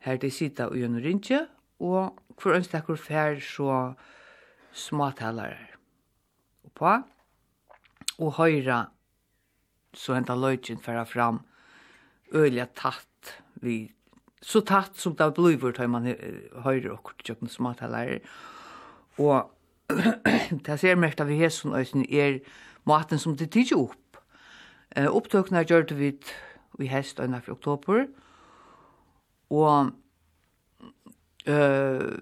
Her 0.00 0.16
de 0.16 0.30
sitter 0.32 0.72
og 0.72 0.80
gjør 0.80 0.94
noe 0.94 1.40
og 1.80 2.18
hver 2.40 2.56
ønstakur 2.60 2.96
fær 3.00 3.40
så 3.40 3.94
Og 6.64 6.72
på, 6.74 6.90
og 8.18 8.32
høyre 8.36 8.86
så 9.94 10.14
henta 10.14 10.36
løgjen 10.38 10.78
færa 10.78 11.04
fram 11.04 11.40
øyla 12.32 12.68
tatt 12.76 13.32
vi 13.60 13.90
så 14.42 14.60
tatt 14.60 14.96
som 14.96 15.16
det 15.16 15.34
blivur 15.34 15.72
tar 15.72 15.90
man 15.90 16.06
høyre 16.64 16.92
og 16.92 17.10
kjøkken 17.24 17.50
småtalere 17.50 18.20
og 19.18 19.50
det 20.66 20.78
ser 20.78 20.94
merkt 20.94 21.20
av 21.20 21.28
hesson 21.28 21.74
øysen 21.74 22.06
er 22.06 22.38
maten 22.86 23.18
som 23.18 23.34
det 23.36 23.50
tidser 23.50 23.80
opp 23.80 24.20
uh, 24.96 25.10
opptøkna 25.10 25.64
gjør 25.66 25.88
det 25.90 25.98
vi 25.98 26.12
vi 26.80 26.86
hest 26.88 27.20
øyna 27.20 27.40
oktober. 27.48 28.06
Og 29.50 29.90
Uh, 31.48 32.18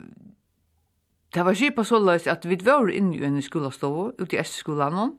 det 1.35 1.45
var 1.45 1.57
skipa 1.57 1.85
så 1.85 1.99
løs 2.01 2.27
at 2.31 2.47
vi 2.49 2.57
var 2.65 2.89
inne 2.89 3.17
i 3.19 3.25
en 3.27 3.43
skolastov, 3.45 4.15
ute 4.19 4.37
i 4.37 4.41
Esteskolan, 4.41 5.13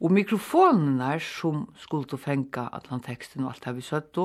og 0.00 0.12
mikrofonene 0.12 1.18
som 1.20 1.66
skulle 1.76 2.18
fenga 2.18 2.70
atlanteksten 2.72 3.44
og 3.44 3.52
alt 3.52 3.66
det 3.66 3.76
vi 3.76 3.84
søtt, 3.84 4.18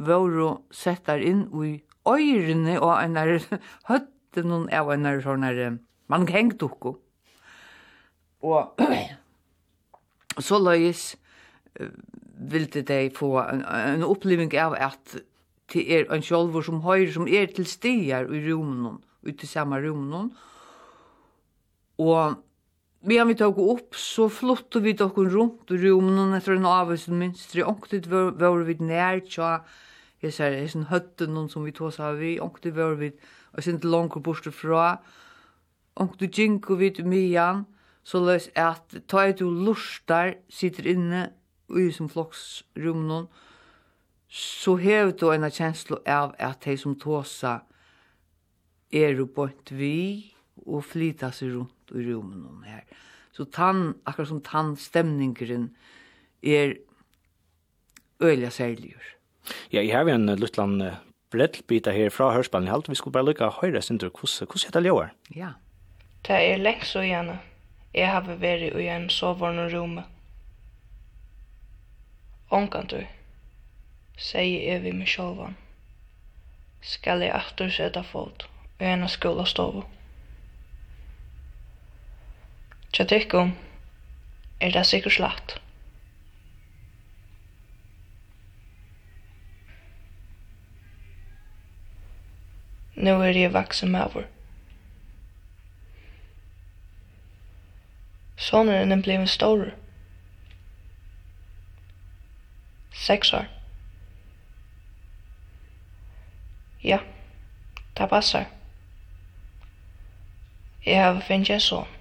var 0.00 0.58
sett 0.72 1.04
der 1.06 1.20
inn 1.20 1.44
i 1.60 1.76
øyrene 2.16 2.78
og 2.80 2.96
en 2.96 3.16
er 3.20 3.36
høtte 3.88 4.42
noen 4.42 4.70
av 4.72 4.90
en 4.94 5.06
er 5.06 5.20
sånn 5.20 5.44
der 5.44 5.76
man 6.10 6.26
hengt 6.26 6.62
okko. 6.62 6.96
Og 8.40 8.80
så 10.40 10.58
løs 10.58 11.02
uh, 11.78 11.92
ville 12.40 12.82
de 12.82 13.10
få 13.14 13.34
en, 13.42 13.62
en 13.64 14.06
oppleving 14.06 14.54
av 14.58 14.74
at 14.80 15.20
til 15.70 15.86
er 15.86 16.08
en 16.12 16.24
sjolvor 16.24 16.64
som 16.66 16.82
høyre, 16.84 17.10
som 17.14 17.28
er 17.28 17.50
til 17.54 17.66
stier 17.68 18.28
i 18.28 18.42
rumnen, 18.48 19.00
ut 19.26 19.44
i 19.44 19.48
samme 19.48 19.78
rumnen. 19.84 20.30
Og 22.00 22.38
medan 23.06 23.30
vi 23.30 23.36
tog 23.38 23.60
opp, 23.62 23.96
så 23.96 24.28
flottet 24.32 24.84
vi 24.84 24.96
dokken 24.96 25.30
rundt 25.32 25.72
i 25.72 25.80
rumnen 25.84 26.34
etter 26.36 26.56
en 26.56 26.68
avvisen 26.68 27.18
minstri, 27.20 27.64
ångtid 27.64 28.08
var, 28.10 28.64
vi 28.66 28.76
nær 28.80 29.22
tja, 29.26 29.60
jeg 30.20 30.36
ser, 30.36 30.56
jeg 30.56 30.68
ser 30.72 30.88
høtten 30.90 31.32
noen 31.32 31.48
som 31.48 31.64
vi 31.64 31.72
tog 31.76 31.94
seg 31.96 32.18
vi, 32.20 32.34
ångtid 32.42 32.76
var 32.76 32.98
vi, 33.00 33.12
og 33.54 33.64
sint 33.64 33.84
langer 33.84 34.20
bort 34.24 34.48
fra, 34.52 34.98
ångtid 36.00 36.36
gjenko 36.36 36.76
vi 36.80 36.90
til 36.96 37.08
mian, 37.08 37.64
så 38.04 38.20
løs 38.24 38.48
at 38.58 38.96
ta 39.08 39.26
et 39.28 39.40
du 39.40 39.48
lustar 39.48 40.34
sitter 40.52 40.88
inne 40.88 41.28
i 41.76 41.90
som 41.94 42.08
floksrumnen, 42.10 43.28
og 43.28 43.49
så 44.30 44.76
hever 44.78 45.10
du 45.18 45.26
en 45.32 45.50
kjenslo 45.50 45.98
av 46.06 46.36
at 46.38 46.62
de 46.62 46.76
som 46.78 46.94
tåsa 46.94 47.60
er 48.94 49.16
jo 49.18 49.26
bort 49.26 49.72
vi 49.74 50.30
og 50.66 50.84
flyta 50.86 51.32
seg 51.34 51.56
rundt 51.56 51.94
i 51.94 52.04
rummen 52.06 52.62
her. 52.66 52.84
Så 53.34 53.46
tann, 53.50 53.96
akkurat 54.06 54.30
som 54.30 54.42
tann 54.46 54.76
stemningeren 54.78 55.70
er 56.42 56.76
øyla 58.22 58.50
særligur. 58.50 59.02
Ja, 59.72 59.82
jeg 59.82 59.96
har 59.96 60.06
en 60.06 60.26
luttland 60.38 60.82
uh, 60.82 60.98
brettelbita 61.30 61.90
her 61.90 62.10
fra 62.10 62.30
hørspallen. 62.34 62.68
Jeg 62.68 62.74
halte 62.74 62.92
vi 62.92 62.98
skulle 62.98 63.16
bare 63.18 63.30
lukka 63.30 63.50
høyre 63.60 63.82
sindur. 63.82 64.10
Hvordan 64.14 64.66
heter 64.66 64.80
det 64.80 64.86
ljóar? 64.90 65.14
Ja. 65.34 65.54
Det 66.26 66.36
er 66.36 66.60
lengt 66.60 66.86
så 66.86 67.02
gjerne. 67.02 67.40
Jeg 67.94 68.10
har 68.12 68.26
vært 68.28 68.76
i 68.78 68.86
en 68.92 69.08
sovorn 69.10 69.58
og 69.58 69.72
rume. 69.72 70.04
Ångantur 72.50 73.06
segði 74.20 74.66
jeg 74.68 74.82
vi 74.84 74.92
meg 74.92 75.08
sjålvan. 75.08 75.56
Skal 76.84 77.24
jeg 77.24 77.32
aftur 77.36 77.72
seta 77.72 78.02
fót 78.04 78.44
i 78.80 78.88
eina 78.92 79.08
skúlastovu? 79.08 79.86
Tja 82.92 83.06
tykkum, 83.08 83.54
er 84.60 84.72
det 84.74 84.84
sikkert 84.88 85.16
slatt. 85.16 85.56
Nú 93.00 93.14
er 93.24 93.36
jeg 93.36 93.54
vaksen 93.54 93.92
med 93.94 94.10
over. 94.10 94.26
Sonen 98.36 98.92
er 98.92 99.02
blevet 99.02 99.28
større. 99.28 99.70
Seks 102.92 103.32
år. 103.32 103.59
Ja, 106.82 106.98
det 107.98 108.08
passer. 108.08 108.44
Jeg 110.86 111.04
har 111.04 111.20
finnet 111.20 111.50
en 111.50 111.60
sånn. 111.60 111.96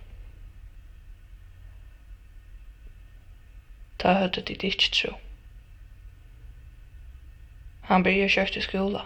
Da 3.99 4.13
hørte 4.21 4.41
de 4.47 4.55
ikke 4.55 4.91
tro. 4.95 5.17
Han 7.89 8.03
blir 8.03 8.21
jo 8.21 8.29
kjørt 8.31 8.55
i 8.55 8.63
skola. 8.63 9.03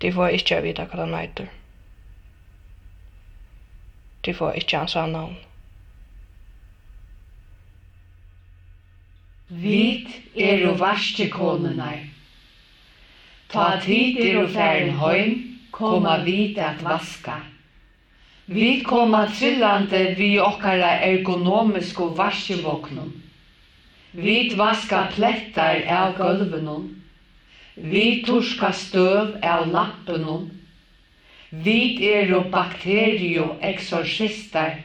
De 0.00 0.12
får 0.14 0.38
ikke 0.38 0.62
vite 0.64 0.86
hva 0.88 1.02
han 1.02 1.16
heter. 1.18 1.52
De 4.24 4.34
får 4.34 4.62
ikke 4.62 4.80
hans 4.80 4.94
navn. 4.94 5.36
Vit 9.48 10.08
er 10.36 10.66
og 10.68 10.80
varste 10.80 11.30
konunar. 11.32 12.02
Ta 13.48 13.78
tid 13.80 14.18
er 14.20 14.42
og 14.42 14.50
færen 14.52 14.90
heim, 15.00 15.36
koma 15.72 16.18
vit 16.24 16.58
at 16.60 16.82
vaska. 16.84 17.38
Vit 18.48 18.84
koma 18.84 19.22
trillande 19.32 20.02
vi 20.18 20.34
okkara 20.40 20.98
ergonomisko 21.06 22.10
varskevåknum. 22.16 23.14
Vit 24.12 24.52
vaska 24.58 25.06
plettar 25.14 25.80
av 25.88 26.16
gulvenum. 26.16 26.90
Vi 27.76 28.22
torska 28.26 28.72
støv 28.72 29.38
av 29.42 29.70
lappenum. 29.72 30.50
Vit 31.50 32.02
er 32.04 32.34
og 32.36 32.50
bakterio 32.52 33.54
exorcistar. 33.64 34.76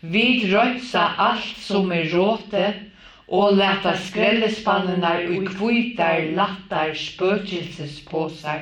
Vit 0.00 0.48
røytsa 0.48 1.04
alt 1.18 1.60
som 1.60 1.92
er 1.92 2.08
råte, 2.08 2.72
og 3.28 3.56
leta 3.56 3.96
skrellespannenar 3.96 5.20
ui 5.30 5.46
kvitar 5.46 6.20
lattar 6.36 6.94
spøkelsesposar. 6.94 8.60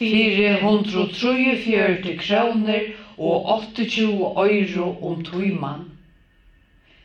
443 0.00 2.18
kroner 2.18 2.80
og 3.18 3.46
28 3.54 4.02
euro 4.48 5.12
om 5.12 5.24
tøyman. 5.24 5.90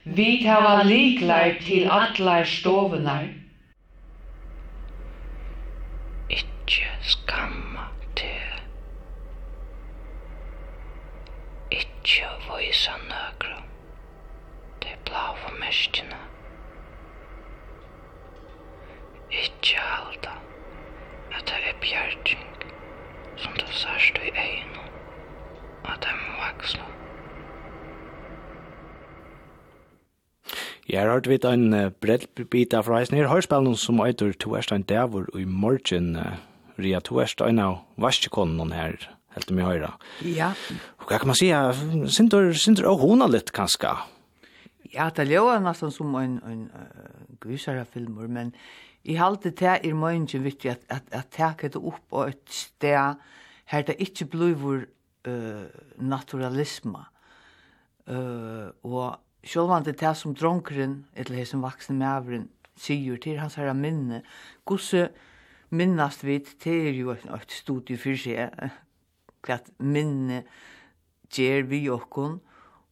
Vi 0.06 0.46
hava 0.46 0.84
liklar 0.84 1.56
til 1.66 1.90
allar 1.92 2.44
stovenar. 2.46 3.26
Ikkje 6.30 6.92
skamma 7.02 7.88
te. 8.16 8.30
Ikkje 11.72 12.30
voisa 12.48 12.94
nøkrum. 13.10 13.66
Te 14.86 14.94
blau 15.10 15.34
for 15.42 15.58
mestjene. 15.60 16.15
Ikke 19.36 19.80
halda 19.82 20.36
at 21.36 21.48
det 21.50 21.62
er 21.70 21.80
bjergjeng 21.84 22.46
som 23.38 23.56
du 23.60 23.66
sørst 23.76 24.20
i 24.24 24.32
egnu 24.32 24.84
at 25.86 26.02
det 26.06 26.14
må 26.18 26.38
vaksna. 26.40 26.86
Jeg 30.90 31.02
har 31.02 31.12
hørt 31.12 31.28
vidt 31.30 31.46
en 31.50 31.74
breddbit 32.02 32.74
av 32.78 32.88
reisen 32.90 33.18
her. 33.18 33.30
Hørspillen 33.30 33.76
som 33.78 34.00
eitur 34.06 34.36
to 34.38 34.54
erst 34.58 34.74
en 34.74 34.86
dævor 34.86 35.28
i 35.38 35.46
morgen, 35.46 36.14
Ria, 36.78 37.00
to 37.00 37.20
erst 37.24 37.42
en 37.42 37.60
av 37.60 37.80
vaskikonnen 38.02 38.74
her, 38.76 38.98
helt 39.34 39.52
om 39.52 39.62
jeg 39.62 39.70
høyra. 39.70 39.92
Ja. 40.22 40.52
Og 41.02 41.10
hva 41.10 41.20
kan 41.22 41.32
man 41.32 41.40
si? 41.40 41.50
sindur, 42.14 42.52
sindur 42.54 42.92
og 42.92 43.02
hona 43.02 43.28
litt 43.32 43.52
kanska? 43.56 43.96
Ja, 44.94 45.10
det 45.10 45.26
er 45.26 45.34
jo 45.40 45.50
nesten 45.60 45.92
som 45.92 46.14
en, 46.20 46.38
en 46.48 46.68
uh, 46.72 47.24
gysare 47.44 47.88
filmer, 47.90 48.30
men 48.32 48.54
i 49.06 49.16
halte 49.20 49.52
det 49.54 49.80
er 49.86 49.98
mye 49.98 50.42
viktig 50.42 50.72
at, 50.72 50.86
at, 50.90 51.10
at 51.14 51.30
teke 51.34 51.70
det 51.70 51.82
opp 51.82 52.16
og 52.16 52.32
et 52.34 52.50
sted 52.50 53.22
her 53.72 53.86
det 53.86 53.98
ikke 54.02 54.26
blir 54.30 54.86
uh, 55.28 55.66
naturalisme. 55.98 57.06
Uh, 58.06 58.70
og 58.84 59.18
selv 59.46 59.74
det 59.86 59.96
er 59.96 60.02
det 60.08 60.18
som 60.18 60.36
dronkeren, 60.36 61.06
eller 61.16 61.38
det 61.38 61.48
som 61.48 61.62
vaksne 61.62 61.98
mæveren, 61.98 62.50
sier 62.76 63.18
til 63.22 63.40
hans 63.40 63.56
herre 63.56 63.74
minne, 63.78 64.22
gosse 64.66 65.10
minnast 65.70 66.26
vi 66.26 66.42
er 66.66 66.92
jo 66.92 67.14
et, 67.14 67.24
et 67.26 67.52
studie 67.52 67.98
for 67.98 68.18
seg, 68.20 68.52
klart 69.46 69.70
minne 69.80 70.44
gjør 71.32 71.66
vi 71.70 71.86
okkon, 71.90 72.40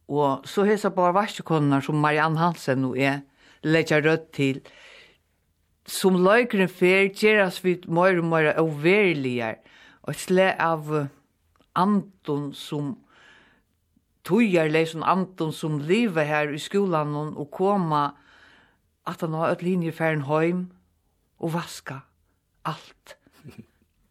og 0.08 0.46
så 0.48 0.64
hesa 0.68 0.90
bare 0.92 1.14
varsekonene 1.16 1.80
som 1.82 2.00
Marianne 2.00 2.38
Hansen 2.40 2.84
og 2.84 2.98
er 2.98 3.22
leggja 3.64 4.00
rødt 4.04 4.32
til, 4.36 4.60
som 5.84 6.16
løykeren 6.16 6.68
fer 6.68 7.10
gjeras 7.12 7.60
vi 7.64 7.76
mer 7.88 8.18
og 8.18 8.28
mer 8.28 8.52
og 8.60 8.84
og 10.04 10.10
et 10.10 10.20
sle 10.20 10.52
av 10.60 11.08
Anton 11.74 12.52
som 12.52 12.94
tøyer 14.24 14.70
leisen 14.70 15.02
Anton 15.02 15.52
som 15.52 15.78
lever 15.78 16.24
her 16.24 16.52
i 16.52 16.58
skolan 16.58 17.14
og 17.16 17.50
koma 17.50 18.14
at 19.06 19.20
han 19.20 19.36
har 19.36 19.52
et 19.52 19.62
linje 19.62 19.92
færen 19.92 20.24
heim 20.24 20.70
og 21.38 21.54
vaska 21.54 22.00
alt. 22.64 23.16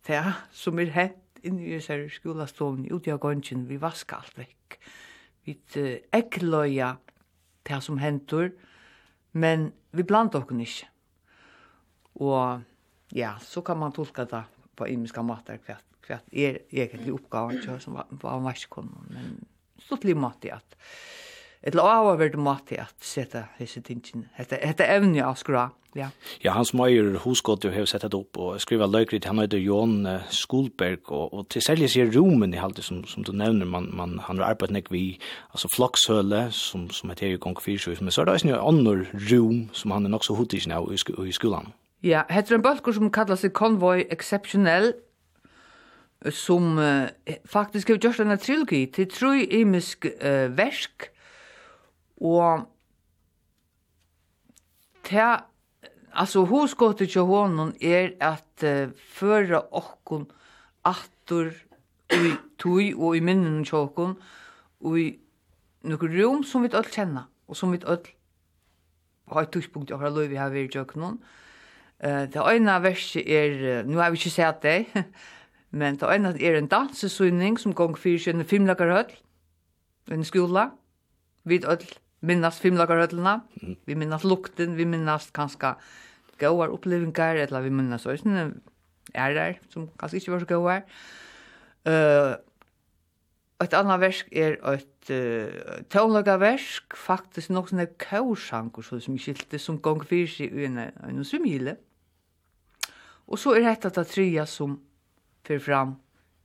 Det 0.07 0.21
som 0.51 0.79
er 0.79 0.91
hent 0.93 1.41
inni 1.43 1.73
i 1.73 1.81
sær 1.81 2.05
skolastovn 2.11 2.85
uti 2.91 3.11
av 3.11 3.19
gongen, 3.23 3.65
vi 3.67 3.79
vaska 3.81 4.21
alt 4.21 4.37
vekk. 4.37 4.77
Vi 5.45 5.57
ekkløya 6.13 6.95
det 7.67 7.83
som 7.83 7.97
hentur, 7.97 8.51
men 9.33 9.71
vi 9.91 10.03
blant 10.03 10.35
okken 10.35 10.61
ikkje. 10.63 10.92
Og 12.21 12.61
ja, 13.15 13.33
så 13.41 13.61
kan 13.61 13.77
man 13.77 13.95
tolka 13.95 14.25
det 14.29 14.43
på 14.75 14.87
imiska 14.89 15.21
matar 15.25 15.59
hva 15.65 15.79
hva 16.03 16.19
er 16.35 16.57
egentlig 16.67 17.13
oppgaven 17.15 17.61
til 17.63 17.79
som 17.79 17.95
var 17.95 18.09
var 18.21 18.41
varskommen, 18.43 19.05
men 19.09 19.37
så 19.79 19.95
til 19.95 20.17
i 20.17 20.49
at 20.51 20.77
Et 21.63 21.75
lau 21.75 21.85
av 21.87 22.19
mat 22.37 22.71
i 22.71 22.75
at 22.75 22.93
sette 22.99 23.45
hese 23.57 23.79
tingene. 23.79 24.27
Hette, 24.35 24.59
hette 24.59 24.83
evne 24.83 25.23
av 25.23 25.37
skra. 25.39 25.69
Ja. 25.95 26.09
ja, 26.41 26.51
hans 26.51 26.73
meier 26.73 27.19
hosgått 27.21 27.63
jo 27.63 27.71
har 27.71 27.85
sett 27.85 28.01
det 28.01 28.17
opp 28.17 28.37
og 28.37 28.59
skriva 28.59 28.87
løykrit. 28.89 29.27
Han 29.29 29.39
heter 29.39 29.61
Jon 29.61 30.07
Skolberg, 30.27 31.11
og, 31.11 31.33
og 31.33 31.47
til 31.53 31.61
særlig 31.61 31.91
sier 31.93 32.11
romen 32.11 32.53
i 32.53 32.59
halte 32.59 32.83
som, 32.83 33.05
som 33.05 33.23
du 33.23 33.31
nevner, 33.31 33.69
man, 33.69 33.91
man, 33.95 34.17
han 34.25 34.41
har 34.41 34.55
arbeidt 34.55 34.73
nek 34.73 34.91
vi, 34.91 35.19
altså 35.53 35.69
flokshøle, 35.71 36.47
som, 36.51 36.89
som 36.89 37.13
heter 37.13 37.37
i 37.37 37.39
gong 37.39 37.55
4, 37.61 37.95
men 38.01 38.11
så 38.11 38.21
er 38.21 38.25
det 38.25 38.33
også 38.33 38.49
en 38.49 38.57
annen 38.57 39.05
rom 39.29 39.63
som 39.71 39.95
han 39.95 40.09
er 40.09 40.11
nok 40.17 40.25
så 40.25 40.35
hotig 40.35 40.65
av 40.73 40.91
i 40.91 41.31
skolan. 41.31 41.71
Ja, 42.03 42.25
heter 42.29 42.57
en 42.57 42.63
balkur 42.63 42.91
som 42.91 43.07
kallar 43.15 43.37
seg 43.39 43.53
Convoy 43.55 44.01
Exceptionell, 44.11 44.89
som 46.35 46.75
uh, 46.75 47.07
faktisk 47.47 47.93
har 47.93 47.99
gjort 48.03 48.17
denne 48.19 48.35
trilogi 48.35 48.81
til 48.91 49.05
tru 49.07 49.29
imisk 49.39 50.09
uh, 50.11 50.51
versk, 50.51 51.05
og 52.19 52.65
ta, 55.07 55.27
altså 56.11 56.43
hoskåttet 56.49 57.13
til 57.13 57.23
honom 57.29 57.71
er 57.79 58.09
at 58.19 58.65
uh, 58.67 58.91
føra 59.15 59.61
okkon 59.71 60.25
attur 60.83 61.53
i 62.11 62.33
tui 62.59 62.89
og 62.91 63.15
i 63.15 63.23
minnen 63.23 63.61
til 63.63 63.85
okkon, 63.85 64.17
og 64.83 64.99
i 64.99 65.05
nokkur 65.87 66.11
rom 66.17 66.43
som 66.43 66.67
vi 66.67 66.73
öll 66.75 66.91
kjenna, 66.91 67.29
og 67.47 67.55
som 67.55 67.71
vi 67.71 67.79
öll 67.79 68.11
har 69.31 69.47
et 69.47 69.55
tidspunkt 69.55 69.87
i 69.87 69.95
okra 69.95 70.11
løy 70.11 70.27
vi 70.27 70.41
har 70.43 70.51
vært 70.51 70.75
i 70.75 70.83
okkon, 70.83 71.15
Eh, 72.03 72.25
det 72.27 72.41
ena 72.51 72.79
verset 72.83 73.23
er, 73.31 73.83
nu 73.87 73.97
har 74.01 74.11
vi 74.11 74.19
ikke 74.19 74.33
sett 74.33 74.63
det, 74.63 75.03
men 75.79 75.95
det 75.95 76.09
ena 76.11 76.33
er 76.35 76.57
en 76.59 76.67
dansesynning 76.67 77.55
som 77.59 77.75
gong 77.75 77.95
fyrir 77.95 78.19
sin 78.19 78.43
filmlagerhøll, 78.43 79.11
en 80.11 80.25
skola, 80.27 80.67
vi 81.47 81.61
öll 81.63 81.85
minnast 82.19 82.59
filmlagerhøllene, 82.63 83.37
mm. 83.61 83.75
vi 83.87 83.95
minnast 83.95 84.27
lukten, 84.27 84.75
vi 84.75 84.87
minnast 84.87 85.31
kanska 85.35 85.77
gauar 86.39 86.73
opplevingar, 86.75 87.39
eller 87.39 87.63
vi 87.63 87.71
minnast 87.71 88.07
også 88.07 88.49
ærer, 89.15 89.61
som 89.71 89.87
kanskje 89.99 90.19
ikke 90.19 90.31
var 90.31 90.43
så 90.43 90.49
gauar. 90.51 90.83
Uh, 91.87 92.35
et 93.63 93.73
annet 93.75 93.99
versk 93.99 94.27
er 94.35 94.55
et 94.73 95.11
uh, 95.11 95.79
tålaga 95.91 96.35
versk, 96.39 96.95
faktisk 96.99 97.51
nok 97.51 97.71
sånne 97.71 97.87
kaursanker, 97.99 98.83
så 98.83 98.99
som 99.03 99.15
skilte, 99.19 99.59
som 99.59 99.79
gong 99.83 100.03
fyrir 100.07 100.31
seg 100.31 100.51
i 100.51 100.67
en, 100.67 100.79
en 100.83 101.23
svimhile. 101.27 101.79
Mm 101.79 101.89
Og 103.27 103.39
så 103.39 103.55
er 103.55 103.67
dette 103.67 103.91
det 103.95 104.07
trea 104.11 104.45
som 104.49 104.77
fyrir 105.47 105.63
fram 105.63 105.95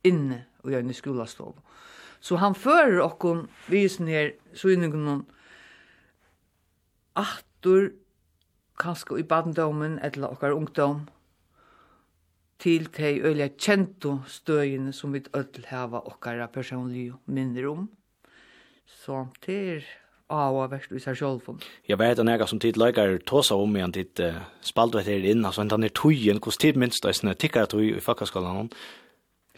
inne 0.07 0.45
og 0.63 0.71
gjør 0.71 0.85
en 0.85 0.95
skolastov. 0.95 1.53
Så 2.19 2.39
han 2.39 2.55
fører 2.55 3.01
okkom 3.03 3.45
visen 3.71 4.09
her, 4.11 4.33
så 4.53 4.73
inne 4.73 4.89
noen 4.91 5.23
attor, 7.19 7.91
kanskje 8.79 9.19
i 9.19 9.27
badendommen, 9.27 9.97
eller 10.03 10.35
okkar 10.35 10.55
ungdom, 10.55 11.07
til 12.59 12.89
de 12.95 13.13
øyla 13.23 13.47
kjento 13.55 14.17
støyene 14.27 14.91
som 14.95 15.13
vi 15.15 15.23
ødel 15.35 15.67
hava 15.69 16.01
okkara 16.11 16.49
personlige 16.51 17.15
minner 17.25 17.69
om. 17.71 17.87
Så 18.85 19.27
det 19.45 19.59
er 19.75 19.87
avverst 20.29 20.91
i 20.93 21.01
seg 21.01 21.17
selv. 21.17 21.63
Jeg 21.89 21.99
vet 21.99 22.19
at 22.21 22.31
jeg 22.31 22.47
som 22.49 22.61
tid 22.61 22.77
løyker 22.77 23.17
tåsa 23.27 23.57
om 23.57 23.75
igjen 23.75 23.95
tid 23.95 24.21
uh, 24.23 24.41
spaltvet 24.65 25.09
her 25.09 25.25
inn, 25.31 25.45
altså 25.45 25.63
en 25.65 25.71
denne 25.71 25.89
tøyen, 25.89 26.41
hvordan 26.41 26.61
tid 26.61 26.77
minst 26.81 27.03
det 27.03 27.13
er 27.13 27.19
sånne 27.19 27.37
tikkere 27.39 27.69
tøy 27.71 27.85
i 27.95 28.03
fakkaskolen. 28.03 28.69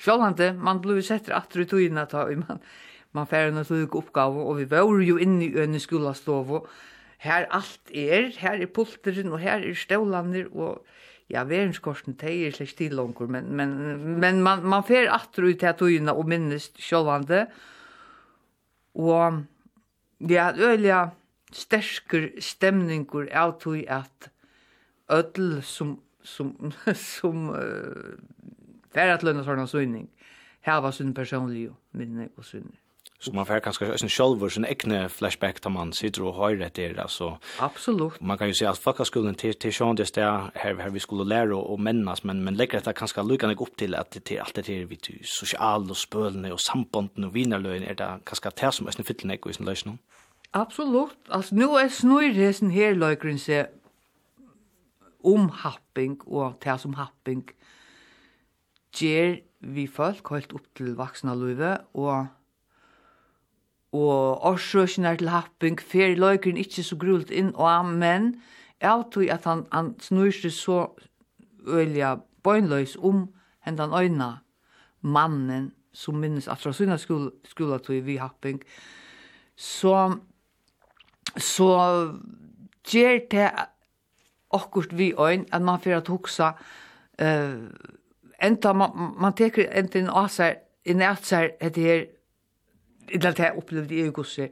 Sjålande, 0.02 0.54
man 0.58 0.80
blir 0.82 1.04
sett 1.06 1.30
etter 1.30 1.66
i 1.66 1.68
tøyen 1.70 2.00
at 2.02 2.16
man, 2.16 2.64
man 3.12 3.28
færre 3.30 3.52
en 3.52 3.68
tøyke 3.68 4.00
oppgave, 4.00 4.48
og 4.48 4.62
vi 4.62 4.70
var 4.72 4.88
jo 5.04 5.20
inne 5.20 5.50
i 5.50 5.54
øyne 5.60 5.82
skolastov, 5.84 6.62
her 7.22 7.46
alt 7.54 7.92
er, 7.94 8.32
her 8.40 8.64
er 8.64 8.72
pulteren, 8.74 9.30
og 9.30 9.44
her 9.44 9.62
er 9.62 9.78
støvlander, 9.78 10.48
og 10.56 10.82
ja, 11.30 11.44
verenskorsen, 11.48 12.16
det 12.20 12.32
er 12.48 12.56
slik 12.56 12.74
til 12.80 12.96
langer, 12.98 13.30
men, 13.30 13.52
men, 13.56 13.76
men 14.20 14.42
man, 14.44 14.64
man 14.64 14.88
færre 14.88 15.14
etter 15.20 15.46
i 15.48 15.54
tøyene 15.60 16.16
og 16.16 16.28
minnes 16.32 16.72
sjålande, 16.82 17.46
og 18.96 19.44
Ja, 20.30 20.52
er 20.52 20.72
øyla 20.72 21.10
sterkur 21.52 22.28
stemningur 22.40 23.28
av 23.34 23.60
tog 23.60 23.84
at 23.88 24.32
öll 25.10 25.62
som 25.62 26.00
som 26.24 26.72
som 26.96 27.50
uh, 27.50 28.18
färdat 28.94 29.24
lönar 29.24 29.44
sådana 29.44 29.68
synning 29.68 30.10
här 30.62 30.82
var 30.82 30.92
sin 30.92 31.14
personlig 31.14 31.72
minne 31.92 32.30
och 32.36 32.46
synning. 32.46 32.80
Så 33.24 33.32
man 33.34 33.46
får 33.46 33.60
kanske 33.60 33.86
en 33.86 34.10
själv 34.10 34.50
sin 34.50 34.66
egna 34.66 35.10
flashback 35.10 35.60
till 35.60 35.72
man 35.72 35.94
sitter 35.94 36.24
och 36.24 36.36
hör 36.36 36.56
det 36.56 36.74
där 36.76 37.00
alltså. 37.00 37.38
Absolut. 37.60 38.22
Man 38.22 38.38
kan 38.38 38.48
ju 38.48 38.54
säga 38.54 38.70
att 38.70 38.78
fucka 38.78 39.06
skolan 39.06 39.36
till 39.36 39.54
till 39.54 39.74
Sean 39.74 39.96
det 39.96 40.14
där 40.14 40.52
här 40.54 40.76
här 40.76 40.90
vi 40.90 41.00
skulle 41.00 41.24
lära 41.24 41.56
och 41.56 41.80
männas 41.80 42.24
men 42.24 42.44
men 42.44 42.56
lägger 42.56 42.82
det 42.82 42.94
kanske 42.94 43.24
dig 43.24 43.56
upp 43.60 43.76
till 43.76 43.96
att 43.96 44.12
det 44.12 44.20
till 44.20 44.40
allt 44.40 44.54
det 44.54 44.62
där 44.62 44.86
vi 44.86 44.96
till 44.96 45.22
social 45.24 45.90
och 45.90 45.98
spölne 45.98 46.52
och 46.52 46.62
sambanden 46.62 47.24
och 47.24 47.36
vinnarlön 47.36 47.84
är 47.84 47.96
det 47.96 48.20
kanske 48.24 48.50
det 48.62 48.72
som 48.72 48.88
är 48.88 48.92
sin 48.92 49.06
fitlen 49.06 49.38
och 49.42 49.56
sin 49.56 49.66
lösning. 49.66 49.98
Absolut. 50.52 51.18
Alltså 51.28 51.56
nu 51.56 51.66
är 51.66 51.90
snurresen 51.90 52.70
här 52.70 52.96
lökren 52.96 53.40
se 53.40 53.66
om 55.24 55.50
happing 55.50 56.20
och 56.22 56.54
det 56.64 56.78
som 56.78 56.94
happing 56.94 57.44
ger 58.96 59.40
vi 59.60 59.88
folk 59.88 60.30
helt 60.30 60.52
upp 60.52 60.74
till 60.74 60.96
vuxna 60.96 61.36
livet 61.36 61.82
och 61.92 62.26
og 63.92 64.46
årsøkene 64.48 65.18
til 65.18 65.30
happing, 65.30 65.80
fer 65.82 66.16
løykeren 66.16 66.58
ikke 66.58 66.84
så 66.84 66.96
grult 66.96 67.32
inn, 67.32 67.52
og 67.56 67.86
men 67.86 68.36
jeg 68.82 69.04
tror 69.14 69.34
at 69.34 69.44
han, 69.46 69.66
han 69.72 69.94
snur 70.00 70.32
seg 70.32 70.54
så 70.56 70.80
øyelig 71.68 72.18
bøgnløys 72.44 72.96
om 72.98 73.28
hendan 73.66 73.94
øyna 73.94 74.32
mannen 75.02 75.72
som 75.94 76.16
minnes 76.16 76.48
at 76.48 76.58
fra 76.58 76.74
sina 76.74 76.98
skola 76.98 77.78
tog 77.78 78.06
vi 78.06 78.16
happing, 78.16 78.62
så, 79.56 80.16
så 81.38 81.72
gjør 82.92 83.20
det 83.32 83.50
akkurat 84.54 84.98
vi 84.98 85.14
øyn 85.20 85.46
at 85.52 85.62
man 85.62 85.80
får 85.80 85.98
at 85.98 86.08
hoksa 86.08 86.52
uh, 87.22 87.68
enda 88.42 88.74
man, 88.74 88.90
man 89.22 89.34
teker 89.34 89.70
enten 89.72 90.10
av 90.10 90.30
seg 90.32 90.64
i 90.86 90.96
nært 90.98 91.28
seg 91.28 91.56
etter 91.62 91.82
her 91.82 92.06
eller 93.14 93.36
det 93.38 93.46
jeg 93.46 93.58
opplevde 93.58 93.98
i 93.98 94.12
gosser, 94.14 94.52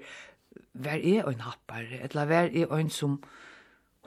vær 0.73 0.97
er 0.97 1.27
en 1.29 1.45
happare, 1.45 2.01
eller 2.03 2.29
vær 2.29 2.49
er 2.49 2.73
en 2.77 2.89
som 2.93 3.19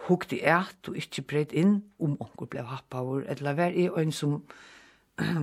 hukte 0.09 0.41
eit 0.41 0.91
og 0.91 0.99
ikkje 0.99 1.25
breit 1.29 1.53
inn 1.57 1.79
om 2.03 2.17
onkel 2.21 2.51
blei 2.51 2.65
happavur, 2.67 3.25
eller 3.31 3.59
vær 3.59 3.77
er 3.77 3.99
en 4.01 4.13
som, 4.13 4.41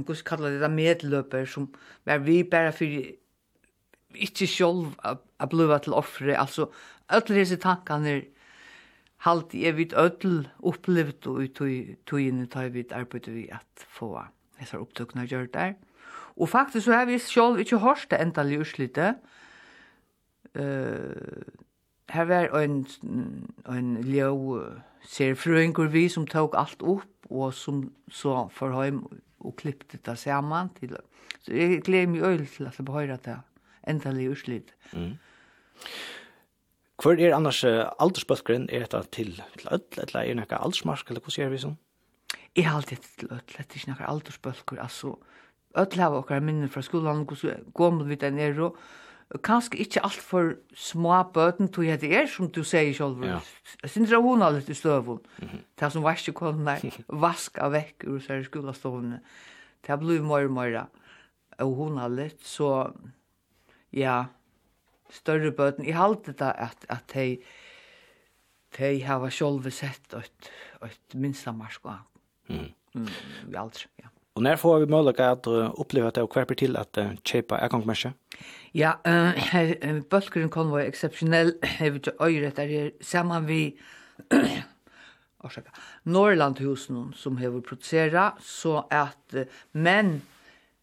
gos 0.08 0.24
kallar 0.26 0.56
det 0.56 0.62
da 0.64 0.72
medløper, 0.72 1.46
som 1.46 1.70
vær 2.06 2.24
vi 2.26 2.42
bæra 2.44 2.74
fyrir 2.76 3.16
ikkje 4.16 4.48
sjolv 4.50 4.96
a 5.06 5.48
bluva 5.50 5.78
til 5.84 5.94
offre, 5.94 6.34
altså, 6.38 6.70
öll 7.14 7.36
hese 7.38 7.60
tankarnir, 7.62 8.26
halt 9.26 9.54
jeg 9.54 9.76
vid 9.78 9.94
ödel 10.00 10.48
opplevd 10.64 11.28
og 11.28 11.44
i 11.44 11.50
tøyene 12.08 12.48
tøy 12.48 12.70
vid 12.74 12.94
arbeidet 12.96 13.34
vi 13.36 13.48
at 13.52 13.86
få 13.92 14.14
hessar 14.60 14.84
opptøkna 14.84 15.26
gjør 15.28 15.50
der. 15.54 15.74
Og 16.40 16.50
faktisk 16.50 16.86
så 16.86 16.94
har 16.94 17.06
vi 17.10 17.18
selv 17.20 17.60
ikke 17.60 17.82
hørt 17.84 18.08
det 18.12 18.22
endelige 18.22 18.64
urslitet. 18.66 19.20
Uh, 20.56 21.44
her 22.10 22.26
var 22.26 22.56
en, 22.60 22.88
en 23.70 23.90
ljøv 24.04 24.64
serfrøyngur 25.06 25.92
vi 25.94 26.08
som 26.10 26.26
tok 26.28 26.56
alt 26.58 26.82
opp 26.82 27.30
og 27.30 27.54
som 27.54 27.84
så 28.10 28.48
for 28.54 28.74
heim 28.74 29.04
og 29.40 29.56
klippte 29.60 30.00
det 30.06 30.18
sammen 30.20 30.72
til. 30.80 30.96
Så 31.46 31.54
jeg 31.54 31.84
gleder 31.86 32.10
meg 32.12 32.26
øyne 32.26 32.48
til 32.50 32.68
at 32.68 32.80
jeg 32.80 32.86
behører 32.86 33.22
det 33.26 33.38
endelige 33.88 34.32
urslitet. 34.32 34.74
Mm. 34.94 35.14
Hvor 37.02 37.16
er 37.16 37.36
annars 37.36 37.64
uh, 37.64 37.88
aldersbøtkeren? 38.00 38.68
Er 38.70 38.84
dette 38.84 39.04
til, 39.12 39.44
til 39.58 39.70
ødel, 39.72 40.02
eller 40.04 40.20
er 40.20 40.26
det 40.28 40.36
noe 40.42 40.58
aldersmarsk, 40.60 41.08
eller 41.08 41.24
hva 41.24 41.32
sier 41.32 41.52
vi 41.54 41.62
sånn? 41.62 41.78
Jeg 42.58 42.66
har 42.68 42.76
alltid 42.76 43.06
til 43.22 43.30
ødel, 43.32 43.54
det 43.56 43.62
er 43.64 43.78
ikke 43.80 43.92
noe 43.94 44.10
aldersbøtker, 44.14 44.82
altså 44.84 45.14
öll 45.78 46.00
hava 46.02 46.24
okkar 46.24 46.42
minne 46.42 46.70
fra 46.72 46.82
skolan, 46.82 47.26
hvordan 47.26 47.68
gomul 47.74 48.08
vi 48.10 48.16
den 48.16 48.40
er, 48.40 48.58
og 49.30 49.42
kanskje 49.46 49.84
ikkje 49.84 50.02
alt 50.04 50.22
for 50.26 50.56
små 50.74 51.22
bøten, 51.34 51.70
tog 51.70 51.86
jeg 51.86 52.02
det 52.02 52.10
er, 52.18 52.26
som 52.28 52.50
du 52.50 52.64
sier 52.66 52.94
selv. 52.98 53.22
Ja. 53.26 53.38
Jeg 53.84 53.90
synes 53.94 54.10
det 54.10 54.18
er 54.18 54.26
hun 54.26 54.46
litt 54.54 54.70
i 54.70 54.74
støvun. 54.74 55.20
Mm 55.42 55.48
-hmm. 55.48 55.62
Det 55.76 55.86
er 55.86 55.90
som 55.90 56.04
verste 56.04 56.32
kålene 56.32 56.92
vaska 57.10 57.70
vekk 57.70 58.04
ur 58.08 58.20
sær 58.20 58.44
skolastående. 58.44 59.20
Det 59.82 59.90
er 59.90 59.98
blod 59.98 60.22
mer 60.22 60.46
og 60.46 60.52
mer, 60.52 60.86
og 61.60 61.76
hun 61.76 62.16
litt, 62.16 62.46
så 62.46 62.92
ja, 63.94 64.26
større 65.10 65.52
bøten. 65.52 65.86
Jeg 65.86 65.98
halte 65.98 66.32
det 66.32 66.54
at, 66.58 66.86
at 66.90 67.14
de, 67.14 67.38
de 68.78 69.04
hava 69.04 69.30
sjolve 69.30 69.72
sett 69.72 70.14
et, 70.14 70.52
et 70.84 71.16
minsta 71.16 71.52
marsk 71.52 71.86
av. 71.86 72.00
Mm. 72.48 72.74
Mm, 72.94 73.08
aldri, 73.56 73.86
ja. 74.00 74.08
Og 74.40 74.44
när 74.44 74.56
får 74.56 74.80
vi 74.80 74.86
möjlighet 74.86 75.20
att 75.20 75.48
uppleva 75.80 76.12
det 76.12 76.22
och 76.22 76.32
kvarper 76.32 76.56
till 76.56 76.78
att 76.78 76.98
köpa 77.24 77.66
ekonomiska? 77.66 78.14
Ja, 78.72 79.00
eh 79.04 80.02
Bølgeren 80.10 80.50
kan 80.50 80.70
var 80.70 80.80
exceptionell. 80.80 81.54
Jeg 81.62 81.92
vet 81.92 82.08
inte 82.08 82.12
öret 82.20 82.56
där 82.56 82.92
samman 83.02 83.46
vi 83.46 83.76
Orsaka. 85.44 85.72
Norrlandhusen 86.04 87.14
som 87.16 87.38
har 87.38 87.62
producerat 87.62 88.34
så 88.42 88.88
att 88.90 89.36
men 89.72 90.22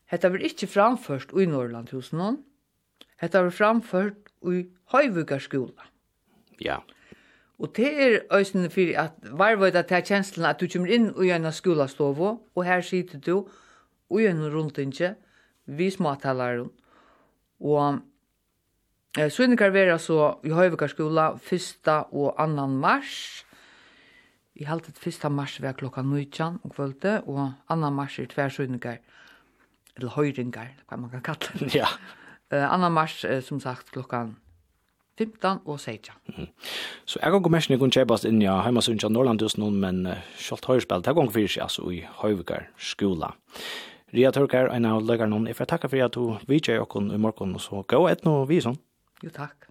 Hetta 0.07 0.29
var 0.29 0.39
ikke 0.39 0.67
framført 0.67 1.33
i 1.33 1.47
Norrlandhusen. 1.47 2.45
Hetta 3.17 3.43
var 3.43 3.51
framført 3.51 4.29
i 4.53 4.67
Høyvugarskola. 4.93 5.83
Ja. 6.59 6.83
Og 7.59 7.77
det 7.77 8.03
er 8.03 8.19
øyne 8.33 8.71
for 8.71 8.99
at 9.01 9.13
varvøyda 9.33 9.83
til 9.83 10.03
kjenslen 10.05 10.45
at 10.45 10.61
du 10.61 10.67
kommer 10.69 10.93
inn 10.93 11.09
i 11.25 11.31
en 11.33 11.53
skolastovo, 11.53 12.37
og 12.55 12.65
her 12.65 12.81
sitter 12.81 13.19
du 13.19 13.49
i 14.19 14.27
en 14.27 14.45
rundtinge, 14.53 15.15
vi 15.67 15.91
småtalaren. 15.91 16.69
Og 17.61 17.99
eh, 19.19 19.31
sønninger 19.33 19.73
vera 19.73 19.99
så 19.99 20.37
i 20.45 20.53
Høyvika 20.53 20.87
skola 20.87 21.31
1. 21.53 21.89
og 22.13 22.37
2. 22.37 22.67
mars. 22.67 23.45
I 24.55 24.65
det 24.65 25.01
1. 25.07 25.33
mars 25.33 25.63
var 25.63 25.73
klokka 25.73 26.03
19 26.03 26.61
om 26.65 26.71
kvölde, 26.71 27.23
og 27.27 27.53
2. 27.69 27.91
mars 27.99 28.19
er 28.19 28.27
tver 28.27 28.49
sønninger, 28.49 28.97
eller 29.97 30.09
høyringar, 30.09 30.75
hva 30.89 30.97
man 30.97 31.11
kan 31.11 31.23
kalla 31.23 31.61
det. 31.61 31.75
Ja. 31.75 31.89
Eh, 32.53 32.69
2. 32.69 32.89
mars, 32.91 33.25
eh, 33.25 33.43
som 33.43 33.61
sagt, 33.61 33.91
klokka 33.93 34.27
19 34.27 34.46
15 35.17 35.63
og 35.65 35.81
16. 35.81 36.15
Mm. 36.37 36.49
Så 37.09 37.21
jeg 37.23 37.33
kan 37.33 37.43
gå 37.43 37.53
mest 37.53 37.73
kun 37.81 37.93
kjøpast 37.93 38.29
inn 38.29 38.43
i 38.43 38.49
heimasunns 38.49 39.05
av 39.07 39.15
Norrlandhus 39.15 39.57
noen, 39.57 39.79
men 39.81 40.03
uh, 40.07 40.23
kjølt 40.37 40.69
høyrespill, 40.69 41.05
det 41.05 41.13
er 41.13 41.19
gong 41.19 41.33
fyrir 41.33 41.53
seg 41.53 41.67
altså 41.67 41.89
i 41.93 42.03
Høyvikar 42.21 42.69
skola. 42.77 43.33
Ria 44.15 44.31
Tørkar, 44.33 44.71
en 44.73 44.87
av 44.89 45.03
løygar 45.03 45.31
noen, 45.31 45.49
jeg 45.49 45.59
får 45.59 45.73
takke 45.73 45.91
for 45.91 46.05
at 46.05 46.15
du 46.15 46.37
vidtjer 46.51 46.85
okken 46.85 47.11
i 47.13 47.21
morgen, 47.21 47.57
og 47.57 47.65
så 47.65 47.83
gå 47.89 48.05
et 48.11 48.27
noe 48.29 48.47
vi 48.49 48.61
sånn. 48.65 48.79
Jo, 49.25 49.33
takk. 49.35 49.66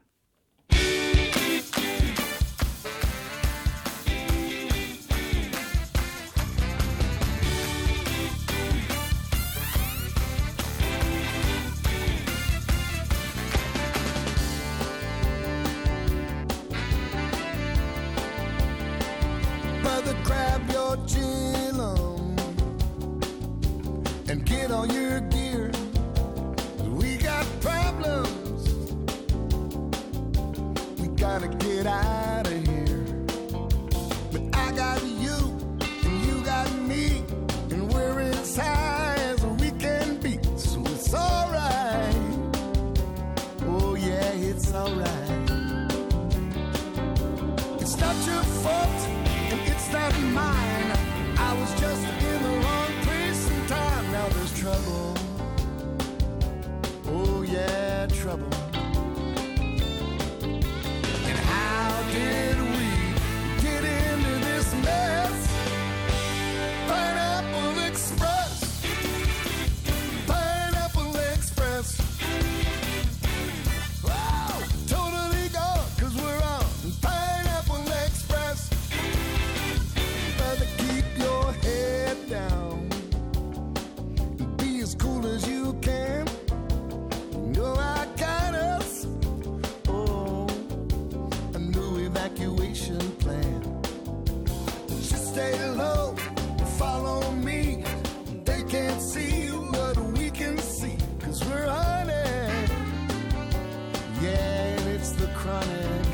chronic 105.45 106.05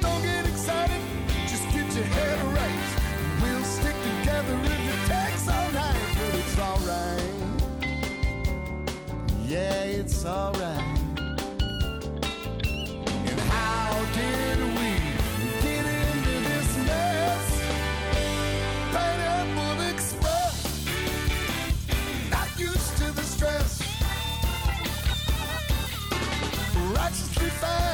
Don't 0.00 0.22
get 0.22 0.46
excited 0.46 1.02
Just 1.48 1.64
get 1.72 1.86
your 1.96 2.04
head 2.04 2.38
right. 2.58 2.88
We'll 3.40 3.64
stick 3.64 3.96
together 4.10 4.56
if 4.62 4.80
it 4.92 5.00
takes 5.08 5.48
all 5.48 5.70
night 5.72 6.08
But 6.18 6.34
it's 6.40 6.58
all 6.58 6.80
right 6.92 7.32
Yeah, 9.46 9.84
it's 9.84 10.24
all 10.26 10.52
right 10.52 10.81
fast 27.62 27.91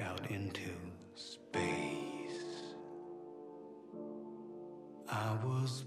out 0.00 0.30
into 0.30 0.70
space. 1.14 2.74
I 5.10 5.36
was 5.44 5.84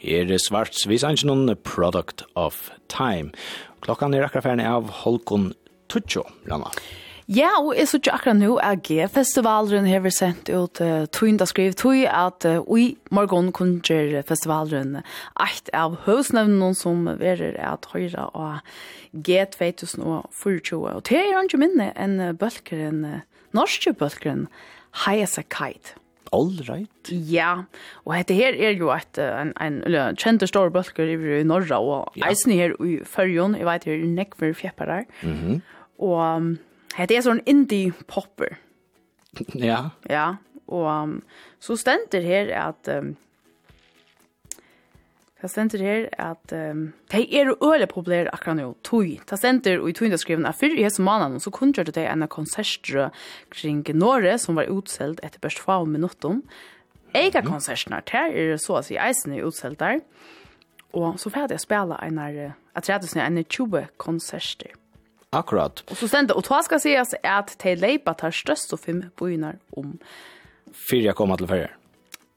Her 0.00 0.32
er 0.32 0.40
svarts, 0.40 0.86
vi 0.88 0.96
sanns 0.98 1.24
Product 1.64 2.24
of 2.34 2.70
Time. 2.88 3.32
Klokkan 3.84 4.14
er 4.14 4.24
akkurat 4.24 4.46
ferdig 4.48 4.64
av 4.64 4.88
Holkon 5.02 5.52
Tutsjo, 5.92 6.24
Ranna. 6.48 6.72
Ja, 7.30 7.50
og 7.60 7.76
jeg 7.76 7.86
synes 7.86 8.08
akkurat 8.10 8.40
nå 8.40 8.56
at 8.64 8.80
G-festivalen 8.88 9.84
har 9.86 10.00
vi 10.02 10.10
sendt 10.10 10.48
ut 10.48 10.80
uh, 10.82 11.04
tøynda 11.12 11.46
skriv 11.46 11.76
tøy 11.78 12.08
at 12.08 12.42
uh, 12.48 12.64
i 12.74 12.96
morgen 13.14 13.52
kunnskjer 13.54 14.24
festivalen 14.26 14.96
eit 15.38 15.70
av 15.76 16.00
høvsnevnen 16.08 16.74
som 16.74 17.04
verer 17.20 17.60
at 17.60 17.86
høyre 17.92 18.26
av 18.34 18.64
G2024. 19.14 20.80
Og 20.80 21.06
det 21.06 21.20
er 21.20 21.30
jo 21.36 21.44
ikke 21.44 21.62
minne 21.62 21.92
enn 21.94 22.18
bølgeren, 22.40 23.20
norske 23.54 23.94
bølgeren, 23.94 24.48
Hayasakite. 25.04 25.99
All 26.32 26.52
right. 26.68 27.10
Ja, 27.10 27.64
og 28.04 28.14
dette 28.14 28.36
her 28.38 28.54
er 28.54 28.76
jo 28.78 28.92
et, 28.94 29.18
en, 29.18 29.52
en, 29.60 29.80
en 29.82 30.18
kjente 30.18 30.46
store 30.46 30.70
bølger 30.70 31.40
i 31.40 31.42
Norra, 31.42 31.80
og 31.82 32.18
ja. 32.18 32.28
eisen 32.30 32.54
her 32.54 32.76
i 32.86 33.00
Førjon, 33.04 33.56
jeg 33.58 33.66
vet 33.66 33.86
her, 33.90 33.98
i 33.98 34.06
Nekmer 34.06 34.54
der. 34.78 35.04
mm 35.22 35.34
-hmm. 35.34 35.60
og 35.98 36.56
dette 36.98 37.16
er 37.16 37.22
sånn 37.22 37.42
indie-popper. 37.46 38.58
Ja. 39.54 39.90
Ja, 40.10 40.34
og 40.66 41.02
um, 41.02 41.22
så 41.60 41.76
stender 41.76 42.20
her 42.20 42.50
at 42.68 42.88
um, 42.98 43.16
Det 45.40 45.48
stender 45.48 45.80
her 45.80 46.08
at 46.20 46.52
um, 46.52 46.90
de 47.12 47.22
er 47.40 47.54
øle 47.64 47.86
populære 47.88 48.28
akkurat 48.34 48.58
nå, 48.58 48.74
tog. 48.84 49.06
Det 49.30 49.38
stender 49.38 49.86
i 49.88 49.92
togindeskriven 49.96 50.46
at 50.46 50.58
før 50.60 50.76
i 50.76 50.84
hese 50.84 51.02
måneden 51.02 51.40
så 51.40 51.50
kunngjørte 51.50 51.94
de 51.96 52.04
en 52.04 52.26
konsertre 52.28 53.08
kring 53.50 53.86
Norge 53.96 54.36
som 54.38 54.56
var 54.60 54.68
utselt 54.68 55.20
etter 55.24 55.40
børst 55.40 55.62
få 55.64 55.84
minutter. 55.84 56.42
Ega 57.16 57.40
konsertene 57.40 58.02
her 58.12 58.36
er 58.36 58.60
så 58.60 58.78
å 58.78 58.84
si 58.84 59.00
eisene 59.00 59.40
utselt 59.46 59.80
der. 59.80 60.04
Og 60.92 61.16
så 61.22 61.30
får 61.30 61.54
jeg 61.54 61.64
spille 61.64 61.96
en 62.04 62.20
av 62.20 62.38
atredelsene 62.76 63.24
en 63.24 63.44
20 63.44 63.88
konserter. 63.96 64.76
Akkurat. 65.32 65.84
Og 65.88 65.96
så 65.96 66.08
stender, 66.10 66.34
og 66.34 66.42
det 66.42 66.64
skal 66.66 66.80
sies 66.82 67.14
at 67.22 67.54
de 67.62 67.74
leipa 67.78 68.16
tar 68.18 68.34
størst 68.34 68.74
og 68.74 68.82
fem 68.82 69.04
bøyner 69.16 69.60
om. 69.78 69.94
Fyra 70.74 71.14
kommer 71.14 71.38
til 71.38 71.48
ferger. 71.48 71.79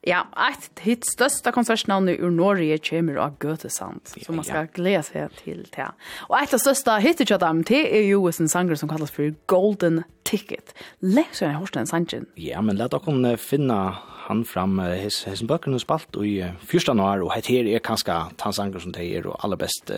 Ja, 0.06 0.26
ett 0.50 0.78
hit 0.78 1.06
största 1.06 1.52
konsertnavn 1.52 2.08
ur 2.08 2.30
Norge 2.30 2.78
kommer 2.78 3.14
av 3.16 3.36
Götesand. 3.44 4.00
Så 4.04 4.32
man 4.32 4.44
ska 4.44 4.62
glädja 4.62 5.02
sig 5.02 5.28
till 5.44 5.68
det. 5.76 5.92
Och 6.28 6.38
ett 6.38 6.54
av 6.54 6.58
största 6.58 6.96
hittet 6.96 7.30
jag 7.30 7.40
dem 7.40 7.64
till 7.64 7.86
är 7.86 8.00
ju 8.00 8.32
en 8.40 8.48
sanger 8.48 8.74
som 8.74 8.88
kallas 8.88 9.10
för 9.10 9.34
Golden 9.46 10.02
Ticket. 10.22 10.74
Läs 10.98 11.42
jag 11.42 11.48
hörst 11.48 11.74
den 11.74 11.86
sangen. 11.86 12.26
Ja, 12.34 12.62
men 12.62 12.76
låt 12.76 12.94
oss 12.94 13.40
finna 13.40 13.96
han 14.26 14.44
fram 14.44 14.78
his 14.78 15.26
his 15.26 15.42
och 15.42 15.80
spalt 15.80 16.16
i 16.16 16.52
första 16.66 16.92
og 16.92 17.22
och 17.22 17.32
her 17.32 17.52
er 17.52 17.78
kanskje 17.78 18.14
tansanger 18.36 18.78
som 18.78 18.92
det 18.92 19.04
er 19.04 19.26
og 19.26 19.36
aller 19.44 19.44
allra 19.44 19.56
bäst 19.56 19.90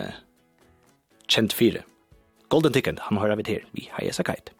kjent 1.27 1.53
fire. 1.53 1.83
Golden 2.49 2.73
Ticket, 2.73 2.99
han 2.99 3.17
har 3.17 3.35
vi 3.35 3.43
här. 3.47 3.65
Vi 3.71 3.89
har 3.91 4.03
ju 4.03 4.11
sagt 4.11 4.56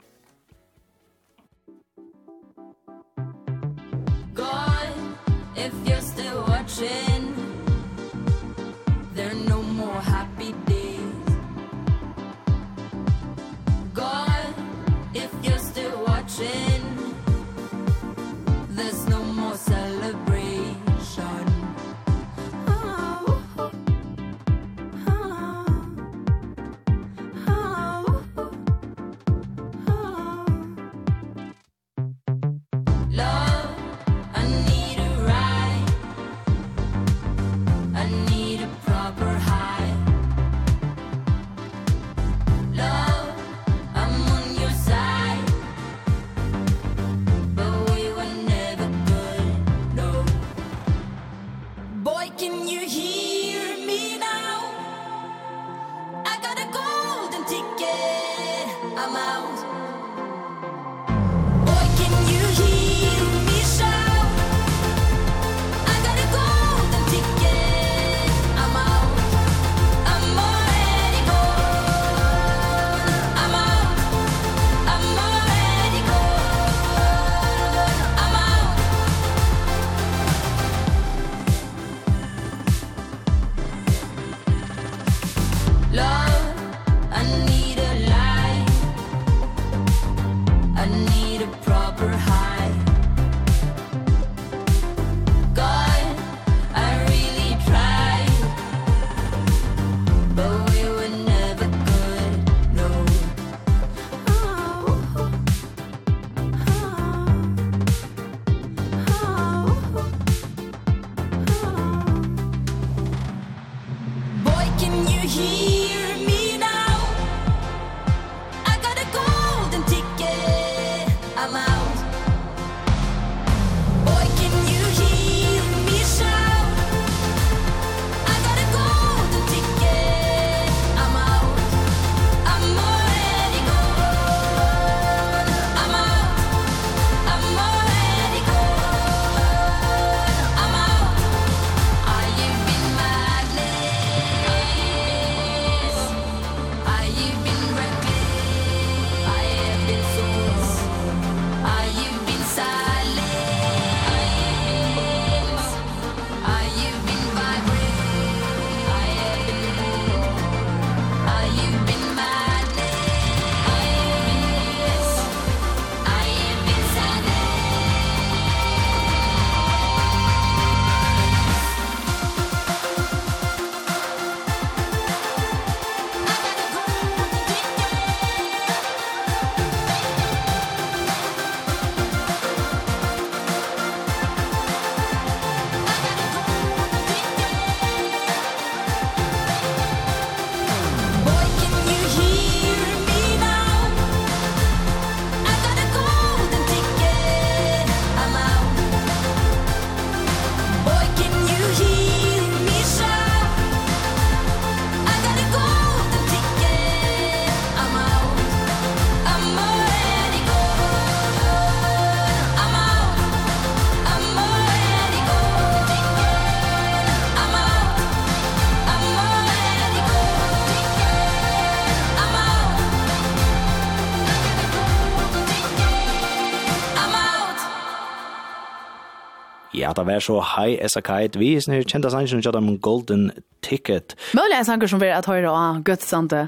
at 229.98 230.06
det 230.06 230.14
var 230.14 230.24
så 230.24 230.40
hei 230.56 230.78
essa 230.84 231.02
a 231.02 231.06
kite. 231.06 231.40
Vi 231.42 231.56
er 231.56 231.64
sånn 231.64 231.78
her 231.78 231.88
kjenta 231.88 232.12
sanger 232.14 232.32
som 232.32 232.44
kjata 232.46 232.62
om 232.62 232.78
Golden 232.80 233.32
Ticket. 233.66 234.16
Mølle 234.38 234.60
er 234.60 234.68
sanger 234.68 234.88
som 234.92 235.02
vi 235.02 235.10
er 235.10 235.18
at 235.18 235.28
høyre 235.30 235.52
og 235.52 235.84
gøtt 235.88 236.06
sante 236.06 236.46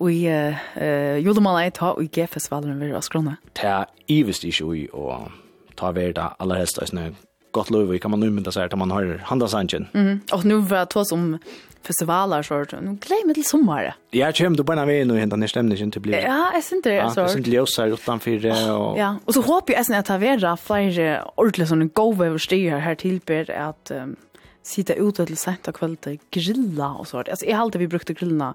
uh, 0.00 1.16
julemålet 1.22 1.68
jeg 1.68 1.76
tar 1.78 1.96
og 1.96 2.04
i 2.04 2.10
G-festivalen 2.10 2.80
vi 2.80 2.90
er 2.90 2.98
av 2.98 3.06
skrona. 3.06 3.38
Det 3.54 3.68
er 3.70 3.88
ivest 4.10 4.44
ikke 4.44 4.66
ui 4.66 4.86
og 4.92 5.30
ta 5.78 5.92
verda 5.96 6.34
allerhelst 6.42 6.82
og 6.82 6.90
sånn 6.90 7.14
gott 7.50 7.70
lov 7.70 7.98
kan 7.98 8.10
man 8.10 8.22
umynda 8.22 8.52
sig 8.52 8.64
att 8.64 8.78
man 8.78 8.90
har 8.90 9.20
handelshangen. 9.24 9.86
Mm. 9.94 10.20
Och 10.32 10.44
nu 10.44 10.56
var 10.56 10.86
det 10.94 11.04
som 11.04 11.38
festivaler 11.82 12.42
så 12.42 12.58
nu 12.58 12.98
glömmer 13.00 13.34
till 13.34 13.44
sommar. 13.44 13.94
Ja, 14.10 14.32
jag 14.36 14.56
du 14.56 14.62
bara 14.62 14.86
med 14.86 15.06
nu 15.06 15.18
händer 15.18 15.36
när 15.36 15.46
stämningen 15.46 15.84
inte 15.84 16.00
blir. 16.00 16.18
Ja, 16.18 16.50
jag 16.54 16.64
syns 16.64 16.72
inte 16.72 17.10
så. 17.14 17.20
Det 17.20 17.32
är 17.32 17.36
inte 17.38 17.50
lösa 17.50 17.86
utan 17.86 18.20
för 18.20 18.70
och 18.70 18.98
Ja, 18.98 19.16
och 19.24 19.34
så 19.34 19.40
hoppas 19.40 19.74
jag 19.76 19.86
sen 19.86 19.96
att 19.96 20.08
ha 20.08 20.18
vara 20.18 20.56
fler 20.56 21.22
ordentligt 21.34 21.68
sån 21.68 21.88
go 21.88 22.24
över 22.24 22.38
stiger 22.38 22.78
här 22.78 22.94
tillber 22.94 23.50
att 23.50 23.90
um, 23.90 24.16
sitta 24.62 24.94
ute 24.94 25.26
till 25.26 25.36
sent 25.36 25.68
och 25.68 25.74
kväll 25.74 25.96
grilla 26.30 26.88
och 26.88 27.08
så. 27.08 27.18
Alltså 27.18 27.46
jag 27.46 27.56
hade 27.56 27.78
vi 27.78 27.88
brukte 27.88 28.14
grillna 28.14 28.54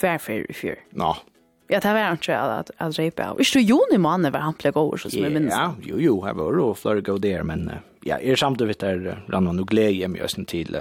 tvärfär 0.00 0.50
i 0.50 0.54
fjör. 0.54 0.76
Ja. 0.90 1.16
Ja, 1.68 1.80
det 1.80 1.92
var 1.92 2.10
inte 2.10 2.38
att 2.38 2.70
att 2.76 2.98
repa. 2.98 3.30
Och 3.30 3.40
i 3.40 3.60
juni 3.60 3.98
månad 3.98 4.32
var 4.32 4.40
han 4.40 4.54
plägås 4.54 5.02
så 5.02 5.10
som 5.10 5.22
jag 5.22 5.32
minns. 5.32 5.52
Ja, 5.52 5.74
jo 5.82 5.96
jo, 5.98 6.26
jag 6.26 6.34
var 6.34 6.52
då 6.52 6.74
flög 6.74 7.04
gå 7.04 7.18
där 7.18 7.42
men 7.42 7.70
ja, 8.06 8.18
er 8.20 8.36
samtidigt 8.36 8.80
där 8.80 9.22
rannan 9.28 9.58
och 9.58 9.68
glädje 9.68 10.08
mig 10.08 10.22
oss 10.24 10.36
till 10.46 10.76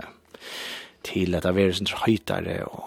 till 1.01 1.35
att 1.35 1.45
vara 1.45 1.73
sin 1.73 1.87
höjtare 1.95 2.63
och 2.63 2.83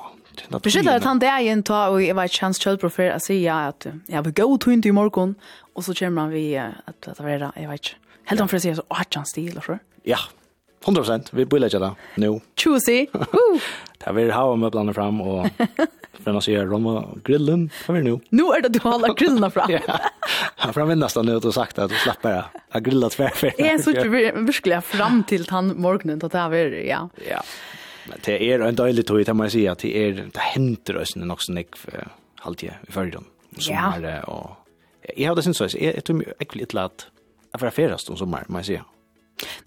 Beskyllt 0.62 0.88
at 0.88 1.04
han 1.04 1.18
det 1.18 1.26
är 1.26 1.62
ta 1.62 1.88
og 1.88 2.02
jeg 2.06 2.16
var 2.16 2.24
ikke 2.24 2.36
chans 2.36 2.58
child 2.58 2.80
prefer 2.80 3.10
att 3.10 3.22
säga 3.22 3.54
att 3.54 3.86
jeg 4.08 4.24
vil 4.24 4.32
gå 4.32 4.56
till 4.56 4.86
i 4.86 4.90
morgen, 4.90 5.36
og 5.74 5.84
så 5.84 5.94
kommer 5.94 6.22
han 6.22 6.30
vi 6.30 6.56
att 6.56 7.08
att 7.08 7.20
vara 7.20 7.52
jeg 7.56 7.68
vet. 7.68 7.80
ikke, 7.80 7.96
Helt 8.24 8.40
om 8.40 8.48
för 8.48 8.58
sig 8.58 8.74
så 8.74 8.82
har 8.90 9.04
chans 9.04 9.32
till 9.32 9.50
eller 9.50 9.60
så. 9.60 9.78
Ja, 10.04 10.18
100% 10.84 11.28
vi 11.32 11.44
blir 11.44 11.60
lägga 11.60 11.94
nu. 12.14 12.40
Juicy. 12.64 13.06
Woo. 13.12 13.60
Där 14.04 14.12
vill 14.12 14.30
ha 14.30 14.56
möblarna 14.56 14.94
fram 14.94 15.20
och 15.20 15.46
för 16.12 16.34
att 16.36 16.44
se 16.44 16.64
Roma 16.64 17.08
grillen 17.24 17.70
för 17.70 17.92
nu. 17.92 18.20
Nu 18.28 18.42
är 18.42 18.62
det 18.62 18.68
du 18.68 18.78
har 18.82 19.14
grillarna 19.14 19.50
fram. 19.50 19.70
ja. 19.86 20.00
Han 20.56 20.74
fram 20.74 20.98
nästan 20.98 21.26
nu 21.26 21.36
och 21.36 21.54
sagt 21.54 21.78
att 21.78 21.90
du 21.90 21.96
släpper 21.96 22.30
det. 22.30 22.44
Jag 22.72 22.84
grillar 22.84 23.08
tvärfär. 23.08 23.52
Jag 23.58 23.80
så 23.80 23.90
ju 23.90 24.30
verkligen 24.32 24.82
fram 24.82 25.24
till 25.24 25.46
han 25.48 25.80
morgonen 25.80 26.20
att 26.24 26.32
det 26.32 26.38
här 26.38 26.54
är 26.54 26.88
ja. 26.88 27.08
Ja. 27.30 27.42
Men 28.08 28.18
det 28.24 28.52
är 28.52 28.60
en 28.60 28.74
dålig 28.74 29.06
tid 29.06 29.28
att 29.28 29.36
man 29.36 29.50
säger 29.50 29.70
att 29.70 29.78
det 29.78 29.96
är 29.96 30.12
det 30.12 30.38
händer 30.40 30.96
oss 30.96 31.16
när 31.16 31.32
också 31.32 31.52
nick 31.52 31.68
halvtid 32.36 32.72
i 32.88 32.92
förrgon. 32.92 33.24
Som 33.58 33.74
ja. 33.74 34.22
och 34.22 34.50
jag 35.16 35.28
hade 35.28 35.42
syns 35.42 35.56
så 35.56 35.68
jag 35.80 36.04
tror 36.04 36.16
mig 36.16 36.32
äckligt 36.38 36.74
lätt 36.74 37.06
att 37.52 37.60
vara 37.60 37.70
färast 37.70 38.10
om 38.10 38.16
sommar, 38.16 38.44
man 38.48 38.64
säger. 38.64 38.82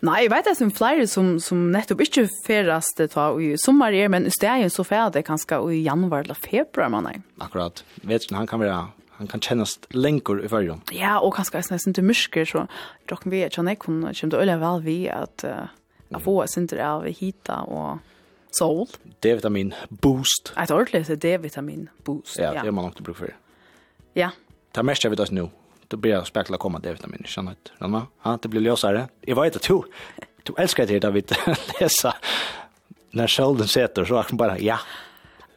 Nei, 0.06 0.22
jeg 0.26 0.32
vet 0.34 0.50
det 0.50 0.56
som 0.60 0.74
flere 0.76 1.08
som, 1.10 1.36
som 1.44 1.66
nettopp 1.74 2.04
ikke 2.06 2.28
ferast 2.46 3.00
det 3.02 3.12
tar 3.16 3.40
i 3.42 3.54
sommer 3.62 3.96
er, 3.96 4.10
men 4.12 4.28
i 4.30 4.34
stedet 4.34 4.72
så 4.74 4.86
fer 4.88 5.10
det 5.14 5.26
kanskje 5.28 5.60
i 5.76 5.82
januar 5.86 6.26
eller 6.26 6.40
februar, 6.40 6.92
man 6.94 7.10
er. 7.12 7.24
Akkurat. 7.44 7.84
Vet 8.04 8.30
du, 8.30 8.36
han 8.38 8.50
kan 8.50 8.64
være 8.64 8.86
han 9.16 9.30
kan 9.32 9.40
kjennes 9.40 9.78
lenger 9.96 10.42
i 10.44 10.50
fyrjon. 10.52 10.82
Ja, 10.92 11.18
og 11.24 11.38
kanskje 11.38 11.62
jeg 11.62 11.72
nesten 11.72 11.96
til 11.96 12.04
musker, 12.04 12.44
så 12.44 12.66
dere 13.08 13.32
vet 13.32 13.54
ikke 13.54 13.62
han 13.62 13.72
jeg 13.72 13.80
kunne 13.80 14.12
kjenne 14.12 14.34
til 14.34 14.44
øye 14.44 14.58
vel 14.60 14.82
vi 14.84 14.98
at 15.08 15.46
uh, 15.48 15.72
jeg 16.12 16.24
får 16.26 16.50
sinter 16.52 16.82
av 16.84 17.08
hita 17.08 17.62
og 17.72 18.02
sol. 18.56 18.90
D-vitamin 19.24 19.74
boost. 19.90 20.52
Et 20.60 20.72
ordentlig 20.72 21.20
D-vitamin 21.24 21.88
boost, 22.04 22.38
ja. 22.40 22.52
Det 22.60 22.68
er 22.68 22.76
man 22.76 22.90
nok 22.90 22.98
til 23.00 23.08
bruk 23.08 23.22
for. 23.24 23.32
Ja. 24.16 24.34
Det 24.72 24.84
er 24.84 24.88
mest 24.88 25.04
jeg 25.04 25.16
vet 25.16 25.24
oss 25.24 25.32
nå 25.32 25.48
då 25.88 25.98
blir 25.98 26.12
jag 26.12 26.28
spekla 26.28 26.58
komma 26.58 26.80
det 26.80 26.92
vitamin 26.92 27.18
min 27.20 27.28
känner 27.28 27.52
inte. 27.52 28.08
Ja, 28.24 28.38
det 28.42 28.48
blir 28.48 28.62
lösare. 28.62 29.08
Jag 29.22 29.42
vet 29.42 29.56
att 29.56 29.62
du 29.62 29.82
du 30.44 30.54
älskar 30.58 30.86
det 30.86 31.00
David 31.00 31.32
läsa 31.80 32.16
när 33.12 33.28
skölden 33.28 33.68
sätter 33.68 34.06
så 34.06 34.18
är 34.18 34.26
det 34.30 34.36
bara 34.36 34.60
ja. 34.60 34.80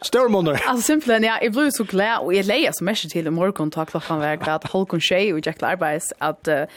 Stormonor. 0.03 0.61
Alltså 0.67 0.87
simpelthen, 0.87 1.25
ja, 1.25 1.39
jeg 1.43 1.53
ble 1.53 1.71
så 1.75 1.85
glad, 1.85 2.23
og 2.23 2.35
jeg 2.35 2.47
leier 2.47 2.73
så 2.73 2.85
mye 2.87 3.09
til 3.11 3.27
i 3.27 3.33
morgen, 3.35 3.73
ta 3.75 3.83
klokkan 3.85 4.21
vekk, 4.23 4.47
at 4.47 4.69
Holkon 4.71 5.03
Shea 5.03 5.33
og 5.35 5.43
Jack 5.43 5.63
Larbeis, 5.63 6.13
at 6.23 6.47
uh, 6.47 6.71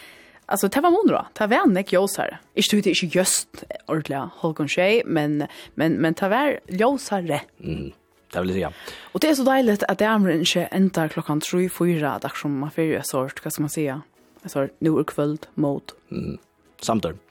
alltså 0.48 0.68
det 0.68 0.82
var 0.82 0.90
monra. 0.90 1.28
Det 1.38 1.49
var 1.49 1.68
en 1.68 1.78
ljusare. 1.86 2.40
det 2.56 2.64
stod 2.65 2.78
inte 2.78 3.18
just 3.18 3.64
ordentligt 3.88 4.41
Holkon 4.41 4.68
Shea, 4.68 5.02
men 5.06 5.48
men 5.76 6.02
men 6.02 6.14
det 6.14 6.30
var 6.30 6.60
ljusare. 6.68 7.41
Mm 7.60 7.91
det 8.31 8.41
vill 8.41 8.53
säga. 8.53 8.73
Och 9.01 9.19
det 9.19 9.29
är 9.29 9.35
så 9.35 9.43
dejligt 9.43 9.83
att 9.83 9.97
det 9.97 10.05
är 10.05 10.31
inte 10.31 10.61
ända 10.61 11.09
klockan 11.09 11.41
3-4 11.41 12.01
dagar 12.01 12.33
som 12.35 12.59
man 12.59 12.71
får 12.71 12.83
ju 12.83 13.01
sort, 13.03 13.45
vad 13.45 13.53
ska 13.53 13.61
man 13.61 13.69
säga? 13.69 14.01
Alltså 14.43 14.67
nu 14.79 14.99
är 14.99 15.03
kväll 15.03 15.37
mot. 15.53 15.93
Mm. 16.11 16.37
Samtidigt. 16.81 17.21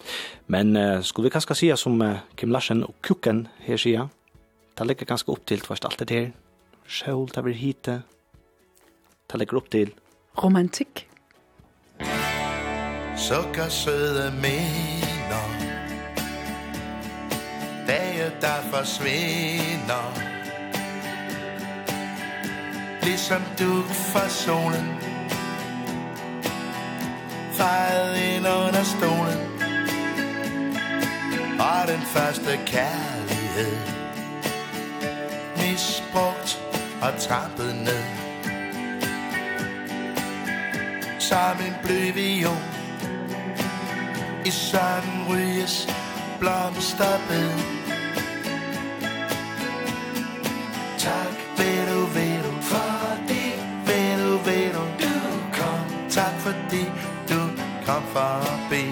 Men 0.47 0.77
uh, 0.77 1.03
skulle 1.03 1.25
vi 1.25 1.31
kanske 1.31 1.55
säga 1.55 1.77
som 1.77 2.03
uh, 2.03 2.17
Kim 2.35 2.53
Larsen 2.53 2.85
och 2.85 2.95
Kuken 3.01 3.49
här 3.59 3.77
säger, 3.77 4.09
Det 4.75 4.85
ligger 4.85 5.07
ganska 5.07 5.33
upp 5.33 5.45
till 5.45 5.63
först 5.63 5.85
allt 5.85 5.99
det 5.99 6.11
här. 6.11 6.33
Själ, 6.87 7.27
det 7.35 7.43
blir 7.43 7.55
hit. 7.55 7.83
Det 7.83 9.39
ligger 9.39 9.55
upp 9.55 9.71
till. 9.71 9.95
Romantik. 10.35 11.07
Sukker 13.17 13.69
søde 13.69 14.33
minder 14.43 15.71
Dage 17.87 18.33
der 18.41 18.63
forsvinder 18.71 20.30
det 23.03 23.19
som 23.19 23.43
duk 23.59 23.87
for 23.87 24.29
solen. 24.29 24.87
Fejret 27.53 28.17
ind 28.17 28.47
under 28.47 28.85
stolen. 28.85 29.41
Og 31.61 31.89
den 31.89 32.03
første 32.03 32.59
kærlighed. 32.67 33.77
Misbrugt 35.57 36.63
og 37.03 37.19
trampet 37.19 37.75
ned. 37.75 38.05
Som 41.19 41.57
en 41.67 41.75
blød 41.83 42.57
I 44.47 44.51
sådan 44.51 45.27
ryges 45.31 45.89
blomsterbed 46.41 47.80
kom 58.01 58.13
forbi 58.13 58.85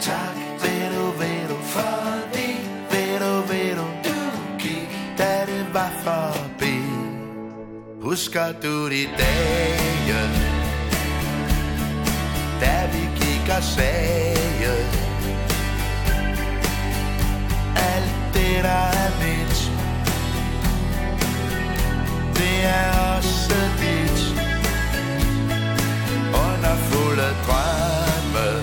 Tak 0.00 0.36
ved 0.62 0.96
du, 0.96 1.04
ved 1.18 1.48
du, 1.48 1.56
fordi 1.62 2.50
Ved 2.90 3.18
du, 3.20 3.52
ved 3.52 3.76
du, 3.76 3.84
du 4.04 4.18
gik 4.58 4.90
Da 5.18 5.46
det 5.46 5.74
var 5.74 5.90
forbi 6.04 6.82
Husker 8.02 8.52
du 8.62 8.90
de 8.90 9.08
dage 9.18 10.22
Da 12.60 12.90
vi 12.92 13.24
gik 13.24 13.56
og 13.56 13.62
sagde 13.62 14.76
Alt 17.76 18.34
det 18.34 18.64
der 18.64 18.86
er 19.02 19.10
mit 19.22 19.72
Det 22.34 22.64
er 22.64 23.16
også 23.16 23.54
dit 23.80 24.09
nätterna 26.60 26.76
fulla 26.76 27.28
drömmar 27.46 28.62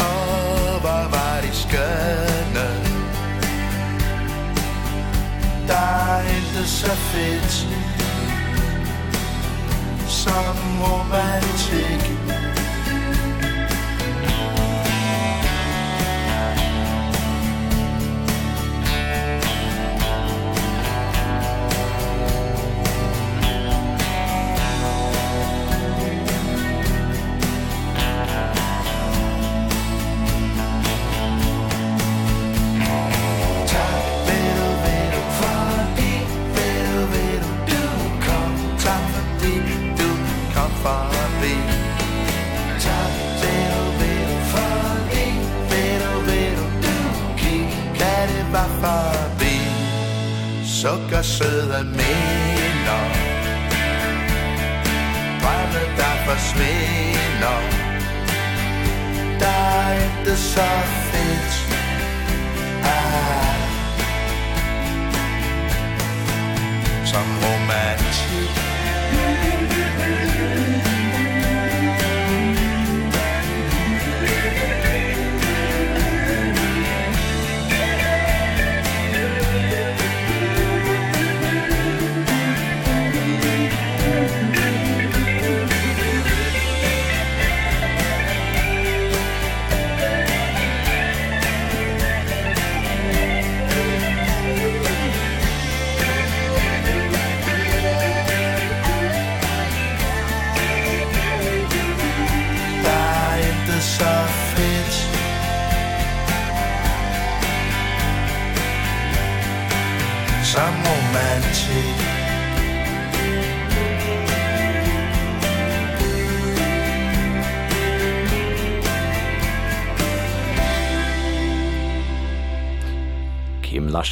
Åh, 0.00 0.82
vad 0.82 1.10
var 1.10 1.42
det 1.42 1.54
skönne. 1.54 2.68
Der 5.68 5.74
er 5.74 6.20
ikke 6.20 6.68
så 6.68 6.90
fedt 6.90 7.66
Som 10.08 10.56
romantik 10.80 12.33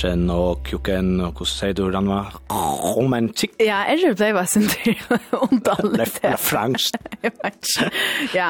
Larsen 0.03 0.31
og 0.35 0.65
Kjuken, 0.67 1.21
og 1.23 1.37
hvordan 1.37 1.47
sier 1.47 1.75
du, 1.79 1.85
han 1.95 2.09
var 2.11 2.35
romantikk? 2.51 3.53
Ja, 3.63 3.85
jeg 3.87 4.17
ble 4.19 4.33
bare 4.35 4.49
sin 4.51 4.65
til 4.67 4.97
omtale. 5.37 5.93
Eller 5.95 6.39
franskt. 6.43 6.99
Jeg 7.23 7.31
vet 7.39 7.69
ikke. 7.71 7.91
Ja, 8.35 8.49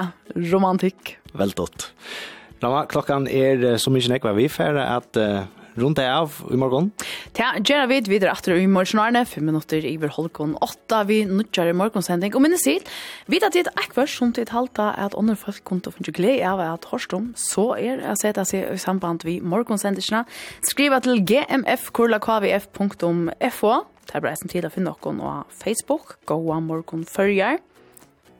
romantikk. 0.54 1.18
Veldig 1.36 1.56
godt. 1.58 1.92
Rama, 2.62 2.86
klokkan 2.88 3.26
er 3.28 3.76
så 3.76 3.92
mye 3.92 4.14
nekva 4.14 4.32
vi 4.38 4.46
for 4.48 4.80
at 4.80 5.20
uh, 5.20 5.44
rundt 5.78 5.96
det 5.98 6.06
av 6.10 6.34
i 6.52 6.56
morgen. 6.60 6.92
Ja, 7.38 7.52
gjerne 7.58 7.88
vidt 7.90 8.08
videre 8.10 8.32
etter 8.34 8.56
i 8.58 8.66
morgenarne, 8.70 9.24
fem 9.28 9.44
minutter 9.48 9.84
i 9.86 9.96
Holkon 10.02 10.56
åtta 10.62 11.02
vi 11.08 11.24
nødger 11.28 11.70
i 11.70 11.76
morgensending. 11.76 12.34
Og 12.36 12.42
minne 12.44 12.58
sier, 12.60 12.82
vidt 13.30 13.44
at 13.46 13.54
det 13.56 13.66
er 13.70 13.86
ikke 13.86 14.06
som 14.10 14.32
til 14.34 14.48
halte 14.52 14.82
at 14.82 15.14
andre 15.18 15.36
folk 15.36 15.64
kom 15.64 15.80
til 15.80 15.90
å 15.92 15.94
finne 15.96 16.12
glede 16.16 16.48
av 16.48 16.60
at 16.64 16.84
Horstom, 16.90 17.32
så 17.38 17.74
er 17.78 18.02
jeg 18.02 18.16
sett 18.20 18.38
at 18.40 18.52
jeg 18.52 18.68
i 18.74 18.78
samband 18.80 19.24
vi 19.24 19.40
morgensendingene. 19.40 20.24
Skriv 20.68 20.92
til 21.02 21.24
gmf.kvf.fo. 21.28 22.72
Det 24.02 24.14
er 24.18 24.20
bare 24.20 24.36
en 24.36 24.50
tid 24.50 24.64
å 24.66 24.70
finne 24.72 24.92
noen 24.92 25.20
av 25.24 25.44
Facebook, 25.56 26.18
gå 26.26 26.36
av 26.52 26.62
morgen 26.62 27.04
førjer. 27.08 27.58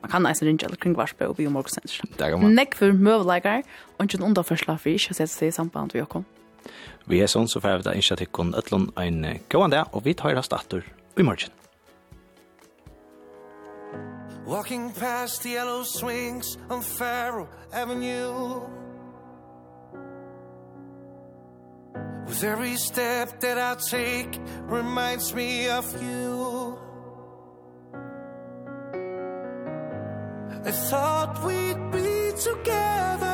man 0.03 0.11
kan 0.11 0.23
nesten 0.27 0.47
ringe 0.47 0.65
eller 0.67 0.75
kring 0.75 0.97
varspe 0.97 1.29
og 1.31 1.37
biomorgsendur. 1.37 2.03
Det 2.19 2.29
kan 2.33 2.41
man. 2.41 2.55
Nekk 2.57 2.75
for 2.75 2.91
møvleikar, 2.91 3.63
og 3.95 4.03
ikke 4.03 4.19
en 4.19 4.27
underførsla 4.27 4.75
for 4.75 4.91
ikke 4.91 5.15
å 5.15 5.15
sette 5.15 5.31
seg 5.31 5.47
i 5.47 5.55
samband 5.55 5.95
vi 5.95 6.03
okkom. 6.03 6.25
Vi 7.09 7.19
er 7.19 7.27
sånn 7.27 7.49
så 7.51 7.59
får 7.59 7.81
vi 7.81 7.87
da 7.89 7.93
innskje 7.97 8.21
til 8.21 8.31
kun 8.31 8.53
Øtlund 8.55 8.93
en 8.99 9.25
gåan 9.51 9.73
der, 9.73 9.89
og 9.91 10.05
vi 10.05 10.13
tar 10.15 10.35
rast 10.37 10.53
atter 10.55 10.85
i 11.19 11.23
morgen. 11.23 11.51
Walking 14.45 14.91
past 14.91 15.43
the 15.43 15.51
yellow 15.51 15.83
swings 15.83 16.57
on 16.69 16.81
Faro 16.81 17.47
Avenue. 17.71 18.61
With 22.27 22.43
every 22.43 22.75
step 22.75 23.39
that 23.39 23.57
I 23.57 23.75
take 23.79 24.39
reminds 24.67 25.33
me 25.33 25.69
of 25.69 25.85
you. 26.01 26.77
I 30.65 30.71
thought 30.71 31.43
we'd 31.45 31.91
be 31.91 32.31
together 32.37 33.27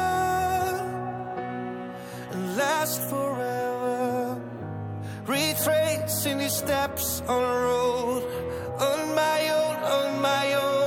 and 2.32 2.58
last 2.58 3.02
forever 3.10 3.39
retracing 5.30 6.40
his 6.40 6.56
steps 6.56 7.22
on 7.28 7.44
a 7.44 7.60
road. 7.68 8.24
On 8.80 9.16
my 9.16 9.50
own 9.50 9.76
on 9.84 10.22
my 10.22 10.54
own. 10.54 10.79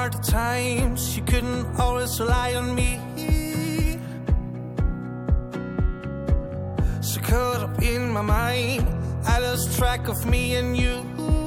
hard 0.00 0.22
times. 0.22 1.14
You 1.14 1.22
couldn't 1.24 1.66
always 1.78 2.18
rely 2.18 2.54
on 2.54 2.74
me. 2.74 2.90
So 7.02 7.20
caught 7.20 7.60
up 7.66 7.82
in 7.82 8.10
my 8.10 8.22
mind 8.22 8.86
I 9.26 9.40
lost 9.40 9.76
track 9.76 10.08
of 10.08 10.24
me 10.24 10.56
and 10.56 10.74
you. 10.74 11.39